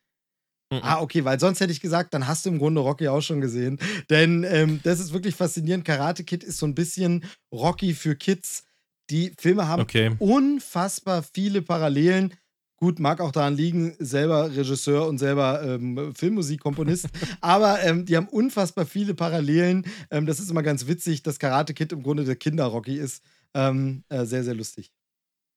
Mhm. 0.73 0.81
Ah, 0.83 1.01
okay, 1.01 1.25
weil 1.25 1.39
sonst 1.39 1.61
hätte 1.61 1.73
ich 1.73 1.81
gesagt, 1.81 2.15
dann 2.15 2.27
hast 2.27 2.47
du 2.47 2.51
im 2.51 2.59
Grunde 2.59 2.81
Rocky 2.81 3.07
auch 3.07 3.21
schon 3.21 3.41
gesehen. 3.41 3.79
Denn 4.11 4.43
ähm, 4.43 4.81
das 4.83 4.99
ist 4.99 5.13
wirklich 5.13 5.37
faszinierend. 5.37 5.85
Karate 5.85 6.25
Kid 6.25 6.43
ist 6.43 6.59
so 6.59 6.67
ein 6.67 6.75
bisschen 6.75 7.25
Rocky 7.53 7.95
für 7.95 8.17
Kids 8.17 8.65
die 9.11 9.33
Filme 9.39 9.69
haben 9.69 9.83
okay. 9.83 10.15
unfassbar 10.19 11.23
viele 11.23 11.63
Parallelen. 11.63 12.35
Gut, 12.77 12.99
mag 12.99 13.21
auch 13.21 13.33
daran 13.33 13.57
liegen, 13.57 13.95
selber 13.99 14.55
Regisseur 14.55 15.07
und 15.07 15.19
selber 15.19 15.63
ähm, 15.63 16.13
Filmmusikkomponist, 16.15 17.09
aber 17.41 17.83
ähm, 17.83 18.05
die 18.05 18.17
haben 18.17 18.29
unfassbar 18.29 18.85
viele 18.85 19.15
Parallelen. 19.15 19.87
Ähm, 20.11 20.27
das 20.27 20.41
ist 20.41 20.51
immer 20.51 20.63
ganz 20.63 20.87
witzig, 20.87 21.23
dass 21.23 21.39
Karate 21.39 21.73
Kid 21.73 21.93
im 21.93 22.03
Grunde 22.03 22.25
der 22.25 22.37
Kinder-Rocky 22.37 22.97
ist. 22.97 23.23
Ähm, 23.55 24.03
äh, 24.09 24.25
sehr, 24.25 24.43
sehr 24.43 24.55
lustig. 24.55 24.91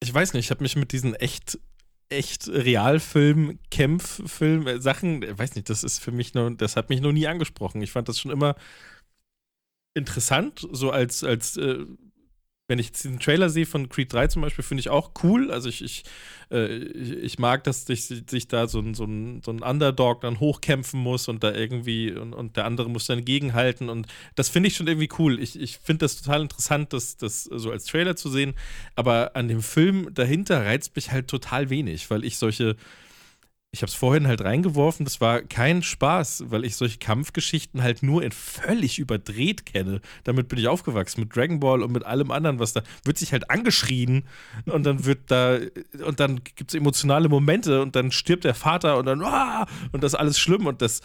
Ich 0.01 0.13
weiß 0.13 0.33
nicht, 0.33 0.45
ich 0.45 0.51
habe 0.51 0.63
mich 0.63 0.75
mit 0.75 0.91
diesen 0.91 1.15
echt 1.15 1.59
echt 2.09 2.47
Realfilm, 2.47 3.59
Kämpffilm, 3.69 4.67
äh, 4.67 4.81
Sachen, 4.81 5.23
äh, 5.23 5.37
weiß 5.37 5.55
nicht, 5.55 5.69
das 5.69 5.83
ist 5.83 5.99
für 5.99 6.11
mich 6.11 6.33
nur, 6.33 6.51
das 6.51 6.75
hat 6.75 6.89
mich 6.89 7.01
noch 7.01 7.11
nie 7.11 7.27
angesprochen. 7.27 7.81
Ich 7.81 7.91
fand 7.91 8.07
das 8.07 8.19
schon 8.19 8.31
immer 8.31 8.55
interessant, 9.93 10.67
so 10.71 10.91
als, 10.91 11.23
als 11.23 11.57
äh, 11.57 11.85
wenn 12.67 12.79
ich 12.79 12.91
diesen 12.91 13.19
Trailer 13.19 13.49
sehe 13.49 13.65
von 13.65 13.87
Creed 13.87 14.11
3 14.11 14.27
zum 14.27 14.41
Beispiel, 14.41 14.63
finde 14.63 14.81
ich 14.81 14.89
auch 14.89 15.11
cool. 15.23 15.51
Also 15.51 15.69
ich, 15.69 15.81
ich, 15.81 16.03
äh, 16.51 16.75
ich, 16.75 17.39
mag, 17.39 17.63
dass 17.63 17.85
sich, 17.85 18.05
sich 18.05 18.47
da 18.49 18.67
so 18.67 18.79
ein, 18.79 18.93
so, 18.93 19.05
ein, 19.05 19.41
so 19.41 19.51
ein 19.51 19.61
Underdog 19.61 20.21
dann 20.21 20.39
hochkämpfen 20.41 20.99
muss 20.99 21.29
und 21.29 21.43
da 21.43 21.53
irgendwie 21.53 22.11
und, 22.11 22.33
und 22.33 22.57
der 22.57 22.65
andere 22.65 22.89
muss 22.89 23.07
dann 23.07 23.23
gegenhalten. 23.23 23.89
Und 23.89 24.07
das 24.35 24.49
finde 24.49 24.67
ich 24.67 24.75
schon 24.75 24.87
irgendwie 24.87 25.09
cool. 25.17 25.39
Ich, 25.39 25.59
ich 25.59 25.77
finde 25.77 25.99
das 25.99 26.21
total 26.21 26.41
interessant, 26.41 26.91
das, 26.91 27.15
das 27.15 27.45
so 27.45 27.71
als 27.71 27.85
Trailer 27.85 28.17
zu 28.17 28.29
sehen. 28.29 28.53
Aber 28.95 29.35
an 29.35 29.47
dem 29.47 29.61
Film 29.61 30.13
dahinter 30.13 30.65
reizt 30.65 30.95
mich 30.95 31.11
halt 31.11 31.29
total 31.29 31.69
wenig, 31.69 32.09
weil 32.09 32.25
ich 32.25 32.37
solche 32.37 32.75
ich 33.77 33.83
habe 33.83 33.91
es 33.91 33.95
vorhin 33.95 34.25
halt 34.25 34.41
reingeworfen, 34.41 35.05
das 35.05 35.21
war 35.21 35.41
kein 35.41 35.83
Spaß, 35.83 36.45
weil 36.47 36.65
ich 36.65 36.75
solche 36.75 36.97
Kampfgeschichten 36.97 37.83
halt 37.83 38.01
nur 38.01 38.23
in 38.23 38.31
völlig 38.31 38.97
überdreht 38.97 39.67
kenne. 39.67 40.01
Damit 40.23 40.47
bin 40.47 40.57
ich 40.57 40.67
aufgewachsen 40.67 41.21
mit 41.21 41.35
Dragon 41.35 41.59
Ball 41.59 41.83
und 41.83 41.91
mit 41.91 42.03
allem 42.03 42.31
anderen, 42.31 42.57
was 42.57 42.73
da 42.73 42.81
wird 43.03 43.19
sich 43.19 43.33
halt 43.33 43.51
angeschrien 43.51 44.23
und 44.65 44.83
dann 44.83 45.05
wird 45.05 45.19
da 45.27 45.59
und 46.03 46.19
dann 46.19 46.43
gibt 46.43 46.71
es 46.71 46.73
emotionale 46.73 47.29
Momente 47.29 47.83
und 47.83 47.95
dann 47.95 48.11
stirbt 48.11 48.45
der 48.45 48.55
Vater 48.55 48.97
und 48.97 49.05
dann 49.05 49.21
ah, 49.21 49.67
und 49.91 50.03
das 50.03 50.13
ist 50.13 50.19
alles 50.19 50.39
schlimm 50.39 50.65
und 50.65 50.81
das 50.81 51.01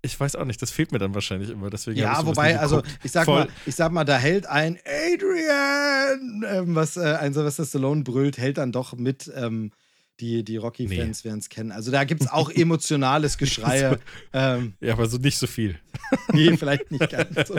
ich 0.00 0.18
weiß 0.18 0.36
auch 0.36 0.44
nicht, 0.44 0.62
das 0.62 0.70
fehlt 0.70 0.92
mir 0.92 1.00
dann 1.00 1.14
wahrscheinlich 1.14 1.50
immer. 1.50 1.68
Deswegen 1.68 1.98
ja, 1.98 2.24
wobei, 2.24 2.60
also 2.60 2.84
ich 3.02 3.10
sag 3.10 3.24
Voll. 3.24 3.46
mal, 3.46 3.48
ich 3.66 3.74
sag 3.74 3.90
mal, 3.90 4.04
da 4.04 4.16
hält 4.16 4.46
ein 4.46 4.78
Adrian, 4.86 6.44
ähm, 6.48 6.76
was 6.76 6.96
äh, 6.96 7.16
ein 7.20 7.34
Sylvester 7.34 7.64
Stallone 7.64 8.04
brüllt, 8.04 8.38
hält 8.38 8.58
dann 8.58 8.70
doch 8.70 8.94
mit 8.94 9.28
ähm, 9.34 9.72
die, 10.20 10.42
die 10.42 10.56
Rocky-Fans 10.56 11.24
nee. 11.24 11.28
werden 11.28 11.40
es 11.40 11.48
kennen. 11.48 11.72
Also 11.72 11.90
da 11.90 12.04
gibt 12.04 12.22
es 12.22 12.28
auch 12.28 12.50
emotionales 12.50 13.38
Geschrei. 13.38 13.96
ähm, 14.32 14.74
ja, 14.80 14.92
aber 14.94 15.06
so 15.06 15.18
nicht 15.18 15.38
so 15.38 15.46
viel. 15.46 15.76
nee, 16.32 16.56
vielleicht 16.56 16.90
nicht 16.90 17.10
ganz 17.10 17.48
so. 17.48 17.56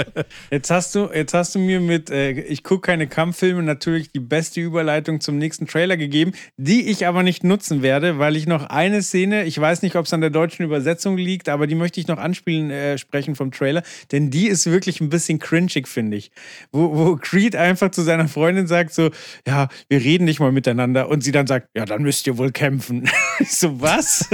Jetzt 0.50 0.72
hast 0.72 0.96
du, 0.96 1.10
jetzt 1.14 1.34
hast 1.34 1.56
du 1.56 1.60
mir 1.60 1.80
mit 1.80 2.10
äh, 2.10 2.32
Ich 2.32 2.64
gucke 2.64 2.82
keine 2.82 3.08
Kampffilme 3.08 3.64
natürlich 3.64 4.12
die 4.12 4.20
beste 4.20 4.62
Überleitung 4.62 5.22
zum 5.22 5.38
nächsten 5.38 5.68
Trailer 5.68 5.98
gegeben, 5.98 6.32
die 6.58 6.90
ich 6.90 7.08
aber 7.08 7.24
nicht 7.24 7.44
nutzen 7.44 7.82
werde, 7.82 8.20
weil 8.20 8.36
ich 8.36 8.48
noch 8.48 8.66
eine 8.66 9.02
Szene, 9.02 9.46
ich 9.46 9.60
weiß 9.60 9.82
nicht, 9.82 9.96
ob 9.96 10.06
es 10.06 10.14
an 10.14 10.22
der 10.22 10.30
deutschen 10.30 10.64
Übersetzung 10.64 11.18
liegt, 11.18 11.50
aber 11.50 11.68
die 11.68 11.76
möchte 11.76 12.00
ich 12.00 12.08
noch 12.08 12.18
anspielen, 12.18 12.72
äh, 12.72 12.98
sprechen 12.98 13.36
vom 13.36 13.52
Trailer, 13.52 13.84
denn 14.12 14.32
die 14.32 14.48
ist 14.48 14.66
wirklich 14.66 15.02
ein 15.02 15.10
bisschen 15.10 15.40
cringig, 15.40 15.88
finde 15.88 16.18
ich. 16.18 16.32
Wo, 16.72 16.96
wo 16.96 17.16
Creed 17.16 17.56
einfach 17.56 17.92
zu 17.92 18.02
seiner 18.02 18.28
Freundin 18.28 18.68
sagt 18.68 18.94
so, 18.94 19.12
ja, 19.48 19.70
wir 19.88 20.00
reden 20.00 20.26
nicht 20.26 20.40
mal 20.40 20.52
miteinander 20.52 21.10
und 21.10 21.24
sie 21.24 21.32
dann 21.32 21.48
sagt, 21.48 21.70
ja, 21.76 21.86
dann 21.86 22.02
müsst 22.02 22.28
ihr 22.28 22.38
wohl 22.38 22.49
kämpfen. 22.52 23.10
ich 23.40 23.52
so, 23.52 23.82
was? 23.82 24.30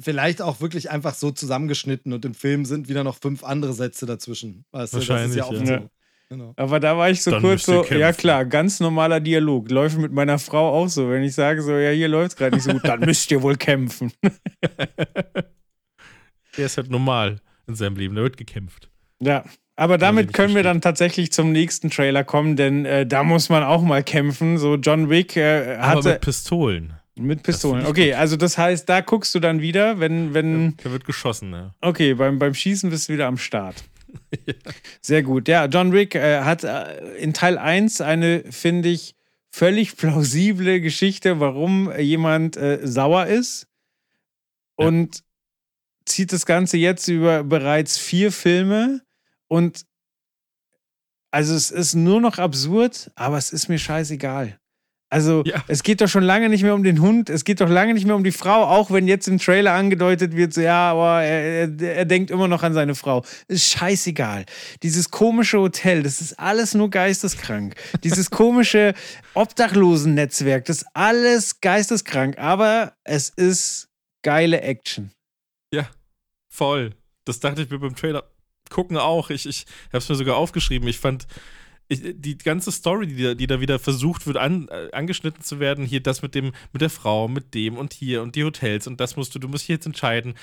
Vielleicht 0.00 0.42
auch 0.42 0.60
wirklich 0.60 0.90
einfach 0.90 1.14
so 1.14 1.30
zusammengeschnitten 1.30 2.12
und 2.12 2.24
im 2.24 2.34
Film 2.34 2.64
sind 2.64 2.88
wieder 2.88 3.04
noch 3.04 3.18
fünf 3.20 3.42
andere 3.44 3.72
Sätze 3.72 4.06
dazwischen. 4.06 4.64
Weißt 4.70 4.92
du, 4.92 4.98
Wahrscheinlich, 4.98 5.36
ja, 5.36 5.52
ja. 5.52 5.80
So. 5.80 5.90
Genau. 6.32 6.54
Aber 6.56 6.80
da 6.80 6.96
war 6.96 7.10
ich 7.10 7.22
so 7.22 7.30
Dann 7.30 7.42
kurz 7.42 7.64
so, 7.64 7.84
ja 7.84 8.10
klar, 8.14 8.46
ganz 8.46 8.80
normaler 8.80 9.20
Dialog. 9.20 9.70
Läuft 9.70 9.98
mit 9.98 10.12
meiner 10.12 10.38
Frau 10.38 10.70
auch 10.72 10.88
so. 10.88 11.10
Wenn 11.10 11.22
ich 11.22 11.34
sage 11.34 11.60
so, 11.60 11.76
ja, 11.76 11.90
hier 11.90 12.08
läuft 12.08 12.30
es 12.30 12.36
gerade 12.36 12.56
nicht 12.56 12.64
so 12.64 12.72
gut, 12.72 12.86
dann 12.86 13.00
müsst 13.00 13.30
ihr 13.30 13.42
wohl 13.42 13.56
kämpfen. 13.56 14.10
Der 16.56 16.66
ist 16.66 16.78
halt 16.78 16.88
normal 16.90 17.40
in 17.66 17.74
seinem 17.74 17.96
Leben, 17.96 18.14
da 18.14 18.22
wird 18.22 18.38
gekämpft. 18.38 18.90
Ja, 19.20 19.44
aber 19.82 19.98
damit 19.98 20.32
können 20.32 20.54
wir 20.54 20.62
dann 20.62 20.80
tatsächlich 20.80 21.32
zum 21.32 21.50
nächsten 21.50 21.90
Trailer 21.90 22.22
kommen, 22.22 22.54
denn 22.54 22.84
äh, 22.84 23.04
da 23.04 23.24
muss 23.24 23.48
man 23.48 23.64
auch 23.64 23.82
mal 23.82 24.04
kämpfen. 24.04 24.56
So 24.56 24.76
John 24.76 25.10
Wick 25.10 25.36
äh, 25.36 25.76
hatte. 25.78 25.98
Aber 25.98 26.10
mit 26.10 26.20
Pistolen. 26.20 26.92
Mit 27.16 27.42
Pistolen. 27.42 27.84
Okay, 27.86 28.14
also 28.14 28.36
das 28.36 28.56
heißt, 28.56 28.88
da 28.88 29.00
guckst 29.00 29.34
du 29.34 29.40
dann 29.40 29.60
wieder, 29.60 29.98
wenn. 29.98 30.34
wenn 30.34 30.76
da 30.76 30.92
wird 30.92 31.04
geschossen, 31.04 31.50
ja. 31.50 31.74
Okay, 31.80 32.14
beim, 32.14 32.38
beim 32.38 32.54
Schießen 32.54 32.90
bist 32.90 33.08
du 33.08 33.14
wieder 33.14 33.26
am 33.26 33.38
Start. 33.38 33.82
ja. 34.46 34.54
Sehr 35.00 35.24
gut. 35.24 35.48
Ja, 35.48 35.64
John 35.64 35.92
Wick 35.92 36.14
äh, 36.14 36.42
hat 36.42 36.62
äh, 36.62 37.16
in 37.16 37.34
Teil 37.34 37.58
1 37.58 38.00
eine, 38.02 38.44
finde 38.50 38.88
ich, 38.88 39.16
völlig 39.50 39.96
plausible 39.96 40.80
Geschichte, 40.80 41.40
warum 41.40 41.92
jemand 41.98 42.56
äh, 42.56 42.78
sauer 42.84 43.26
ist. 43.26 43.66
Und 44.76 45.16
ja. 45.16 45.22
zieht 46.06 46.32
das 46.32 46.46
Ganze 46.46 46.76
jetzt 46.76 47.08
über 47.08 47.42
bereits 47.42 47.98
vier 47.98 48.30
Filme 48.30 49.02
und 49.52 49.84
also 51.30 51.54
es 51.54 51.70
ist 51.70 51.94
nur 51.94 52.22
noch 52.22 52.38
absurd, 52.38 53.10
aber 53.16 53.36
es 53.36 53.52
ist 53.52 53.68
mir 53.68 53.78
scheißegal. 53.78 54.58
Also 55.10 55.42
ja. 55.44 55.62
es 55.68 55.82
geht 55.82 56.00
doch 56.00 56.08
schon 56.08 56.22
lange 56.22 56.48
nicht 56.48 56.62
mehr 56.62 56.74
um 56.74 56.82
den 56.82 57.02
Hund, 57.02 57.28
es 57.28 57.44
geht 57.44 57.60
doch 57.60 57.68
lange 57.68 57.92
nicht 57.92 58.06
mehr 58.06 58.16
um 58.16 58.24
die 58.24 58.32
Frau, 58.32 58.64
auch 58.64 58.90
wenn 58.90 59.06
jetzt 59.06 59.28
im 59.28 59.38
Trailer 59.38 59.74
angedeutet 59.74 60.34
wird, 60.34 60.54
so 60.54 60.62
ja, 60.62 60.92
aber 60.92 61.22
er, 61.22 61.68
er, 61.68 61.96
er 61.96 62.04
denkt 62.06 62.30
immer 62.30 62.48
noch 62.48 62.62
an 62.62 62.72
seine 62.72 62.94
Frau. 62.94 63.26
Ist 63.46 63.68
scheißegal. 63.68 64.46
Dieses 64.82 65.10
komische 65.10 65.58
Hotel, 65.58 66.02
das 66.02 66.22
ist 66.22 66.38
alles 66.38 66.72
nur 66.72 66.88
geisteskrank. 66.88 67.74
Dieses 68.04 68.30
komische 68.30 68.94
Obdachlosen-Netzwerk, 69.34 70.64
das 70.64 70.78
ist 70.78 70.88
alles 70.94 71.60
geisteskrank, 71.60 72.38
aber 72.38 72.94
es 73.04 73.28
ist 73.28 73.90
geile 74.22 74.62
Action. 74.62 75.12
Ja, 75.74 75.90
voll. 76.48 76.94
Das 77.26 77.38
dachte 77.38 77.60
ich 77.62 77.70
mir 77.70 77.78
beim 77.78 77.94
Trailer 77.94 78.31
gucken 78.72 78.96
auch. 78.96 79.30
Ich, 79.30 79.46
ich 79.46 79.66
habe 79.88 79.98
es 79.98 80.08
mir 80.08 80.16
sogar 80.16 80.36
aufgeschrieben. 80.36 80.88
Ich 80.88 80.98
fand 80.98 81.26
ich, 81.88 82.00
die 82.16 82.38
ganze 82.38 82.72
Story, 82.72 83.06
die 83.06 83.22
da, 83.22 83.34
die 83.34 83.46
da 83.46 83.60
wieder 83.60 83.78
versucht 83.78 84.26
wird, 84.26 84.36
an, 84.36 84.68
äh, 84.68 84.88
angeschnitten 84.92 85.42
zu 85.42 85.60
werden, 85.60 85.84
hier 85.84 86.02
das 86.02 86.22
mit 86.22 86.34
dem, 86.34 86.52
mit 86.72 86.82
der 86.82 86.90
Frau, 86.90 87.28
mit 87.28 87.54
dem 87.54 87.76
und 87.76 87.92
hier 87.92 88.22
und 88.22 88.34
die 88.34 88.44
Hotels 88.44 88.86
und 88.86 89.00
das 89.00 89.16
musst 89.16 89.34
du, 89.34 89.38
du 89.38 89.48
musst 89.48 89.66
hier 89.66 89.76
jetzt 89.76 89.86
entscheiden. 89.86 90.34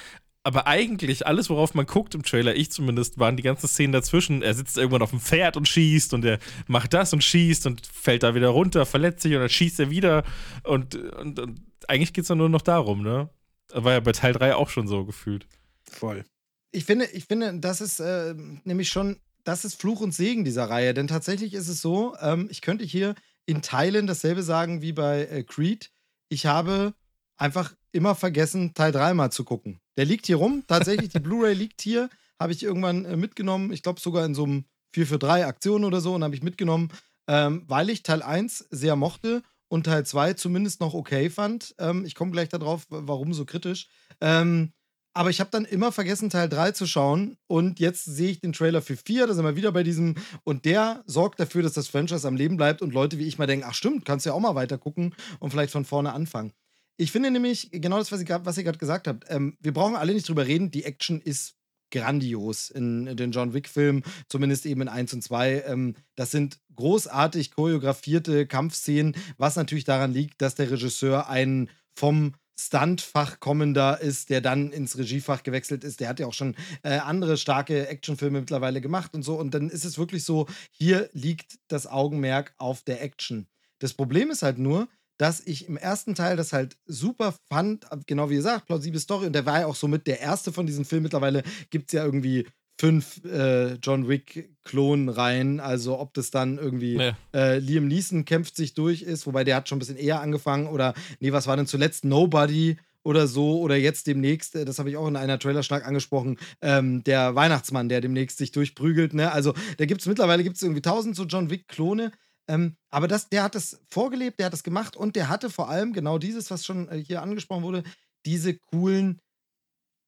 Aber 0.44 0.68
eigentlich, 0.68 1.28
alles, 1.28 1.50
worauf 1.50 1.74
man 1.74 1.86
guckt 1.86 2.16
im 2.16 2.24
Trailer, 2.24 2.56
ich 2.56 2.72
zumindest, 2.72 3.20
waren 3.20 3.36
die 3.36 3.44
ganzen 3.44 3.68
Szenen 3.68 3.92
dazwischen. 3.92 4.42
Er 4.42 4.54
sitzt 4.54 4.78
irgendwann 4.78 5.02
auf 5.02 5.10
dem 5.10 5.20
Pferd 5.20 5.58
und 5.58 5.68
schießt 5.68 6.14
und 6.14 6.24
er 6.24 6.40
macht 6.66 6.94
das 6.94 7.12
und 7.12 7.24
schießt 7.24 7.68
und 7.68 7.86
fällt 7.86 8.24
da 8.24 8.36
wieder 8.36 8.48
runter, 8.50 8.86
verletzt 8.86 9.22
sich 9.22 9.34
und 9.34 9.42
dann 9.42 9.50
schießt 9.50 9.82
er 9.82 9.90
wieder. 9.90 10.24
Und, 10.64 10.96
und, 10.96 11.40
und 11.40 11.62
eigentlich 11.88 12.14
geht 12.14 12.24
es 12.24 12.30
dann 12.30 12.38
nur 12.38 12.50
noch 12.50 12.62
darum, 12.62 13.04
ne? 13.04 13.30
War 13.74 13.94
ja 13.94 14.00
bei 14.00 14.14
Teil 14.14 14.34
3 14.34 14.56
auch 14.56 14.70
schon 14.70 14.88
so 14.88 15.06
gefühlt. 15.06 15.46
Voll. 15.84 16.24
Ich 16.72 16.86
finde, 16.86 17.06
ich 17.06 17.26
finde, 17.26 17.60
das 17.60 17.82
ist 17.82 18.00
äh, 18.00 18.36
nämlich 18.64 18.90
schon, 18.90 19.20
das 19.44 19.66
ist 19.66 19.76
Fluch 19.76 20.02
und 20.02 20.14
Segen 20.14 20.46
dieser 20.46 20.70
Reihe. 20.70 20.94
Denn 20.94 21.08
tatsächlich 21.08 21.54
ist 21.54 21.68
es 21.68 21.82
so, 21.82 22.16
ähm, 22.22 22.48
ich 22.52 22.62
könnte 22.62 22.86
hier 22.86 23.16
in 23.46 23.62
Teilen 23.62 24.08
dasselbe 24.08 24.44
sagen 24.44 24.82
wie 24.82 24.94
bei 24.94 25.26
äh, 25.26 25.44
Creed. 25.44 25.92
Ich 26.30 26.46
habe 26.46 26.94
einfach 27.38 27.74
immer 27.92 28.14
vergessen, 28.16 28.74
Teil 28.74 28.92
3 28.92 29.14
mal 29.14 29.32
zu 29.32 29.44
gucken. 29.44 29.80
Der 29.98 30.06
liegt 30.06 30.28
hier 30.28 30.36
rum. 30.36 30.64
Tatsächlich, 30.68 31.10
die 31.10 31.20
Blu-ray 31.20 31.54
liegt 31.54 31.82
hier. 31.82 32.10
Habe 32.40 32.54
ich 32.54 32.64
irgendwann 32.64 33.06
äh, 33.06 33.18
mitgenommen. 33.18 33.72
Ich 33.74 33.82
glaube 33.82 34.00
sogar 34.00 34.26
in 34.26 34.36
so 34.36 34.44
einem 34.44 34.66
4 34.94 35.08
für 35.08 35.20
3 35.20 35.46
Aktion 35.48 35.84
oder 35.84 36.02
so. 36.02 36.14
Und 36.14 36.24
habe 36.24 36.36
ich 36.36 36.44
mitgenommen, 36.44 36.90
ähm, 37.28 37.64
weil 37.68 37.90
ich 37.90 38.04
Teil 38.04 38.22
1 38.22 38.68
sehr 38.70 38.96
mochte 38.96 39.42
und 39.68 39.86
Teil 39.86 40.06
2 40.06 40.34
zumindest 40.34 40.82
noch 40.82 40.94
okay 40.94 41.30
fand. 41.30 41.74
Ähm, 41.80 42.06
ich 42.06 42.14
komme 42.14 42.32
gleich 42.32 42.50
darauf, 42.50 42.86
warum 42.90 43.34
so 43.34 43.46
kritisch. 43.46 43.88
Ähm, 44.22 44.74
aber 45.14 45.30
ich 45.30 45.40
habe 45.40 45.50
dann 45.52 45.66
immer 45.66 45.92
vergessen, 45.92 46.30
Teil 46.30 46.50
3 46.50 46.72
zu 46.72 46.86
schauen. 46.86 47.38
Und 47.48 47.80
jetzt 47.80 48.06
sehe 48.06 48.32
ich 48.32 48.40
den 48.40 48.54
Trailer 48.54 48.82
für 48.82 48.96
4. 48.96 49.28
Da 49.28 49.34
sind 49.34 49.44
wir 49.44 49.56
wieder 49.56 49.72
bei 49.72 49.84
diesem. 49.84 50.16
Und 50.44 50.66
der 50.66 51.04
sorgt 51.06 51.40
dafür, 51.40 51.64
dass 51.64 51.74
das 51.74 51.88
Franchise 51.88 52.28
am 52.28 52.36
Leben 52.36 52.58
bleibt 52.58 52.82
und 52.82 52.94
Leute 52.94 53.18
wie 53.18 53.28
ich 53.28 53.38
mal 53.38 53.48
denken: 53.48 53.66
Ach, 53.68 53.74
stimmt, 53.74 54.06
kannst 54.06 54.26
du 54.26 54.30
ja 54.30 54.36
auch 54.36 54.40
mal 54.40 54.56
weiter 54.56 54.78
gucken 54.78 55.16
und 55.40 55.52
vielleicht 55.52 55.72
von 55.72 55.86
vorne 55.86 56.14
anfangen. 56.14 56.54
Ich 56.98 57.12
finde 57.12 57.32
nämlich 57.32 57.70
genau 57.72 57.98
das, 57.98 58.12
was, 58.12 58.22
ich, 58.22 58.30
was 58.30 58.58
ihr 58.58 58.64
gerade 58.64 58.78
gesagt 58.78 59.08
habt. 59.08 59.26
Ähm, 59.30 59.58
wir 59.62 59.74
brauchen 59.74 59.96
alle 59.96 60.14
nicht 60.14 60.28
drüber 60.28 60.46
reden. 60.46 60.70
Die 60.70 60.84
Action 60.84 61.22
ist 61.22 61.56
grandios 61.92 62.70
in, 62.70 63.08
in 63.08 63.18
den 63.18 63.32
John 63.32 63.54
Wick-Filmen, 63.54 64.04
zumindest 64.28 64.66
eben 64.66 64.82
in 64.82 64.90
1 64.90 65.14
und 65.14 65.24
2. 65.24 65.64
Ähm, 65.68 65.96
das 66.16 66.32
sind 66.32 66.60
großartig 66.76 67.52
choreografierte 67.52 68.48
Kampfszenen, 68.48 69.16
was 69.38 69.56
natürlich 69.56 69.86
daran 69.86 70.14
liegt, 70.14 70.42
dass 70.42 70.56
der 70.56 70.72
Regisseur 70.72 71.30
einen 71.30 71.70
vom 71.96 72.34
Stuntfach 72.60 73.40
kommender 73.40 74.02
ist, 74.02 74.30
der 74.30 74.42
dann 74.42 74.72
ins 74.72 74.98
Regiefach 74.98 75.44
gewechselt 75.44 75.84
ist. 75.84 76.00
Der 76.00 76.10
hat 76.10 76.20
ja 76.20 76.28
auch 76.28 76.34
schon 76.34 76.56
äh, 76.84 76.98
andere 76.98 77.38
starke 77.38 77.88
Actionfilme 77.88 78.42
mittlerweile 78.42 78.82
gemacht 78.82 79.14
und 79.14 79.24
so. 79.24 79.36
Und 79.36 79.54
dann 79.54 79.70
ist 79.70 79.86
es 79.86 79.98
wirklich 79.98 80.26
so, 80.26 80.48
hier 80.72 81.10
liegt 81.14 81.60
das 81.70 81.88
Augenmerk 81.88 82.54
auf 82.58 82.84
der 82.84 83.02
Action. 83.02 83.48
Das 83.80 83.94
Problem 83.94 84.30
ist 84.30 84.44
halt 84.44 84.58
nur, 84.58 84.90
dass 85.18 85.42
ich 85.46 85.68
im 85.68 85.78
ersten 85.78 86.16
Teil 86.16 86.38
das 86.38 86.54
halt 86.54 86.78
super 86.86 87.34
fand, 87.50 87.86
genau 88.08 88.30
wie 88.30 88.36
ihr 88.36 88.42
sagt, 88.42 88.68
plausible 88.68 89.00
Story. 89.00 89.28
Und 89.28 89.34
der 89.34 89.46
war 89.46 89.62
ja 89.62 89.66
auch 89.66 89.76
somit 89.76 90.08
der 90.08 90.20
erste 90.20 90.54
von 90.54 90.66
diesen 90.66 90.86
Filmen. 90.86 91.04
Mittlerweile 91.04 91.44
gibt 91.70 91.90
es 91.90 91.94
ja 91.94 92.06
irgendwie 92.06 92.48
fünf 92.80 93.24
äh, 93.26 93.74
John 93.76 94.08
Wick-Klonen 94.08 95.10
rein. 95.10 95.60
Also 95.60 96.00
ob 96.00 96.14
das 96.14 96.32
dann 96.32 96.58
irgendwie 96.58 96.96
ja. 96.96 97.18
äh, 97.34 97.60
Liam 97.60 97.88
Neeson 97.88 98.24
kämpft 98.24 98.56
sich 98.56 98.74
durch 98.74 99.02
ist, 99.02 99.28
wobei 99.28 99.44
der 99.44 99.58
hat 99.58 99.68
schon 99.68 99.76
ein 99.76 99.80
bisschen 99.80 99.98
eher 99.98 100.22
angefangen. 100.22 100.68
Oder 100.68 100.94
nee, 101.20 101.34
was 101.34 101.46
war 101.46 101.58
denn 101.58 101.68
zuletzt? 101.68 102.06
Nobody 102.06 102.78
oder 103.04 103.28
so. 103.28 103.60
Oder 103.60 103.76
jetzt 103.76 104.08
demnächst, 104.08 104.56
äh, 104.56 104.64
das 104.64 104.80
habe 104.80 104.90
ich 104.90 104.96
auch 104.96 105.08
in 105.08 105.18
einer 105.18 105.40
Trailerschlag 105.40 105.86
angesprochen, 105.86 106.38
ähm, 106.62 107.04
der 107.04 107.36
Weihnachtsmann, 107.36 107.90
der 107.90 108.00
demnächst 108.00 108.38
sich 108.38 108.54
durchprügelt. 108.54 109.14
Ne? 109.14 109.30
Also 109.32 109.54
da 109.78 109.86
gibt 109.86 110.00
es 110.00 110.08
mittlerweile 110.08 110.44
gibt's 110.44 110.64
irgendwie 110.64 110.82
tausend 110.82 111.18
so 111.18 111.26
John 111.26 111.50
Wick-Klone. 111.50 112.14
Ähm, 112.48 112.78
aber 112.90 113.10
das, 113.10 113.28
der 113.28 113.44
hat 113.44 113.56
das 113.56 113.82
vorgelebt, 113.90 114.40
der 114.40 114.48
hat 114.48 114.54
das 114.54 114.64
gemacht 114.64 114.96
und 114.96 115.18
der 115.18 115.28
hatte 115.28 115.50
vor 115.50 115.70
allem 115.70 115.92
genau 115.92 116.18
dieses, 116.18 116.50
was 116.50 116.66
schon 116.66 116.88
äh, 116.88 116.98
hier 116.98 117.22
angesprochen 117.22 117.64
wurde, 117.64 117.84
diese 118.26 118.58
coolen 118.58 119.20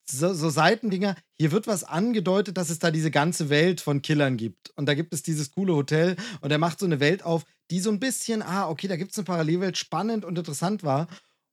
so, 0.10 0.34
so 0.34 0.50
Seitendinger. 0.50 1.16
Hier 1.38 1.52
wird 1.52 1.68
was 1.68 1.84
angedeutet, 1.84 2.58
dass 2.58 2.70
es 2.70 2.80
da 2.80 2.92
diese 2.92 3.12
ganze 3.12 3.50
Welt 3.50 3.82
von 3.82 4.02
Killern 4.02 4.38
gibt. 4.38 4.72
Und 4.76 4.86
da 4.86 4.94
gibt 4.94 5.14
es 5.14 5.24
dieses 5.24 5.52
coole 5.52 5.76
Hotel 5.76 6.16
und 6.42 6.52
er 6.52 6.58
macht 6.58 6.80
so 6.80 6.86
eine 6.86 7.00
Welt 7.00 7.24
auf, 7.24 7.46
die 7.70 7.80
so 7.80 7.92
ein 7.92 8.00
bisschen, 8.00 8.42
ah, 8.42 8.70
okay, 8.70 8.88
da 8.88 8.96
gibt 8.96 9.12
es 9.12 9.18
eine 9.18 9.26
Parallelwelt, 9.26 9.78
spannend 9.78 10.26
und 10.26 10.38
interessant 10.38 10.84
war. 10.84 11.08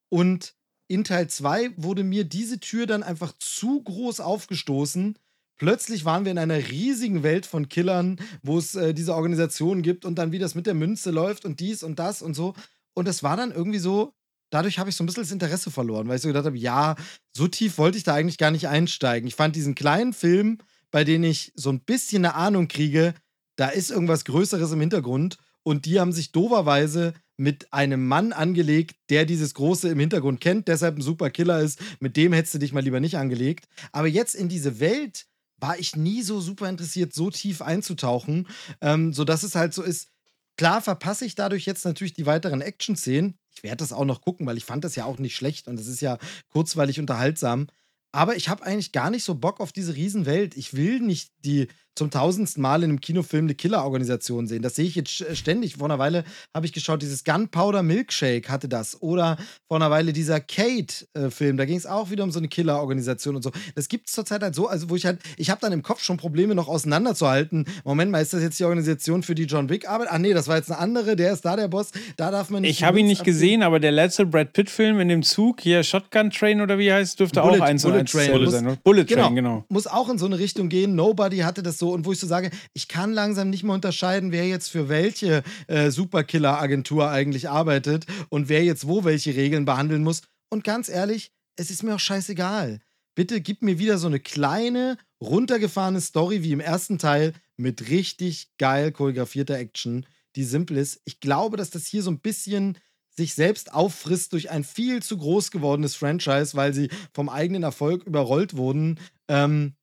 Und 0.08 0.54
in 0.88 1.04
Teil 1.04 1.28
2 1.28 1.72
wurde 1.76 2.02
mir 2.02 2.24
diese 2.24 2.60
Tür 2.60 2.86
dann 2.86 3.02
einfach 3.02 3.32
zu 3.38 3.82
groß 3.82 4.20
aufgestoßen, 4.20 5.18
Plötzlich 5.58 6.04
waren 6.04 6.24
wir 6.24 6.30
in 6.30 6.38
einer 6.38 6.68
riesigen 6.70 7.24
Welt 7.24 7.44
von 7.44 7.68
Killern, 7.68 8.20
wo 8.42 8.58
es 8.58 8.76
äh, 8.76 8.94
diese 8.94 9.14
Organisationen 9.14 9.82
gibt 9.82 10.04
und 10.04 10.16
dann 10.16 10.30
wie 10.30 10.38
das 10.38 10.54
mit 10.54 10.66
der 10.66 10.74
Münze 10.74 11.10
läuft 11.10 11.44
und 11.44 11.58
dies 11.58 11.82
und 11.82 11.98
das 11.98 12.22
und 12.22 12.34
so. 12.34 12.54
Und 12.94 13.08
es 13.08 13.24
war 13.24 13.36
dann 13.36 13.50
irgendwie 13.50 13.80
so, 13.80 14.14
dadurch 14.50 14.78
habe 14.78 14.90
ich 14.90 14.96
so 14.96 15.04
ein 15.04 15.06
bisschen 15.06 15.22
das 15.22 15.32
Interesse 15.32 15.70
verloren, 15.70 16.08
weil 16.08 16.16
ich 16.16 16.22
so 16.22 16.28
gedacht 16.28 16.46
habe, 16.46 16.58
ja, 16.58 16.96
so 17.36 17.48
tief 17.48 17.78
wollte 17.78 17.98
ich 17.98 18.04
da 18.04 18.14
eigentlich 18.14 18.38
gar 18.38 18.50
nicht 18.50 18.68
einsteigen. 18.68 19.28
Ich 19.28 19.34
fand 19.34 19.56
diesen 19.56 19.74
kleinen 19.74 20.12
Film, 20.12 20.58
bei 20.90 21.04
dem 21.04 21.24
ich 21.24 21.52
so 21.54 21.70
ein 21.70 21.80
bisschen 21.80 22.24
eine 22.24 22.34
Ahnung 22.34 22.68
kriege, 22.68 23.14
da 23.56 23.68
ist 23.68 23.90
irgendwas 23.90 24.24
Größeres 24.24 24.72
im 24.72 24.80
Hintergrund 24.80 25.38
und 25.62 25.84
die 25.84 26.00
haben 26.00 26.12
sich 26.12 26.32
doverweise 26.32 27.12
mit 27.36 27.72
einem 27.72 28.06
Mann 28.06 28.32
angelegt, 28.32 28.96
der 29.10 29.24
dieses 29.24 29.54
Große 29.54 29.88
im 29.88 30.00
Hintergrund 30.00 30.40
kennt, 30.40 30.68
deshalb 30.68 30.98
ein 30.98 31.02
super 31.02 31.30
Killer 31.30 31.60
ist. 31.60 31.80
Mit 32.00 32.16
dem 32.16 32.32
hättest 32.32 32.54
du 32.54 32.58
dich 32.58 32.72
mal 32.72 32.82
lieber 32.82 33.00
nicht 33.00 33.16
angelegt. 33.16 33.68
Aber 33.92 34.08
jetzt 34.08 34.34
in 34.34 34.48
diese 34.48 34.80
Welt 34.80 35.26
war 35.56 35.78
ich 35.78 35.96
nie 35.96 36.22
so 36.22 36.40
super 36.40 36.68
interessiert, 36.68 37.14
so 37.14 37.30
tief 37.30 37.62
einzutauchen, 37.62 38.48
ähm, 38.80 39.12
sodass 39.12 39.42
es 39.42 39.54
halt 39.54 39.72
so 39.74 39.82
ist. 39.82 40.08
Klar 40.56 40.82
verpasse 40.82 41.24
ich 41.24 41.36
dadurch 41.36 41.66
jetzt 41.66 41.84
natürlich 41.84 42.12
die 42.12 42.26
weiteren 42.26 42.60
Action-Szenen. 42.60 43.38
Ich 43.58 43.64
werde 43.64 43.78
das 43.78 43.92
auch 43.92 44.04
noch 44.04 44.20
gucken, 44.20 44.46
weil 44.46 44.56
ich 44.56 44.64
fand 44.64 44.84
das 44.84 44.94
ja 44.94 45.04
auch 45.04 45.18
nicht 45.18 45.34
schlecht 45.34 45.66
und 45.66 45.80
es 45.80 45.88
ist 45.88 46.00
ja 46.00 46.18
kurzweilig 46.50 47.00
unterhaltsam. 47.00 47.66
Aber 48.12 48.36
ich 48.36 48.48
habe 48.48 48.62
eigentlich 48.62 48.92
gar 48.92 49.10
nicht 49.10 49.24
so 49.24 49.34
Bock 49.34 49.58
auf 49.58 49.72
diese 49.72 49.96
Riesenwelt. 49.96 50.56
Ich 50.56 50.74
will 50.74 51.00
nicht 51.00 51.32
die 51.48 51.68
zum 51.98 52.10
tausendsten 52.10 52.62
Mal 52.62 52.84
in 52.84 52.90
einem 52.90 53.00
Kinofilm 53.00 53.46
eine 53.46 53.56
Killer-Organisation 53.56 54.46
sehen. 54.46 54.62
Das 54.62 54.76
sehe 54.76 54.86
ich 54.86 54.94
jetzt 54.94 55.36
ständig. 55.36 55.76
Vor 55.76 55.86
einer 55.88 55.98
Weile 55.98 56.24
habe 56.54 56.64
ich 56.64 56.72
geschaut, 56.72 57.02
dieses 57.02 57.24
Gunpowder 57.24 57.82
Milkshake 57.82 58.48
hatte 58.48 58.68
das. 58.68 59.02
Oder 59.02 59.36
vor 59.66 59.78
einer 59.78 59.90
Weile 59.90 60.12
dieser 60.12 60.38
Kate-Film, 60.38 61.56
da 61.56 61.64
ging 61.64 61.76
es 61.76 61.86
auch 61.86 62.10
wieder 62.10 62.22
um 62.22 62.30
so 62.30 62.38
eine 62.38 62.46
Killer-Organisation 62.46 63.34
und 63.34 63.42
so. 63.42 63.50
Das 63.74 63.88
gibt 63.88 64.08
es 64.08 64.14
zurzeit 64.14 64.42
halt 64.42 64.54
so, 64.54 64.68
also 64.68 64.88
wo 64.90 64.94
ich 64.94 65.06
halt, 65.06 65.18
ich 65.36 65.50
habe 65.50 65.60
dann 65.60 65.72
im 65.72 65.82
Kopf 65.82 66.00
schon 66.00 66.18
Probleme 66.18 66.54
noch 66.54 66.68
auseinanderzuhalten. 66.68 67.66
Moment 67.84 68.12
mal, 68.12 68.22
ist 68.22 68.32
das 68.32 68.42
jetzt 68.42 68.60
die 68.60 68.64
Organisation, 68.64 69.24
für 69.24 69.34
die 69.34 69.44
John 69.44 69.68
Wick 69.68 69.88
arbeitet? 69.88 70.14
Ach 70.14 70.18
nee, 70.18 70.32
das 70.32 70.46
war 70.46 70.56
jetzt 70.56 70.70
eine 70.70 70.78
andere, 70.78 71.16
der 71.16 71.32
ist 71.32 71.44
da 71.44 71.56
der 71.56 71.66
Boss, 71.66 71.90
da 72.16 72.30
darf 72.30 72.48
man 72.50 72.62
nicht. 72.62 72.70
Ich 72.70 72.84
habe 72.84 73.00
ihn 73.00 73.06
nicht 73.06 73.22
abgeben. 73.22 73.36
gesehen, 73.36 73.62
aber 73.64 73.80
der 73.80 73.90
letzte 73.90 74.24
Brad 74.24 74.52
Pitt-Film 74.52 75.00
in 75.00 75.08
dem 75.08 75.24
Zug, 75.24 75.60
hier 75.60 75.82
Shotgun 75.82 76.30
Train 76.30 76.60
oder 76.60 76.78
wie 76.78 76.92
heißt, 76.92 77.18
dürfte 77.18 77.40
Bullet, 77.40 77.58
auch 77.58 77.62
eins 77.62 77.82
Bullet 77.82 78.04
Train. 78.04 78.50
sein. 78.50 78.78
Bullet 78.84 79.04
genau, 79.04 79.24
Train, 79.24 79.34
genau. 79.34 79.64
Muss 79.68 79.88
auch 79.88 80.08
in 80.08 80.18
so 80.18 80.26
eine 80.26 80.38
Richtung 80.38 80.68
gehen. 80.68 80.94
Nobody 80.94 81.37
hatte 81.44 81.62
das 81.62 81.78
so 81.78 81.92
und 81.92 82.04
wo 82.04 82.12
ich 82.12 82.18
so 82.18 82.26
sage, 82.26 82.50
ich 82.72 82.88
kann 82.88 83.12
langsam 83.12 83.50
nicht 83.50 83.64
mehr 83.64 83.74
unterscheiden, 83.74 84.32
wer 84.32 84.46
jetzt 84.46 84.68
für 84.68 84.88
welche 84.88 85.42
äh, 85.66 85.90
Superkiller-Agentur 85.90 87.10
eigentlich 87.10 87.48
arbeitet 87.48 88.06
und 88.28 88.48
wer 88.48 88.64
jetzt 88.64 88.86
wo 88.86 89.04
welche 89.04 89.34
Regeln 89.34 89.64
behandeln 89.64 90.02
muss. 90.02 90.22
Und 90.50 90.64
ganz 90.64 90.88
ehrlich, 90.88 91.32
es 91.56 91.70
ist 91.70 91.82
mir 91.82 91.94
auch 91.94 92.00
scheißegal. 92.00 92.80
Bitte 93.14 93.40
gib 93.40 93.62
mir 93.62 93.78
wieder 93.78 93.98
so 93.98 94.06
eine 94.06 94.20
kleine, 94.20 94.96
runtergefahrene 95.20 96.00
Story 96.00 96.42
wie 96.42 96.52
im 96.52 96.60
ersten 96.60 96.98
Teil 96.98 97.32
mit 97.56 97.90
richtig 97.90 98.52
geil 98.58 98.92
choreografierter 98.92 99.58
Action, 99.58 100.06
die 100.36 100.44
simpel 100.44 100.76
ist. 100.76 101.00
Ich 101.04 101.18
glaube, 101.18 101.56
dass 101.56 101.70
das 101.70 101.86
hier 101.86 102.02
so 102.02 102.12
ein 102.12 102.20
bisschen 102.20 102.78
sich 103.18 103.34
selbst 103.34 103.74
auffrisst 103.74 104.32
durch 104.32 104.50
ein 104.50 104.62
viel 104.62 105.02
zu 105.02 105.18
groß 105.18 105.50
gewordenes 105.50 105.96
Franchise, 105.96 106.56
weil 106.56 106.72
sie 106.72 106.88
vom 107.12 107.28
eigenen 107.28 107.64
Erfolg 107.64 108.04
überrollt 108.04 108.56
wurden. 108.56 109.00
Ähm, 109.26 109.74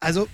also, 0.00 0.28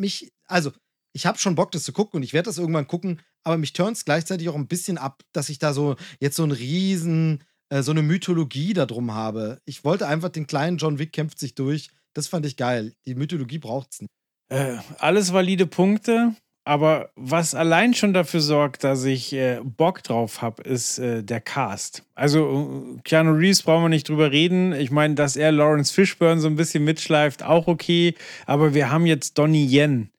mich, 0.00 0.32
also, 0.46 0.72
ich 1.12 1.26
habe 1.26 1.38
schon 1.38 1.54
Bock, 1.54 1.72
das 1.72 1.82
zu 1.82 1.92
gucken 1.92 2.18
und 2.18 2.22
ich 2.22 2.32
werde 2.32 2.48
das 2.48 2.58
irgendwann 2.58 2.86
gucken, 2.86 3.20
aber 3.44 3.58
mich 3.58 3.72
turnt 3.72 3.96
es 3.96 4.04
gleichzeitig 4.04 4.48
auch 4.48 4.54
ein 4.54 4.68
bisschen 4.68 4.98
ab, 4.98 5.22
dass 5.32 5.48
ich 5.48 5.58
da 5.58 5.72
so 5.72 5.96
jetzt 6.20 6.36
so 6.36 6.44
ein 6.44 6.52
riesen, 6.52 7.44
äh, 7.68 7.82
so 7.82 7.90
eine 7.90 8.02
Mythologie 8.02 8.74
da 8.74 8.86
drum 8.86 9.12
habe. 9.12 9.60
Ich 9.64 9.84
wollte 9.84 10.06
einfach 10.06 10.28
den 10.28 10.46
kleinen 10.46 10.78
John 10.78 10.98
Wick 10.98 11.12
kämpft 11.12 11.38
sich 11.38 11.54
durch. 11.54 11.90
Das 12.14 12.28
fand 12.28 12.46
ich 12.46 12.56
geil. 12.56 12.94
Die 13.06 13.14
Mythologie 13.14 13.58
braucht 13.58 13.92
es 13.92 14.00
nicht. 14.02 14.10
Äh, 14.50 14.78
alles 14.98 15.32
valide 15.32 15.66
Punkte. 15.66 16.34
Aber 16.64 17.10
was 17.16 17.54
allein 17.54 17.94
schon 17.94 18.12
dafür 18.12 18.40
sorgt, 18.40 18.84
dass 18.84 19.04
ich 19.04 19.32
äh, 19.32 19.60
Bock 19.64 20.02
drauf 20.02 20.42
habe, 20.42 20.62
ist 20.62 20.98
äh, 20.98 21.22
der 21.24 21.40
Cast. 21.40 22.04
Also 22.14 22.96
äh, 22.96 23.00
Keanu 23.02 23.32
Reeves 23.32 23.62
brauchen 23.62 23.84
wir 23.84 23.88
nicht 23.88 24.08
drüber 24.08 24.30
reden. 24.30 24.72
Ich 24.72 24.90
meine, 24.90 25.14
dass 25.14 25.36
er 25.36 25.52
Lawrence 25.52 25.92
Fishburne 25.92 26.40
so 26.40 26.48
ein 26.48 26.56
bisschen 26.56 26.84
mitschleift, 26.84 27.42
auch 27.42 27.66
okay. 27.66 28.14
Aber 28.46 28.74
wir 28.74 28.90
haben 28.90 29.06
jetzt 29.06 29.38
Donnie 29.38 29.66
Yen. 29.66 30.10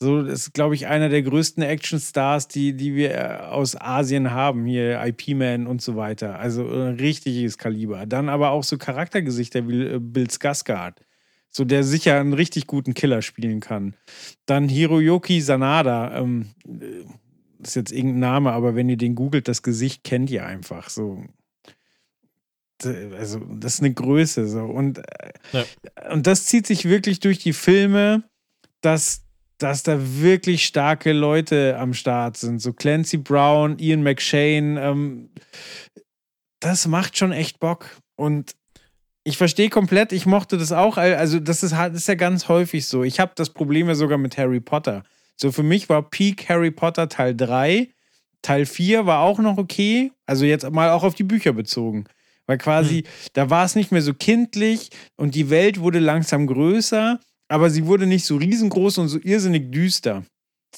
So, 0.00 0.20
ist, 0.20 0.54
glaube 0.54 0.76
ich, 0.76 0.86
einer 0.86 1.08
der 1.08 1.22
größten 1.22 1.64
Actionstars, 1.64 2.46
die, 2.46 2.76
die 2.76 2.94
wir 2.94 3.14
äh, 3.14 3.36
aus 3.48 3.74
Asien 3.74 4.30
haben. 4.30 4.64
Hier 4.66 5.04
IP-Man 5.04 5.66
und 5.66 5.82
so 5.82 5.96
weiter. 5.96 6.38
Also 6.38 6.62
ein 6.64 6.98
äh, 6.98 7.02
richtiges 7.02 7.58
Kaliber. 7.58 8.06
Dann 8.06 8.28
aber 8.28 8.50
auch 8.50 8.62
so 8.62 8.78
Charaktergesichter 8.78 9.68
wie 9.68 9.98
Bill 9.98 10.28
Skarsgård 10.28 10.94
so 11.58 11.64
der 11.64 11.82
sicher 11.82 12.20
einen 12.20 12.34
richtig 12.34 12.68
guten 12.68 12.94
Killer 12.94 13.20
spielen 13.20 13.58
kann. 13.58 13.94
Dann 14.46 14.68
Hiroyoki 14.68 15.40
Sanada, 15.40 16.16
ähm, 16.16 16.50
ist 17.60 17.74
jetzt 17.74 17.90
irgendein 17.90 18.20
Name, 18.20 18.52
aber 18.52 18.76
wenn 18.76 18.88
ihr 18.88 18.96
den 18.96 19.16
googelt, 19.16 19.48
das 19.48 19.64
Gesicht 19.64 20.04
kennt 20.04 20.30
ihr 20.30 20.46
einfach 20.46 20.88
so. 20.88 21.24
Also, 22.84 23.40
das 23.40 23.74
ist 23.74 23.80
eine 23.80 23.92
Größe 23.92 24.46
so. 24.46 24.60
Und, 24.60 24.98
äh, 24.98 25.32
ja. 25.52 25.64
und 26.12 26.28
das 26.28 26.46
zieht 26.46 26.64
sich 26.64 26.84
wirklich 26.84 27.18
durch 27.18 27.40
die 27.40 27.52
Filme, 27.52 28.22
dass, 28.80 29.24
dass 29.58 29.82
da 29.82 29.98
wirklich 30.00 30.64
starke 30.64 31.12
Leute 31.12 31.76
am 31.76 31.92
Start 31.92 32.36
sind. 32.36 32.62
So 32.62 32.72
Clancy 32.72 33.16
Brown, 33.16 33.80
Ian 33.80 34.04
McShane. 34.04 34.80
Ähm, 34.80 35.30
das 36.60 36.86
macht 36.86 37.18
schon 37.18 37.32
echt 37.32 37.58
Bock. 37.58 37.96
Und 38.14 38.54
Ich 39.28 39.36
verstehe 39.36 39.68
komplett, 39.68 40.12
ich 40.12 40.24
mochte 40.24 40.56
das 40.56 40.72
auch. 40.72 40.96
Also, 40.96 41.38
das 41.38 41.62
ist, 41.62 41.72
das 41.72 41.92
ist 41.92 42.08
ja 42.08 42.14
ganz 42.14 42.48
häufig 42.48 42.86
so. 42.86 43.04
Ich 43.04 43.20
habe 43.20 43.32
das 43.34 43.50
Problem 43.50 43.86
ja 43.86 43.94
sogar 43.94 44.16
mit 44.16 44.38
Harry 44.38 44.58
Potter. 44.58 45.02
So, 45.36 45.52
für 45.52 45.62
mich 45.62 45.90
war 45.90 46.00
Peak 46.08 46.48
Harry 46.48 46.70
Potter 46.70 47.10
Teil 47.10 47.36
3. 47.36 47.90
Teil 48.40 48.64
4 48.64 49.04
war 49.04 49.20
auch 49.20 49.38
noch 49.38 49.58
okay. 49.58 50.12
Also, 50.24 50.46
jetzt 50.46 50.70
mal 50.70 50.88
auch 50.92 51.04
auf 51.04 51.14
die 51.14 51.24
Bücher 51.24 51.52
bezogen. 51.52 52.06
Weil 52.46 52.56
quasi, 52.56 53.02
hm. 53.02 53.04
da 53.34 53.50
war 53.50 53.66
es 53.66 53.74
nicht 53.74 53.92
mehr 53.92 54.00
so 54.00 54.14
kindlich 54.14 54.88
und 55.16 55.34
die 55.34 55.50
Welt 55.50 55.78
wurde 55.78 55.98
langsam 55.98 56.46
größer, 56.46 57.20
aber 57.48 57.68
sie 57.68 57.84
wurde 57.84 58.06
nicht 58.06 58.24
so 58.24 58.38
riesengroß 58.38 58.96
und 58.96 59.08
so 59.08 59.18
irrsinnig 59.18 59.70
düster. 59.70 60.24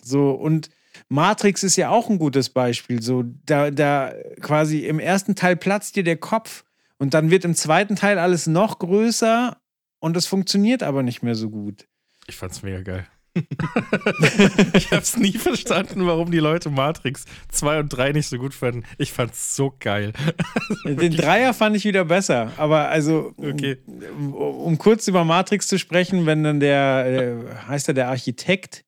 So, 0.02 0.32
und 0.32 0.70
Matrix 1.08 1.62
ist 1.62 1.76
ja 1.76 1.90
auch 1.90 2.10
ein 2.10 2.18
gutes 2.18 2.48
Beispiel. 2.48 3.00
So, 3.00 3.22
da, 3.46 3.70
da 3.70 4.12
quasi 4.40 4.86
im 4.86 4.98
ersten 4.98 5.36
Teil 5.36 5.54
platzt 5.54 5.94
dir 5.94 6.02
der 6.02 6.16
Kopf 6.16 6.64
und 7.00 7.14
dann 7.14 7.30
wird 7.30 7.44
im 7.44 7.54
zweiten 7.54 7.96
Teil 7.96 8.18
alles 8.18 8.46
noch 8.46 8.78
größer 8.78 9.56
und 10.00 10.16
es 10.16 10.26
funktioniert 10.26 10.82
aber 10.82 11.02
nicht 11.02 11.22
mehr 11.22 11.34
so 11.34 11.50
gut. 11.50 11.88
Ich 12.26 12.36
fand's 12.36 12.62
mega 12.62 12.82
geil. 12.82 13.06
ich 14.74 14.90
hab's 14.90 15.16
nie 15.16 15.32
verstanden, 15.32 16.04
warum 16.06 16.30
die 16.30 16.40
Leute 16.40 16.68
Matrix 16.68 17.24
2 17.50 17.80
und 17.80 17.88
3 17.88 18.12
nicht 18.12 18.28
so 18.28 18.38
gut 18.38 18.52
fanden. 18.54 18.84
Ich 18.98 19.12
fand's 19.12 19.56
so 19.56 19.74
geil. 19.78 20.12
Den 20.84 21.16
Dreier 21.16 21.54
fand 21.54 21.76
ich 21.76 21.84
wieder 21.84 22.04
besser, 22.04 22.52
aber 22.56 22.88
also, 22.88 23.32
okay. 23.36 23.78
um, 23.86 24.34
um 24.34 24.78
kurz 24.78 25.08
über 25.08 25.24
Matrix 25.24 25.68
zu 25.68 25.78
sprechen, 25.78 26.26
wenn 26.26 26.42
dann 26.42 26.60
der, 26.60 27.06
äh, 27.06 27.66
heißt 27.68 27.88
er 27.88 27.94
der 27.94 28.08
Architekt, 28.08 28.84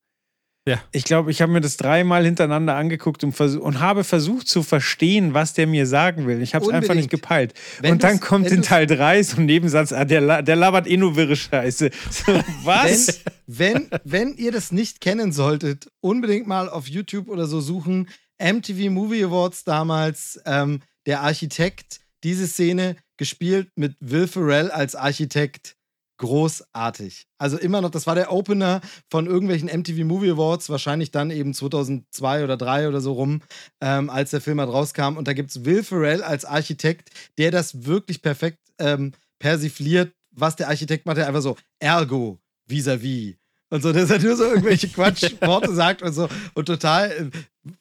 ja. 0.67 0.81
Ich 0.93 1.05
glaube, 1.05 1.31
ich 1.31 1.43
habe 1.43 1.51
mir 1.51 1.61
das 1.61 1.77
dreimal 1.77 2.25
hintereinander 2.25 2.77
angeguckt 2.77 3.25
und, 3.25 3.39
und, 3.41 3.81
habe 3.81 4.05
versucht 4.05 4.47
zu 4.47 4.63
verstehen, 4.63 5.35
was 5.35 5.55
der 5.55 5.67
mir 5.67 5.87
sagen 5.87 6.27
will. 6.27 6.41
Ich 6.41 6.55
habe 6.55 6.65
es 6.65 6.71
einfach 6.71 6.95
nicht 6.95 7.11
gepeilt. 7.11 7.55
Wenn 7.81 7.93
und 7.93 8.05
dann 8.05 8.21
kommt 8.21 8.49
in 8.49 8.63
Teil 8.63 8.87
3 8.87 9.23
so 9.25 9.39
ein 9.39 9.47
Nebensatz, 9.47 9.93
ah, 9.93 10.05
der, 10.05 10.43
der 10.43 10.57
labert 10.57 10.87
eh 10.87 10.97
nur 10.97 11.17
wirre 11.17 11.35
Scheiße. 11.35 11.91
was? 12.65 13.23
Wenn, 13.47 13.89
wenn, 13.91 14.01
wenn 14.05 14.35
ihr 14.37 14.53
das 14.53 14.71
nicht 14.71 15.01
kennen 15.01 15.33
solltet, 15.33 15.89
unbedingt 16.01 16.47
mal 16.47 16.69
auf 16.69 16.87
YouTube 16.87 17.29
oder 17.29 17.47
so 17.47 17.61
suchen. 17.61 18.09
MTV 18.41 18.91
Movie 18.91 19.25
Awards 19.25 19.65
damals, 19.65 20.41
ähm, 20.47 20.81
der 21.07 21.23
Architekt, 21.23 22.01
diese 22.23 22.47
Szene 22.47 22.97
gespielt 23.17 23.69
mit 23.77 23.97
Will 24.01 24.29
Ferrell 24.29 24.71
als 24.71 24.95
Architekt 24.95 25.77
großartig. 26.23 27.27
Also 27.37 27.59
immer 27.59 27.81
noch, 27.81 27.91
das 27.91 28.07
war 28.07 28.15
der 28.15 28.33
Opener 28.33 28.81
von 29.11 29.27
irgendwelchen 29.27 29.69
MTV 29.69 30.05
Movie 30.05 30.31
Awards, 30.31 30.71
wahrscheinlich 30.71 31.11
dann 31.11 31.31
eben 31.31 31.53
2002 31.53 32.45
oder 32.45 32.57
2003 32.57 32.89
oder 32.89 33.01
so 33.01 33.13
rum, 33.13 33.43
ähm, 33.81 34.09
als 34.09 34.31
der 34.31 34.41
Film 34.41 34.61
halt 34.61 34.71
rauskam. 34.71 35.17
Und 35.17 35.27
da 35.27 35.33
gibt 35.33 35.51
es 35.51 35.65
Will 35.65 35.83
Ferrell 35.83 36.23
als 36.23 36.45
Architekt, 36.45 37.11
der 37.39 37.51
das 37.51 37.87
wirklich 37.87 38.23
perfekt 38.23 38.59
ähm, 38.79 39.13
persifliert, 39.41 40.13
was 40.31 40.55
der 40.55 40.69
Architekt 40.69 41.07
macht. 41.07 41.17
Der 41.17 41.27
einfach 41.27 41.43
so, 41.43 41.57
ergo, 41.81 42.39
vis-à-vis. 42.69 43.35
-vis. 43.35 43.37
Und 43.71 43.83
so, 43.83 43.91
dass 43.91 44.11
er 44.11 44.21
nur 44.21 44.37
so 44.37 44.45
irgendwelche 44.45 44.89
Quatschworte 44.91 45.75
sagt 45.75 46.03
und 46.03 46.13
so. 46.13 46.29
Und 46.55 46.67
total 46.67 47.11
äh, 47.11 47.31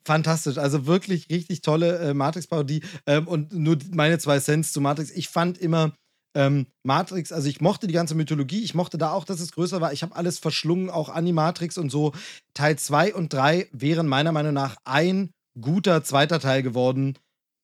fantastisch. 0.04 0.58
Also 0.58 0.88
wirklich 0.88 1.30
richtig 1.30 1.62
tolle 1.62 2.00
äh, 2.00 2.14
Matrix-Parodie. 2.16 2.82
Ähm, 3.06 3.28
und 3.28 3.54
nur 3.54 3.78
meine 3.92 4.18
zwei 4.18 4.40
Cents 4.40 4.72
zu 4.72 4.82
Matrix. 4.82 5.12
Ich 5.12 5.28
fand 5.28 5.60
immer, 5.60 5.94
ähm, 6.36 6.68
Matrix, 6.84 7.32
also 7.32 7.48
ich 7.48 7.62
mochte 7.62 7.88
die 7.88 7.94
ganze 7.94 8.16
Mythologie, 8.16 8.64
ich 8.64 8.74
mochte 8.74 8.98
da 8.98 9.12
auch, 9.12 9.26
dass 9.26 9.40
es 9.40 9.52
größer 9.52 9.82
war. 9.82 9.94
Ich 9.94 10.04
habe 10.04 10.16
alles 10.16 10.40
verschlungen, 10.40 10.90
auch 10.90 11.10
Animatrix 11.10 11.78
und 11.78 11.90
so. 11.90 12.14
Teil 12.54 12.78
2 12.78 13.14
und 13.16 13.34
3 13.34 13.68
wären 13.72 14.08
meiner 14.08 14.32
Meinung 14.32 14.54
nach 14.54 14.78
ein 14.86 15.32
guter 15.60 16.04
zweiter 16.04 16.40
Teil 16.40 16.64
geworden, 16.64 17.18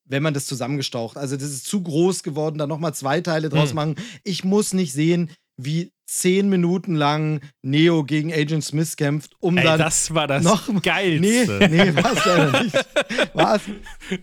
wenn 0.04 0.22
man 0.22 0.34
das 0.34 0.46
zusammengestaucht. 0.46 1.16
Also 1.16 1.36
das 1.36 1.50
ist 1.50 1.66
zu 1.66 1.82
groß 1.82 2.22
geworden, 2.22 2.58
da 2.58 2.66
nochmal 2.66 2.94
zwei 2.94 3.20
Teile 3.20 3.48
draus 3.48 3.70
hm. 3.70 3.76
machen. 3.76 3.94
Ich 4.24 4.44
muss 4.44 4.74
nicht 4.74 4.92
sehen, 4.92 5.30
wie 5.56 5.90
zehn 6.08 6.48
Minuten 6.48 6.94
lang 6.94 7.40
Neo 7.62 8.02
gegen 8.02 8.32
Agent 8.32 8.64
Smith 8.64 8.96
kämpft, 8.96 9.32
um 9.40 9.58
Ey, 9.58 9.64
dann. 9.64 9.78
Das 9.78 10.14
war 10.14 10.26
das 10.26 10.42
noch, 10.42 10.66
Geilste. 10.82 11.68
Nee, 11.70 11.84
nee, 11.84 12.02
war 12.02 12.12
es 12.12 12.24
leider 12.24 12.62
nicht. 12.62 12.86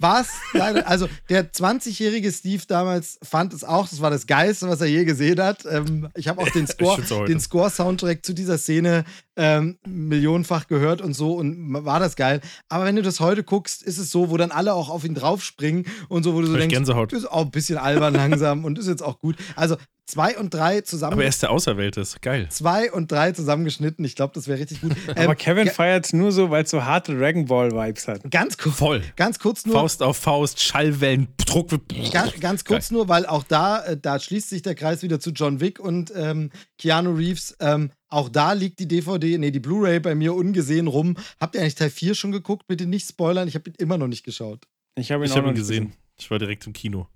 War 0.02 0.22
es 0.22 0.28
leider. 0.54 0.88
Also, 0.88 1.08
der 1.30 1.52
20-jährige 1.52 2.32
Steve 2.32 2.64
damals 2.68 3.20
fand 3.24 3.54
es 3.54 3.64
auch, 3.64 3.88
das 3.88 4.02
war 4.02 4.10
das 4.10 4.26
Geilste, 4.26 4.68
was 4.68 4.82
er 4.82 4.88
je 4.88 5.06
gesehen 5.06 5.40
hat. 5.40 5.64
Ähm, 5.70 6.10
ich 6.16 6.28
habe 6.28 6.42
auch 6.42 6.50
den 6.50 6.66
Score, 6.68 7.02
den 7.28 7.40
Score-Soundtrack 7.40 8.26
zu 8.26 8.34
dieser 8.34 8.58
Szene 8.58 9.06
ähm, 9.36 9.78
millionenfach 9.86 10.68
gehört 10.68 11.02
und 11.02 11.14
so 11.14 11.36
und 11.36 11.86
war 11.86 12.00
das 12.00 12.16
geil. 12.16 12.42
Aber 12.68 12.86
wenn 12.86 12.96
du 12.96 13.04
das 13.04 13.20
heute 13.20 13.44
guckst, 13.44 13.84
ist 13.84 14.00
es 14.00 14.10
so, 14.10 14.32
wo 14.32 14.38
dann 14.38 14.52
alle 14.52 14.74
auch 14.74 14.90
auf 14.90 15.04
ihn 15.04 15.14
draufspringen 15.14 15.86
und 16.10 16.24
so, 16.24 16.34
wo 16.34 16.42
du 16.42 16.48
so 16.48 16.58
denkst, 16.58 16.74
Gänsehaut. 16.74 17.14
ist 17.14 17.30
auch 17.30 17.46
ein 17.46 17.52
bisschen 17.52 17.78
albern 17.78 18.14
langsam 18.16 18.66
und 18.66 18.80
ist 18.80 18.88
jetzt 18.88 19.04
auch 19.04 19.20
gut. 19.20 19.36
Also 19.56 19.76
zwei 20.06 20.38
und 20.38 20.54
drei 20.54 20.82
zusammen. 20.82 21.14
Aber 21.14 21.24
er 21.24 21.30
ist 21.30 21.42
der 21.42 21.52
Auserwählte, 21.76 22.02
ist 22.02 22.22
geil. 22.22 22.48
Zwei 22.50 22.92
und 22.92 23.12
drei 23.12 23.32
zusammengeschnitten, 23.32 24.06
ich 24.06 24.16
glaube, 24.16 24.34
das 24.34 24.48
wäre 24.48 24.60
richtig 24.60 24.82
gut. 24.82 24.94
Ähm, 25.16 25.26
Aber 25.26 25.36
Kevin 25.36 25.68
feiert 25.68 26.06
es 26.06 26.14
nur 26.14 26.32
so, 26.32 26.50
weil 26.50 26.64
es 26.64 26.70
so 26.70 26.84
harte 26.84 27.18
Dragon 27.18 27.46
Ball 27.46 27.72
Vibes 27.72 28.08
hat. 28.08 28.30
Ganz 28.32 28.58
kurz. 28.58 28.76
Voll. 28.76 29.04
Ganz 29.16 29.40
kurz 29.40 29.66
nur. 29.66 29.76
Faust 29.76 30.02
auf 30.02 30.18
Faust, 30.18 30.62
Schallwellen, 30.62 31.28
Druck. 31.38 31.70
Ganz, 32.12 32.40
ganz 32.40 32.66
kurz 32.66 32.90
geil. 32.90 32.98
nur, 32.98 33.08
weil 33.08 33.26
auch 33.26 33.44
da, 33.44 33.84
äh, 33.86 33.98
da 33.98 34.20
schließt 34.20 34.50
sich 34.50 34.62
der 34.62 34.76
Kreis 34.76 35.04
wieder 35.04 35.20
zu 35.20 35.32
John 35.32 35.60
Wick 35.60 35.80
und 35.80 36.12
ähm, 36.16 36.52
Keanu 36.78 37.14
Reeves. 37.14 37.56
Ähm, 37.60 37.92
auch 38.08 38.30
da 38.30 38.54
liegt 38.54 38.80
die 38.80 38.88
DVD, 38.88 39.38
nee, 39.38 39.52
die 39.52 39.60
Blu-ray 39.60 40.00
bei 40.00 40.16
mir 40.16 40.34
ungesehen 40.34 40.88
rum. 40.88 41.18
Habt 41.40 41.56
ihr 41.56 41.62
eigentlich 41.62 41.76
Teil 41.76 41.90
4 41.90 42.16
schon 42.16 42.32
geguckt? 42.32 42.68
Bitte 42.68 42.86
nicht 42.86 43.08
spoilern, 43.08 43.48
ich 43.48 43.56
habe 43.56 43.70
ihn 43.70 43.76
immer 43.78 43.98
noch 43.98 44.08
nicht 44.08 44.24
geschaut. 44.24 44.66
Ich 44.98 45.12
habe 45.12 45.26
ihn, 45.26 45.32
ich 45.32 45.38
hab 45.38 45.46
ihn 45.46 45.56
gesehen. 45.56 45.86
gesehen. 45.86 46.00
Ich 46.18 46.32
war 46.32 46.40
direkt 46.40 46.66
im 46.66 46.74
Kino. 46.74 47.08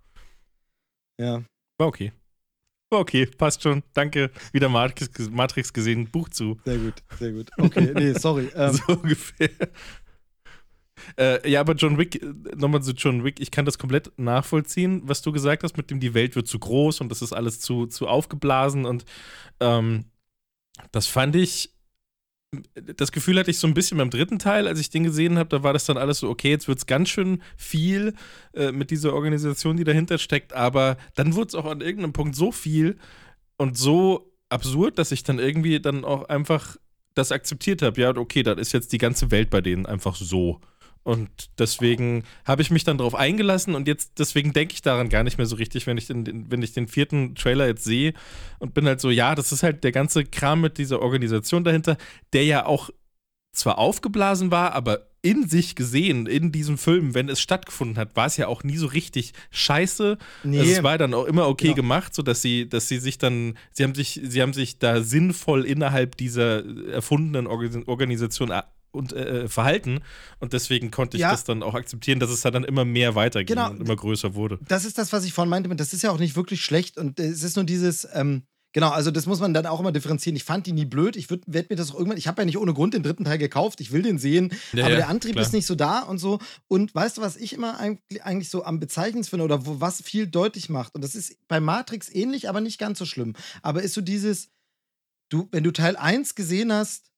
Ja. 1.19 1.43
War 1.77 1.87
okay. 1.87 2.11
Okay, 2.91 3.27
passt 3.27 3.61
schon. 3.61 3.83
Danke. 3.93 4.31
Wieder 4.51 4.67
Matrix, 4.67 5.29
Matrix 5.29 5.71
gesehen. 5.71 6.09
Buch 6.09 6.29
zu. 6.29 6.59
Sehr 6.65 6.77
gut, 6.77 6.95
sehr 7.19 7.31
gut. 7.33 7.49
Okay, 7.57 7.91
nee, 7.95 8.13
sorry. 8.13 8.49
Ähm. 8.55 8.73
So 8.73 8.93
ungefähr. 8.93 9.49
Äh, 11.17 11.49
ja, 11.49 11.61
aber 11.61 11.73
John 11.73 11.97
Wick, 11.97 12.21
nochmal 12.55 12.81
zu 12.81 12.91
John 12.91 13.23
Wick, 13.23 13.39
ich 13.39 13.51
kann 13.51 13.65
das 13.65 13.77
komplett 13.77 14.11
nachvollziehen, 14.17 15.01
was 15.05 15.21
du 15.21 15.31
gesagt 15.31 15.63
hast, 15.63 15.77
mit 15.77 15.89
dem 15.91 15.99
die 15.99 16.13
Welt 16.13 16.35
wird 16.35 16.47
zu 16.47 16.59
groß 16.59 17.01
und 17.01 17.09
das 17.09 17.21
ist 17.21 17.31
alles 17.31 17.59
zu, 17.59 17.85
zu 17.85 18.07
aufgeblasen 18.07 18.85
und 18.85 19.05
ähm, 19.59 20.05
das 20.91 21.07
fand 21.07 21.35
ich 21.35 21.73
das 22.95 23.11
Gefühl 23.11 23.37
hatte 23.37 23.51
ich 23.51 23.59
so 23.59 23.67
ein 23.67 23.73
bisschen 23.73 23.97
beim 23.97 24.09
dritten 24.09 24.39
Teil, 24.39 24.67
als 24.67 24.79
ich 24.79 24.89
den 24.89 25.03
gesehen 25.03 25.37
habe, 25.37 25.49
da 25.49 25.63
war 25.63 25.73
das 25.73 25.85
dann 25.85 25.97
alles 25.97 26.19
so, 26.19 26.29
okay, 26.29 26.49
jetzt 26.49 26.67
wird 26.67 26.79
es 26.79 26.87
ganz 26.87 27.09
schön 27.09 27.43
viel 27.57 28.13
äh, 28.53 28.71
mit 28.71 28.89
dieser 28.89 29.13
Organisation, 29.13 29.77
die 29.77 29.83
dahinter 29.83 30.17
steckt, 30.17 30.53
aber 30.53 30.97
dann 31.15 31.35
wurde 31.35 31.49
es 31.49 31.55
auch 31.55 31.65
an 31.65 31.81
irgendeinem 31.81 32.13
Punkt 32.13 32.35
so 32.35 32.51
viel 32.51 32.97
und 33.57 33.77
so 33.77 34.33
absurd, 34.49 34.97
dass 34.97 35.11
ich 35.11 35.23
dann 35.23 35.37
irgendwie 35.37 35.79
dann 35.79 36.03
auch 36.03 36.27
einfach 36.27 36.77
das 37.13 37.31
akzeptiert 37.31 37.81
habe. 37.81 38.01
Ja, 38.01 38.15
okay, 38.15 38.41
dann 38.41 38.57
ist 38.57 38.71
jetzt 38.71 38.93
die 38.93 38.97
ganze 38.97 39.29
Welt 39.29 39.49
bei 39.49 39.61
denen 39.61 39.85
einfach 39.85 40.15
so. 40.15 40.59
Und 41.03 41.29
deswegen 41.57 42.23
habe 42.45 42.61
ich 42.61 42.71
mich 42.71 42.83
dann 42.83 42.97
darauf 42.97 43.15
eingelassen 43.15 43.73
und 43.73 43.87
jetzt, 43.87 44.19
deswegen 44.19 44.53
denke 44.53 44.73
ich 44.73 44.81
daran 44.81 45.09
gar 45.09 45.23
nicht 45.23 45.37
mehr 45.37 45.47
so 45.47 45.55
richtig, 45.55 45.87
wenn 45.87 45.97
ich 45.97 46.07
den, 46.07 46.51
wenn 46.51 46.61
ich 46.61 46.73
den 46.73 46.87
vierten 46.87 47.35
Trailer 47.35 47.67
jetzt 47.67 47.83
sehe 47.83 48.13
und 48.59 48.73
bin 48.73 48.85
halt 48.85 48.99
so, 48.99 49.09
ja, 49.09 49.33
das 49.33 49.51
ist 49.51 49.63
halt 49.63 49.83
der 49.83 49.91
ganze 49.91 50.25
Kram 50.25 50.61
mit 50.61 50.77
dieser 50.77 51.01
Organisation 51.01 51.63
dahinter, 51.63 51.97
der 52.33 52.43
ja 52.43 52.65
auch 52.65 52.89
zwar 53.53 53.79
aufgeblasen 53.79 54.51
war, 54.51 54.73
aber 54.73 55.09
in 55.21 55.49
sich 55.49 55.75
gesehen, 55.75 56.27
in 56.27 56.51
diesem 56.51 56.77
Film, 56.77 57.13
wenn 57.13 57.27
es 57.27 57.41
stattgefunden 57.41 57.97
hat, 57.97 58.15
war 58.15 58.27
es 58.27 58.37
ja 58.37 58.47
auch 58.47 58.63
nie 58.63 58.77
so 58.77 58.87
richtig 58.87 59.33
scheiße. 59.51 60.17
Nee. 60.43 60.59
Also 60.59 60.71
es 60.71 60.83
war 60.83 60.97
dann 60.97 61.13
auch 61.13 61.25
immer 61.25 61.47
okay 61.47 61.69
ja. 61.69 61.73
gemacht, 61.73 62.15
so 62.15 62.21
dass 62.21 62.41
sie, 62.41 62.69
dass 62.69 62.87
sie 62.87 62.99
sich 62.99 63.17
dann, 63.17 63.57
sie 63.71 63.83
haben 63.83 63.95
sich, 63.95 64.21
sie 64.23 64.41
haben 64.41 64.53
sich 64.53 64.79
da 64.79 65.01
sinnvoll 65.01 65.65
innerhalb 65.65 66.15
dieser 66.15 66.63
erfundenen 66.89 67.47
Organisation 67.47 68.51
und 68.91 69.13
äh, 69.13 69.43
äh, 69.43 69.47
Verhalten. 69.47 70.01
Und 70.39 70.53
deswegen 70.53 70.91
konnte 70.91 71.17
ich 71.17 71.21
ja. 71.21 71.31
das 71.31 71.43
dann 71.43 71.63
auch 71.63 71.75
akzeptieren, 71.75 72.19
dass 72.19 72.29
es 72.29 72.41
dann 72.41 72.63
immer 72.63 72.85
mehr 72.85 73.15
weiterging 73.15 73.55
genau. 73.55 73.69
und 73.69 73.81
immer 73.81 73.95
größer 73.95 74.35
wurde. 74.35 74.59
Das 74.67 74.85
ist 74.85 74.97
das, 74.97 75.13
was 75.13 75.25
ich 75.25 75.33
vorhin 75.33 75.49
meinte. 75.49 75.73
Das 75.75 75.93
ist 75.93 76.01
ja 76.01 76.11
auch 76.11 76.19
nicht 76.19 76.35
wirklich 76.35 76.63
schlecht. 76.63 76.97
Und 76.97 77.19
es 77.19 77.43
ist 77.43 77.55
nur 77.55 77.65
dieses, 77.65 78.07
ähm, 78.13 78.43
genau, 78.73 78.89
also 78.89 79.11
das 79.11 79.25
muss 79.25 79.39
man 79.39 79.53
dann 79.53 79.65
auch 79.65 79.79
immer 79.79 79.91
differenzieren. 79.91 80.35
Ich 80.35 80.43
fand 80.43 80.65
die 80.65 80.71
nie 80.71 80.85
blöd. 80.85 81.15
Ich 81.15 81.29
werde 81.29 81.67
mir 81.69 81.75
das 81.75 81.91
auch 81.91 81.95
irgendwann, 81.95 82.17
ich 82.17 82.27
habe 82.27 82.41
ja 82.41 82.45
nicht 82.45 82.57
ohne 82.57 82.73
Grund 82.73 82.93
den 82.93 83.03
dritten 83.03 83.25
Teil 83.25 83.37
gekauft. 83.37 83.81
Ich 83.81 83.91
will 83.91 84.01
den 84.01 84.17
sehen. 84.17 84.51
Ja, 84.73 84.85
aber 84.85 84.93
ja, 84.93 84.97
der 84.97 85.09
Antrieb 85.09 85.33
klar. 85.33 85.45
ist 85.45 85.53
nicht 85.53 85.65
so 85.65 85.75
da 85.75 85.99
und 85.99 86.17
so. 86.17 86.39
Und 86.67 86.93
weißt 86.95 87.17
du, 87.17 87.21
was 87.21 87.37
ich 87.37 87.53
immer 87.53 87.79
eigentlich 87.79 88.49
so 88.49 88.63
am 88.63 88.79
bezeichnendsten 88.79 89.37
finde 89.39 89.45
oder 89.45 89.65
wo, 89.65 89.79
was 89.79 90.01
viel 90.01 90.27
deutlich 90.27 90.69
macht? 90.69 90.95
Und 90.95 91.03
das 91.03 91.15
ist 91.15 91.37
bei 91.47 91.59
Matrix 91.59 92.09
ähnlich, 92.13 92.49
aber 92.49 92.61
nicht 92.61 92.79
ganz 92.79 92.99
so 92.99 93.05
schlimm. 93.05 93.33
Aber 93.61 93.83
ist 93.83 93.93
so 93.93 94.01
dieses, 94.01 94.49
du, 95.29 95.47
wenn 95.51 95.63
du 95.63 95.71
Teil 95.71 95.95
1 95.95 96.35
gesehen 96.35 96.73
hast, 96.73 97.09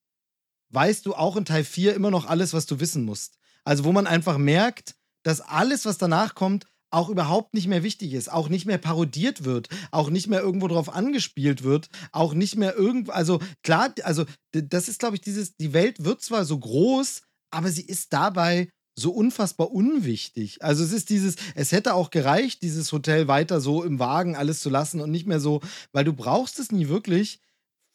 weißt 0.72 1.06
du 1.06 1.14
auch 1.14 1.36
in 1.36 1.44
Teil 1.44 1.64
4 1.64 1.94
immer 1.94 2.10
noch 2.10 2.26
alles, 2.26 2.52
was 2.52 2.66
du 2.66 2.80
wissen 2.80 3.04
musst. 3.04 3.38
Also 3.64 3.84
wo 3.84 3.92
man 3.92 4.06
einfach 4.06 4.38
merkt, 4.38 4.96
dass 5.22 5.40
alles, 5.40 5.84
was 5.84 5.98
danach 5.98 6.34
kommt, 6.34 6.66
auch 6.90 7.08
überhaupt 7.08 7.54
nicht 7.54 7.68
mehr 7.68 7.82
wichtig 7.82 8.12
ist, 8.12 8.30
auch 8.30 8.48
nicht 8.48 8.66
mehr 8.66 8.78
parodiert 8.78 9.44
wird, 9.44 9.68
auch 9.90 10.10
nicht 10.10 10.26
mehr 10.26 10.40
irgendwo 10.40 10.68
drauf 10.68 10.92
angespielt 10.94 11.62
wird, 11.62 11.88
auch 12.12 12.34
nicht 12.34 12.56
mehr 12.56 12.76
irgendwo, 12.76 13.12
also 13.12 13.40
klar, 13.62 13.94
also 14.02 14.26
das 14.52 14.88
ist, 14.88 14.98
glaube 14.98 15.16
ich, 15.16 15.22
dieses, 15.22 15.56
die 15.56 15.72
Welt 15.72 16.04
wird 16.04 16.20
zwar 16.20 16.44
so 16.44 16.58
groß, 16.58 17.22
aber 17.50 17.70
sie 17.70 17.86
ist 17.86 18.12
dabei 18.12 18.68
so 18.94 19.10
unfassbar 19.10 19.70
unwichtig. 19.70 20.62
Also 20.62 20.84
es 20.84 20.92
ist 20.92 21.08
dieses, 21.08 21.36
es 21.54 21.72
hätte 21.72 21.94
auch 21.94 22.10
gereicht, 22.10 22.62
dieses 22.62 22.92
Hotel 22.92 23.26
weiter 23.26 23.60
so 23.60 23.82
im 23.82 23.98
Wagen 23.98 24.36
alles 24.36 24.60
zu 24.60 24.68
lassen 24.68 25.00
und 25.00 25.10
nicht 25.10 25.26
mehr 25.26 25.40
so, 25.40 25.60
weil 25.92 26.04
du 26.04 26.12
brauchst 26.12 26.58
es 26.58 26.72
nie 26.72 26.88
wirklich. 26.88 27.40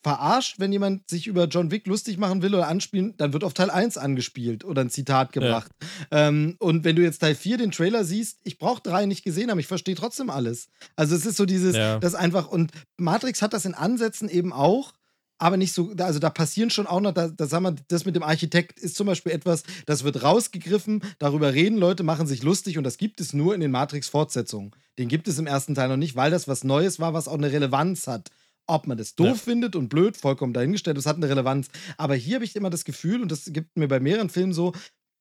Verarscht, 0.08 0.60
wenn 0.60 0.72
jemand 0.72 1.10
sich 1.10 1.28
über 1.28 1.46
John 1.46 1.70
Wick 1.70 1.86
lustig 1.86 2.18
machen 2.18 2.42
will 2.42 2.56
oder 2.56 2.70
anspielen, 2.70 3.14
dann 3.18 3.34
wird 3.34 3.44
auf 3.44 3.54
Teil 3.54 3.70
1 3.70 3.98
angespielt 3.98 4.64
oder 4.64 4.82
ein 4.82 4.90
Zitat 4.90 5.34
gebracht. 5.34 5.70
Ja. 6.12 6.30
Ähm, 6.30 6.56
und 6.60 6.86
wenn 6.86 6.96
du 6.96 7.02
jetzt 7.02 7.20
Teil 7.20 7.36
4 7.36 7.58
den 7.58 7.72
Trailer 7.72 8.06
siehst, 8.06 8.40
ich 8.46 8.58
brauche 8.58 8.82
drei 8.82 9.06
nicht 9.06 9.26
gesehen 9.26 9.52
haben, 9.52 9.60
ich 9.60 9.68
verstehe 9.68 9.96
trotzdem 9.96 10.30
alles. 10.30 10.70
Also 10.96 11.14
es 11.14 11.26
ist 11.26 11.36
so 11.36 11.46
dieses, 11.46 11.76
ja. 11.76 12.00
das 12.00 12.16
einfach, 12.16 12.48
und 12.48 12.72
Matrix 12.96 13.42
hat 13.42 13.52
das 13.52 13.66
in 13.66 13.74
Ansätzen 13.74 14.30
eben 14.30 14.54
auch, 14.54 14.94
aber 15.40 15.58
nicht 15.58 15.74
so, 15.74 15.94
also 16.00 16.20
da 16.20 16.30
passieren 16.30 16.70
schon 16.70 16.88
auch 16.88 17.02
noch, 17.02 17.12
da, 17.12 17.28
da 17.28 17.46
sagen 17.46 17.66
wir, 17.66 17.76
das 17.90 18.06
mit 18.06 18.16
dem 18.16 18.24
Architekt 18.24 18.80
ist 18.80 18.96
zum 18.96 19.08
Beispiel 19.08 19.34
etwas, 19.34 19.64
das 19.86 20.06
wird 20.06 20.24
rausgegriffen, 20.24 21.02
darüber 21.20 21.54
reden 21.54 21.78
Leute, 21.78 22.04
machen 22.04 22.28
sich 22.28 22.44
lustig 22.44 22.78
und 22.78 22.86
das 22.86 22.98
gibt 22.98 23.20
es 23.20 23.34
nur 23.34 23.54
in 23.54 23.60
den 23.60 23.72
Matrix-Fortsetzungen. 23.72 24.72
Den 24.98 25.10
gibt 25.10 25.28
es 25.28 25.38
im 25.38 25.48
ersten 25.48 25.76
Teil 25.76 25.90
noch 25.90 25.98
nicht, 25.98 26.16
weil 26.16 26.32
das 26.32 26.48
was 26.48 26.64
Neues 26.64 27.00
war, 27.00 27.14
was 27.14 27.28
auch 27.28 27.34
eine 27.38 27.52
Relevanz 27.52 28.08
hat. 28.08 28.32
Ob 28.68 28.86
man 28.86 28.98
das 28.98 29.16
doof 29.16 29.28
ja. 29.28 29.36
findet 29.36 29.76
und 29.76 29.90
blöd, 29.90 30.18
vollkommen 30.18 30.54
dahingestellt, 30.54 30.98
das 30.98 31.06
hat 31.06 31.16
eine 31.16 31.30
Relevanz. 31.30 31.70
Aber 31.98 32.16
hier 32.16 32.36
habe 32.36 32.46
ich 32.46 32.56
immer 32.56 32.70
das 32.70 32.86
Gefühl, 32.86 33.22
und 33.22 33.32
das 33.32 33.46
gibt 33.54 33.78
mir 33.78 33.88
bei 33.88 34.00
mehreren 34.00 34.30
Filmen 34.30 34.54
so, 34.54 34.74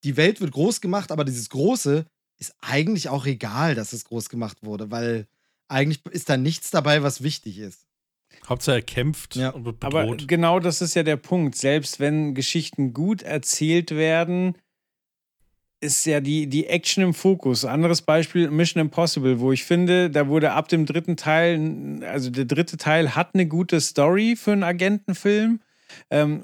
die 0.05 0.17
Welt 0.17 0.41
wird 0.41 0.53
groß 0.53 0.81
gemacht, 0.81 1.13
aber 1.13 1.25
dieses 1.25 1.49
Große 1.49 2.07
ist 2.39 2.55
eigentlich 2.61 3.09
auch 3.09 3.25
egal, 3.25 3.75
dass 3.75 3.93
es 3.93 4.05
groß 4.05 4.29
gemacht 4.29 4.59
wurde, 4.63 4.91
weil 4.91 5.27
eigentlich 5.69 6.05
ist 6.11 6.29
da 6.29 6.37
nichts 6.37 6.71
dabei, 6.71 7.03
was 7.03 7.23
wichtig 7.23 7.59
ist. 7.59 7.87
Hauptsache 8.49 8.77
er 8.77 8.83
kämpft 8.83 9.37
ja. 9.37 9.51
und 9.51 9.65
wird 9.65 9.81
bedroht. 9.81 9.95
Aber 9.95 10.17
genau 10.17 10.61
das 10.61 10.83
ist 10.83 10.95
ja 10.95 11.03
der 11.03 11.17
Punkt. 11.17 11.57
Selbst 11.57 11.99
wenn 12.01 12.35
Geschichten 12.35 12.93
gut 12.93 13.23
erzählt 13.23 13.93
werden, 13.93 14.57
ist 15.81 16.07
ja 16.07 16.21
die, 16.21 16.47
die 16.47 16.67
Action 16.67 17.05
im 17.05 17.15
Fokus. 17.15 17.65
Anderes 17.65 18.03
Beispiel, 18.03 18.51
Mission 18.51 18.81
Impossible, 18.81 19.41
wo 19.41 19.53
ich 19.53 19.65
finde, 19.65 20.11
da 20.11 20.29
wurde 20.29 20.53
ab 20.53 20.69
dem 20.69 20.87
dritten 20.87 21.17
Teil, 21.17 22.01
also 22.05 22.31
der 22.31 22.47
dritte 22.47 22.77
Teil 22.77 23.15
hat 23.15 23.31
eine 23.35 23.47
gute 23.47 23.81
Story 23.81 24.37
für 24.37 24.53
einen 24.53 24.63
Agentenfilm. 24.63 25.61
Ähm, 26.11 26.43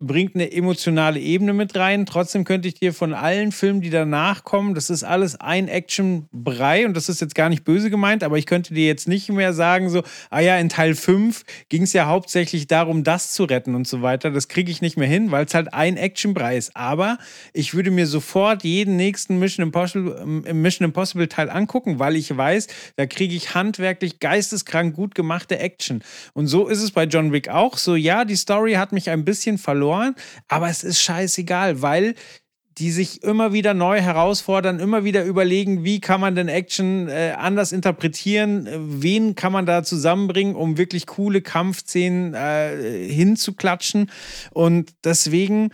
bringt 0.00 0.36
eine 0.36 0.52
emotionale 0.52 1.18
Ebene 1.18 1.52
mit 1.52 1.74
rein. 1.76 2.06
Trotzdem 2.06 2.44
könnte 2.44 2.68
ich 2.68 2.74
dir 2.74 2.94
von 2.94 3.14
allen 3.14 3.50
Filmen, 3.50 3.80
die 3.80 3.90
danach 3.90 4.44
kommen, 4.44 4.74
das 4.74 4.90
ist 4.90 5.02
alles 5.02 5.40
ein 5.40 5.66
Action-Brei 5.66 6.86
und 6.86 6.96
das 6.96 7.08
ist 7.08 7.20
jetzt 7.20 7.34
gar 7.34 7.48
nicht 7.48 7.64
böse 7.64 7.90
gemeint, 7.90 8.22
aber 8.22 8.38
ich 8.38 8.46
könnte 8.46 8.74
dir 8.74 8.86
jetzt 8.86 9.08
nicht 9.08 9.28
mehr 9.30 9.52
sagen, 9.52 9.90
so, 9.90 10.04
ah 10.30 10.38
ja, 10.40 10.56
in 10.56 10.68
Teil 10.68 10.94
5 10.94 11.44
ging 11.68 11.82
es 11.82 11.92
ja 11.92 12.06
hauptsächlich 12.06 12.68
darum, 12.68 13.02
das 13.02 13.32
zu 13.32 13.44
retten 13.44 13.74
und 13.74 13.88
so 13.88 14.00
weiter. 14.00 14.30
Das 14.30 14.46
kriege 14.46 14.70
ich 14.70 14.80
nicht 14.80 14.96
mehr 14.96 15.08
hin, 15.08 15.32
weil 15.32 15.46
es 15.46 15.54
halt 15.54 15.74
ein 15.74 15.96
Action-Brei 15.96 16.56
ist. 16.56 16.76
Aber 16.76 17.18
ich 17.52 17.74
würde 17.74 17.90
mir 17.90 18.06
sofort 18.06 18.62
jeden 18.62 18.96
nächsten 18.96 19.40
Mission 19.40 19.66
Impossible, 19.66 20.44
äh, 20.46 20.52
Mission 20.52 20.84
Impossible 20.84 21.28
Teil 21.28 21.50
angucken, 21.50 21.98
weil 21.98 22.14
ich 22.14 22.36
weiß, 22.36 22.68
da 22.94 23.06
kriege 23.06 23.34
ich 23.34 23.54
handwerklich 23.54 24.20
geisteskrank 24.20 24.94
gut 24.94 25.16
gemachte 25.16 25.58
Action. 25.58 26.02
Und 26.34 26.46
so 26.46 26.68
ist 26.68 26.82
es 26.82 26.92
bei 26.92 27.04
John 27.04 27.32
Wick 27.32 27.48
auch. 27.48 27.76
So, 27.78 27.96
ja, 27.96 28.24
die 28.24 28.36
Story 28.36 28.74
hat 28.74 28.92
mich 28.92 29.10
ein 29.10 29.24
bisschen 29.24 29.58
verloren 29.58 29.87
verloren, 29.88 30.14
aber 30.48 30.68
es 30.68 30.84
ist 30.84 31.00
scheißegal, 31.00 31.82
weil 31.82 32.14
die 32.78 32.92
sich 32.92 33.24
immer 33.24 33.52
wieder 33.52 33.74
neu 33.74 34.00
herausfordern, 34.00 34.78
immer 34.78 35.02
wieder 35.02 35.24
überlegen, 35.24 35.82
wie 35.82 36.00
kann 36.00 36.20
man 36.20 36.36
denn 36.36 36.46
Action 36.46 37.08
äh, 37.08 37.34
anders 37.36 37.72
interpretieren, 37.72 38.68
wen 39.02 39.34
kann 39.34 39.50
man 39.52 39.66
da 39.66 39.82
zusammenbringen, 39.82 40.54
um 40.54 40.78
wirklich 40.78 41.06
coole 41.06 41.42
Kampfszenen 41.42 42.34
äh, 42.34 43.08
hinzuklatschen. 43.08 44.12
Und 44.52 44.92
deswegen 45.02 45.70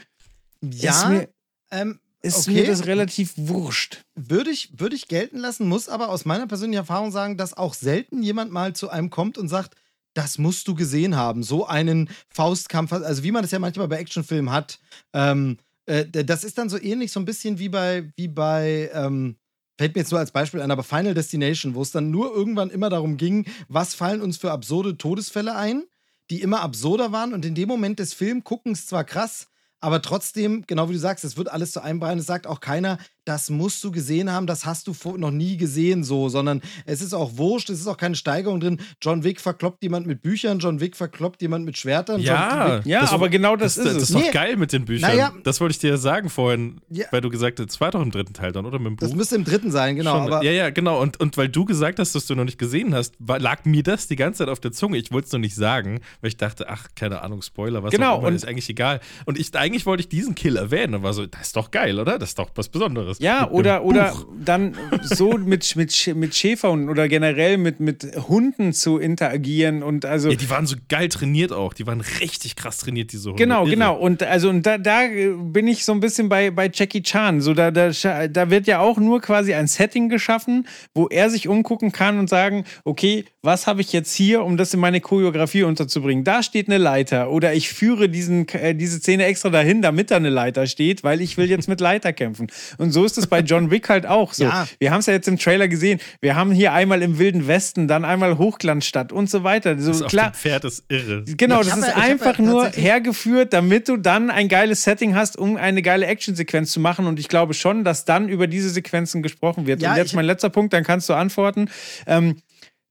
ja, 0.62 0.93
ist, 0.93 1.09
mir, 1.09 1.28
ähm, 1.70 2.01
ist 2.23 2.49
okay. 2.49 2.53
mir 2.53 2.66
das 2.66 2.86
relativ 2.86 3.35
wurscht. 3.36 4.05
Würde 4.15 4.51
ich, 4.51 4.70
würde 4.81 4.97
ich 4.97 5.07
gelten 5.07 5.36
lassen, 5.36 5.69
muss 5.69 5.91
aber 5.91 6.09
aus 6.09 6.24
meiner 6.24 6.47
persönlichen 6.47 6.78
Erfahrung 6.78 7.11
sagen, 7.11 7.36
dass 7.36 7.55
auch 7.55 7.74
selten 7.74 8.23
jemand 8.23 8.51
mal 8.51 8.73
zu 8.73 8.89
einem 8.89 9.11
kommt 9.11 9.36
und 9.36 9.49
sagt, 9.49 9.74
das 10.15 10.39
musst 10.39 10.69
du 10.69 10.74
gesehen 10.74 11.16
haben. 11.16 11.43
So 11.43 11.66
einen 11.66 12.09
Faustkampf, 12.28 12.93
also 12.93 13.23
wie 13.23 13.32
man 13.32 13.43
das 13.43 13.51
ja 13.51 13.59
manchmal 13.59 13.89
bei 13.89 13.99
Actionfilmen 13.99 14.53
hat. 14.53 14.78
Ähm, 15.12 15.59
äh, 15.86 16.07
das 16.07 16.45
ist 16.45 16.59
dann 16.59 16.69
so 16.69 16.81
ähnlich, 16.81 17.12
so 17.12 17.20
ein 17.20 17.24
bisschen 17.24 17.59
wie 17.59 17.69
bei, 17.69 18.12
wie 18.16 18.28
bei, 18.28 18.91
ähm, 18.95 19.36
fällt 19.77 19.95
mir 19.95 20.03
jetzt 20.03 20.11
nur 20.11 20.20
als 20.20 20.31
Beispiel 20.31 20.61
ein, 20.61 20.70
aber 20.70 20.85
Final 20.85 21.15
Destination, 21.15 21.74
wo 21.74 21.82
es 21.82 21.91
dann 21.91 22.11
nur 22.11 22.32
irgendwann 22.32 22.70
immer 22.70 22.91
darum 22.91 23.16
ging, 23.16 23.47
was 23.69 23.95
fallen 23.95 24.23
uns 24.23 24.39
für 24.39 24.53
absurde 24.53 24.97
Todesfälle 24.97 25.57
ein, 25.57 25.85
die 26.31 26.41
immer 26.41 26.61
absurder 26.61 27.12
waren 27.12 27.35
und 27.35 27.45
in 27.45 27.55
dem 27.55 27.69
Moment 27.69 27.99
des 27.99 28.15
Filmguckens 28.15 28.86
zwar 28.86 29.05
krass, 29.05 29.49
aber 29.85 30.01
trotzdem, 30.01 30.65
genau 30.66 30.89
wie 30.89 30.95
du 30.95 30.99
sagst, 30.99 31.24
es 31.24 31.36
wird 31.36 31.51
alles 31.51 31.73
zu 31.73 31.82
einem 31.82 32.01
Brei. 32.01 32.15
Es 32.15 32.24
sagt 32.24 32.47
auch 32.47 32.61
keiner, 32.61 32.97
das 33.25 33.51
musst 33.51 33.83
du 33.83 33.91
gesehen 33.91 34.31
haben, 34.31 34.47
das 34.47 34.67
hast 34.67 34.87
du 34.87 34.95
noch 35.17 35.31
nie 35.31 35.57
gesehen 35.57 36.05
so, 36.05 36.29
sondern 36.29 36.61
es 36.85 37.01
ist 37.01 37.15
auch 37.15 37.37
wurscht, 37.37 37.71
es 37.71 37.81
ist 37.81 37.87
auch 37.87 37.97
keine 37.97 38.15
Steigerung 38.15 38.61
drin. 38.61 38.81
John 39.01 39.25
Wick 39.25 39.41
verkloppt 39.41 39.83
jemand 39.83 40.07
mit 40.07 40.23
Büchern, 40.23 40.59
John 40.59 40.81
Wick 40.81 40.97
verkloppt 40.97 41.41
jemand 41.43 41.65
mit 41.65 41.79
Schwertern. 41.79 42.21
Ja, 42.21 42.81
ja 42.85 43.01
das, 43.01 43.13
aber 43.13 43.29
genau 43.29 43.57
das, 43.57 43.77
das 43.77 43.87
ist 43.87 43.91
es. 43.91 43.95
Das 43.95 44.11
ist 44.11 44.15
doch 44.15 44.21
nee. 44.21 44.31
geil 44.31 44.57
mit 44.57 44.73
den 44.73 44.85
Büchern. 44.85 45.11
Naja, 45.11 45.33
das 45.43 45.61
wollte 45.61 45.73
ich 45.73 45.79
dir 45.79 45.91
ja 45.91 45.97
sagen 45.97 46.29
vorhin, 46.29 46.81
ja. 46.91 47.07
weil 47.11 47.21
du 47.21 47.31
gesagt 47.31 47.61
hast, 47.61 47.71
es 47.71 47.81
war 47.81 47.91
doch 47.91 48.03
im 48.03 48.11
dritten 48.11 48.35
Teil 48.35 48.53
dann, 48.53 48.67
oder 48.67 48.79
mit 48.79 48.89
dem 48.89 48.97
Buch? 48.97 49.07
Das 49.07 49.17
müsste 49.17 49.37
im 49.37 49.45
dritten 49.45 49.71
sein, 49.71 49.97
genau. 49.97 50.29
Schon, 50.29 50.43
ja, 50.43 50.51
ja, 50.51 50.71
genau. 50.71 51.01
Und, 51.01 51.19
und 51.21 51.37
weil 51.37 51.49
du 51.49 51.65
gesagt 51.65 51.99
hast, 51.99 52.15
dass 52.15 52.27
du 52.27 52.35
noch 52.35 52.45
nicht 52.45 52.59
gesehen 52.59 52.95
hast, 52.95 53.15
war, 53.19 53.39
lag 53.39 53.65
mir 53.65 53.83
das 53.83 54.07
die 54.07 54.17
ganze 54.17 54.39
Zeit 54.39 54.49
auf 54.49 54.61
der 54.61 54.73
Zunge. 54.73 54.99
Ich 54.99 55.11
wollte 55.13 55.27
es 55.27 55.33
noch 55.33 55.41
nicht 55.41 55.55
sagen, 55.55 56.01
weil 56.21 56.29
ich 56.29 56.37
dachte, 56.37 56.69
ach, 56.69 56.89
keine 56.95 57.23
Ahnung, 57.23 57.43
Spoiler, 57.43 57.83
was 57.83 57.91
genau, 57.91 58.15
auch 58.15 58.19
immer, 58.19 58.29
und 58.29 58.35
ist 58.35 58.47
eigentlich 58.47 58.69
egal. 58.69 59.01
Und 59.25 59.39
ich, 59.39 59.55
eigentlich 59.57 59.87
wollte 59.87 60.03
ich 60.03 60.09
diesen 60.09 60.35
Kill 60.35 60.57
erwähnen 60.57 60.97
und 60.97 61.03
war 61.03 61.15
so, 61.15 61.27
das 61.27 61.43
ist 61.43 61.57
doch 61.57 61.71
geil, 61.71 61.99
oder? 61.99 62.19
Das 62.19 62.31
ist 62.31 62.39
doch 62.39 62.51
was 62.55 62.69
Besonderes. 62.69 63.14
Ja, 63.19 63.51
oder, 63.51 63.85
oder 63.85 64.15
dann 64.45 64.77
so 65.03 65.39
mit, 65.39 65.77
mit, 65.77 66.15
mit 66.15 66.35
Schäfern 66.35 66.89
oder 66.89 67.09
generell 67.09 67.59
mit, 67.59 67.81
mit 67.81 68.05
Hunden 68.28 68.73
zu 68.73 68.99
interagieren 68.99 69.82
und 69.82 70.05
also. 70.05 70.31
Ja, 70.31 70.36
die 70.36 70.51
waren 70.51 70.66
so 70.66 70.77
geil 70.89 71.09
trainiert 71.09 71.53
auch. 71.53 71.73
Die 71.73 71.86
waren 71.86 72.01
richtig 72.01 72.57
krass 72.57 72.78
trainiert, 72.78 73.12
diese 73.12 73.31
Hunde. 73.31 73.43
Genau, 73.43 73.62
Irre. 73.62 73.70
genau. 73.70 73.97
Und 73.97 74.23
also 74.23 74.49
und 74.49 74.65
da, 74.65 74.78
da 74.78 75.03
bin 75.39 75.69
ich 75.69 75.85
so 75.85 75.93
ein 75.93 76.01
bisschen 76.01 76.28
bei, 76.28 76.51
bei 76.51 76.70
Jackie 76.73 77.03
Chan. 77.03 77.41
So, 77.41 77.55
da, 77.55 77.70
da, 77.70 77.91
da 78.28 78.51
wird 78.51 78.66
ja 78.66 78.81
auch 78.81 78.99
nur 78.99 79.20
quasi 79.20 79.55
ein 79.55 79.66
Setting 79.66 80.09
geschaffen, 80.09 80.66
wo 80.95 81.09
er 81.09 81.31
sich 81.31 81.49
umgucken 81.49 81.93
kann 81.93 82.19
und 82.19 82.28
sagen, 82.28 82.65
okay, 82.85 83.24
was 83.43 83.66
habe 83.66 83.81
ich 83.81 83.93
jetzt 83.93 84.15
hier, 84.15 84.43
um 84.43 84.57
das 84.57 84.73
in 84.74 84.81
meine 84.81 85.01
Choreografie 85.01 85.65
unterzubringen? 85.65 86.24
Da 86.24 86.43
steht 86.43 86.69
eine 86.69 86.78
Leiter 86.78 87.31
oder 87.31 87.55
ich 87.55 87.69
führe 87.70 88.09
diesen, 88.09 88.49
äh, 88.49 88.74
diese 88.74 88.99
Szene 88.99 89.24
extra 89.27 89.51
dahin, 89.51 89.82
damit 89.82 90.11
da 90.11 90.16
eine 90.16 90.31
Leiter 90.31 90.66
steht, 90.66 91.05
weil 91.05 91.20
ich 91.20 91.36
will 91.36 91.49
jetzt 91.51 91.69
mit 91.69 91.81
Leiter 91.81 92.12
kämpfen. 92.12 92.47
Und 92.78 92.93
so 92.93 93.03
ist 93.05 93.18
es 93.18 93.26
bei 93.26 93.40
John 93.40 93.70
Wick 93.70 93.89
halt 93.89 94.06
auch 94.06 94.32
so. 94.32 94.44
Ja. 94.44 94.66
Wir 94.78 94.90
haben 94.90 95.01
es 95.01 95.06
ja 95.06 95.12
jetzt 95.12 95.28
im 95.28 95.39
Trailer 95.39 95.68
gesehen. 95.68 96.01
Wir 96.20 96.36
haben 96.36 96.52
hier 96.52 96.72
einmal 96.72 97.02
im 97.02 97.18
Wilden 97.18 97.47
Westen, 97.47 97.89
dann 97.89 98.05
einmal 98.05 98.39
Hochglanzstadt 98.39 99.12
und 99.12 99.31
so 99.31 99.44
weiter. 99.44 99.78
So, 99.78 99.93
das 99.93 100.06
klar. 100.06 100.32
Pferd 100.32 100.64
ist 100.64 100.85
irre. 100.89 101.24
Genau, 101.24 101.62
das 101.62 101.76
ist 101.76 101.86
ja, 101.86 101.97
einfach 101.97 102.39
ja 102.39 102.44
nur 102.44 102.68
hergeführt, 102.68 103.52
damit 103.52 103.89
du 103.89 103.97
dann 103.97 104.31
ein 104.31 104.48
geiles 104.48 104.85
Setting 104.85 105.14
hast, 105.14 105.36
um 105.36 105.56
eine 105.56 105.82
geile 105.82 106.06
Actionsequenz 106.06 106.72
zu 106.72 106.81
machen. 106.81 107.06
Und 107.06 107.18
ich 107.18 107.28
glaube 107.28 107.55
schon, 107.55 107.85
dass 107.85 108.05
dann 108.05 108.28
über 108.28 108.47
diese 108.47 108.70
Sequenzen 108.70 109.22
gesprochen 109.22 109.66
wird. 109.66 109.82
Ja, 109.82 109.93
und 109.93 109.97
jetzt 109.97 110.14
mein 110.14 110.26
letzter 110.26 110.51
Punkt, 110.51 110.72
dann 110.72 110.85
kannst 110.85 111.09
du 111.09 111.14
antworten. 111.14 111.70
Ähm, 112.06 112.36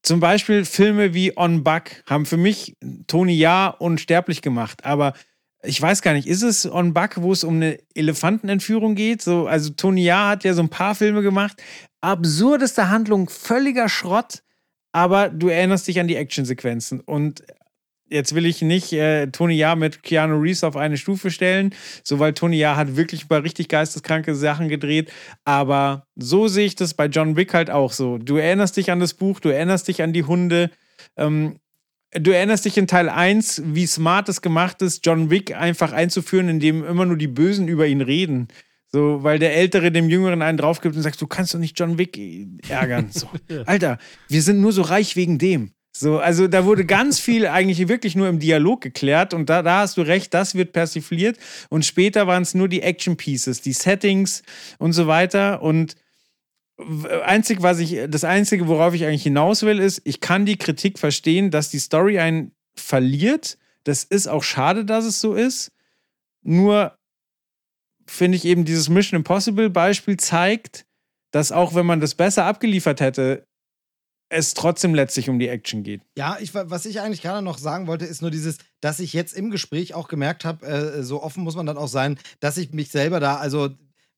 zum 0.03 0.19
Beispiel 0.19 0.65
Filme 0.65 1.13
wie 1.13 1.37
On 1.37 1.63
Buck 1.63 1.83
haben 2.05 2.25
für 2.25 2.35
mich 2.35 2.75
Tony 3.07 3.33
Ja 3.33 3.67
unsterblich 3.67 4.41
gemacht, 4.41 4.83
aber 4.83 5.13
ich 5.65 5.81
weiß 5.81 6.01
gar 6.01 6.13
nicht, 6.13 6.27
ist 6.27 6.43
es 6.43 6.69
On 6.69 6.93
Buck, 6.93 7.21
wo 7.21 7.31
es 7.31 7.43
um 7.43 7.55
eine 7.55 7.79
Elefantenentführung 7.95 8.95
geht? 8.95 9.21
So, 9.21 9.47
also 9.47 9.71
Tony 9.71 10.03
Ja 10.03 10.29
hat 10.29 10.43
ja 10.43 10.53
so 10.53 10.61
ein 10.61 10.69
paar 10.69 10.93
Filme 10.93 11.21
gemacht. 11.21 11.61
Absurdeste 12.01 12.89
Handlung, 12.89 13.29
völliger 13.29 13.87
Schrott, 13.87 14.43
aber 14.91 15.29
du 15.29 15.47
erinnerst 15.47 15.87
dich 15.87 15.99
an 15.99 16.07
die 16.07 16.17
Actionsequenzen. 16.17 16.99
Und 16.99 17.43
jetzt 18.09 18.35
will 18.35 18.45
ich 18.45 18.61
nicht 18.61 18.91
äh, 18.91 19.27
Tony 19.27 19.55
Ja 19.55 19.75
mit 19.75 20.03
Keanu 20.03 20.37
Reeves 20.37 20.65
auf 20.65 20.75
eine 20.75 20.97
Stufe 20.97 21.31
stellen, 21.31 21.73
so 22.03 22.19
weil 22.19 22.33
Tony 22.33 22.57
Ja 22.57 22.75
hat 22.75 22.97
wirklich 22.97 23.29
mal 23.29 23.39
richtig 23.39 23.69
geisteskranke 23.69 24.35
Sachen 24.35 24.67
gedreht, 24.67 25.11
aber 25.45 26.07
so 26.15 26.49
sehe 26.49 26.65
ich 26.65 26.75
das 26.75 26.93
bei 26.93 27.05
John 27.05 27.37
Wick 27.37 27.53
halt 27.53 27.69
auch 27.69 27.93
so. 27.93 28.17
Du 28.17 28.35
erinnerst 28.35 28.75
dich 28.75 28.91
an 28.91 28.99
das 28.99 29.13
Buch, 29.13 29.39
du 29.39 29.49
erinnerst 29.49 29.87
dich 29.87 30.01
an 30.01 30.11
die 30.11 30.25
Hunde, 30.25 30.71
ähm, 31.15 31.57
du 32.19 32.31
erinnerst 32.31 32.65
dich 32.65 32.77
in 32.77 32.87
Teil 32.87 33.09
1, 33.09 33.63
wie 33.65 33.87
smart 33.87 34.29
es 34.29 34.41
gemacht 34.41 34.81
ist, 34.81 35.05
John 35.05 35.29
Wick 35.29 35.55
einfach 35.55 35.91
einzuführen, 35.91 36.49
indem 36.49 36.85
immer 36.85 37.05
nur 37.05 37.17
die 37.17 37.27
Bösen 37.27 37.67
über 37.67 37.87
ihn 37.87 38.01
reden. 38.01 38.47
So, 38.91 39.23
weil 39.23 39.39
der 39.39 39.55
Ältere 39.55 39.91
dem 39.91 40.07
Jüngeren 40.07 40.43
einen 40.43 40.57
draufgibt 40.57 40.95
und 40.95 41.01
sagt, 41.01 41.19
du 41.19 41.25
kannst 41.25 41.53
doch 41.53 41.59
nicht 41.59 41.79
John 41.79 41.97
Wick 41.97 42.19
ärgern. 42.69 43.09
So. 43.11 43.27
Alter, 43.65 43.97
wir 44.27 44.41
sind 44.41 44.61
nur 44.61 44.71
so 44.71 44.83
reich 44.83 45.15
wegen 45.15 45.39
dem. 45.39 45.71
So, 45.95 46.17
also 46.17 46.47
da 46.47 46.65
wurde 46.65 46.85
ganz 46.85 47.19
viel 47.19 47.45
eigentlich 47.45 47.87
wirklich 47.87 48.15
nur 48.15 48.27
im 48.27 48.39
Dialog 48.39 48.81
geklärt 48.81 49.33
und 49.33 49.47
da, 49.47 49.61
da 49.61 49.81
hast 49.81 49.97
du 49.97 50.01
recht, 50.01 50.33
das 50.33 50.55
wird 50.55 50.73
persifliert 50.73 51.37
und 51.69 51.85
später 51.85 52.25
waren 52.25 52.41
es 52.41 52.55
nur 52.55 52.67
die 52.67 52.81
Action 52.81 53.15
Pieces, 53.15 53.61
die 53.61 53.73
Settings 53.73 54.41
und 54.79 54.93
so 54.93 55.05
weiter 55.05 55.61
und 55.61 55.95
einzig, 56.77 57.61
was 57.61 57.79
ich, 57.79 57.99
das 58.09 58.23
Einzige, 58.23 58.67
worauf 58.67 58.93
ich 58.93 59.05
eigentlich 59.05 59.23
hinaus 59.23 59.61
will, 59.63 59.79
ist, 59.79 60.01
ich 60.03 60.21
kann 60.21 60.45
die 60.45 60.57
Kritik 60.57 60.99
verstehen, 60.99 61.51
dass 61.51 61.69
die 61.69 61.79
Story 61.79 62.19
einen 62.19 62.51
verliert. 62.75 63.57
Das 63.83 64.03
ist 64.03 64.27
auch 64.27 64.43
schade, 64.43 64.85
dass 64.85 65.05
es 65.05 65.21
so 65.21 65.35
ist. 65.35 65.71
Nur 66.41 66.97
finde 68.05 68.37
ich 68.37 68.45
eben 68.45 68.65
dieses 68.65 68.89
Mission 68.89 69.17
Impossible 69.17 69.69
Beispiel 69.69 70.17
zeigt, 70.17 70.85
dass 71.31 71.51
auch 71.51 71.75
wenn 71.75 71.85
man 71.85 71.99
das 71.99 72.15
besser 72.15 72.45
abgeliefert 72.45 73.01
hätte, 73.01 73.45
es 74.29 74.53
trotzdem 74.53 74.95
letztlich 74.95 75.29
um 75.29 75.39
die 75.39 75.47
Action 75.47 75.83
geht. 75.83 76.01
Ja, 76.17 76.37
ich, 76.39 76.53
was 76.53 76.85
ich 76.85 76.99
eigentlich 76.99 77.21
gerade 77.21 77.43
noch 77.43 77.57
sagen 77.57 77.87
wollte, 77.87 78.05
ist 78.05 78.21
nur 78.21 78.31
dieses, 78.31 78.57
dass 78.81 78.99
ich 78.99 79.13
jetzt 79.13 79.33
im 79.33 79.51
Gespräch 79.51 79.93
auch 79.93 80.07
gemerkt 80.07 80.43
habe, 80.43 80.65
äh, 80.65 81.03
so 81.03 81.21
offen 81.21 81.43
muss 81.43 81.55
man 81.55 81.65
dann 81.65 81.77
auch 81.77 81.87
sein, 81.87 82.17
dass 82.39 82.57
ich 82.57 82.73
mich 82.73 82.89
selber 82.89 83.19
da, 83.19 83.37
also 83.37 83.69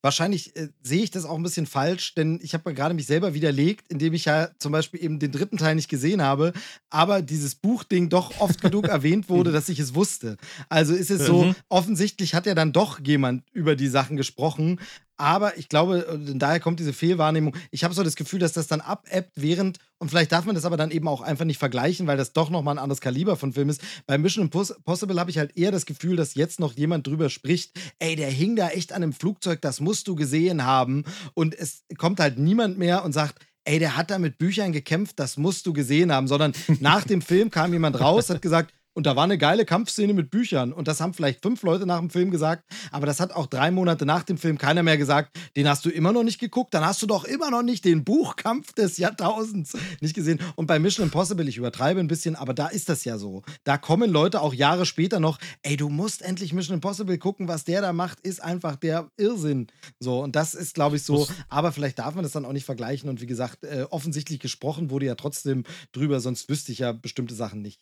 wahrscheinlich 0.05 0.55
äh, 0.55 0.69
sehe 0.83 1.03
ich 1.03 1.09
das 1.09 1.25
auch 1.25 1.35
ein 1.35 1.43
bisschen 1.43 1.65
falsch, 1.65 2.13
denn 2.13 2.39
ich 2.41 2.53
habe 2.53 2.73
gerade 2.75 2.93
mich 2.93 3.07
selber 3.07 3.33
widerlegt, 3.33 3.87
indem 3.89 4.13
ich 4.13 4.25
ja 4.25 4.49
zum 4.59 4.71
Beispiel 4.71 5.03
eben 5.03 5.17
den 5.19 5.31
dritten 5.31 5.57
Teil 5.57 5.73
nicht 5.73 5.89
gesehen 5.89 6.21
habe, 6.21 6.53
aber 6.91 7.23
dieses 7.23 7.55
Buchding 7.55 8.07
doch 8.07 8.39
oft 8.39 8.61
genug 8.61 8.87
erwähnt 8.87 9.27
wurde, 9.29 9.51
dass 9.51 9.67
ich 9.67 9.79
es 9.79 9.95
wusste. 9.95 10.37
Also 10.69 10.93
ist 10.93 11.09
es 11.09 11.25
so, 11.25 11.45
mhm. 11.45 11.55
offensichtlich 11.69 12.35
hat 12.35 12.45
ja 12.45 12.53
dann 12.53 12.71
doch 12.71 12.99
jemand 13.03 13.43
über 13.51 13.75
die 13.75 13.87
Sachen 13.87 14.15
gesprochen, 14.15 14.79
aber 15.17 15.57
ich 15.57 15.69
glaube, 15.69 16.07
äh, 16.07 16.35
daher 16.35 16.59
kommt 16.59 16.79
diese 16.79 16.93
Fehlwahrnehmung. 16.93 17.55
Ich 17.71 17.83
habe 17.83 17.93
so 17.93 18.03
das 18.03 18.15
Gefühl, 18.15 18.39
dass 18.39 18.53
das 18.53 18.67
dann 18.67 18.81
abebbt, 18.81 19.31
während, 19.35 19.79
und 19.97 20.09
vielleicht 20.09 20.31
darf 20.31 20.45
man 20.45 20.55
das 20.55 20.65
aber 20.65 20.77
dann 20.77 20.91
eben 20.91 21.07
auch 21.07 21.21
einfach 21.21 21.45
nicht 21.45 21.57
vergleichen, 21.57 22.07
weil 22.07 22.17
das 22.17 22.33
doch 22.33 22.49
nochmal 22.49 22.75
ein 22.75 22.79
anderes 22.83 23.01
Kaliber 23.01 23.35
von 23.35 23.53
Film 23.53 23.69
ist. 23.69 23.81
Bei 24.05 24.17
Mission 24.17 24.45
Impossible 24.45 25.19
habe 25.19 25.31
ich 25.31 25.37
halt 25.37 25.55
eher 25.57 25.71
das 25.71 25.85
Gefühl, 25.85 26.15
dass 26.15 26.35
jetzt 26.35 26.59
noch 26.59 26.73
jemand 26.73 27.07
drüber 27.07 27.29
spricht, 27.29 27.71
ey, 27.99 28.15
der 28.15 28.29
hing 28.29 28.55
da 28.55 28.69
echt 28.69 28.91
an 28.93 29.03
einem 29.03 29.13
Flugzeug, 29.13 29.61
das 29.61 29.79
musst 29.79 30.07
du 30.07 30.15
gesehen 30.15 30.65
haben. 30.65 31.03
Und 31.33 31.55
es 31.55 31.83
kommt 31.97 32.19
halt 32.19 32.37
niemand 32.37 32.77
mehr 32.77 33.03
und 33.05 33.13
sagt, 33.13 33.39
ey, 33.65 33.79
der 33.79 33.97
hat 33.97 34.11
da 34.11 34.19
mit 34.19 34.37
Büchern 34.37 34.71
gekämpft, 34.71 35.19
das 35.19 35.37
musst 35.37 35.65
du 35.65 35.73
gesehen 35.73 36.11
haben, 36.11 36.27
sondern 36.27 36.53
nach 36.79 37.03
dem 37.03 37.21
Film 37.21 37.49
kam 37.49 37.73
jemand 37.73 37.99
raus, 37.99 38.29
hat 38.29 38.41
gesagt, 38.41 38.73
und 38.95 39.05
da 39.05 39.15
war 39.17 39.25
eine 39.25 39.37
geile 39.37 39.65
Kampfszene 39.65 40.13
mit 40.13 40.31
Büchern. 40.31 40.71
Und 40.71 40.87
das 40.87 41.01
haben 41.01 41.13
vielleicht 41.13 41.41
fünf 41.41 41.63
Leute 41.63 41.85
nach 41.85 41.99
dem 41.99 42.09
Film 42.09 42.31
gesagt. 42.31 42.63
Aber 42.91 43.05
das 43.05 43.19
hat 43.19 43.33
auch 43.33 43.45
drei 43.45 43.69
Monate 43.69 44.05
nach 44.05 44.23
dem 44.23 44.37
Film 44.37 44.57
keiner 44.57 44.83
mehr 44.83 44.97
gesagt. 44.97 45.37
Den 45.57 45.67
hast 45.67 45.83
du 45.83 45.89
immer 45.89 46.13
noch 46.13 46.23
nicht 46.23 46.39
geguckt. 46.39 46.73
Dann 46.73 46.85
hast 46.85 47.01
du 47.01 47.05
doch 47.05 47.25
immer 47.25 47.51
noch 47.51 47.61
nicht 47.61 47.83
den 47.83 48.05
Buchkampf 48.05 48.71
des 48.71 48.97
Jahrtausends 48.97 49.77
nicht 49.99 50.15
gesehen. 50.15 50.39
Und 50.55 50.67
bei 50.67 50.79
Mission 50.79 51.05
Impossible, 51.05 51.47
ich 51.49 51.57
übertreibe 51.57 51.99
ein 51.99 52.07
bisschen, 52.07 52.37
aber 52.37 52.53
da 52.53 52.67
ist 52.67 52.87
das 52.87 53.03
ja 53.03 53.17
so. 53.17 53.43
Da 53.65 53.77
kommen 53.77 54.09
Leute 54.09 54.41
auch 54.41 54.53
Jahre 54.53 54.85
später 54.85 55.19
noch, 55.19 55.39
ey, 55.63 55.75
du 55.75 55.89
musst 55.89 56.21
endlich 56.21 56.53
Mission 56.53 56.75
Impossible 56.75 57.17
gucken. 57.17 57.49
Was 57.49 57.65
der 57.65 57.81
da 57.81 57.91
macht, 57.91 58.21
ist 58.21 58.41
einfach 58.41 58.77
der 58.77 59.11
Irrsinn. 59.17 59.67
So, 59.99 60.23
und 60.23 60.37
das 60.37 60.53
ist, 60.53 60.73
glaube 60.73 60.95
ich, 60.95 61.03
so. 61.03 61.27
Aber 61.49 61.73
vielleicht 61.73 61.99
darf 61.99 62.15
man 62.15 62.23
das 62.23 62.31
dann 62.31 62.45
auch 62.45 62.53
nicht 62.53 62.65
vergleichen. 62.65 63.09
Und 63.09 63.19
wie 63.19 63.27
gesagt, 63.27 63.65
äh, 63.65 63.85
offensichtlich 63.89 64.39
gesprochen 64.39 64.89
wurde 64.89 65.07
ja 65.07 65.15
trotzdem 65.15 65.65
drüber, 65.91 66.21
sonst 66.21 66.47
wüsste 66.47 66.71
ich 66.71 66.79
ja 66.79 66.93
bestimmte 66.93 67.35
Sachen 67.35 67.61
nicht. 67.61 67.81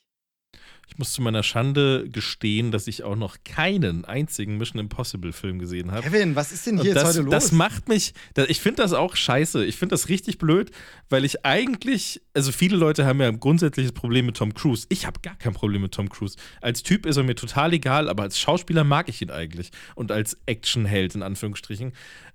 Ich 0.88 0.98
muss 0.98 1.14
zu 1.14 1.22
meiner 1.22 1.42
Schande 1.42 2.08
gestehen, 2.10 2.72
dass 2.72 2.88
ich 2.88 3.04
auch 3.04 3.16
noch 3.16 3.38
keinen 3.44 4.06
einzigen 4.06 4.58
Mission 4.58 4.80
Impossible 4.80 5.34
Film 5.34 5.58
gesehen 5.58 5.92
habe. 5.92 6.04
Kevin, 6.04 6.36
was 6.36 6.52
ist 6.52 6.68
denn 6.68 6.80
hier 6.80 6.94
das, 6.94 7.04
jetzt 7.04 7.14
heute 7.16 7.22
los? 7.24 7.32
Das 7.32 7.52
macht 7.52 7.90
mich, 7.90 8.14
ich 8.48 8.62
finde 8.62 8.84
das 8.84 8.94
auch 8.94 9.16
scheiße. 9.16 9.66
Ich 9.66 9.78
finde 9.78 9.94
das 9.94 10.10
richtig 10.10 10.38
blöd, 10.38 10.72
weil 11.10 11.26
ich 11.26 11.46
eigentlich, 11.46 12.22
also 12.34 12.52
viele 12.52 12.78
Leute 12.78 13.06
haben 13.06 13.20
ja 13.22 13.28
ein 13.28 13.40
grundsätzliches 13.40 13.92
Problem 13.92 14.28
mit 14.28 14.38
Tom 14.38 14.54
Cruise. 14.54 14.86
Ich 14.90 15.08
habe 15.08 15.20
gar 15.22 15.36
kein 15.36 15.54
Problem 15.54 15.82
mit 15.82 15.94
Tom 15.94 16.10
Cruise. 16.10 16.38
Als 16.62 16.84
Typ 16.84 17.06
ist 17.06 17.18
er 17.18 17.24
mir 17.24 17.36
total 17.36 17.74
egal, 17.74 18.10
aber 18.10 18.24
als 18.24 18.40
Schauspieler 18.40 18.84
mag 18.84 19.10
ich 19.10 19.22
ihn 19.22 19.32
eigentlich. 19.32 19.72
Und 19.96 20.12
als 20.12 20.38
Actionheld 20.46 21.16
in 21.16 21.24
Anführungsstrichen. 21.24 21.94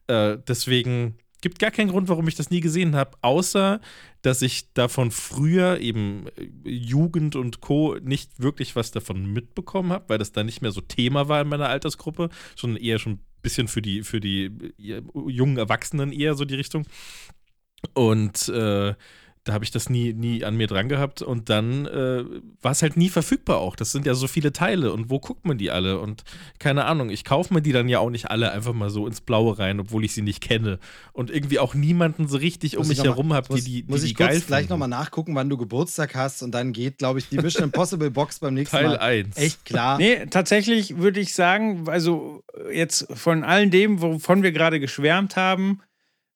Äh, 0.09 0.39
deswegen 0.49 1.19
gibt 1.41 1.59
gar 1.59 1.71
keinen 1.71 1.91
Grund, 1.91 2.09
warum 2.09 2.29
ich 2.29 2.35
das 2.35 2.51
nie 2.51 2.61
gesehen 2.61 2.97
habe, 2.97 3.17
außer 3.23 3.81
dass 4.23 4.43
ich 4.43 4.73
davon 4.73 5.11
früher 5.11 5.79
eben 5.81 6.27
äh, 6.37 6.69
Jugend 6.69 7.37
und 7.37 7.61
Co. 7.61 7.97
nicht 8.03 8.41
wirklich 8.41 8.77
was 8.77 8.91
davon 8.91 9.33
mitbekommen 9.33 9.93
habe, 9.93 10.09
weil 10.09 10.19
das 10.19 10.33
da 10.33 10.43
nicht 10.43 10.63
mehr 10.63 10.73
so 10.73 10.81
Thema 10.81 11.29
war 11.29 11.41
in 11.41 11.49
meiner 11.49 11.69
Altersgruppe, 11.69 12.31
sondern 12.57 12.83
eher 12.83 12.99
schon 12.99 13.13
ein 13.13 13.25
bisschen 13.43 13.69
für 13.69 13.83
die, 13.83 14.03
für 14.03 14.21
die 14.21 14.51
äh, 14.79 15.03
jungen 15.27 15.59
Erwachsenen 15.59 16.13
eher 16.13 16.35
so 16.35 16.45
die 16.45 16.57
Richtung. 16.57 16.87
Und 17.95 18.49
äh, 18.49 18.95
da 19.49 19.55
habe 19.55 19.65
ich 19.65 19.71
das 19.71 19.89
nie, 19.89 20.13
nie 20.13 20.45
an 20.45 20.57
mir 20.57 20.67
dran 20.67 20.89
gehabt 20.89 21.23
und 21.23 21.49
dann 21.49 21.87
äh, 21.87 22.23
war 22.61 22.73
es 22.73 22.83
halt 22.83 22.99
nie 22.99 23.09
verfügbar 23.09 23.59
auch. 23.59 23.77
Das 23.77 23.93
sind 23.93 24.05
ja 24.05 24.15
so 24.15 24.27
viele 24.27 24.53
Teile 24.53 24.93
und 24.93 25.09
wo 25.09 25.19
guckt 25.19 25.47
man 25.47 25.57
die 25.57 25.71
alle? 25.71 25.99
Und 26.01 26.25
keine 26.59 26.85
Ahnung, 26.85 27.09
ich 27.09 27.25
kaufe 27.25 27.55
mir 27.55 27.63
die 27.63 27.73
dann 27.73 27.89
ja 27.89 27.99
auch 27.99 28.11
nicht 28.11 28.31
alle 28.31 28.53
einfach 28.53 28.75
mal 28.75 28.91
so 28.91 29.07
ins 29.07 29.23
Blaue 29.23 29.59
rein, 29.59 29.81
obwohl 29.81 30.05
ich 30.05 30.13
sie 30.13 30.21
nicht 30.21 30.43
kenne 30.43 30.79
und 31.13 31.31
irgendwie 31.31 31.59
auch 31.59 31.75
niemanden 31.75 32.29
so 32.29 32.37
richtig 32.37 32.77
muss 32.77 32.87
um 32.87 32.89
mich 32.89 33.03
herum 33.03 33.33
habe, 33.33 33.55
die 33.55 33.63
die, 33.63 33.83
die, 33.83 33.91
muss 33.91 34.03
die 34.03 34.09
ich 34.09 34.17
geil 34.17 34.35
kurz 34.35 34.47
gleich 34.47 34.69
nochmal 34.69 34.89
nachgucken, 34.89 35.35
wann 35.35 35.49
du 35.49 35.57
Geburtstag 35.57 36.15
hast 36.15 36.43
und 36.43 36.53
dann 36.53 36.75
geht, 36.75 36.99
glaube 36.99 37.19
ich, 37.19 37.29
die 37.31 37.39
Mission 37.39 37.65
Impossible 37.65 38.11
Box 38.11 38.41
beim 38.41 38.53
nächsten 38.53 38.77
Teil 38.77 38.89
Mal. 38.89 38.99
Teil 38.99 39.25
1. 39.25 39.37
Echt 39.39 39.65
klar. 39.65 39.97
Nee, 39.97 40.27
tatsächlich 40.27 40.99
würde 40.99 41.21
ich 41.21 41.33
sagen, 41.33 41.89
also 41.89 42.43
jetzt 42.71 43.07
von 43.15 43.45
all 43.45 43.71
dem, 43.71 44.03
wovon 44.03 44.43
wir 44.43 44.53
gerade 44.53 44.79
geschwärmt 44.79 45.37
haben, 45.37 45.81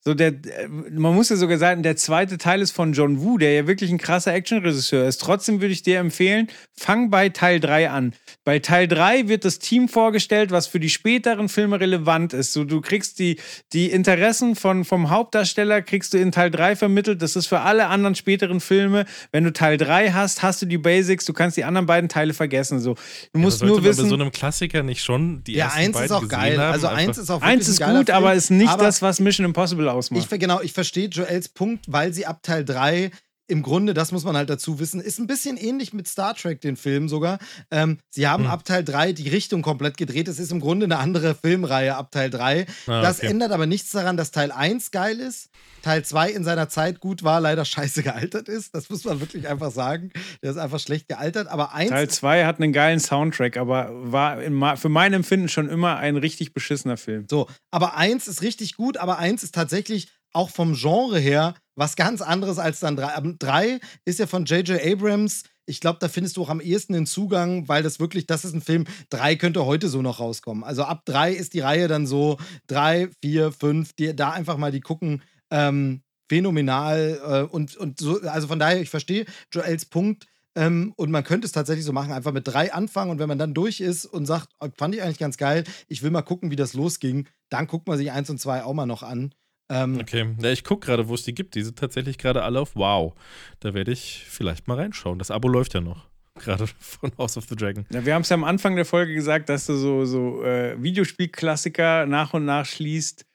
so 0.05 0.13
der, 0.13 0.33
man 0.67 1.15
muss 1.15 1.29
ja 1.29 1.37
sogar 1.37 1.57
sagen, 1.57 1.81
der 1.81 1.95
zweite 1.95 2.37
Teil 2.37 2.61
ist 2.61 2.71
von 2.71 2.91
John 2.91 3.21
Woo, 3.21 3.37
der 3.37 3.53
ja 3.53 3.67
wirklich 3.67 3.89
ein 3.89 3.97
krasser 3.97 4.33
Actionregisseur 4.33 5.07
ist. 5.07 5.21
Trotzdem 5.21 5.61
würde 5.61 5.73
ich 5.73 5.81
dir 5.81 5.99
empfehlen, 5.99 6.49
fang 6.75 7.09
bei 7.09 7.29
Teil 7.29 7.61
3 7.61 7.89
an. 7.89 8.13
Bei 8.43 8.59
Teil 8.59 8.89
3 8.89 9.29
wird 9.29 9.45
das 9.45 9.59
Team 9.59 9.87
vorgestellt, 9.87 10.51
was 10.51 10.67
für 10.67 10.81
die 10.81 10.89
späteren 10.89 11.47
Filme 11.47 11.79
relevant 11.79 12.33
ist. 12.33 12.51
So, 12.51 12.65
du 12.65 12.81
kriegst 12.81 13.17
die, 13.19 13.37
die 13.71 13.91
Interessen 13.91 14.57
von, 14.57 14.83
vom 14.83 15.09
Hauptdarsteller, 15.09 15.81
kriegst 15.81 16.13
du 16.13 16.17
in 16.17 16.33
Teil 16.33 16.51
3 16.51 16.75
vermittelt. 16.75 17.21
Das 17.21 17.37
ist 17.37 17.47
für 17.47 17.61
alle 17.61 17.87
anderen 17.87 18.15
späteren 18.15 18.59
Filme. 18.59 19.05
Wenn 19.31 19.45
du 19.45 19.53
Teil 19.53 19.77
3 19.77 20.11
hast, 20.11 20.43
hast 20.43 20.61
du 20.61 20.65
die 20.65 20.77
Basics, 20.77 21.23
du 21.23 21.31
kannst 21.31 21.55
die 21.55 21.63
anderen 21.63 21.85
beiden 21.85 22.09
Teile 22.09 22.33
vergessen. 22.33 22.81
So, 22.81 22.95
du 23.31 23.39
musst 23.39 23.61
ja, 23.61 23.67
nur 23.67 23.81
wissen. 23.85 24.03
bei 24.03 24.09
so 24.09 24.15
einem 24.15 24.33
Klassiker 24.33 24.83
nicht 24.83 25.01
schon 25.01 25.45
die 25.45 25.53
ja, 25.53 25.67
ersten 25.67 25.79
eins 25.79 26.01
ist 26.01 26.11
auch 26.11 26.27
geil. 26.27 26.59
Haben, 26.59 26.73
also 26.73 26.87
eins 26.87 27.17
ist 27.17 27.29
auch 27.29 27.41
Eins 27.41 27.69
ist 27.69 27.79
gut, 27.79 28.07
Film, 28.07 28.17
aber 28.17 28.33
ist 28.33 28.49
nicht 28.49 28.77
das, 28.77 29.01
was 29.01 29.21
Mission 29.21 29.45
Impossible 29.45 29.92
ausmacht. 29.93 30.31
Ich, 30.31 30.39
genau, 30.39 30.61
ich 30.61 30.73
verstehe 30.73 31.07
Joels 31.07 31.49
Punkt, 31.49 31.85
weil 31.87 32.13
sie 32.13 32.25
ab 32.25 32.43
Teil 32.43 32.65
3 32.65 33.11
im 33.47 33.61
Grunde, 33.61 33.93
das 33.93 34.11
muss 34.11 34.23
man 34.23 34.37
halt 34.37 34.49
dazu 34.49 34.79
wissen, 34.79 35.01
ist 35.01 35.19
ein 35.19 35.27
bisschen 35.27 35.57
ähnlich 35.57 35.93
mit 35.93 36.07
Star 36.07 36.33
Trek, 36.33 36.61
den 36.61 36.77
Film 36.77 37.09
sogar. 37.09 37.39
Ähm, 37.71 37.97
sie 38.09 38.27
haben 38.27 38.43
mhm. 38.43 38.49
ab 38.49 38.63
Teil 38.63 38.83
3 38.83 39.11
die 39.13 39.27
Richtung 39.29 39.61
komplett 39.61 39.97
gedreht. 39.97 40.27
Es 40.27 40.39
ist 40.39 40.51
im 40.51 40.61
Grunde 40.61 40.85
eine 40.85 40.97
andere 40.97 41.35
Filmreihe 41.35 41.95
ab 41.95 42.11
Teil 42.11 42.29
3. 42.29 42.65
Ah, 42.87 43.01
das 43.01 43.19
okay. 43.19 43.27
ändert 43.27 43.51
aber 43.51 43.65
nichts 43.65 43.91
daran, 43.91 44.15
dass 44.15 44.31
Teil 44.31 44.51
1 44.51 44.91
geil 44.91 45.19
ist, 45.19 45.49
Teil 45.81 46.05
2 46.05 46.31
in 46.31 46.43
seiner 46.45 46.69
Zeit 46.69 47.01
gut 47.01 47.23
war, 47.23 47.41
leider 47.41 47.65
scheiße 47.65 48.01
gealtert 48.03 48.47
ist. 48.47 48.73
Das 48.73 48.89
muss 48.89 49.03
man 49.03 49.19
wirklich 49.19 49.47
einfach 49.47 49.71
sagen. 49.71 50.11
Der 50.41 50.51
ist 50.51 50.57
einfach 50.57 50.79
schlecht 50.79 51.09
gealtert. 51.09 51.47
Aber 51.47 51.73
1. 51.73 51.89
Teil 51.89 52.09
2 52.09 52.45
hat 52.45 52.61
einen 52.61 52.71
geilen 52.71 52.99
Soundtrack, 52.99 53.57
aber 53.57 53.89
war 53.91 54.77
für 54.77 54.89
mein 54.89 55.13
Empfinden 55.13 55.49
schon 55.49 55.67
immer 55.69 55.97
ein 55.97 56.15
richtig 56.15 56.53
beschissener 56.53 56.97
Film. 56.97 57.25
So, 57.29 57.49
aber 57.71 57.97
1 57.97 58.27
ist 58.27 58.41
richtig 58.41 58.75
gut, 58.75 58.97
aber 58.97 59.19
1 59.19 59.43
ist 59.43 59.53
tatsächlich 59.53 60.09
auch 60.33 60.49
vom 60.49 60.73
Genre 60.73 61.19
her 61.19 61.53
was 61.75 61.95
ganz 61.95 62.21
anderes 62.21 62.59
als 62.59 62.79
dann 62.79 62.95
3. 62.95 63.35
3 63.39 63.79
ist 64.05 64.19
ja 64.19 64.27
von 64.27 64.45
J.J. 64.45 64.81
Abrams. 64.83 65.43
Ich 65.65 65.79
glaube, 65.79 65.99
da 65.99 66.09
findest 66.09 66.37
du 66.37 66.43
auch 66.43 66.49
am 66.49 66.59
ehesten 66.59 66.93
den 66.93 67.05
Zugang, 67.05 67.67
weil 67.67 67.83
das 67.83 67.99
wirklich, 67.99 68.27
das 68.27 68.43
ist 68.43 68.53
ein 68.53 68.61
Film, 68.61 68.85
3 69.09 69.35
könnte 69.37 69.65
heute 69.65 69.87
so 69.87 70.01
noch 70.01 70.19
rauskommen. 70.19 70.63
Also 70.63 70.83
ab 70.83 71.03
3 71.05 71.31
ist 71.33 71.53
die 71.53 71.61
Reihe 71.61 71.87
dann 71.87 72.05
so 72.05 72.37
3, 72.67 73.09
4, 73.21 73.51
5, 73.51 73.93
die, 73.93 74.15
da 74.15 74.31
einfach 74.31 74.57
mal 74.57 74.71
die 74.71 74.81
gucken, 74.81 75.21
ähm, 75.51 76.03
phänomenal 76.29 77.21
äh, 77.25 77.41
und, 77.53 77.77
und 77.77 77.99
so, 77.99 78.19
also 78.21 78.47
von 78.47 78.59
daher, 78.59 78.81
ich 78.81 78.89
verstehe 78.89 79.25
Joels 79.51 79.85
Punkt. 79.85 80.27
Ähm, 80.55 80.93
und 80.97 81.09
man 81.09 81.23
könnte 81.23 81.47
es 81.47 81.51
tatsächlich 81.51 81.85
so 81.85 81.93
machen, 81.93 82.11
einfach 82.11 82.31
mit 82.31 82.47
drei 82.47 82.71
anfangen 82.71 83.09
und 83.09 83.17
wenn 83.17 83.27
man 83.27 83.39
dann 83.39 83.55
durch 83.55 83.81
ist 83.81 84.05
und 84.05 84.27
sagt, 84.27 84.49
oh, 84.59 84.67
fand 84.77 84.93
ich 84.93 85.01
eigentlich 85.01 85.17
ganz 85.17 85.37
geil, 85.37 85.63
ich 85.87 86.03
will 86.03 86.11
mal 86.11 86.21
gucken, 86.21 86.51
wie 86.51 86.55
das 86.55 86.75
losging, 86.75 87.27
dann 87.49 87.65
guckt 87.65 87.87
man 87.87 87.97
sich 87.97 88.11
eins 88.11 88.29
und 88.29 88.39
zwei 88.39 88.63
auch 88.63 88.73
mal 88.73 88.85
noch 88.85 89.01
an. 89.01 89.33
Ähm, 89.73 89.97
okay, 89.99 90.27
ja, 90.39 90.51
ich 90.51 90.63
gucke 90.63 90.85
gerade, 90.85 91.07
wo 91.07 91.15
es 91.15 91.23
die 91.23 91.33
gibt. 91.33 91.55
Die 91.55 91.63
sind 91.63 91.79
tatsächlich 91.79 92.19
gerade 92.19 92.43
alle 92.43 92.59
auf 92.59 92.75
Wow. 92.75 93.13
Da 93.59 93.73
werde 93.73 93.91
ich 93.91 94.23
vielleicht 94.27 94.67
mal 94.67 94.77
reinschauen. 94.77 95.17
Das 95.17 95.31
Abo 95.31 95.47
läuft 95.47 95.73
ja 95.73 95.81
noch. 95.81 96.07
Gerade 96.39 96.65
von 96.79 97.11
House 97.19 97.37
of 97.37 97.45
the 97.47 97.55
Dragon. 97.55 97.85
Ja, 97.91 98.05
wir 98.05 98.15
haben 98.15 98.23
es 98.23 98.29
ja 98.29 98.33
am 98.33 98.43
Anfang 98.43 98.75
der 98.75 98.85
Folge 98.85 99.13
gesagt, 99.13 99.49
dass 99.49 99.67
du 99.67 99.75
so, 99.75 100.05
so 100.05 100.43
äh, 100.43 100.81
Videospielklassiker 100.81 102.07
nach 102.07 102.33
und 102.33 102.45
nach 102.45 102.65
schließt. 102.65 103.25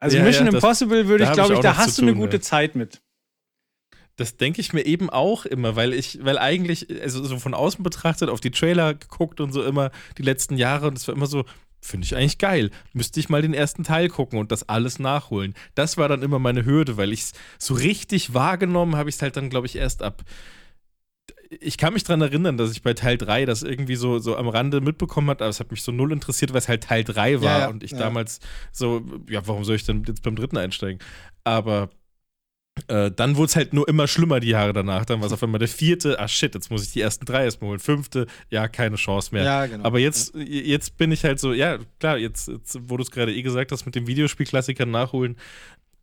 Also 0.00 0.16
ja, 0.16 0.22
Mission 0.22 0.46
ja, 0.46 0.54
Impossible 0.54 1.06
würde 1.06 1.24
ich, 1.24 1.32
glaube 1.32 1.54
ich, 1.54 1.60
da 1.60 1.76
hast 1.76 1.98
du 1.98 2.02
eine 2.02 2.14
gute 2.14 2.40
Zeit 2.40 2.74
mit. 2.74 3.02
Das 4.16 4.38
denke 4.38 4.62
ich 4.62 4.72
mir 4.72 4.86
eben 4.86 5.10
auch 5.10 5.44
immer, 5.44 5.76
weil 5.76 5.92
ich, 5.92 6.24
weil 6.24 6.38
eigentlich, 6.38 6.88
also 7.02 7.22
so 7.24 7.38
von 7.38 7.52
außen 7.52 7.82
betrachtet, 7.82 8.30
auf 8.30 8.40
die 8.40 8.50
Trailer 8.50 8.94
geguckt 8.94 9.40
und 9.40 9.52
so 9.52 9.62
immer 9.62 9.90
die 10.16 10.22
letzten 10.22 10.56
Jahre 10.56 10.88
und 10.88 10.96
es 10.96 11.06
war 11.06 11.14
immer 11.14 11.26
so, 11.26 11.44
Finde 11.86 12.04
ich 12.04 12.16
eigentlich 12.16 12.38
geil. 12.38 12.70
Müsste 12.92 13.20
ich 13.20 13.28
mal 13.28 13.42
den 13.42 13.54
ersten 13.54 13.84
Teil 13.84 14.08
gucken 14.08 14.40
und 14.40 14.50
das 14.50 14.68
alles 14.68 14.98
nachholen. 14.98 15.54
Das 15.76 15.96
war 15.96 16.08
dann 16.08 16.22
immer 16.22 16.40
meine 16.40 16.64
Hürde, 16.64 16.96
weil 16.96 17.12
ich 17.12 17.20
es 17.20 17.32
so 17.58 17.74
richtig 17.74 18.34
wahrgenommen 18.34 18.96
habe 18.96 19.08
ich 19.08 19.14
es 19.14 19.22
halt 19.22 19.36
dann, 19.36 19.50
glaube 19.50 19.66
ich, 19.66 19.76
erst 19.76 20.02
ab. 20.02 20.24
Ich 21.60 21.78
kann 21.78 21.92
mich 21.92 22.02
daran 22.02 22.22
erinnern, 22.22 22.56
dass 22.56 22.72
ich 22.72 22.82
bei 22.82 22.92
Teil 22.92 23.16
3 23.16 23.46
das 23.46 23.62
irgendwie 23.62 23.94
so, 23.94 24.18
so 24.18 24.36
am 24.36 24.48
Rande 24.48 24.80
mitbekommen 24.80 25.30
habe, 25.30 25.44
aber 25.44 25.50
es 25.50 25.60
hat 25.60 25.70
mich 25.70 25.82
so 25.82 25.92
null 25.92 26.10
interessiert, 26.10 26.52
weil 26.52 26.58
es 26.58 26.68
halt 26.68 26.82
Teil 26.82 27.04
3 27.04 27.40
war 27.40 27.50
ja, 27.50 27.58
ja, 27.60 27.68
und 27.68 27.84
ich 27.84 27.92
ja. 27.92 27.98
damals 27.98 28.40
so, 28.72 29.02
ja, 29.30 29.46
warum 29.46 29.62
soll 29.62 29.76
ich 29.76 29.84
denn 29.84 30.02
jetzt 30.08 30.24
beim 30.24 30.34
dritten 30.34 30.56
einsteigen? 30.56 30.98
Aber 31.44 31.90
Äh, 32.88 33.10
dann 33.10 33.36
wurde 33.36 33.46
es 33.46 33.56
halt 33.56 33.72
nur 33.72 33.88
immer 33.88 34.06
schlimmer 34.06 34.38
die 34.38 34.48
Jahre 34.48 34.72
danach. 34.72 35.04
Dann 35.06 35.20
war 35.20 35.26
es 35.26 35.32
auf 35.32 35.42
einmal 35.42 35.58
der 35.58 35.68
vierte, 35.68 36.20
ah 36.20 36.28
shit, 36.28 36.54
jetzt 36.54 36.70
muss 36.70 36.82
ich 36.82 36.92
die 36.92 37.00
ersten 37.00 37.24
drei 37.24 37.44
erstmal 37.44 37.70
holen. 37.70 37.80
Fünfte, 37.80 38.26
ja, 38.50 38.68
keine 38.68 38.96
Chance 38.96 39.30
mehr. 39.34 39.44
Ja, 39.44 39.66
genau. 39.66 39.84
Aber 39.84 39.98
jetzt, 39.98 40.34
jetzt 40.34 40.96
bin 40.98 41.10
ich 41.10 41.24
halt 41.24 41.40
so, 41.40 41.52
ja, 41.52 41.78
klar, 41.98 42.18
jetzt, 42.18 42.48
jetzt 42.48 42.78
wo 42.82 42.96
du 42.96 43.02
es 43.02 43.10
gerade 43.10 43.34
eh 43.34 43.42
gesagt 43.42 43.72
hast, 43.72 43.86
mit 43.86 43.94
dem 43.94 44.06
Videospielklassiker 44.06 44.84
nachholen, 44.86 45.36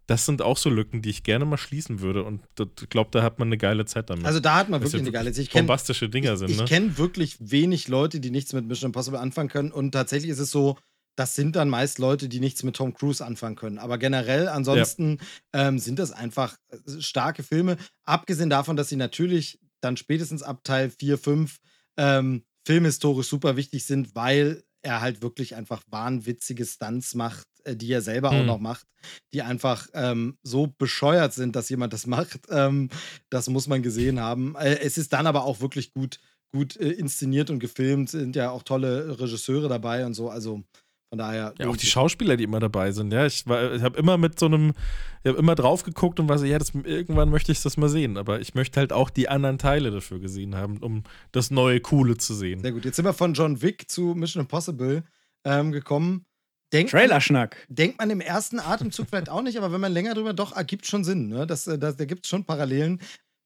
das 0.07 0.25
sind 0.25 0.41
auch 0.41 0.57
so 0.57 0.69
Lücken, 0.69 1.01
die 1.01 1.11
ich 1.11 1.23
gerne 1.23 1.45
mal 1.45 1.57
schließen 1.57 2.01
würde. 2.01 2.23
Und 2.23 2.41
ich 2.59 2.89
glaube, 2.89 3.09
da 3.13 3.23
hat 3.23 3.39
man 3.39 3.47
eine 3.47 3.57
geile 3.57 3.85
Zeit 3.85 4.09
damit. 4.09 4.25
Also 4.25 4.41
da 4.41 4.55
hat 4.55 4.67
man 4.67 4.81
wirklich 4.81 4.93
ja 4.93 4.99
eine 4.99 5.11
geile 5.11 5.31
Zeit. 5.31 5.43
Ich 5.45 5.49
kenn- 5.51 5.59
bombastische 5.61 6.09
Dinger 6.09 6.35
sind, 6.35 6.49
Ich 6.49 6.57
ne? 6.57 6.65
kenne 6.65 6.97
wirklich 6.97 7.37
wenig 7.39 7.87
Leute, 7.87 8.19
die 8.19 8.29
nichts 8.31 8.51
mit 8.51 8.67
Mission 8.67 8.89
Impossible 8.89 9.19
anfangen 9.19 9.47
können. 9.47 9.71
Und 9.71 9.91
tatsächlich 9.93 10.31
ist 10.31 10.39
es 10.39 10.51
so, 10.51 10.77
das 11.15 11.35
sind 11.35 11.55
dann 11.55 11.69
meist 11.69 11.99
Leute, 11.99 12.27
die 12.29 12.39
nichts 12.39 12.63
mit 12.63 12.75
Tom 12.75 12.93
Cruise 12.93 13.23
anfangen 13.23 13.55
können. 13.55 13.77
Aber 13.79 13.97
generell, 13.97 14.47
ansonsten 14.47 15.19
ähm, 15.53 15.79
sind 15.79 15.99
das 15.99 16.11
einfach 16.11 16.57
äh, 16.69 17.01
starke 17.01 17.43
Filme. 17.43 17.77
Abgesehen 18.03 18.49
davon, 18.49 18.75
dass 18.75 18.89
sie 18.89 18.95
natürlich 18.95 19.59
dann 19.81 19.97
spätestens 19.97 20.43
ab 20.43 20.63
Teil 20.63 20.89
4, 20.89 21.17
5 21.17 21.57
ähm, 21.97 22.43
filmhistorisch 22.65 23.27
super 23.27 23.55
wichtig 23.57 23.85
sind, 23.85 24.15
weil 24.15 24.63
er 24.81 25.01
halt 25.01 25.21
wirklich 25.21 25.55
einfach 25.55 25.81
wahnwitzige 25.87 26.65
Stunts 26.65 27.15
macht, 27.15 27.47
äh, 27.63 27.75
die 27.75 27.91
er 27.91 28.01
selber 28.01 28.29
auch 28.29 28.39
Hm. 28.39 28.45
noch 28.45 28.59
macht, 28.59 28.85
die 29.33 29.41
einfach 29.41 29.87
ähm, 29.93 30.37
so 30.43 30.67
bescheuert 30.77 31.33
sind, 31.33 31.55
dass 31.55 31.69
jemand 31.69 31.93
das 31.93 32.07
macht. 32.07 32.41
Ähm, 32.49 32.89
das 33.29 33.49
muss 33.49 33.67
man 33.67 33.81
gesehen 33.83 34.19
haben. 34.19 34.55
Äh, 34.55 34.79
es 34.79 34.97
ist 34.97 35.13
dann 35.13 35.27
aber 35.27 35.43
auch 35.45 35.61
wirklich 35.61 35.93
gut, 35.93 36.19
gut 36.53 36.75
äh, 36.77 36.89
inszeniert 36.91 37.49
und 37.49 37.59
gefilmt. 37.59 38.09
Sind 38.09 38.35
ja 38.35 38.49
auch 38.51 38.63
tolle 38.63 39.19
Regisseure 39.19 39.69
dabei 39.69 40.05
und 40.05 40.13
so. 40.13 40.29
Also 40.29 40.63
von 41.13 41.19
daher. 41.19 41.53
Ja, 41.59 41.67
auch 41.67 41.77
die 41.77 41.85
Schauspieler, 41.85 42.37
die 42.37 42.43
immer 42.43 42.59
dabei 42.59 42.91
sind. 42.91 43.13
Ja, 43.13 43.27
ich, 43.27 43.45
war- 43.45 43.71
ich 43.73 43.83
habe 43.83 43.99
immer 43.99 44.17
mit 44.17 44.39
so 44.39 44.47
einem, 44.47 44.73
ich 45.23 45.29
habe 45.29 45.37
immer 45.37 45.53
drauf 45.53 45.83
geguckt 45.83 46.19
und 46.19 46.27
war 46.27 46.39
so, 46.39 46.45
ja, 46.45 46.57
das, 46.57 46.71
irgendwann 46.73 47.29
möchte 47.29 47.51
ich 47.51 47.61
das 47.61 47.77
mal 47.77 47.87
sehen. 47.87 48.17
Aber 48.17 48.39
ich 48.41 48.55
möchte 48.55 48.79
halt 48.79 48.91
auch 48.91 49.11
die 49.11 49.29
anderen 49.29 49.59
Teile 49.59 49.91
dafür 49.91 50.17
gesehen 50.19 50.55
haben, 50.55 50.77
um 50.79 51.03
das 51.31 51.51
neue 51.51 51.79
Coole 51.81 52.17
zu 52.17 52.33
sehen. 52.33 52.61
Sehr 52.61 52.71
gut. 52.71 52.83
Jetzt 52.83 52.95
sind 52.95 53.05
wir 53.05 53.13
von 53.13 53.35
John 53.35 53.61
Wick 53.61 53.91
zu 53.91 54.15
Mission 54.15 54.41
Impossible 54.41 55.03
ähm, 55.45 55.71
gekommen. 55.71 56.25
Denkt 56.73 56.91
man, 56.91 57.01
Trailerschnack. 57.03 57.67
denkt 57.69 57.99
man 57.99 58.09
im 58.09 58.19
ersten 58.19 58.59
Atemzug 58.59 59.05
vielleicht 59.07 59.29
auch 59.29 59.43
nicht, 59.43 59.59
aber 59.59 59.71
wenn 59.71 59.81
man 59.81 59.91
länger 59.93 60.15
drüber 60.15 60.33
doch 60.33 60.55
ergibt 60.55 60.87
schon 60.87 61.03
Sinn. 61.03 61.27
Ne? 61.27 61.45
Das, 61.45 61.67
äh, 61.67 61.77
das, 61.77 61.95
da 61.95 62.05
gibt 62.05 62.25
es 62.25 62.29
schon 62.31 62.45
Parallelen. 62.45 62.99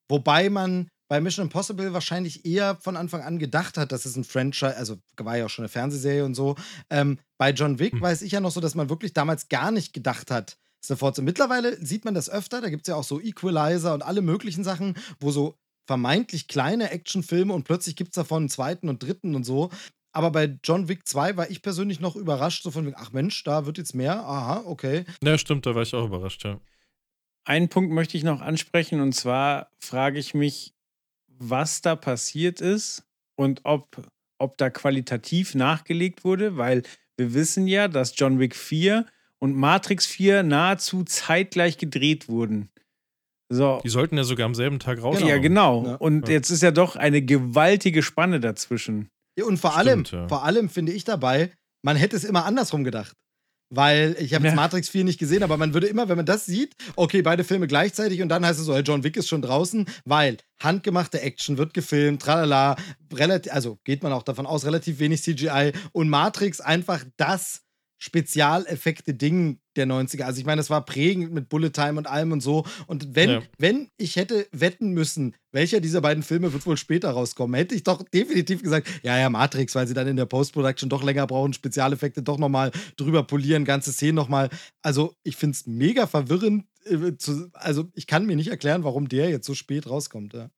Wobei 0.10 0.50
man 0.50 0.88
bei 1.08 1.22
Mission 1.22 1.46
Impossible 1.46 1.94
wahrscheinlich 1.94 2.46
eher 2.46 2.78
von 2.82 2.98
Anfang 2.98 3.22
an 3.22 3.40
gedacht 3.40 3.78
hat, 3.78 3.92
dass 3.92 4.06
es 4.06 4.16
ein 4.16 4.24
Franchise, 4.24 4.76
also 4.76 4.98
war 5.18 5.38
ja 5.38 5.46
auch 5.46 5.50
schon 5.50 5.64
eine 5.64 5.70
Fernsehserie 5.70 6.26
und 6.26 6.36
so. 6.36 6.56
Ähm, 6.90 7.20
bei 7.38 7.52
John 7.52 7.80
Wick 7.80 7.94
Hm. 7.94 8.02
weiß 8.02 8.22
ich 8.22 8.34
ja 8.34 8.40
noch 8.42 8.52
so, 8.52 8.60
dass 8.60 8.76
man 8.76 8.90
wirklich 8.90 9.14
damals 9.14 9.50
gar 9.50 9.72
nicht 9.72 9.94
gedacht 9.94 10.32
hat, 10.32 10.58
eine 10.90 10.98
Fortsetzung. 10.98 11.26
Mittlerweile 11.26 11.84
sieht 11.86 12.06
man 12.06 12.14
das 12.14 12.30
öfter, 12.30 12.62
da 12.62 12.70
gibt 12.70 12.84
es 12.84 12.88
ja 12.88 12.96
auch 12.96 13.04
so 13.04 13.20
Equalizer 13.20 13.94
und 13.94 14.04
alle 14.04 14.22
möglichen 14.22 14.64
Sachen, 14.64 14.96
wo 15.20 15.32
so 15.32 15.58
vermeintlich 15.86 16.48
kleine 16.48 16.92
Actionfilme 16.92 17.54
und 17.54 17.64
plötzlich 17.64 17.96
gibt 17.96 18.12
es 18.12 18.16
davon 18.16 18.44
einen 18.44 18.50
zweiten 18.50 18.88
und 18.90 19.04
dritten 19.04 19.36
und 19.36 19.44
so. 19.44 19.70
Aber 20.14 20.32
bei 20.32 20.58
John 20.64 20.88
Wick 20.88 21.08
2 21.08 21.38
war 21.38 21.50
ich 21.50 21.62
persönlich 21.62 22.00
noch 22.00 22.16
überrascht, 22.16 22.64
so 22.64 22.72
von 22.72 22.86
wegen, 22.86 22.96
ach 22.98 23.12
Mensch, 23.12 23.44
da 23.44 23.66
wird 23.66 23.78
jetzt 23.78 23.96
mehr. 23.96 24.26
Aha, 24.26 24.64
okay. 24.66 25.06
Ja, 25.24 25.38
stimmt, 25.38 25.66
da 25.66 25.76
war 25.76 25.84
ich 25.84 25.94
auch 25.94 26.06
überrascht, 26.06 26.44
ja. 26.44 26.60
Einen 27.46 27.70
Punkt 27.70 27.92
möchte 27.94 28.18
ich 28.18 28.24
noch 28.24 28.42
ansprechen 28.42 29.00
und 29.00 29.14
zwar 29.14 29.70
frage 29.80 30.20
ich 30.20 30.34
mich, 30.34 30.74
was 31.40 31.82
da 31.82 31.96
passiert 31.96 32.62
ist 32.62 33.04
und 33.38 33.62
ob, 33.64 34.08
ob 34.40 34.58
da 34.58 34.70
qualitativ 34.70 35.56
nachgelegt 35.56 36.24
wurde, 36.24 36.58
weil 36.58 36.84
wir 37.18 37.34
wissen 37.34 37.68
ja, 37.68 37.88
dass 37.88 38.14
John 38.18 38.40
Wick 38.40 38.56
4 38.56 39.06
und 39.40 39.56
Matrix 39.56 40.06
4 40.06 40.44
nahezu 40.44 41.04
zeitgleich 41.04 41.78
gedreht 41.78 42.28
wurden. 42.30 42.70
So. 43.50 43.80
Die 43.84 43.90
sollten 43.90 44.18
ja 44.18 44.24
sogar 44.24 44.46
am 44.46 44.56
selben 44.56 44.80
Tag 44.80 45.02
raus. 45.02 45.22
Ja, 45.22 45.38
genau. 45.38 45.86
Ja. 45.86 45.96
Und 45.96 46.28
Ja. 46.28 46.34
jetzt 46.34 46.50
ist 46.50 46.64
ja 46.64 46.72
doch 46.72 46.96
eine 46.96 47.22
gewaltige 47.22 48.04
Spanne 48.04 48.40
dazwischen. 48.40 49.10
Ja, 49.40 49.46
und 49.46 49.58
vor 49.58 49.72
Stimmt, 49.72 50.14
allem, 50.14 50.24
ja. 50.24 50.28
vor 50.28 50.44
allem 50.44 50.70
finde 50.70 50.92
ich 50.92 51.04
dabei, 51.06 51.52
man 51.84 51.96
hätte 51.96 52.16
es 52.16 52.24
immer 52.24 52.46
andersrum 52.46 52.84
gedacht. 52.84 53.14
Weil 53.70 54.16
ich 54.20 54.34
habe 54.34 54.46
Ja. 54.46 54.52
jetzt 54.52 54.56
Matrix 54.56 54.88
4 54.90 55.04
nicht 55.04 55.20
gesehen, 55.20 55.44
aber 55.44 55.58
man 55.58 55.74
würde 55.74 55.88
immer, 55.88 56.08
wenn 56.08 56.16
man 56.16 56.26
das 56.26 56.46
sieht, 56.46 56.76
okay, 56.96 57.22
beide 57.22 57.44
Filme 57.44 57.68
gleichzeitig 57.68 58.22
und 58.22 58.30
dann 58.30 58.46
heißt 58.46 58.60
es 58.60 58.66
so, 58.66 58.74
hey, 58.74 58.82
John 58.84 59.04
Wick 59.04 59.18
ist 59.18 59.28
schon 59.28 59.42
draußen, 59.42 59.86
weil 60.06 60.38
handgemachte 60.62 61.20
Action 61.22 61.58
wird 61.58 61.74
gefilmt, 61.74 62.22
tralala, 62.22 62.78
relativ, 63.14 63.52
also 63.54 63.78
geht 63.84 64.04
man 64.04 64.14
auch 64.14 64.24
davon 64.24 64.46
aus, 64.46 64.66
relativ 64.66 65.00
wenig 65.00 65.22
CGI 65.22 65.74
und 65.92 66.08
Matrix 66.10 66.62
einfach 66.62 67.04
das 67.18 67.64
Spezialeffekte-Ding 67.98 69.60
der 69.76 69.88
90er. 69.88 70.24
Also 70.24 70.40
ich 70.40 70.46
meine, 70.46 70.60
das 70.60 70.70
war 70.70 70.84
prägend 70.86 71.34
mit 71.34 71.50
Bullet 71.50 71.70
Time 71.70 71.98
und 71.98 72.08
allem 72.08 72.32
und 72.32 72.42
so. 72.42 72.66
Und 72.88 73.16
wenn, 73.16 73.30
Ja. 73.30 73.42
wenn 73.58 73.90
ich 73.98 74.16
hätte 74.16 74.48
wetten 74.52 74.92
müssen, 74.92 75.36
welcher 75.52 75.80
dieser 75.80 76.02
beiden 76.02 76.24
Filme 76.24 76.52
wird 76.54 76.66
wohl 76.66 76.78
später 76.78 77.12
rauskommen, 77.12 77.56
hätte 77.56 77.76
ich 77.76 77.84
doch 77.84 78.04
definitiv 78.04 78.62
gesagt, 78.62 78.88
ja, 79.04 79.18
ja, 79.18 79.30
Matrix, 79.30 79.76
weil 79.76 79.88
sie 79.88 79.94
dann 79.94 80.08
in 80.08 80.18
der 80.18 80.26
Post-Production 80.26 80.90
doch 80.90 81.04
länger 81.04 81.28
brauchen, 81.28 81.54
Spezialeffekte 81.54 82.24
doch 82.24 82.38
nochmal 82.38 82.72
drüber 82.98 83.24
polieren, 83.24 83.66
ganze 83.66 83.92
Szenen 83.94 84.16
nochmal. 84.16 84.50
Also 84.82 85.14
ich 85.24 85.36
finde 85.36 85.56
es 85.56 85.66
mega 85.68 86.08
verwirrend. 86.08 86.66
Äh, 86.90 87.18
Zu, 87.18 87.50
also 87.54 87.90
ich 87.94 88.08
kann 88.08 88.26
mir 88.26 88.36
nicht 88.36 88.50
erklären, 88.50 88.84
warum 88.84 89.08
der 89.08 89.30
jetzt 89.30 89.46
so 89.46 89.54
spät 89.54 89.90
rauskommt. 89.90 90.34
Ja. 90.34 90.50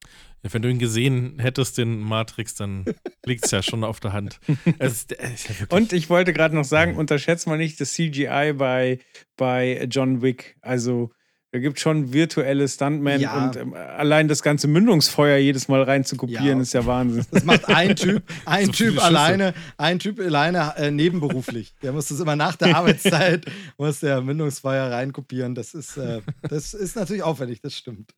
Ja, 0.43 0.53
wenn 0.53 0.61
du 0.61 0.69
ihn 0.69 0.79
gesehen 0.79 1.37
hättest, 1.39 1.77
den 1.77 1.99
Matrix, 1.99 2.55
dann 2.55 2.85
liegt 3.25 3.45
es 3.45 3.51
ja 3.51 3.61
schon 3.61 3.83
auf 3.83 3.99
der 3.99 4.13
Hand. 4.13 4.39
Es 4.77 4.93
ist, 4.93 5.11
es 5.11 5.49
ist 5.49 5.59
ja 5.59 5.65
Und 5.69 5.91
ich 5.91 6.09
wollte 6.09 6.31
gerade 6.31 6.55
noch 6.55 6.63
sagen, 6.63 6.95
unterschätzt 6.95 7.47
mal 7.47 7.57
nicht 7.57 7.79
das 7.81 7.93
CGI 7.93 8.53
bei, 8.57 8.99
bei 9.35 9.85
John 9.89 10.21
Wick. 10.21 10.57
Also 10.61 11.11
da 11.51 11.59
gibt 11.59 11.79
schon 11.79 12.13
virtuelle 12.13 12.67
Stuntmen 12.67 13.19
Ja. 13.19 13.45
und 13.45 13.55
ähm, 13.55 13.73
allein 13.73 14.27
das 14.27 14.43
ganze 14.43 14.67
Mündungsfeuer 14.67 15.37
jedes 15.37 15.67
Mal 15.67 15.81
rein 15.83 16.05
zu 16.05 16.15
kopieren, 16.15 16.45
Ja. 16.57 16.61
ist 16.61 16.73
ja 16.73 16.85
Wahnsinn. 16.85 17.25
Das 17.31 17.43
macht 17.43 17.67
ein 17.67 17.95
Typ, 17.95 18.21
ein 18.45 18.67
So 18.67 18.71
Typ 18.73 19.03
alleine, 19.03 19.53
ein 19.77 19.97
Typ 19.99 20.19
alleine 20.19 20.73
äh, 20.77 20.91
nebenberuflich. 20.91 21.73
Der 21.81 21.91
muss 21.91 22.07
das 22.09 22.19
immer 22.19 22.35
nach 22.35 22.55
der 22.55 22.75
Arbeitszeit, 22.75 23.45
muss 23.77 23.99
der 24.01 24.21
Mündungsfeuer 24.21 24.91
reinkopieren. 24.91 25.55
Das 25.55 25.73
ist, 25.73 25.97
äh, 25.97 26.21
das 26.47 26.73
ist 26.73 26.95
natürlich 26.95 27.23
aufwendig, 27.23 27.61
das 27.61 27.75
stimmt. 27.75 28.11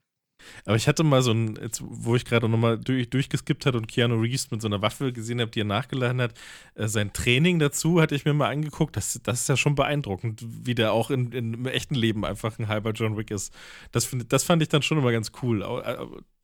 Aber 0.65 0.75
ich 0.75 0.87
hatte 0.87 1.03
mal 1.03 1.21
so 1.21 1.31
ein, 1.31 1.57
jetzt, 1.61 1.81
wo 1.83 2.15
ich 2.15 2.25
gerade 2.25 2.49
nochmal 2.49 2.77
durch, 2.77 3.09
durchgeskippt 3.09 3.65
hat 3.65 3.75
und 3.75 3.87
Keanu 3.87 4.19
Reeves 4.19 4.51
mit 4.51 4.61
so 4.61 4.67
einer 4.67 4.81
Waffe 4.81 5.13
gesehen 5.13 5.41
habe, 5.41 5.51
die 5.51 5.61
er 5.61 5.65
nachgeladen 5.65 6.21
hat, 6.21 6.33
äh, 6.75 6.87
sein 6.87 7.13
Training 7.13 7.59
dazu 7.59 8.01
hatte 8.01 8.15
ich 8.15 8.25
mir 8.25 8.33
mal 8.33 8.49
angeguckt. 8.49 8.95
Das, 8.95 9.19
das 9.23 9.41
ist 9.41 9.49
ja 9.49 9.57
schon 9.57 9.75
beeindruckend, 9.75 10.43
wie 10.45 10.75
der 10.75 10.93
auch 10.93 11.11
in, 11.11 11.31
in, 11.31 11.53
im 11.53 11.65
echten 11.65 11.95
Leben 11.95 12.25
einfach 12.25 12.59
ein 12.59 12.67
halber 12.67 12.91
John 12.91 13.17
Wick 13.17 13.31
ist. 13.31 13.53
Das, 13.91 14.09
das 14.27 14.43
fand 14.43 14.61
ich 14.61 14.69
dann 14.69 14.81
schon 14.81 14.97
immer 14.97 15.11
ganz 15.11 15.31
cool. 15.41 15.63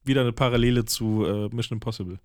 Wieder 0.04 0.22
eine 0.22 0.32
Parallele 0.34 0.86
zu 0.86 1.26
äh, 1.26 1.54
Mission 1.54 1.78
Impossible. 1.78 2.20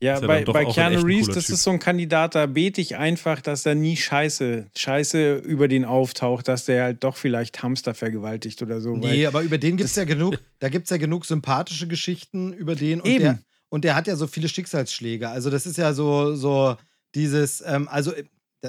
Ja, 0.00 0.18
ja 0.18 0.26
bei, 0.26 0.44
bei 0.44 0.64
Keanu 0.64 1.00
Reeves, 1.02 1.28
das 1.28 1.46
Typ. 1.46 1.54
ist 1.54 1.62
so 1.62 1.70
ein 1.70 1.78
Kandidat, 1.78 2.34
da 2.34 2.46
bete 2.46 2.80
ich 2.80 2.96
einfach, 2.96 3.40
dass 3.40 3.62
da 3.62 3.74
nie 3.76 3.96
Scheiße, 3.96 4.66
Scheiße 4.76 5.36
über 5.36 5.68
den 5.68 5.84
auftaucht, 5.84 6.48
dass 6.48 6.64
der 6.64 6.82
halt 6.82 7.04
doch 7.04 7.16
vielleicht 7.16 7.62
Hamster 7.62 7.94
vergewaltigt 7.94 8.60
oder 8.62 8.80
so. 8.80 8.90
weil- 9.00 9.12
Nee, 9.12 9.26
aber 9.26 9.42
über 9.42 9.58
den 9.58 9.76
gibt 9.76 9.88
es 9.88 9.94
ja 9.94 10.02
genug, 10.04 10.38
da 10.58 10.68
gibt 10.70 10.84
es 10.86 10.90
ja 10.90 10.96
genug 10.96 11.24
sympathische 11.24 11.86
Geschichten 11.86 12.52
über 12.52 12.74
den 12.74 13.00
und 13.00 13.08
Eben. 13.08 13.20
der, 13.22 13.38
und 13.68 13.84
der 13.84 13.94
hat 13.94 14.08
ja 14.08 14.16
so 14.16 14.26
viele 14.26 14.48
Schicksalsschläge. 14.48 15.28
Also 15.28 15.50
das 15.50 15.66
ist 15.66 15.78
ja 15.78 15.94
so, 15.94 16.34
so 16.34 16.76
dieses, 17.14 17.62
ähm, 17.64 17.86
also 17.88 18.12
äh, 18.12 18.24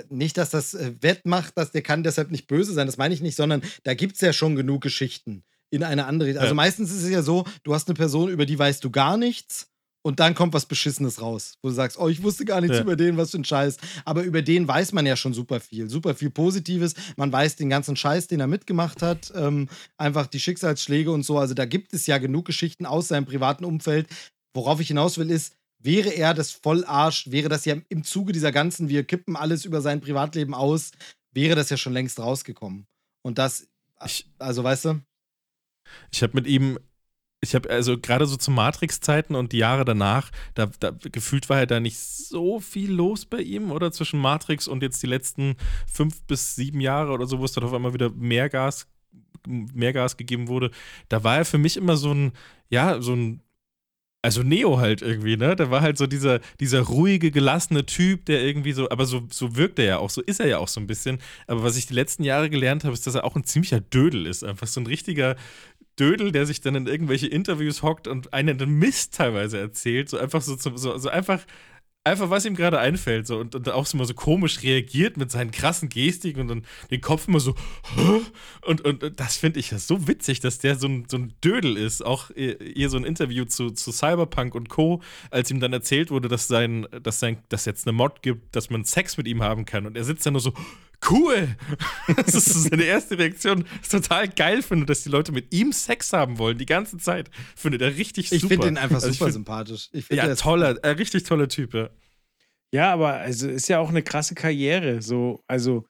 nicht, 0.10 0.38
dass 0.38 0.52
das 0.52 0.76
äh, 0.76 0.94
wettmacht, 1.02 1.58
dass 1.58 1.72
der 1.72 1.82
kann 1.82 2.04
deshalb 2.04 2.30
nicht 2.30 2.46
böse 2.46 2.74
sein, 2.74 2.86
das 2.86 2.98
meine 2.98 3.14
ich 3.16 3.22
nicht, 3.22 3.36
sondern 3.36 3.64
da 3.84 3.96
gibt 3.96 4.16
es 4.16 4.22
ja 4.22 4.34
schon 4.34 4.56
genug 4.56 4.82
Geschichten 4.84 5.44
in 5.74 5.84
eine 5.84 6.06
andere. 6.06 6.30
Also 6.40 6.48
Ja. 6.48 6.54
meistens 6.54 6.92
ist 6.92 7.04
es 7.04 7.10
ja 7.10 7.22
so, 7.24 7.46
du 7.64 7.74
hast 7.74 7.88
eine 7.88 7.96
Person, 7.96 8.30
über 8.30 8.46
die 8.46 8.58
weißt 8.58 8.84
du 8.84 8.90
gar 8.92 9.18
nichts. 9.18 9.68
Und 10.06 10.20
dann 10.20 10.36
kommt 10.36 10.54
was 10.54 10.66
Beschissenes 10.66 11.22
raus, 11.22 11.54
wo 11.62 11.70
du 11.70 11.74
sagst, 11.76 11.98
oh, 11.98 12.10
ich 12.10 12.22
wusste 12.22 12.44
gar 12.44 12.60
nichts 12.60 12.76
Ja. 12.76 12.84
über 12.84 12.98
den, 12.98 13.16
was 13.16 13.32
für 13.32 13.38
ein 13.38 13.46
Scheiß. 13.46 13.78
Aber 14.04 14.24
über 14.24 14.42
den 14.42 14.68
weiß 14.68 14.92
man 14.92 15.06
ja 15.06 15.16
schon 15.16 15.34
super 15.34 15.62
viel. 15.62 15.90
Super 15.90 16.14
viel 16.14 16.30
Positives. 16.30 16.94
Man 17.16 17.32
weiß 17.32 17.56
den 17.56 17.70
ganzen 17.70 17.96
Scheiß, 17.96 18.28
den 18.28 18.42
er 18.42 18.48
mitgemacht 18.48 19.02
hat. 19.02 19.32
Ähm, 19.34 19.70
einfach 19.98 20.28
die 20.28 20.42
Schicksalsschläge 20.42 21.10
und 21.10 21.24
so. 21.24 21.38
Also 21.40 21.54
da 21.54 21.64
gibt 21.66 21.94
es 21.94 22.06
ja 22.06 22.18
genug 22.18 22.46
Geschichten 22.46 22.86
aus 22.86 23.08
seinem 23.08 23.26
privaten 23.26 23.64
Umfeld. 23.64 24.08
Worauf 24.54 24.82
ich 24.82 24.90
hinaus 24.90 25.18
will, 25.18 25.32
ist, 25.32 25.54
wäre 25.82 26.10
er 26.10 26.34
das 26.34 26.52
Vollarsch, 26.52 27.32
wäre 27.32 27.48
das 27.50 27.64
ja 27.64 27.76
im 27.88 28.04
Zuge 28.04 28.34
dieser 28.34 28.52
ganzen, 28.52 28.90
wir 28.90 29.06
kippen 29.06 29.36
alles 29.38 29.64
über 29.64 29.80
sein 29.82 30.02
Privatleben 30.02 30.54
aus, 30.54 30.92
wäre 31.32 31.56
das 31.56 31.70
ja 31.70 31.78
schon 31.78 31.94
längst 31.94 32.20
rausgekommen. 32.20 32.86
Und 33.24 33.38
das, 33.38 33.68
Ich- 34.06 34.28
also 34.38 34.64
weißt 34.66 34.86
du, 34.86 35.00
Ich 36.12 36.24
habe 36.24 36.34
mit 36.36 36.48
ihm, 36.48 36.80
ich 37.42 37.56
habe 37.56 37.70
also 37.70 37.98
gerade 37.98 38.26
so 38.26 38.38
zu 38.38 38.52
Matrix-Zeiten 38.52 39.36
und 39.36 39.52
die 39.52 39.58
Jahre 39.58 39.86
danach, 39.86 40.32
da, 40.54 40.68
da 40.80 40.92
gefühlt 40.92 41.50
war 41.50 41.60
ja 41.60 41.66
da 41.66 41.80
nicht 41.80 42.00
so 42.00 42.60
viel 42.60 42.92
los 42.92 43.26
bei 43.26 43.42
ihm, 43.42 43.72
oder 43.72 43.92
zwischen 43.92 44.20
Matrix 44.20 44.68
und 44.68 44.82
jetzt 44.82 45.04
die 45.04 45.08
letzten 45.08 45.56
fünf 45.92 46.24
bis 46.24 46.56
sieben 46.56 46.80
Jahre 46.80 47.12
oder 47.12 47.26
so, 47.26 47.40
wo 47.40 47.46
es 47.46 47.52
dann 47.52 47.64
auf 47.64 47.74
einmal 47.74 47.94
wieder 47.94 48.10
mehr 48.12 48.50
Gas, 48.50 48.88
mehr 49.46 49.94
Gas 49.94 50.18
gegeben 50.18 50.48
wurde. 50.48 50.72
Da 51.10 51.24
war 51.24 51.38
er 51.38 51.46
für 51.46 51.58
mich 51.58 51.78
immer 51.78 51.98
so 51.98 52.14
ein, 52.14 52.32
ja, 52.70 53.02
so 53.02 53.14
ein 53.14 53.42
also 54.24 54.42
Neo 54.42 54.78
halt 54.78 55.02
irgendwie, 55.02 55.36
ne? 55.36 55.54
Der 55.56 55.70
war 55.70 55.82
halt 55.82 55.98
so 55.98 56.08
dieser, 56.08 56.40
dieser 56.62 56.80
ruhige, 56.80 57.30
gelassene 57.30 57.86
Typ, 57.86 58.26
der 58.26 58.42
irgendwie 58.42 58.72
so, 58.72 58.90
aber 58.90 59.06
so, 59.06 59.28
so 59.30 59.58
wirkt 59.58 59.80
er 59.80 59.86
ja 59.86 59.98
auch, 59.98 60.10
so 60.10 60.22
ist 60.22 60.40
er 60.40 60.48
ja 60.48 60.60
auch 60.60 60.70
so 60.70 60.80
ein 60.80 60.88
bisschen. 60.88 61.20
Aber 61.46 61.62
was 61.64 61.76
ich 61.76 61.88
die 61.88 61.94
letzten 61.94 62.24
Jahre 62.24 62.50
gelernt 62.50 62.86
habe, 62.86 62.94
ist, 62.94 63.06
dass 63.06 63.16
er 63.16 63.26
auch 63.26 63.36
ein 63.36 63.44
ziemlicher 63.44 63.82
Dödel 63.82 64.26
ist. 64.26 64.46
Einfach 64.46 64.68
so 64.68 64.80
ein 64.80 64.88
richtiger, 64.88 65.36
Dödel, 66.00 66.32
der 66.32 66.46
sich 66.46 66.62
dann 66.62 66.76
in 66.76 66.88
irgendwelche 66.88 67.28
Interviews 67.28 67.84
hockt 67.84 68.08
und 68.08 68.34
einen 68.34 68.58
Mist 68.80 69.14
teilweise 69.14 69.60
erzählt, 69.60 70.10
so 70.10 70.18
einfach 70.18 70.42
so, 70.42 70.56
so, 70.58 70.98
so 70.98 71.10
einfach 71.10 71.42
einfach, 72.06 72.30
was 72.30 72.46
ihm 72.46 72.56
gerade 72.56 72.80
einfällt, 72.80 73.28
so 73.28 73.38
und, 73.38 73.56
und 73.56 73.70
auch 73.70 73.92
immer 73.94 74.06
so 74.06 74.14
komisch 74.14 74.62
reagiert 74.62 75.16
mit 75.18 75.32
seinen 75.32 75.52
krassen 75.52 75.90
Gestik 75.90 76.38
und 76.38 76.48
dann 76.50 76.66
den 76.92 77.02
Kopf 77.02 77.28
immer 77.28 77.40
so 77.40 77.56
und, 78.66 78.82
und, 78.82 79.04
und 79.04 79.20
das 79.20 79.38
finde 79.38 79.60
ich 79.60 79.72
ja 79.72 79.80
so 79.80 80.08
witzig, 80.08 80.42
dass 80.42 80.60
der 80.60 80.76
so 80.76 80.88
ein, 80.88 81.06
so 81.10 81.18
ein 81.18 81.34
Dödel 81.44 81.78
ist. 81.78 82.06
Auch 82.06 82.30
hier 82.36 82.90
so 82.90 82.98
ein 82.98 83.06
Interview 83.06 83.46
zu, 83.46 83.72
zu 83.72 83.92
Cyberpunk 83.92 84.56
und 84.56 84.70
Co., 84.70 85.02
als 85.32 85.50
ihm 85.52 85.60
dann 85.60 85.74
erzählt 85.74 86.12
wurde, 86.12 86.28
dass 86.28 86.48
sein, 86.48 86.88
dass 87.02 87.20
sein, 87.20 87.38
dass 87.50 87.66
jetzt 87.66 87.88
eine 87.88 87.94
Mod 87.94 88.22
gibt, 88.22 88.56
dass 88.56 88.70
man 88.70 88.84
Sex 88.84 89.18
mit 89.18 89.28
ihm 89.28 89.42
haben 89.42 89.66
kann 89.66 89.86
und 89.86 89.96
er 89.96 90.04
sitzt 90.04 90.26
dann 90.26 90.34
nur 90.34 90.42
so 90.42 90.54
cool. 91.12 91.48
Das 92.16 92.36
ist 92.36 92.64
seine 92.70 92.84
erste 92.84 93.18
Reaktion. 93.18 93.64
Das 93.82 93.94
ist 93.94 94.10
total 94.10 94.28
geil 94.28 94.62
finde, 94.62 94.86
dass 94.86 95.04
die 95.04 95.10
Leute 95.10 95.32
mit 95.32 95.54
ihm 95.54 95.72
Sex 95.72 96.12
haben 96.14 96.38
wollen, 96.38 96.58
die 96.58 96.66
ganze 96.66 96.98
Zeit. 96.98 97.30
Findet 97.56 97.82
er 97.82 97.96
richtig 97.96 98.30
super. 98.30 98.36
Ich 98.44 98.48
finde 98.48 98.68
ihn 98.68 98.78
einfach 98.78 98.96
Also 98.96 99.08
ich 99.10 99.14
super 99.14 99.26
find- 99.26 99.34
sympathisch. 99.34 99.90
Ich 99.94 100.02
Ja, 100.04 100.08
finde, 100.08 100.22
er 100.24 100.32
ist- 100.34 100.42
toller, 100.42 100.78
äh, 100.84 100.90
richtig 100.90 101.24
toller 101.24 101.48
Typ, 101.48 101.74
ja. 101.74 101.90
Ja, 102.72 102.92
aber 102.94 103.14
also 103.14 103.48
ist 103.48 103.68
ja 103.70 103.80
auch 103.80 103.90
eine 103.90 104.02
krasse 104.04 104.36
Karriere. 104.36 105.02
So, 105.02 105.44
also 105.48 105.86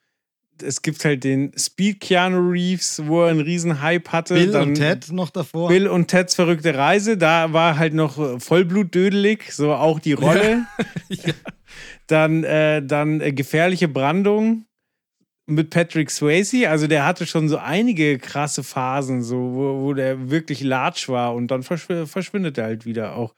es 0.61 0.81
gibt 0.81 1.03
halt 1.03 1.23
den 1.23 1.51
Speed 1.57 1.99
Keanu 2.01 2.49
Reeves, 2.51 3.01
wo 3.05 3.23
er 3.23 3.29
einen 3.31 3.39
riesen 3.39 3.81
Hype 3.81 4.09
hatte. 4.09 4.35
Bill 4.35 4.51
dann 4.51 4.69
und 4.69 4.75
Ted 4.75 5.11
noch 5.11 5.29
davor. 5.31 5.67
Bill 5.69 5.87
und 5.87 6.07
Teds 6.09 6.35
verrückte 6.35 6.75
Reise, 6.75 7.17
da 7.17 7.53
war 7.53 7.77
halt 7.77 7.93
noch 7.93 8.17
äh, 8.19 8.39
vollblutdödelig, 8.39 9.51
so 9.51 9.73
auch 9.73 9.99
die 9.99 10.13
Rolle. 10.13 10.65
Dann, 12.07 12.43
äh, 12.43 12.85
dann 12.85 13.21
äh, 13.21 13.31
gefährliche 13.31 13.87
Brandung 13.87 14.65
mit 15.45 15.69
Patrick 15.69 16.09
Swayze. 16.09 16.69
Also 16.69 16.87
der 16.87 17.05
hatte 17.05 17.25
schon 17.25 17.49
so 17.49 17.57
einige 17.57 18.17
krasse 18.17 18.63
Phasen, 18.63 19.23
so 19.23 19.37
wo, 19.37 19.81
wo 19.81 19.93
der 19.93 20.29
wirklich 20.29 20.61
latsch 20.61 21.09
war 21.09 21.35
und 21.35 21.49
dann 21.49 21.63
verschw 21.63 22.05
verschwindet 22.05 22.57
er 22.57 22.65
halt 22.65 22.85
wieder. 22.85 23.15
Auch, 23.15 23.33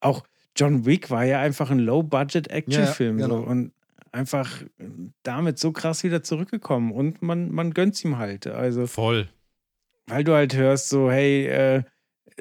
auch 0.00 0.24
John 0.56 0.86
Wick 0.86 1.10
war 1.10 1.24
ja 1.24 1.40
einfach 1.40 1.70
ein 1.70 1.78
Low-Budget-Action-Film. 1.78 3.18
Ja, 3.18 3.26
genau. 3.26 3.42
so, 3.42 3.46
und 3.46 3.72
einfach 4.12 4.62
damit 5.22 5.58
so 5.58 5.72
krass 5.72 6.02
wieder 6.02 6.22
zurückgekommen. 6.22 6.92
Und 6.92 7.22
man, 7.22 7.50
man 7.50 7.72
gönnt's 7.72 8.04
ihm 8.04 8.18
halt. 8.18 8.46
Also 8.46 8.86
Voll. 8.86 9.28
weil 10.06 10.24
du 10.24 10.34
halt 10.34 10.56
hörst, 10.56 10.88
so, 10.88 11.10
hey, 11.10 11.46
äh, 11.46 11.82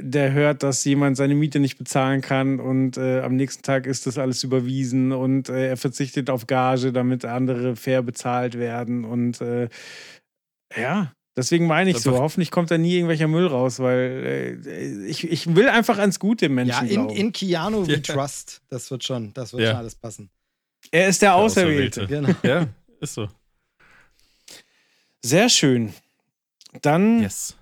der 0.02 0.32
hört, 0.34 0.64
dass 0.64 0.84
jemand 0.86 1.18
seine 1.18 1.36
Miete 1.36 1.60
nicht 1.60 1.78
bezahlen 1.78 2.22
kann 2.22 2.60
und 2.60 2.98
äh, 2.98 3.22
am 3.22 3.36
nächsten 3.36 3.64
Tag 3.64 3.86
ist 3.86 4.06
das 4.08 4.18
alles 4.18 4.44
überwiesen 4.44 5.12
und 5.12 5.50
äh, 5.50 5.70
er 5.70 5.78
verzichtet 5.78 6.30
auf 6.30 6.48
Gage, 6.48 6.92
damit 6.92 7.26
andere 7.26 7.76
fair 7.76 8.02
bezahlt 8.02 8.58
werden 8.58 9.06
und 9.06 9.42
äh, 9.42 9.70
ja. 10.76 11.12
Deswegen 11.38 11.68
meine 11.68 11.90
ich 11.92 12.00
so, 12.00 12.10
Einfach- 12.10 12.24
hoffentlich 12.24 12.52
kommt 12.52 12.70
da 12.70 12.78
nie 12.78 12.96
irgendwelcher 12.96 13.28
Müll 13.30 13.48
raus, 13.48 13.80
weil 13.80 14.60
äh, 14.68 15.06
ich, 15.06 15.30
ich 15.30 15.56
will 15.56 15.70
einfach 15.70 15.98
ans 15.98 16.20
Gute 16.20 16.48
im 16.48 16.56
Menschen 16.56 16.88
ja, 16.88 16.94
in, 16.94 17.02
glauben. 17.06 17.16
in 17.16 17.32
Keanu 17.32 17.88
we 17.88 17.94
Ja. 17.94 18.00
trust. 18.00 18.62
Das 18.70 18.92
wird 18.92 19.04
schon, 19.06 19.34
das 19.34 19.54
wird 19.54 19.64
Ja. 19.64 19.70
schon 19.70 19.78
alles 19.78 19.96
passen. 19.96 20.30
er 20.92 21.08
ist 21.08 21.22
der 21.22 21.36
Auserwählte. 21.36 22.04
Auserwählte. 22.04 22.36
Genau. 22.44 22.54
Ja, 22.62 22.68
ist 23.00 23.14
so. 23.14 23.30
Sehr 25.22 25.50
schön. 25.50 25.94
Dann 26.82 27.22
Yes. 27.22 27.56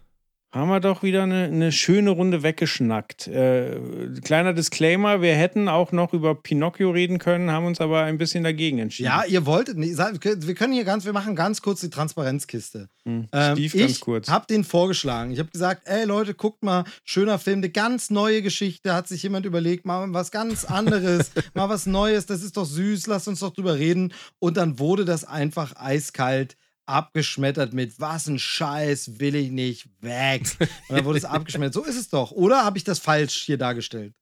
Haben 0.58 0.70
wir 0.70 0.80
doch 0.80 1.04
wieder 1.04 1.24
eine, 1.24 1.46
eine 1.46 1.72
schöne 1.72 2.10
Runde 2.10 2.44
weggeschnackt. 2.44 3.28
Äh, 3.28 3.80
kleiner 4.24 4.54
Disclaimer, 4.54 5.22
wir 5.22 5.36
hätten 5.36 5.70
auch 5.70 5.92
noch 5.92 6.14
über 6.14 6.36
Pinocchio 6.36 6.92
reden 6.92 7.20
können, 7.20 7.52
haben 7.52 7.66
uns 7.66 7.80
aber 7.80 8.04
ein 8.04 8.18
bisschen 8.18 8.44
dagegen 8.44 8.80
entschieden. 8.80 9.08
Ja, 9.08 9.24
ihr 9.26 9.46
wolltet 9.46 9.78
nicht. 9.78 9.98
Wir 9.98 10.56
können 10.56 10.74
hier 10.74 10.84
ganz, 10.84 11.06
wir 11.06 11.14
machen 11.14 11.36
ganz 11.36 11.62
kurz 11.62 11.82
die 11.82 11.90
Transparenzkiste. 11.90 12.90
Hm. 13.06 13.28
Ähm, 13.32 13.56
Steve, 13.56 13.78
ganz 13.78 13.92
ich 13.92 14.00
kurz. 14.02 14.30
habe 14.30 14.46
den 14.48 14.64
vorgeschlagen. 14.64 15.32
Ich 15.32 15.40
habe 15.40 15.50
gesagt, 15.50 15.84
ey 15.86 16.06
Leute, 16.06 16.34
guckt 16.34 16.64
mal, 16.64 16.84
schöner 17.04 17.40
Film, 17.40 17.60
eine 17.60 17.70
ganz 17.70 18.10
neue 18.10 18.42
Geschichte. 18.42 18.94
Hat 18.94 19.08
sich 19.08 19.24
jemand 19.24 19.46
überlegt, 19.46 19.86
mal 19.86 20.12
was 20.14 20.32
ganz 20.32 20.66
anderes, 20.66 21.32
mal 21.54 21.70
was 21.70 21.86
Neues. 21.86 22.26
Das 22.26 22.44
ist 22.44 22.58
doch 22.58 22.66
süß. 22.66 23.08
Lasst 23.08 23.28
uns 23.28 23.40
doch 23.40 23.54
drüber 23.54 23.76
reden. 23.76 24.14
Und 24.40 24.58
dann 24.58 24.80
wurde 24.80 25.06
das 25.06 25.24
einfach 25.24 25.76
eiskalt 25.76 26.58
abgeschmettert 26.88 27.74
mit 27.74 28.00
was 28.00 28.28
ein 28.28 28.40
Scheiß 28.40 29.20
will 29.20 29.36
ich 29.36 29.52
nicht 29.52 29.88
weg. 30.02 30.44
Und 30.88 30.98
dann 30.98 31.06
wurde 31.06 31.20
es 31.20 31.26
abgeschmettert. 31.26 31.74
So 31.74 31.84
ist 31.84 31.98
es 31.98 32.10
doch. 32.10 32.32
Oder 32.32 32.64
habe 32.66 32.78
ich 32.78 32.84
das 32.84 33.00
falsch 33.00 33.44
hier 33.44 33.58
dargestellt? 33.58 34.14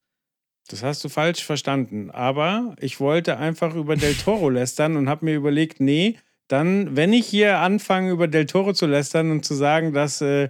Das 0.68 0.82
hast 0.82 1.04
du 1.04 1.10
falsch 1.10 1.44
verstanden. 1.44 2.10
Aber 2.12 2.76
ich 2.80 3.00
wollte 3.00 3.38
einfach 3.38 3.76
über 3.76 3.96
Del 3.96 4.16
Toro 4.16 4.50
lästern 4.50 4.98
und 4.98 5.08
habe 5.10 5.26
mir 5.26 5.36
überlegt, 5.36 5.80
nee, 5.80 6.18
dann, 6.48 6.96
wenn 6.96 7.14
ich 7.14 7.28
hier 7.28 7.60
anfange, 7.60 8.12
über 8.12 8.28
Del 8.28 8.46
Toro 8.46 8.74
zu 8.74 8.86
lästern 8.86 9.32
und 9.32 9.46
zu 9.46 9.54
sagen, 9.54 9.94
dass, 9.94 10.22
äh, 10.22 10.50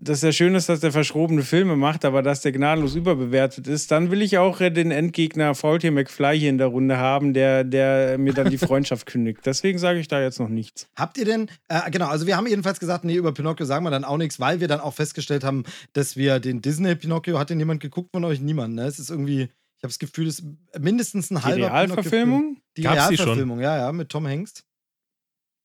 dass 0.00 0.22
er 0.22 0.32
schön 0.32 0.54
ist, 0.54 0.68
dass 0.68 0.80
der 0.80 0.92
verschrobene 0.92 1.42
Filme 1.42 1.76
macht, 1.76 2.04
aber 2.04 2.22
dass 2.22 2.40
der 2.40 2.52
gnadenlos 2.52 2.94
überbewertet 2.94 3.66
ist, 3.66 3.90
dann 3.90 4.10
will 4.10 4.22
ich 4.22 4.38
auch 4.38 4.60
äh, 4.60 4.70
den 4.70 4.90
Endgegner 4.90 5.54
Faultier 5.54 5.92
McFly 5.92 6.38
hier 6.38 6.50
in 6.50 6.58
der 6.58 6.68
Runde 6.68 6.96
haben, 6.98 7.34
der, 7.34 7.64
der 7.64 8.18
mir 8.18 8.32
dann 8.32 8.50
die 8.50 8.58
Freundschaft 8.58 9.06
kündigt. 9.06 9.40
Deswegen 9.44 9.78
sage 9.78 9.98
ich 9.98 10.08
da 10.08 10.20
jetzt 10.20 10.40
noch 10.40 10.48
nichts. 10.48 10.88
Habt 10.96 11.18
ihr 11.18 11.24
denn, 11.24 11.50
äh, 11.68 11.90
genau, 11.90 12.08
also 12.08 12.26
wir 12.26 12.36
haben 12.36 12.46
jedenfalls 12.46 12.80
gesagt, 12.80 13.04
nee, 13.04 13.14
über 13.14 13.32
Pinocchio 13.32 13.66
sagen 13.66 13.84
wir 13.84 13.90
dann 13.90 14.04
auch 14.04 14.16
nichts, 14.16 14.40
weil 14.40 14.60
wir 14.60 14.68
dann 14.68 14.80
auch 14.80 14.94
festgestellt 14.94 15.44
haben, 15.44 15.64
dass 15.92 16.16
wir 16.16 16.40
den 16.40 16.62
Disney-Pinocchio, 16.62 17.38
hat 17.38 17.50
den 17.50 17.58
jemand 17.58 17.80
geguckt 17.80 18.10
von 18.12 18.24
euch? 18.24 18.40
Niemand, 18.40 18.74
ne? 18.74 18.84
Es 18.86 18.98
ist 18.98 19.10
irgendwie, 19.10 19.42
ich 19.42 19.82
habe 19.82 19.88
das 19.88 19.98
Gefühl, 19.98 20.26
es 20.26 20.40
ist 20.40 20.46
mindestens 20.78 21.30
ein 21.30 21.36
Die 21.36 21.42
halber 21.42 21.66
Realverfilmung? 21.66 22.58
Die 22.76 22.82
Gab's 22.82 23.08
die? 23.08 23.14
Realverfilmung, 23.16 23.60
ja, 23.60 23.76
ja, 23.76 23.92
mit 23.92 24.08
Tom 24.08 24.26
Hanks. 24.26 24.65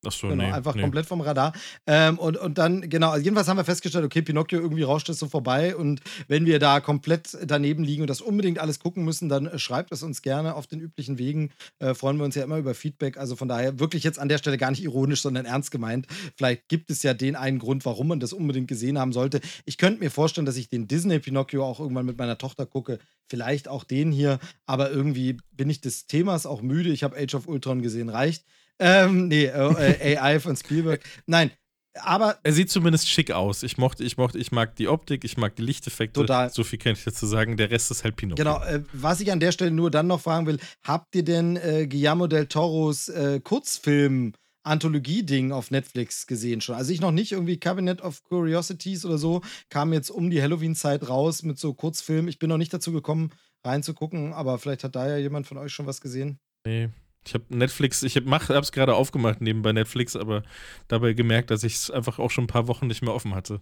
Ach 0.06 0.12
so, 0.12 0.30
Genau, 0.30 0.44
nee, 0.44 0.52
einfach 0.52 0.74
nee. 0.74 0.82
komplett 0.82 1.06
vom 1.06 1.22
Radar. 1.22 1.54
Ähm, 1.86 2.18
und, 2.18 2.38
und 2.38 2.58
dann, 2.58 2.90
genau, 2.90 3.12
also 3.12 3.24
jedenfalls 3.24 3.48
haben 3.48 3.58
wir 3.58 3.64
festgestellt, 3.64 4.04
okay, 4.04 4.22
Pinocchio 4.22 4.60
irgendwie 4.60 4.82
rauscht 4.84 5.10
es 5.10 5.20
so 5.20 5.28
vorbei. 5.28 5.76
Und 5.76 6.02
wenn 6.28 6.46
wir 6.46 6.58
da 6.58 6.80
komplett 6.80 7.38
daneben 7.46 7.84
liegen 7.84 8.02
und 8.02 8.10
das 8.10 8.20
unbedingt 8.22 8.58
alles 8.58 8.80
gucken 8.80 9.06
müssen, 9.06 9.30
dann 9.30 9.46
äh, 9.46 9.60
schreibt 9.60 9.92
es 9.92 10.02
uns 10.02 10.24
gerne 10.24 10.56
auf 10.56 10.66
den 10.66 10.80
üblichen 10.80 11.20
Wegen. 11.20 11.52
Äh, 11.80 11.94
freuen 11.94 12.18
wir 12.18 12.26
uns 12.26 12.36
ja 12.36 12.44
immer 12.44 12.58
über 12.58 12.74
Feedback. 12.74 13.18
Also 13.18 13.36
von 13.36 13.48
daher 13.48 13.80
wirklich 13.80 14.04
jetzt 14.04 14.18
an 14.18 14.28
der 14.28 14.40
Stelle 14.40 14.58
gar 14.58 14.72
nicht 14.72 14.84
ironisch, 14.84 15.22
sondern 15.22 15.46
ernst 15.46 15.70
gemeint. 15.70 16.08
Vielleicht 16.36 16.68
gibt 16.68 16.90
es 16.90 17.04
ja 17.04 17.14
den 17.14 17.36
einen 17.36 17.60
Grund, 17.60 17.86
warum 17.86 18.08
man 18.08 18.20
das 18.20 18.34
unbedingt 18.34 18.68
gesehen 18.68 18.98
haben 18.98 19.14
sollte. 19.14 19.40
Ich 19.66 19.78
könnte 19.78 20.00
mir 20.00 20.10
vorstellen, 20.10 20.46
dass 20.46 20.58
ich 20.58 20.68
den 20.68 20.88
Disney-Pinocchio 20.88 21.64
auch 21.64 21.80
irgendwann 21.80 22.08
mit 22.08 22.18
meiner 22.18 22.40
Tochter 22.40 22.66
gucke. 22.66 22.98
Vielleicht 23.28 23.68
auch 23.68 23.84
den 23.84 24.12
hier. 24.12 24.40
Aber 24.66 24.90
irgendwie 24.90 25.38
bin 25.52 25.70
ich 25.70 25.80
des 25.80 26.08
Themas 26.08 26.48
auch 26.48 26.64
müde. 26.64 26.90
Ich 26.90 27.04
habe 27.04 27.18
Age 27.18 27.36
of 27.36 27.48
Ultron 27.48 27.82
gesehen, 27.84 28.10
reicht. 28.10 28.46
Ähm, 28.82 29.28
nee, 29.28 29.46
äh, 29.46 30.14
äh, 30.14 30.18
AI 30.18 30.40
von 30.40 30.56
Spielberg. 30.56 31.02
Nein, 31.28 31.52
aber 32.00 32.40
Er 32.44 32.54
sieht 32.54 32.70
zumindest 32.70 33.10
schick 33.10 33.32
aus. 33.32 33.64
Ich 33.64 33.78
mochte, 33.78 34.04
ich 34.04 34.18
mochte, 34.18 34.38
ich 34.38 34.52
mag 34.52 34.76
die 34.76 34.88
Optik, 34.88 35.24
ich 35.24 35.38
mag 35.38 35.56
die 35.56 35.62
Lichteffekte. 35.62 36.22
Total. 36.22 36.50
So 36.50 36.64
viel 36.64 36.80
kann 36.80 36.94
ich 36.94 37.04
dazu 37.04 37.26
sagen. 37.26 37.58
Der 37.58 37.70
Rest 37.70 37.92
ist 37.92 38.04
halt 38.04 38.16
Pinocchio. 38.16 38.44
genau, 38.44 38.64
äh, 38.64 38.84
was 38.94 39.20
ich 39.20 39.32
an 39.32 39.40
der 39.40 39.52
Stelle 39.52 39.72
nur 39.72 39.92
dann 39.92 40.08
noch 40.08 40.22
fragen 40.22 40.48
will, 40.48 40.60
habt 40.84 41.14
ihr 41.16 41.24
denn 41.24 41.58
äh, 41.58 41.88
Guillermo 41.88 42.28
del 42.28 42.48
Toros 42.48 43.10
äh, 43.10 43.40
Kurzfilm 43.44 44.34
Anthologie-Ding 44.64 45.52
auf 45.52 45.72
Netflix 45.72 46.28
gesehen 46.28 46.62
schon? 46.62 46.76
Also 46.76 46.94
ich 46.94 47.02
noch 47.02 47.12
nicht, 47.12 47.34
irgendwie 47.34 47.58
Cabinet 47.58 48.02
of 48.02 48.24
Curiosities 48.24 49.06
oder 49.06 49.18
so, 49.18 49.42
kam 49.70 49.92
jetzt 49.92 50.12
um 50.12 50.30
die 50.30 50.42
Halloween-Zeit 50.42 51.10
raus 51.10 51.44
mit 51.44 51.60
so 51.60 51.74
Kurzfilmen. 51.74 52.30
Ich 52.30 52.40
bin 52.40 52.50
noch 52.50 52.58
nicht 52.58 52.74
dazu 52.74 52.94
gekommen, 52.94 53.32
reinzugucken, 53.66 54.34
aber 54.34 54.60
vielleicht 54.60 54.84
hat 54.84 54.96
da 54.96 55.08
ja 55.10 55.18
jemand 55.18 55.48
von 55.48 55.58
euch 55.58 55.74
schon 55.74 55.88
was 55.88 56.00
gesehen. 56.00 56.40
Nee. 56.66 56.90
Ich 57.26 57.34
habe 57.36 57.46
Netflix, 57.50 58.02
ich 58.04 58.16
hab, 58.16 58.26
mach, 58.26 58.50
hab's 58.50 58.72
gerade 58.72 58.96
aufgemacht 58.96 59.42
nebenbei 59.42 59.74
Netflix, 59.74 60.16
aber 60.16 60.42
dabei 60.88 61.14
gemerkt, 61.14 61.52
dass 61.52 61.64
ich 61.64 61.76
es 61.76 61.92
einfach 61.92 62.18
auch 62.20 62.32
schon 62.32 62.46
ein 62.46 62.48
paar 62.48 62.68
Wochen 62.68 62.88
nicht 62.88 63.04
mehr 63.04 63.14
offen 63.14 63.36
hatte. 63.36 63.62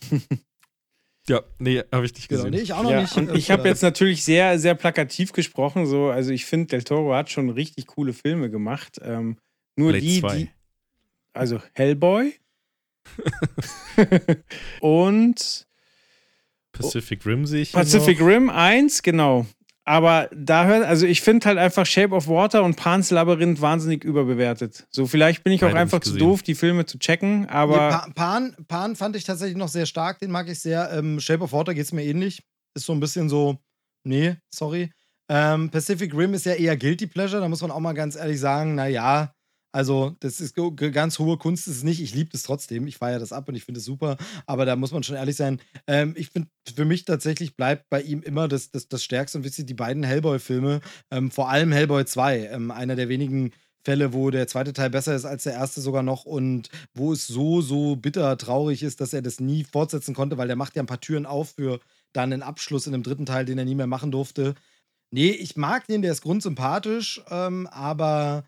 ja, 1.28 1.42
nee, 1.58 1.82
habe 1.92 2.04
ich 2.04 2.14
nicht 2.14 2.28
Genau, 2.28 2.42
gesehen. 2.44 2.54
nee, 2.54 2.62
ich 2.62 2.72
auch 2.72 2.82
noch 2.82 2.90
Ja, 2.90 3.00
nicht. 3.00 3.16
und 3.16 3.34
ich 3.34 3.50
habe 3.50 3.62
äh, 3.62 3.68
jetzt 3.68 3.82
natürlich 3.82 4.24
sehr, 4.24 4.58
sehr 4.58 4.74
plakativ 4.74 5.32
gesprochen. 5.32 5.86
So, 5.86 6.10
also 6.10 6.32
ich 6.32 6.46
finde, 6.46 6.66
Del 6.66 6.82
Toro 6.82 7.14
hat 7.14 7.30
schon 7.30 7.48
richtig 7.50 7.86
coole 7.86 8.12
Filme 8.12 8.50
gemacht. 8.50 8.98
Ähm, 9.02 9.38
nur 9.76 9.90
Blade 9.92 10.04
die, 10.04 10.20
2. 10.20 10.36
die, 10.36 10.50
also 11.32 11.62
Hellboy 11.74 12.34
und 14.80 15.66
Pacific 16.72 17.24
Rim 17.24 17.46
sehe 17.46 17.62
ich 17.62 17.72
Pacific 17.72 18.18
noch. 18.18 18.26
Rim 18.26 18.50
1, 18.50 19.02
genau. 19.02 19.46
Aber 19.86 20.30
da 20.34 20.64
hört, 20.64 20.86
also 20.86 21.04
ich 21.06 21.20
finde 21.20 21.46
halt 21.46 21.58
einfach 21.58 21.84
Shape 21.84 22.14
of 22.14 22.26
Water 22.26 22.62
und 22.64 22.76
Pans 22.76 23.10
Labyrinth 23.10 23.60
wahnsinnig 23.60 24.02
überbewertet. 24.02 24.86
So, 24.90 25.06
vielleicht 25.06 25.44
bin 25.44 25.52
ich 25.52 25.62
auch 25.62 25.68
Beide 25.68 25.80
einfach 25.80 26.00
zu 26.00 26.16
doof, 26.16 26.42
die 26.42 26.54
Filme 26.54 26.86
zu 26.86 26.98
checken, 26.98 27.46
aber 27.50 27.74
Nee, 27.90 27.90
Pa- 27.90 28.08
Pan, 28.14 28.56
Pan 28.66 28.96
fand 28.96 29.14
ich 29.16 29.24
tatsächlich 29.24 29.58
noch 29.58 29.68
sehr 29.68 29.84
stark, 29.84 30.18
den 30.20 30.30
mag 30.30 30.48
ich 30.48 30.58
sehr. 30.60 30.90
Ähm, 30.92 31.20
Shape 31.20 31.42
of 31.44 31.52
Water 31.52 31.74
geht 31.74 31.84
es 31.84 31.92
mir 31.92 32.02
ähnlich. 32.04 32.42
Ist 32.74 32.86
so 32.86 32.94
ein 32.94 33.00
bisschen 33.00 33.28
so, 33.28 33.58
nee, 34.04 34.36
sorry. 34.54 34.90
Ähm, 35.30 35.68
Pacific 35.70 36.14
Rim 36.14 36.32
ist 36.32 36.46
ja 36.46 36.54
eher 36.54 36.76
Guilty 36.76 37.06
Pleasure, 37.06 37.42
da 37.42 37.48
muss 37.48 37.60
man 37.60 37.70
auch 37.70 37.80
mal 37.80 37.92
ganz 37.94 38.16
ehrlich 38.16 38.40
sagen, 38.40 38.74
naja, 38.74 39.33
also 39.74 40.14
das 40.20 40.40
ist 40.40 40.54
ganz 40.92 41.18
hohe 41.18 41.36
Kunst, 41.36 41.66
ist 41.66 41.78
es 41.78 41.82
nicht. 41.82 42.00
Ich 42.00 42.14
liebe 42.14 42.30
es 42.32 42.44
trotzdem, 42.44 42.86
ich 42.86 42.98
feiere 42.98 43.18
das 43.18 43.32
ab 43.32 43.48
und 43.48 43.56
ich 43.56 43.64
finde 43.64 43.80
es 43.80 43.84
super, 43.84 44.16
aber 44.46 44.66
da 44.66 44.76
muss 44.76 44.92
man 44.92 45.02
schon 45.02 45.16
ehrlich 45.16 45.34
sein. 45.34 45.60
Ähm, 45.88 46.14
ich 46.16 46.30
finde, 46.30 46.48
für 46.76 46.84
mich 46.84 47.04
tatsächlich 47.04 47.56
bleibt 47.56 47.90
bei 47.90 48.00
ihm 48.00 48.22
immer 48.22 48.46
das, 48.46 48.70
das, 48.70 48.86
das 48.86 49.02
Stärkste 49.02 49.36
und 49.38 49.58
ihr, 49.58 49.66
die 49.66 49.74
beiden 49.74 50.04
Hellboy-Filme, 50.04 50.80
ähm, 51.10 51.32
vor 51.32 51.50
allem 51.50 51.72
Hellboy 51.72 52.04
2, 52.04 52.50
ähm, 52.52 52.70
einer 52.70 52.94
der 52.94 53.08
wenigen 53.08 53.50
Fälle, 53.84 54.12
wo 54.12 54.30
der 54.30 54.46
zweite 54.46 54.74
Teil 54.74 54.90
besser 54.90 55.16
ist 55.16 55.24
als 55.24 55.42
der 55.42 55.54
erste 55.54 55.80
sogar 55.80 56.04
noch 56.04 56.24
und 56.24 56.68
wo 56.94 57.12
es 57.12 57.26
so, 57.26 57.60
so 57.60 57.96
bitter 57.96 58.38
traurig 58.38 58.84
ist, 58.84 59.00
dass 59.00 59.12
er 59.12 59.22
das 59.22 59.40
nie 59.40 59.64
fortsetzen 59.64 60.14
konnte, 60.14 60.38
weil 60.38 60.46
der 60.46 60.56
macht 60.56 60.76
ja 60.76 60.84
ein 60.84 60.86
paar 60.86 61.00
Türen 61.00 61.26
auf 61.26 61.54
für 61.56 61.80
dann 62.12 62.32
einen 62.32 62.42
Abschluss 62.44 62.86
in 62.86 62.92
dem 62.92 63.02
dritten 63.02 63.26
Teil, 63.26 63.44
den 63.44 63.58
er 63.58 63.64
nie 63.64 63.74
mehr 63.74 63.88
machen 63.88 64.12
durfte. 64.12 64.54
Nee, 65.10 65.30
ich 65.30 65.56
mag 65.56 65.84
den, 65.88 66.02
der 66.02 66.12
ist 66.12 66.22
grundsympathisch, 66.22 67.20
ähm, 67.28 67.66
aber 67.66 68.44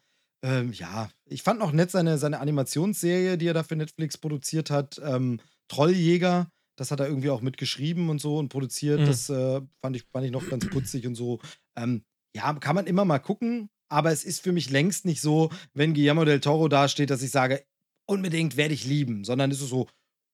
ähm, 0.46 0.72
ja, 0.72 1.10
ich 1.24 1.42
fand 1.42 1.58
noch 1.58 1.72
nett 1.72 1.90
seine, 1.90 2.18
seine 2.18 2.38
Animationsserie, 2.38 3.36
die 3.36 3.48
er 3.48 3.54
da 3.54 3.64
für 3.64 3.74
Netflix 3.74 4.16
produziert 4.16 4.70
hat, 4.70 5.00
ähm, 5.04 5.40
Trolljäger. 5.68 6.48
Das 6.78 6.92
hat 6.92 7.00
er 7.00 7.08
irgendwie 7.08 7.30
auch 7.30 7.40
mitgeschrieben 7.40 8.10
und 8.10 8.20
so 8.20 8.38
und 8.38 8.48
produziert. 8.48 9.00
Mhm. 9.00 9.06
Das 9.06 9.28
äh, 9.28 9.60
fand, 9.82 9.96
ich, 9.96 10.04
fand 10.12 10.24
ich 10.24 10.30
noch 10.30 10.48
ganz 10.48 10.68
putzig 10.70 11.06
und 11.06 11.16
so. 11.16 11.40
Ähm, 11.76 12.04
ja, 12.36 12.52
kann 12.54 12.76
man 12.76 12.86
immer 12.86 13.04
mal 13.04 13.18
gucken, 13.18 13.70
aber 13.88 14.12
es 14.12 14.22
ist 14.24 14.40
für 14.40 14.52
mich 14.52 14.70
längst 14.70 15.04
nicht 15.04 15.20
so, 15.20 15.50
wenn 15.74 15.94
Guillermo 15.94 16.24
del 16.24 16.40
Toro 16.40 16.68
dasteht, 16.68 17.10
dass 17.10 17.22
ich 17.22 17.30
sage, 17.30 17.64
unbedingt 18.08 18.56
werde 18.56 18.74
ich 18.74 18.84
lieben, 18.84 19.24
sondern 19.24 19.50
es 19.50 19.60
ist 19.60 19.70
so, 19.70 19.88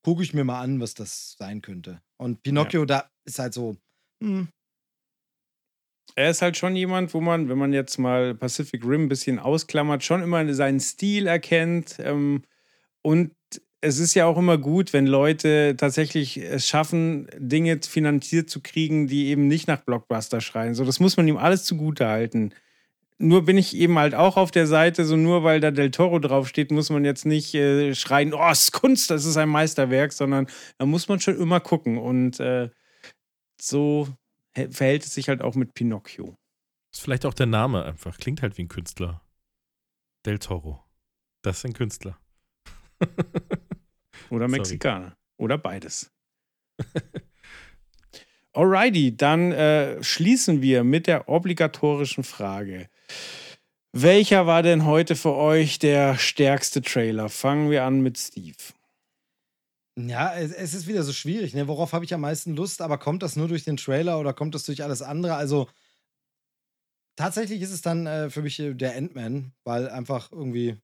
gucke 0.04 0.22
ich 0.22 0.34
mir 0.34 0.44
mal 0.44 0.60
an, 0.60 0.78
was 0.80 0.92
das 0.92 1.36
sein 1.38 1.62
könnte. 1.62 2.02
Und 2.18 2.42
Pinocchio, 2.42 2.84
da 2.84 3.08
ist 3.24 3.38
halt 3.38 3.54
so, 3.54 3.76
hm, 4.22 4.48
Er 6.14 6.30
ist 6.30 6.42
halt 6.42 6.56
schon 6.56 6.76
jemand, 6.76 7.14
wo 7.14 7.20
man, 7.20 7.48
wenn 7.48 7.58
man 7.58 7.72
jetzt 7.72 7.98
mal 7.98 8.34
Pacific 8.34 8.84
Rim 8.84 9.04
ein 9.04 9.08
bisschen 9.08 9.38
ausklammert, 9.38 10.04
schon 10.04 10.22
immer 10.22 10.52
seinen 10.52 10.80
Stil 10.80 11.26
erkennt. 11.26 11.96
Ähm, 12.00 12.42
und 13.02 13.32
es 13.82 13.98
ist 13.98 14.14
ja 14.14 14.26
auch 14.26 14.38
immer 14.38 14.58
gut, 14.58 14.92
wenn 14.92 15.06
Leute 15.06 15.74
tatsächlich 15.76 16.36
es 16.36 16.68
schaffen, 16.68 17.28
Dinge 17.36 17.80
finanziert 17.82 18.48
zu 18.48 18.60
kriegen, 18.60 19.08
die 19.08 19.26
eben 19.26 19.48
nicht 19.48 19.66
nach 19.66 19.80
Blockbuster 19.80 20.40
schreien. 20.40 20.74
So, 20.74 20.84
das 20.84 21.00
muss 21.00 21.16
man 21.16 21.26
ihm 21.26 21.36
alles 21.36 21.64
zugute 21.64 22.06
halten. 22.06 22.54
Nur 23.18 23.44
bin 23.44 23.58
ich 23.58 23.76
eben 23.76 23.98
halt 23.98 24.14
auch 24.14 24.36
auf 24.36 24.50
der 24.52 24.66
Seite, 24.66 25.04
so 25.04 25.16
nur 25.16 25.44
weil 25.44 25.60
da 25.60 25.70
Del 25.70 25.90
Toro 25.90 26.18
draufsteht, 26.20 26.70
muss 26.70 26.90
man 26.90 27.04
jetzt 27.04 27.26
nicht 27.26 27.54
äh, 27.54 27.94
schreien, 27.94 28.34
oh, 28.34 28.50
es 28.50 28.64
ist 28.64 28.72
Kunst, 28.72 29.10
das 29.10 29.24
ist 29.24 29.36
ein 29.36 29.48
Meisterwerk, 29.48 30.12
sondern 30.12 30.46
da 30.78 30.86
muss 30.86 31.08
man 31.08 31.20
schon 31.20 31.38
immer 31.38 31.60
gucken. 31.60 31.98
Und 31.98 32.40
äh, 32.40 32.70
so 33.60 34.08
verhält 34.54 35.04
es 35.04 35.14
sich 35.14 35.28
halt 35.28 35.42
auch 35.42 35.54
mit 35.54 35.74
Pinocchio. 35.74 36.36
Ist 36.92 37.02
vielleicht 37.02 37.24
auch 37.24 37.34
der 37.34 37.46
Name 37.46 37.84
einfach. 37.84 38.18
Klingt 38.18 38.42
halt 38.42 38.58
wie 38.58 38.64
ein 38.64 38.68
Künstler. 38.68 39.22
Del 40.26 40.38
Toro. 40.38 40.84
Das 41.42 41.58
ist 41.58 41.64
ein 41.64 41.72
Künstler. 41.72 42.18
Oder 44.30 44.48
Sorry. 44.48 44.50
Mexikaner. 44.50 45.16
Oder 45.38 45.58
beides. 45.58 46.12
Alrighty, 48.52 49.16
dann 49.16 49.52
äh, 49.52 50.02
schließen 50.02 50.60
wir 50.60 50.84
mit 50.84 51.06
der 51.06 51.28
obligatorischen 51.28 52.22
Frage. 52.22 52.88
Welcher 53.92 54.46
war 54.46 54.62
denn 54.62 54.84
heute 54.84 55.16
für 55.16 55.34
euch 55.34 55.78
der 55.78 56.16
stärkste 56.18 56.82
Trailer? 56.82 57.28
Fangen 57.28 57.70
wir 57.70 57.84
an 57.84 58.00
mit 58.00 58.18
Steve. 58.18 58.56
Ja, 59.98 60.34
es, 60.34 60.52
es 60.52 60.72
ist 60.74 60.86
wieder 60.86 61.02
so 61.02 61.12
schwierig. 61.12 61.52
Ne? 61.54 61.68
Worauf 61.68 61.92
habe 61.92 62.04
ich 62.04 62.14
am 62.14 62.22
meisten 62.22 62.56
Lust? 62.56 62.80
Aber 62.80 62.98
kommt 62.98 63.22
das 63.22 63.36
nur 63.36 63.48
durch 63.48 63.64
den 63.64 63.76
Trailer 63.76 64.18
oder 64.18 64.32
kommt 64.32 64.54
das 64.54 64.64
durch 64.64 64.82
alles 64.82 65.02
andere? 65.02 65.34
Also 65.34 65.68
tatsächlich 67.16 67.62
ist 67.62 67.72
es 67.72 67.82
dann 67.82 68.06
äh, 68.06 68.30
für 68.30 68.42
mich 68.42 68.58
äh, 68.60 68.74
der 68.74 68.96
Ant-Man, 68.96 69.52
weil 69.64 69.88
einfach 69.88 70.32
irgendwie, 70.32 70.76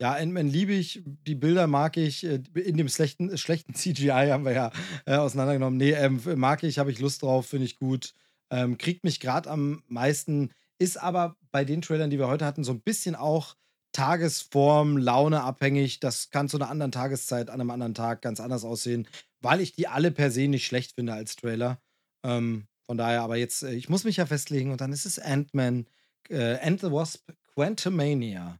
ja, 0.00 0.14
Ant-Man 0.14 0.48
liebe 0.48 0.72
ich, 0.74 1.02
die 1.06 1.34
Bilder 1.34 1.66
mag 1.66 1.96
ich, 1.96 2.24
äh, 2.24 2.42
in 2.54 2.76
dem 2.76 2.88
schlechten, 2.88 3.36
schlechten 3.38 3.74
CGI 3.76 4.30
haben 4.30 4.44
wir 4.44 4.52
ja 4.52 4.72
äh, 5.06 5.16
auseinandergenommen. 5.16 5.78
Nee, 5.78 5.92
ähm, 5.92 6.20
mag 6.36 6.62
ich, 6.64 6.78
habe 6.78 6.90
ich 6.92 7.00
Lust 7.00 7.22
drauf, 7.22 7.46
finde 7.48 7.66
ich 7.66 7.78
gut. 7.78 8.14
Ähm, 8.50 8.78
kriegt 8.78 9.04
mich 9.04 9.20
gerade 9.20 9.50
am 9.50 9.82
meisten, 9.88 10.52
ist 10.78 10.98
aber 11.02 11.36
bei 11.52 11.64
den 11.64 11.82
Trailern, 11.82 12.10
die 12.10 12.18
wir 12.18 12.28
heute 12.28 12.46
hatten, 12.46 12.64
so 12.64 12.72
ein 12.72 12.82
bisschen 12.82 13.14
auch 13.16 13.56
Tagesform, 13.94 14.98
Laune 14.98 15.42
abhängig. 15.42 16.00
Das 16.00 16.28
kann 16.28 16.48
zu 16.48 16.58
einer 16.58 16.68
anderen 16.68 16.92
Tageszeit, 16.92 17.48
an 17.48 17.60
einem 17.60 17.70
anderen 17.70 17.94
Tag 17.94 18.20
ganz 18.20 18.40
anders 18.40 18.64
aussehen, 18.64 19.08
weil 19.40 19.60
ich 19.60 19.72
die 19.72 19.88
alle 19.88 20.10
per 20.10 20.30
se 20.30 20.48
nicht 20.48 20.66
schlecht 20.66 20.92
finde 20.92 21.14
als 21.14 21.36
Trailer. 21.36 21.78
Ähm, 22.22 22.66
von 22.82 22.98
daher, 22.98 23.22
aber 23.22 23.36
jetzt, 23.36 23.62
äh, 23.62 23.72
ich 23.72 23.88
muss 23.88 24.04
mich 24.04 24.18
ja 24.18 24.26
festlegen 24.26 24.70
und 24.70 24.80
dann 24.80 24.92
ist 24.92 25.06
es 25.06 25.18
Ant-Man, 25.18 25.86
äh, 26.28 26.58
Ant 26.60 26.80
the 26.80 26.90
Wasp, 26.90 27.30
Quantumania. 27.54 28.58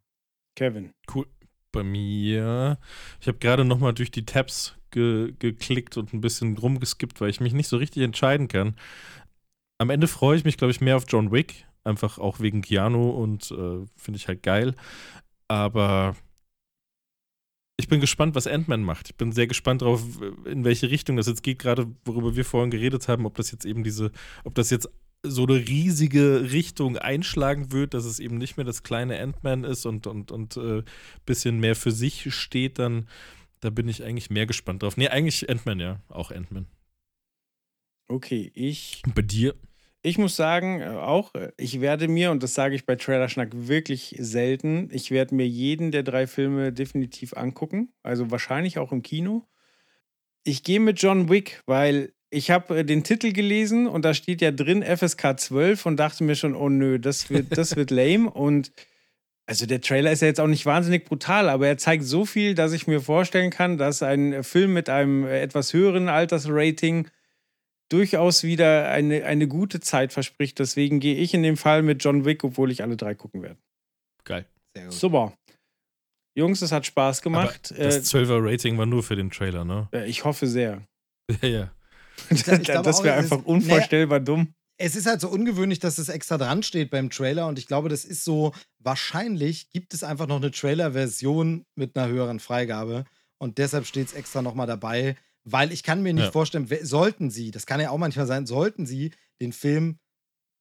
Kevin. 0.56 0.94
Cool. 1.12 1.26
Bei 1.72 1.82
mir, 1.82 2.78
ich 3.20 3.26
habe 3.26 3.38
gerade 3.38 3.64
noch 3.64 3.80
mal 3.80 3.92
durch 3.92 4.12
die 4.12 4.24
Tabs 4.24 4.76
ge 4.92 5.34
geklickt 5.40 5.96
und 5.96 6.12
ein 6.12 6.20
bisschen 6.20 6.56
rumgeskippt, 6.56 7.20
weil 7.20 7.30
ich 7.30 7.40
mich 7.40 7.52
nicht 7.52 7.66
so 7.66 7.76
richtig 7.76 8.04
entscheiden 8.04 8.46
kann. 8.46 8.76
Am 9.78 9.90
Ende 9.90 10.06
freue 10.06 10.36
ich 10.36 10.44
mich, 10.44 10.56
glaube 10.56 10.70
ich, 10.70 10.80
mehr 10.80 10.96
auf 10.96 11.06
John 11.08 11.32
Wick, 11.32 11.66
einfach 11.82 12.18
auch 12.18 12.38
wegen 12.38 12.62
Keanu 12.62 13.10
und 13.10 13.50
äh, 13.50 13.84
finde 13.96 14.16
ich 14.16 14.28
halt 14.28 14.44
geil. 14.44 14.76
Aber 15.48 16.16
ich 17.76 17.88
bin 17.88 18.00
gespannt, 18.00 18.34
was 18.34 18.46
Ant-Man 18.46 18.82
macht. 18.82 19.10
Ich 19.10 19.16
bin 19.16 19.32
sehr 19.32 19.46
gespannt 19.46 19.82
darauf, 19.82 20.02
in 20.44 20.64
welche 20.64 20.90
Richtung 20.90 21.16
das 21.16 21.26
jetzt 21.26 21.42
geht, 21.42 21.58
gerade 21.58 21.86
worüber 22.04 22.36
wir 22.36 22.44
vorhin 22.44 22.70
geredet 22.70 23.08
haben, 23.08 23.26
ob 23.26 23.34
das 23.34 23.50
jetzt 23.50 23.64
eben 23.64 23.82
diese, 23.82 24.10
ob 24.44 24.54
das 24.54 24.70
jetzt 24.70 24.88
so 25.26 25.44
eine 25.44 25.56
riesige 25.56 26.52
Richtung 26.52 26.98
einschlagen 26.98 27.72
wird, 27.72 27.94
dass 27.94 28.04
es 28.04 28.20
eben 28.20 28.36
nicht 28.38 28.56
mehr 28.56 28.66
das 28.66 28.82
kleine 28.82 29.18
Ant-Man 29.20 29.64
ist 29.64 29.86
und, 29.86 30.06
und, 30.06 30.30
und 30.30 30.56
äh, 30.56 30.82
bisschen 31.24 31.58
mehr 31.58 31.74
für 31.74 31.92
sich 31.92 32.32
steht, 32.34 32.78
dann 32.78 33.08
da 33.60 33.70
bin 33.70 33.88
ich 33.88 34.04
eigentlich 34.04 34.28
mehr 34.28 34.44
gespannt 34.44 34.82
drauf. 34.82 34.98
Nee, 34.98 35.08
eigentlich 35.08 35.48
Ant-Man, 35.48 35.80
ja, 35.80 36.02
auch 36.08 36.30
Ant-Man. 36.30 36.66
Okay, 38.08 38.52
ich 38.54 39.02
bei 39.14 39.22
dir? 39.22 39.54
Ich 40.06 40.18
muss 40.18 40.36
sagen, 40.36 40.82
äh, 40.82 40.84
auch, 40.84 41.34
äh, 41.34 41.50
ich 41.56 41.80
werde 41.80 42.08
mir, 42.08 42.30
und 42.30 42.42
das 42.42 42.52
sage 42.52 42.74
ich 42.74 42.84
bei 42.84 42.94
Trailer 42.94 43.30
Schnack 43.30 43.48
wirklich 43.52 44.14
selten, 44.18 44.90
ich 44.92 45.10
werde 45.10 45.34
mir 45.34 45.48
jeden 45.48 45.92
der 45.92 46.02
drei 46.02 46.26
Filme 46.26 46.74
definitiv 46.74 47.32
angucken. 47.32 47.88
Also 48.02 48.30
wahrscheinlich 48.30 48.78
auch 48.78 48.92
im 48.92 49.00
Kino. 49.00 49.46
Ich 50.44 50.62
gehe 50.62 50.78
mit 50.78 51.00
John 51.00 51.30
Wick, 51.30 51.62
weil 51.64 52.12
ich 52.28 52.50
habe 52.50 52.80
äh, 52.80 52.84
den 52.84 53.02
Titel 53.02 53.32
gelesen 53.32 53.86
und 53.86 54.04
da 54.04 54.12
steht 54.12 54.42
ja 54.42 54.50
drin 54.50 54.82
FSK 54.82 55.40
12 55.40 55.86
und 55.86 55.96
dachte 55.96 56.22
mir 56.22 56.34
schon, 56.36 56.54
oh 56.54 56.68
nö, 56.68 56.98
das 56.98 57.30
wird, 57.30 57.56
das 57.56 57.74
wird 57.74 57.90
lame. 57.90 58.30
Und 58.30 58.72
also 59.46 59.64
der 59.64 59.80
Trailer 59.80 60.12
ist 60.12 60.20
ja 60.20 60.28
jetzt 60.28 60.40
auch 60.40 60.46
nicht 60.48 60.66
wahnsinnig 60.66 61.06
brutal, 61.06 61.48
aber 61.48 61.66
er 61.66 61.78
zeigt 61.78 62.04
so 62.04 62.26
viel, 62.26 62.54
dass 62.54 62.74
ich 62.74 62.86
mir 62.86 63.00
vorstellen 63.00 63.50
kann, 63.50 63.78
dass 63.78 64.02
ein 64.02 64.44
Film 64.44 64.74
mit 64.74 64.90
einem 64.90 65.26
etwas 65.26 65.72
höheren 65.72 66.10
Altersrating 66.10 67.08
durchaus 67.94 68.42
wieder 68.42 68.88
eine, 68.90 69.24
eine 69.24 69.46
gute 69.48 69.80
Zeit 69.80 70.12
verspricht. 70.12 70.58
Deswegen 70.58 71.00
gehe 71.00 71.14
ich 71.16 71.32
in 71.32 71.42
dem 71.42 71.56
Fall 71.56 71.82
mit 71.82 72.02
John 72.02 72.24
Wick, 72.24 72.42
obwohl 72.44 72.70
ich 72.70 72.82
alle 72.82 72.96
drei 72.96 73.14
gucken 73.14 73.42
werde. 73.42 73.58
Geil. 74.24 74.46
Sehr 74.74 74.86
gut. 74.86 74.94
Super. 74.94 75.32
Jungs, 76.36 76.60
es 76.62 76.72
hat 76.72 76.84
Spaß 76.84 77.22
gemacht. 77.22 77.72
Aber 77.72 77.84
das 77.84 78.12
12er 78.12 78.40
Rating 78.42 78.76
war 78.76 78.86
nur 78.86 79.02
für 79.04 79.14
den 79.14 79.30
Trailer, 79.30 79.64
ne? 79.64 79.88
Äh, 79.92 80.08
ich 80.08 80.24
hoffe 80.24 80.46
sehr. 80.48 80.82
ja, 81.42 81.48
ja. 81.48 81.72
Ich 82.30 82.42
glaube 82.64 82.82
das 82.82 83.02
wäre 83.04 83.18
es 83.18 83.26
ist- 83.26 83.32
einfach 83.32 83.46
unvorstellbar 83.46 84.18
dumm. 84.20 84.52
es 84.76 84.96
ist 84.96 85.06
halt 85.06 85.20
so 85.20 85.28
ungewöhnlich, 85.28 85.78
dass 85.78 85.98
es 85.98 86.08
extra 86.08 86.36
dran 86.36 86.64
steht 86.64 86.90
beim 86.90 87.10
Trailer 87.10 87.46
und 87.46 87.58
ich 87.58 87.66
glaube, 87.68 87.88
das 87.88 88.04
ist 88.04 88.24
so, 88.24 88.52
wahrscheinlich 88.80 89.70
gibt 89.70 89.94
es 89.94 90.02
einfach 90.02 90.26
noch 90.26 90.36
eine 90.36 90.50
Trailer-Version 90.50 91.64
mit 91.76 91.96
einer 91.96 92.08
höheren 92.08 92.40
Freigabe 92.40 93.04
und 93.38 93.58
deshalb 93.58 93.86
steht 93.86 94.08
es 94.08 94.12
extra 94.14 94.42
nochmal 94.42 94.66
dabei, 94.66 95.16
weil 95.44 95.72
ich 95.72 95.82
kann 95.82 96.02
mir 96.02 96.14
nicht 96.14 96.24
Ja. 96.26 96.32
vorstellen, 96.32 96.68
sollten 96.82 97.30
sie, 97.30 97.50
das 97.50 97.66
kann 97.66 97.80
ja 97.80 97.90
auch 97.90 97.98
manchmal 97.98 98.26
sein, 98.26 98.46
sollten 98.46 98.86
sie 98.86 99.10
den 99.40 99.52
Film, 99.52 99.98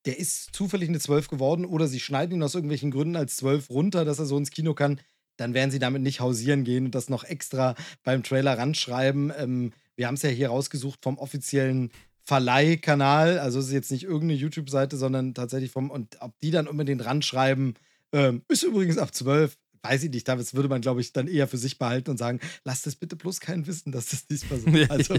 der 0.06 0.20
ist 0.20 0.54
zufällig 0.54 0.90
eine 0.90 1.00
12 1.00 1.30
geworden 1.30 1.66
oder 1.66 1.88
sie 1.88 2.00
schneiden 2.00 2.36
ihn 2.36 2.44
aus 2.44 2.56
irgendwelchen 2.56 2.92
Gründen 2.92 3.16
als 3.16 3.38
12 3.38 3.70
runter, 3.70 4.04
dass 4.06 4.20
er 4.20 4.26
so 4.26 4.38
ins 4.38 4.52
Kino 4.52 4.74
kann, 4.74 5.00
dann 5.38 5.54
werden 5.54 5.72
sie 5.72 5.80
damit 5.80 6.02
nicht 6.02 6.20
hausieren 6.20 6.64
gehen 6.64 6.86
und 6.86 6.96
das 6.96 7.10
noch 7.10 7.24
extra 7.24 7.76
beim 8.04 8.22
Trailer 8.24 8.58
ranschreiben. 8.58 9.32
Ähm, 9.38 9.74
wir 9.96 10.08
haben 10.08 10.16
es 10.16 10.22
ja 10.22 10.30
hier 10.30 10.50
rausgesucht 10.50 11.00
vom 11.02 11.18
offiziellen 11.18 11.92
Verleihkanal, 12.26 13.40
also 13.40 13.60
es 13.60 13.68
ist 13.68 13.74
jetzt 13.74 13.92
nicht 13.92 14.04
irgendeine 14.04 14.34
YouTube-Seite, 14.34 14.98
sondern 14.98 15.34
tatsächlich 15.34 15.72
vom, 15.72 15.90
und 15.90 16.18
ob 16.20 16.34
die 16.42 16.52
dann 16.52 16.68
unbedingt 16.68 17.04
ranschreiben, 17.06 17.76
ähm, 18.12 18.44
ist 18.50 18.64
übrigens 18.64 18.98
ab 18.98 19.14
12, 19.16 19.58
weiß 19.84 20.04
ich 20.04 20.12
nicht, 20.12 20.28
das 20.28 20.54
würde 20.54 20.70
man, 20.70 20.82
glaube 20.82 21.02
ich, 21.02 21.14
dann 21.14 21.28
eher 21.28 21.48
für 21.48 21.58
sich 21.58 21.78
behalten 21.78 22.10
und 22.12 22.18
sagen, 22.18 22.40
lasst 22.64 22.88
es 22.88 22.96
bitte 22.96 23.16
bloß 23.16 23.40
keinen 23.40 23.68
wissen, 23.68 23.92
dass 23.92 24.08
das 24.08 24.26
diesmal 24.28 24.60
so 24.60 24.70
Also, 24.90 25.16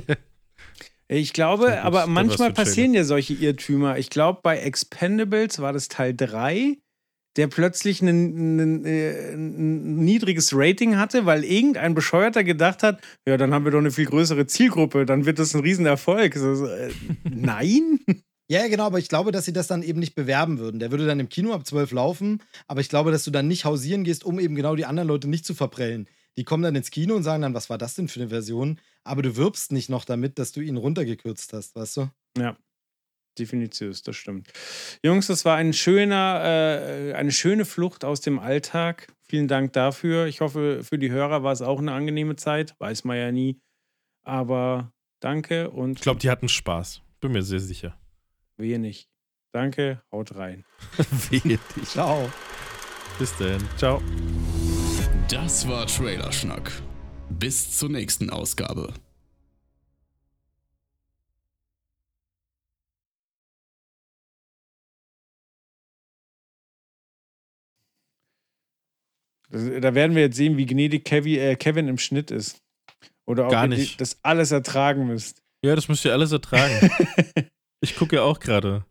Ich 1.09 1.33
glaube, 1.33 1.67
gut. 1.67 1.75
aber 1.75 2.07
manchmal 2.07 2.53
passieren 2.53 2.95
ja 2.95 3.05
solche 3.05 3.35
Irrtümer. 3.35 3.99
Ich 3.99 4.11
glaube, 4.11 4.41
bei 4.43 4.59
Expendables 4.59 5.59
war 5.59 5.73
das 5.73 5.89
Teil 5.89 6.15
3, 6.15 6.79
der 7.37 7.49
plötzlich 7.49 8.01
ein, 8.01 8.57
ein, 8.57 8.85
äh, 8.87 9.35
ein 9.35 9.97
niedriges 9.97 10.53
Rating 10.55 10.97
hatte, 10.97 11.27
weil 11.27 11.45
irgendein 11.45 11.95
Bescheuerter 11.95 12.45
gedacht 12.45 12.83
hat, 12.83 13.01
ja, 13.27 13.37
dann 13.37 13.53
haben 13.53 13.65
wir 13.65 13.73
doch 13.73 13.79
eine 13.79 13.91
viel 13.91 14.07
größere 14.07 14.47
Zielgruppe, 14.47 15.05
dann 15.05 15.27
wird 15.27 15.39
das 15.39 15.55
ein 15.55 15.61
Riesenerfolg. 15.61 16.37
Äh, 16.37 16.91
nein? 17.25 18.01
Ja, 18.49 18.67
genau, 18.69 18.85
aber 18.85 18.99
ich 18.99 19.09
glaube, 19.09 19.33
dass 19.33 19.45
sie 19.45 19.53
das 19.53 19.67
dann 19.67 19.83
eben 19.83 20.01
nicht 20.01 20.15
bewerben 20.15 20.59
würden. 20.59 20.81
Der 20.81 20.91
würde 20.91 21.07
dann 21.07 21.21
im 21.21 21.29
Kino 21.29 21.53
ab 21.53 21.67
12 21.67 21.93
laufen, 21.93 22.43
aber 22.67 22.81
ich 22.81 22.89
glaube, 22.89 23.11
dass 23.11 23.25
du 23.25 23.31
dann 23.31 23.49
nicht 23.49 23.65
hausieren 23.65 24.05
gehst, 24.05 24.25
um 24.25 24.39
eben 24.39 24.55
genau 24.55 24.77
die 24.77 24.87
anderen 24.87 25.09
Leute 25.09 25.29
nicht 25.29 25.47
zu 25.47 25.55
verprellen. 25.55 26.09
Die 26.37 26.45
kommen 26.45 26.63
dann 26.63 26.75
ins 26.75 26.91
Kino 26.91 27.15
und 27.15 27.23
sagen 27.23 27.43
dann, 27.43 27.55
was 27.55 27.71
war 27.71 27.79
das 27.79 27.95
denn 27.95 28.09
für 28.09 28.21
eine 28.21 28.29
Version? 28.29 28.81
Aber 29.05 29.23
du 29.23 29.37
wirbst 29.37 29.73
nicht 29.73 29.89
noch 29.89 30.05
damit, 30.05 30.39
dass 30.39 30.53
du 30.53 30.61
ihn 30.61 30.77
runtergekürzt 30.77 31.53
hast, 31.53 31.77
weißt 31.77 31.97
du? 31.99 32.11
Ja. 32.37 32.57
Definitiv, 33.39 34.01
das 34.03 34.15
stimmt. 34.15 34.49
Jungs, 35.03 35.27
das 35.27 35.45
war 35.45 35.57
ein 35.57 35.73
schöner, 35.73 36.41
äh, 36.45 37.15
eine 37.15 37.33
schöne 37.33 37.65
Flucht 37.65 38.05
aus 38.05 38.21
dem 38.21 38.39
Alltag 38.39 39.09
Vielen 39.27 39.49
Dank 39.49 39.73
dafür. 39.73 40.27
Ich 40.27 40.41
hoffe, 40.41 40.85
für 40.85 40.99
die 40.99 41.11
Hörer 41.11 41.43
war 41.43 41.53
es 41.53 41.63
auch 41.63 41.79
eine 41.79 41.93
angenehme 41.93 42.37
Zeit. 42.37 42.75
Weiß 42.79 43.05
man 43.05 43.17
ja 43.17 43.33
nie. 43.33 43.61
Aber 44.23 44.93
danke 45.21 45.71
und 45.71 45.99
Ich 45.99 46.03
glaube, 46.03 46.21
die 46.21 46.31
hatten 46.31 46.49
Spaß. 46.49 47.03
Bin 47.21 47.33
mir 47.33 47.43
sehr 47.43 47.61
sicher. 47.61 47.99
Wehe 48.57 48.79
nicht. 48.79 49.09
Danke, 49.53 50.03
haut 50.11 50.35
rein. 50.35 50.65
Wehe 51.31 51.59
dich. 51.77 51.85
Ciao. 51.85 52.31
Bis 53.19 53.37
dann. 53.37 53.63
Ciao. 53.77 54.03
Das 55.29 55.69
war 55.69 55.87
Trailerschnack. 55.87 56.73
Bis 57.31 57.77
zur 57.79 57.89
nächsten 57.89 58.31
Ausgabe. 58.31 58.93
Da 69.51 69.95
werden 69.95 70.17
wir 70.17 70.23
jetzt 70.23 70.37
sehen, 70.37 70.57
wie 70.57 70.67
gnädig 70.67 71.05
Kevin, 71.05 71.39
äh, 71.39 71.55
Kevin 71.55 71.87
im 71.87 71.99
Schnitt 71.99 72.33
ist. 72.33 72.61
Oder 73.25 73.45
ob 73.45 73.53
Gar 73.53 73.65
ihr 73.65 73.69
nicht. 73.69 74.01
das 74.01 74.19
alles 74.23 74.51
ertragen 74.51 75.07
müsst. 75.07 75.43
Ja, 75.65 75.77
das 75.77 75.89
müsst 75.89 76.05
ihr 76.05 76.13
alles 76.13 76.33
ertragen. 76.33 76.91
ich 77.85 77.97
gucke 77.97 78.17
ja 78.17 78.23
auch 78.23 78.41
gerade 78.41 78.87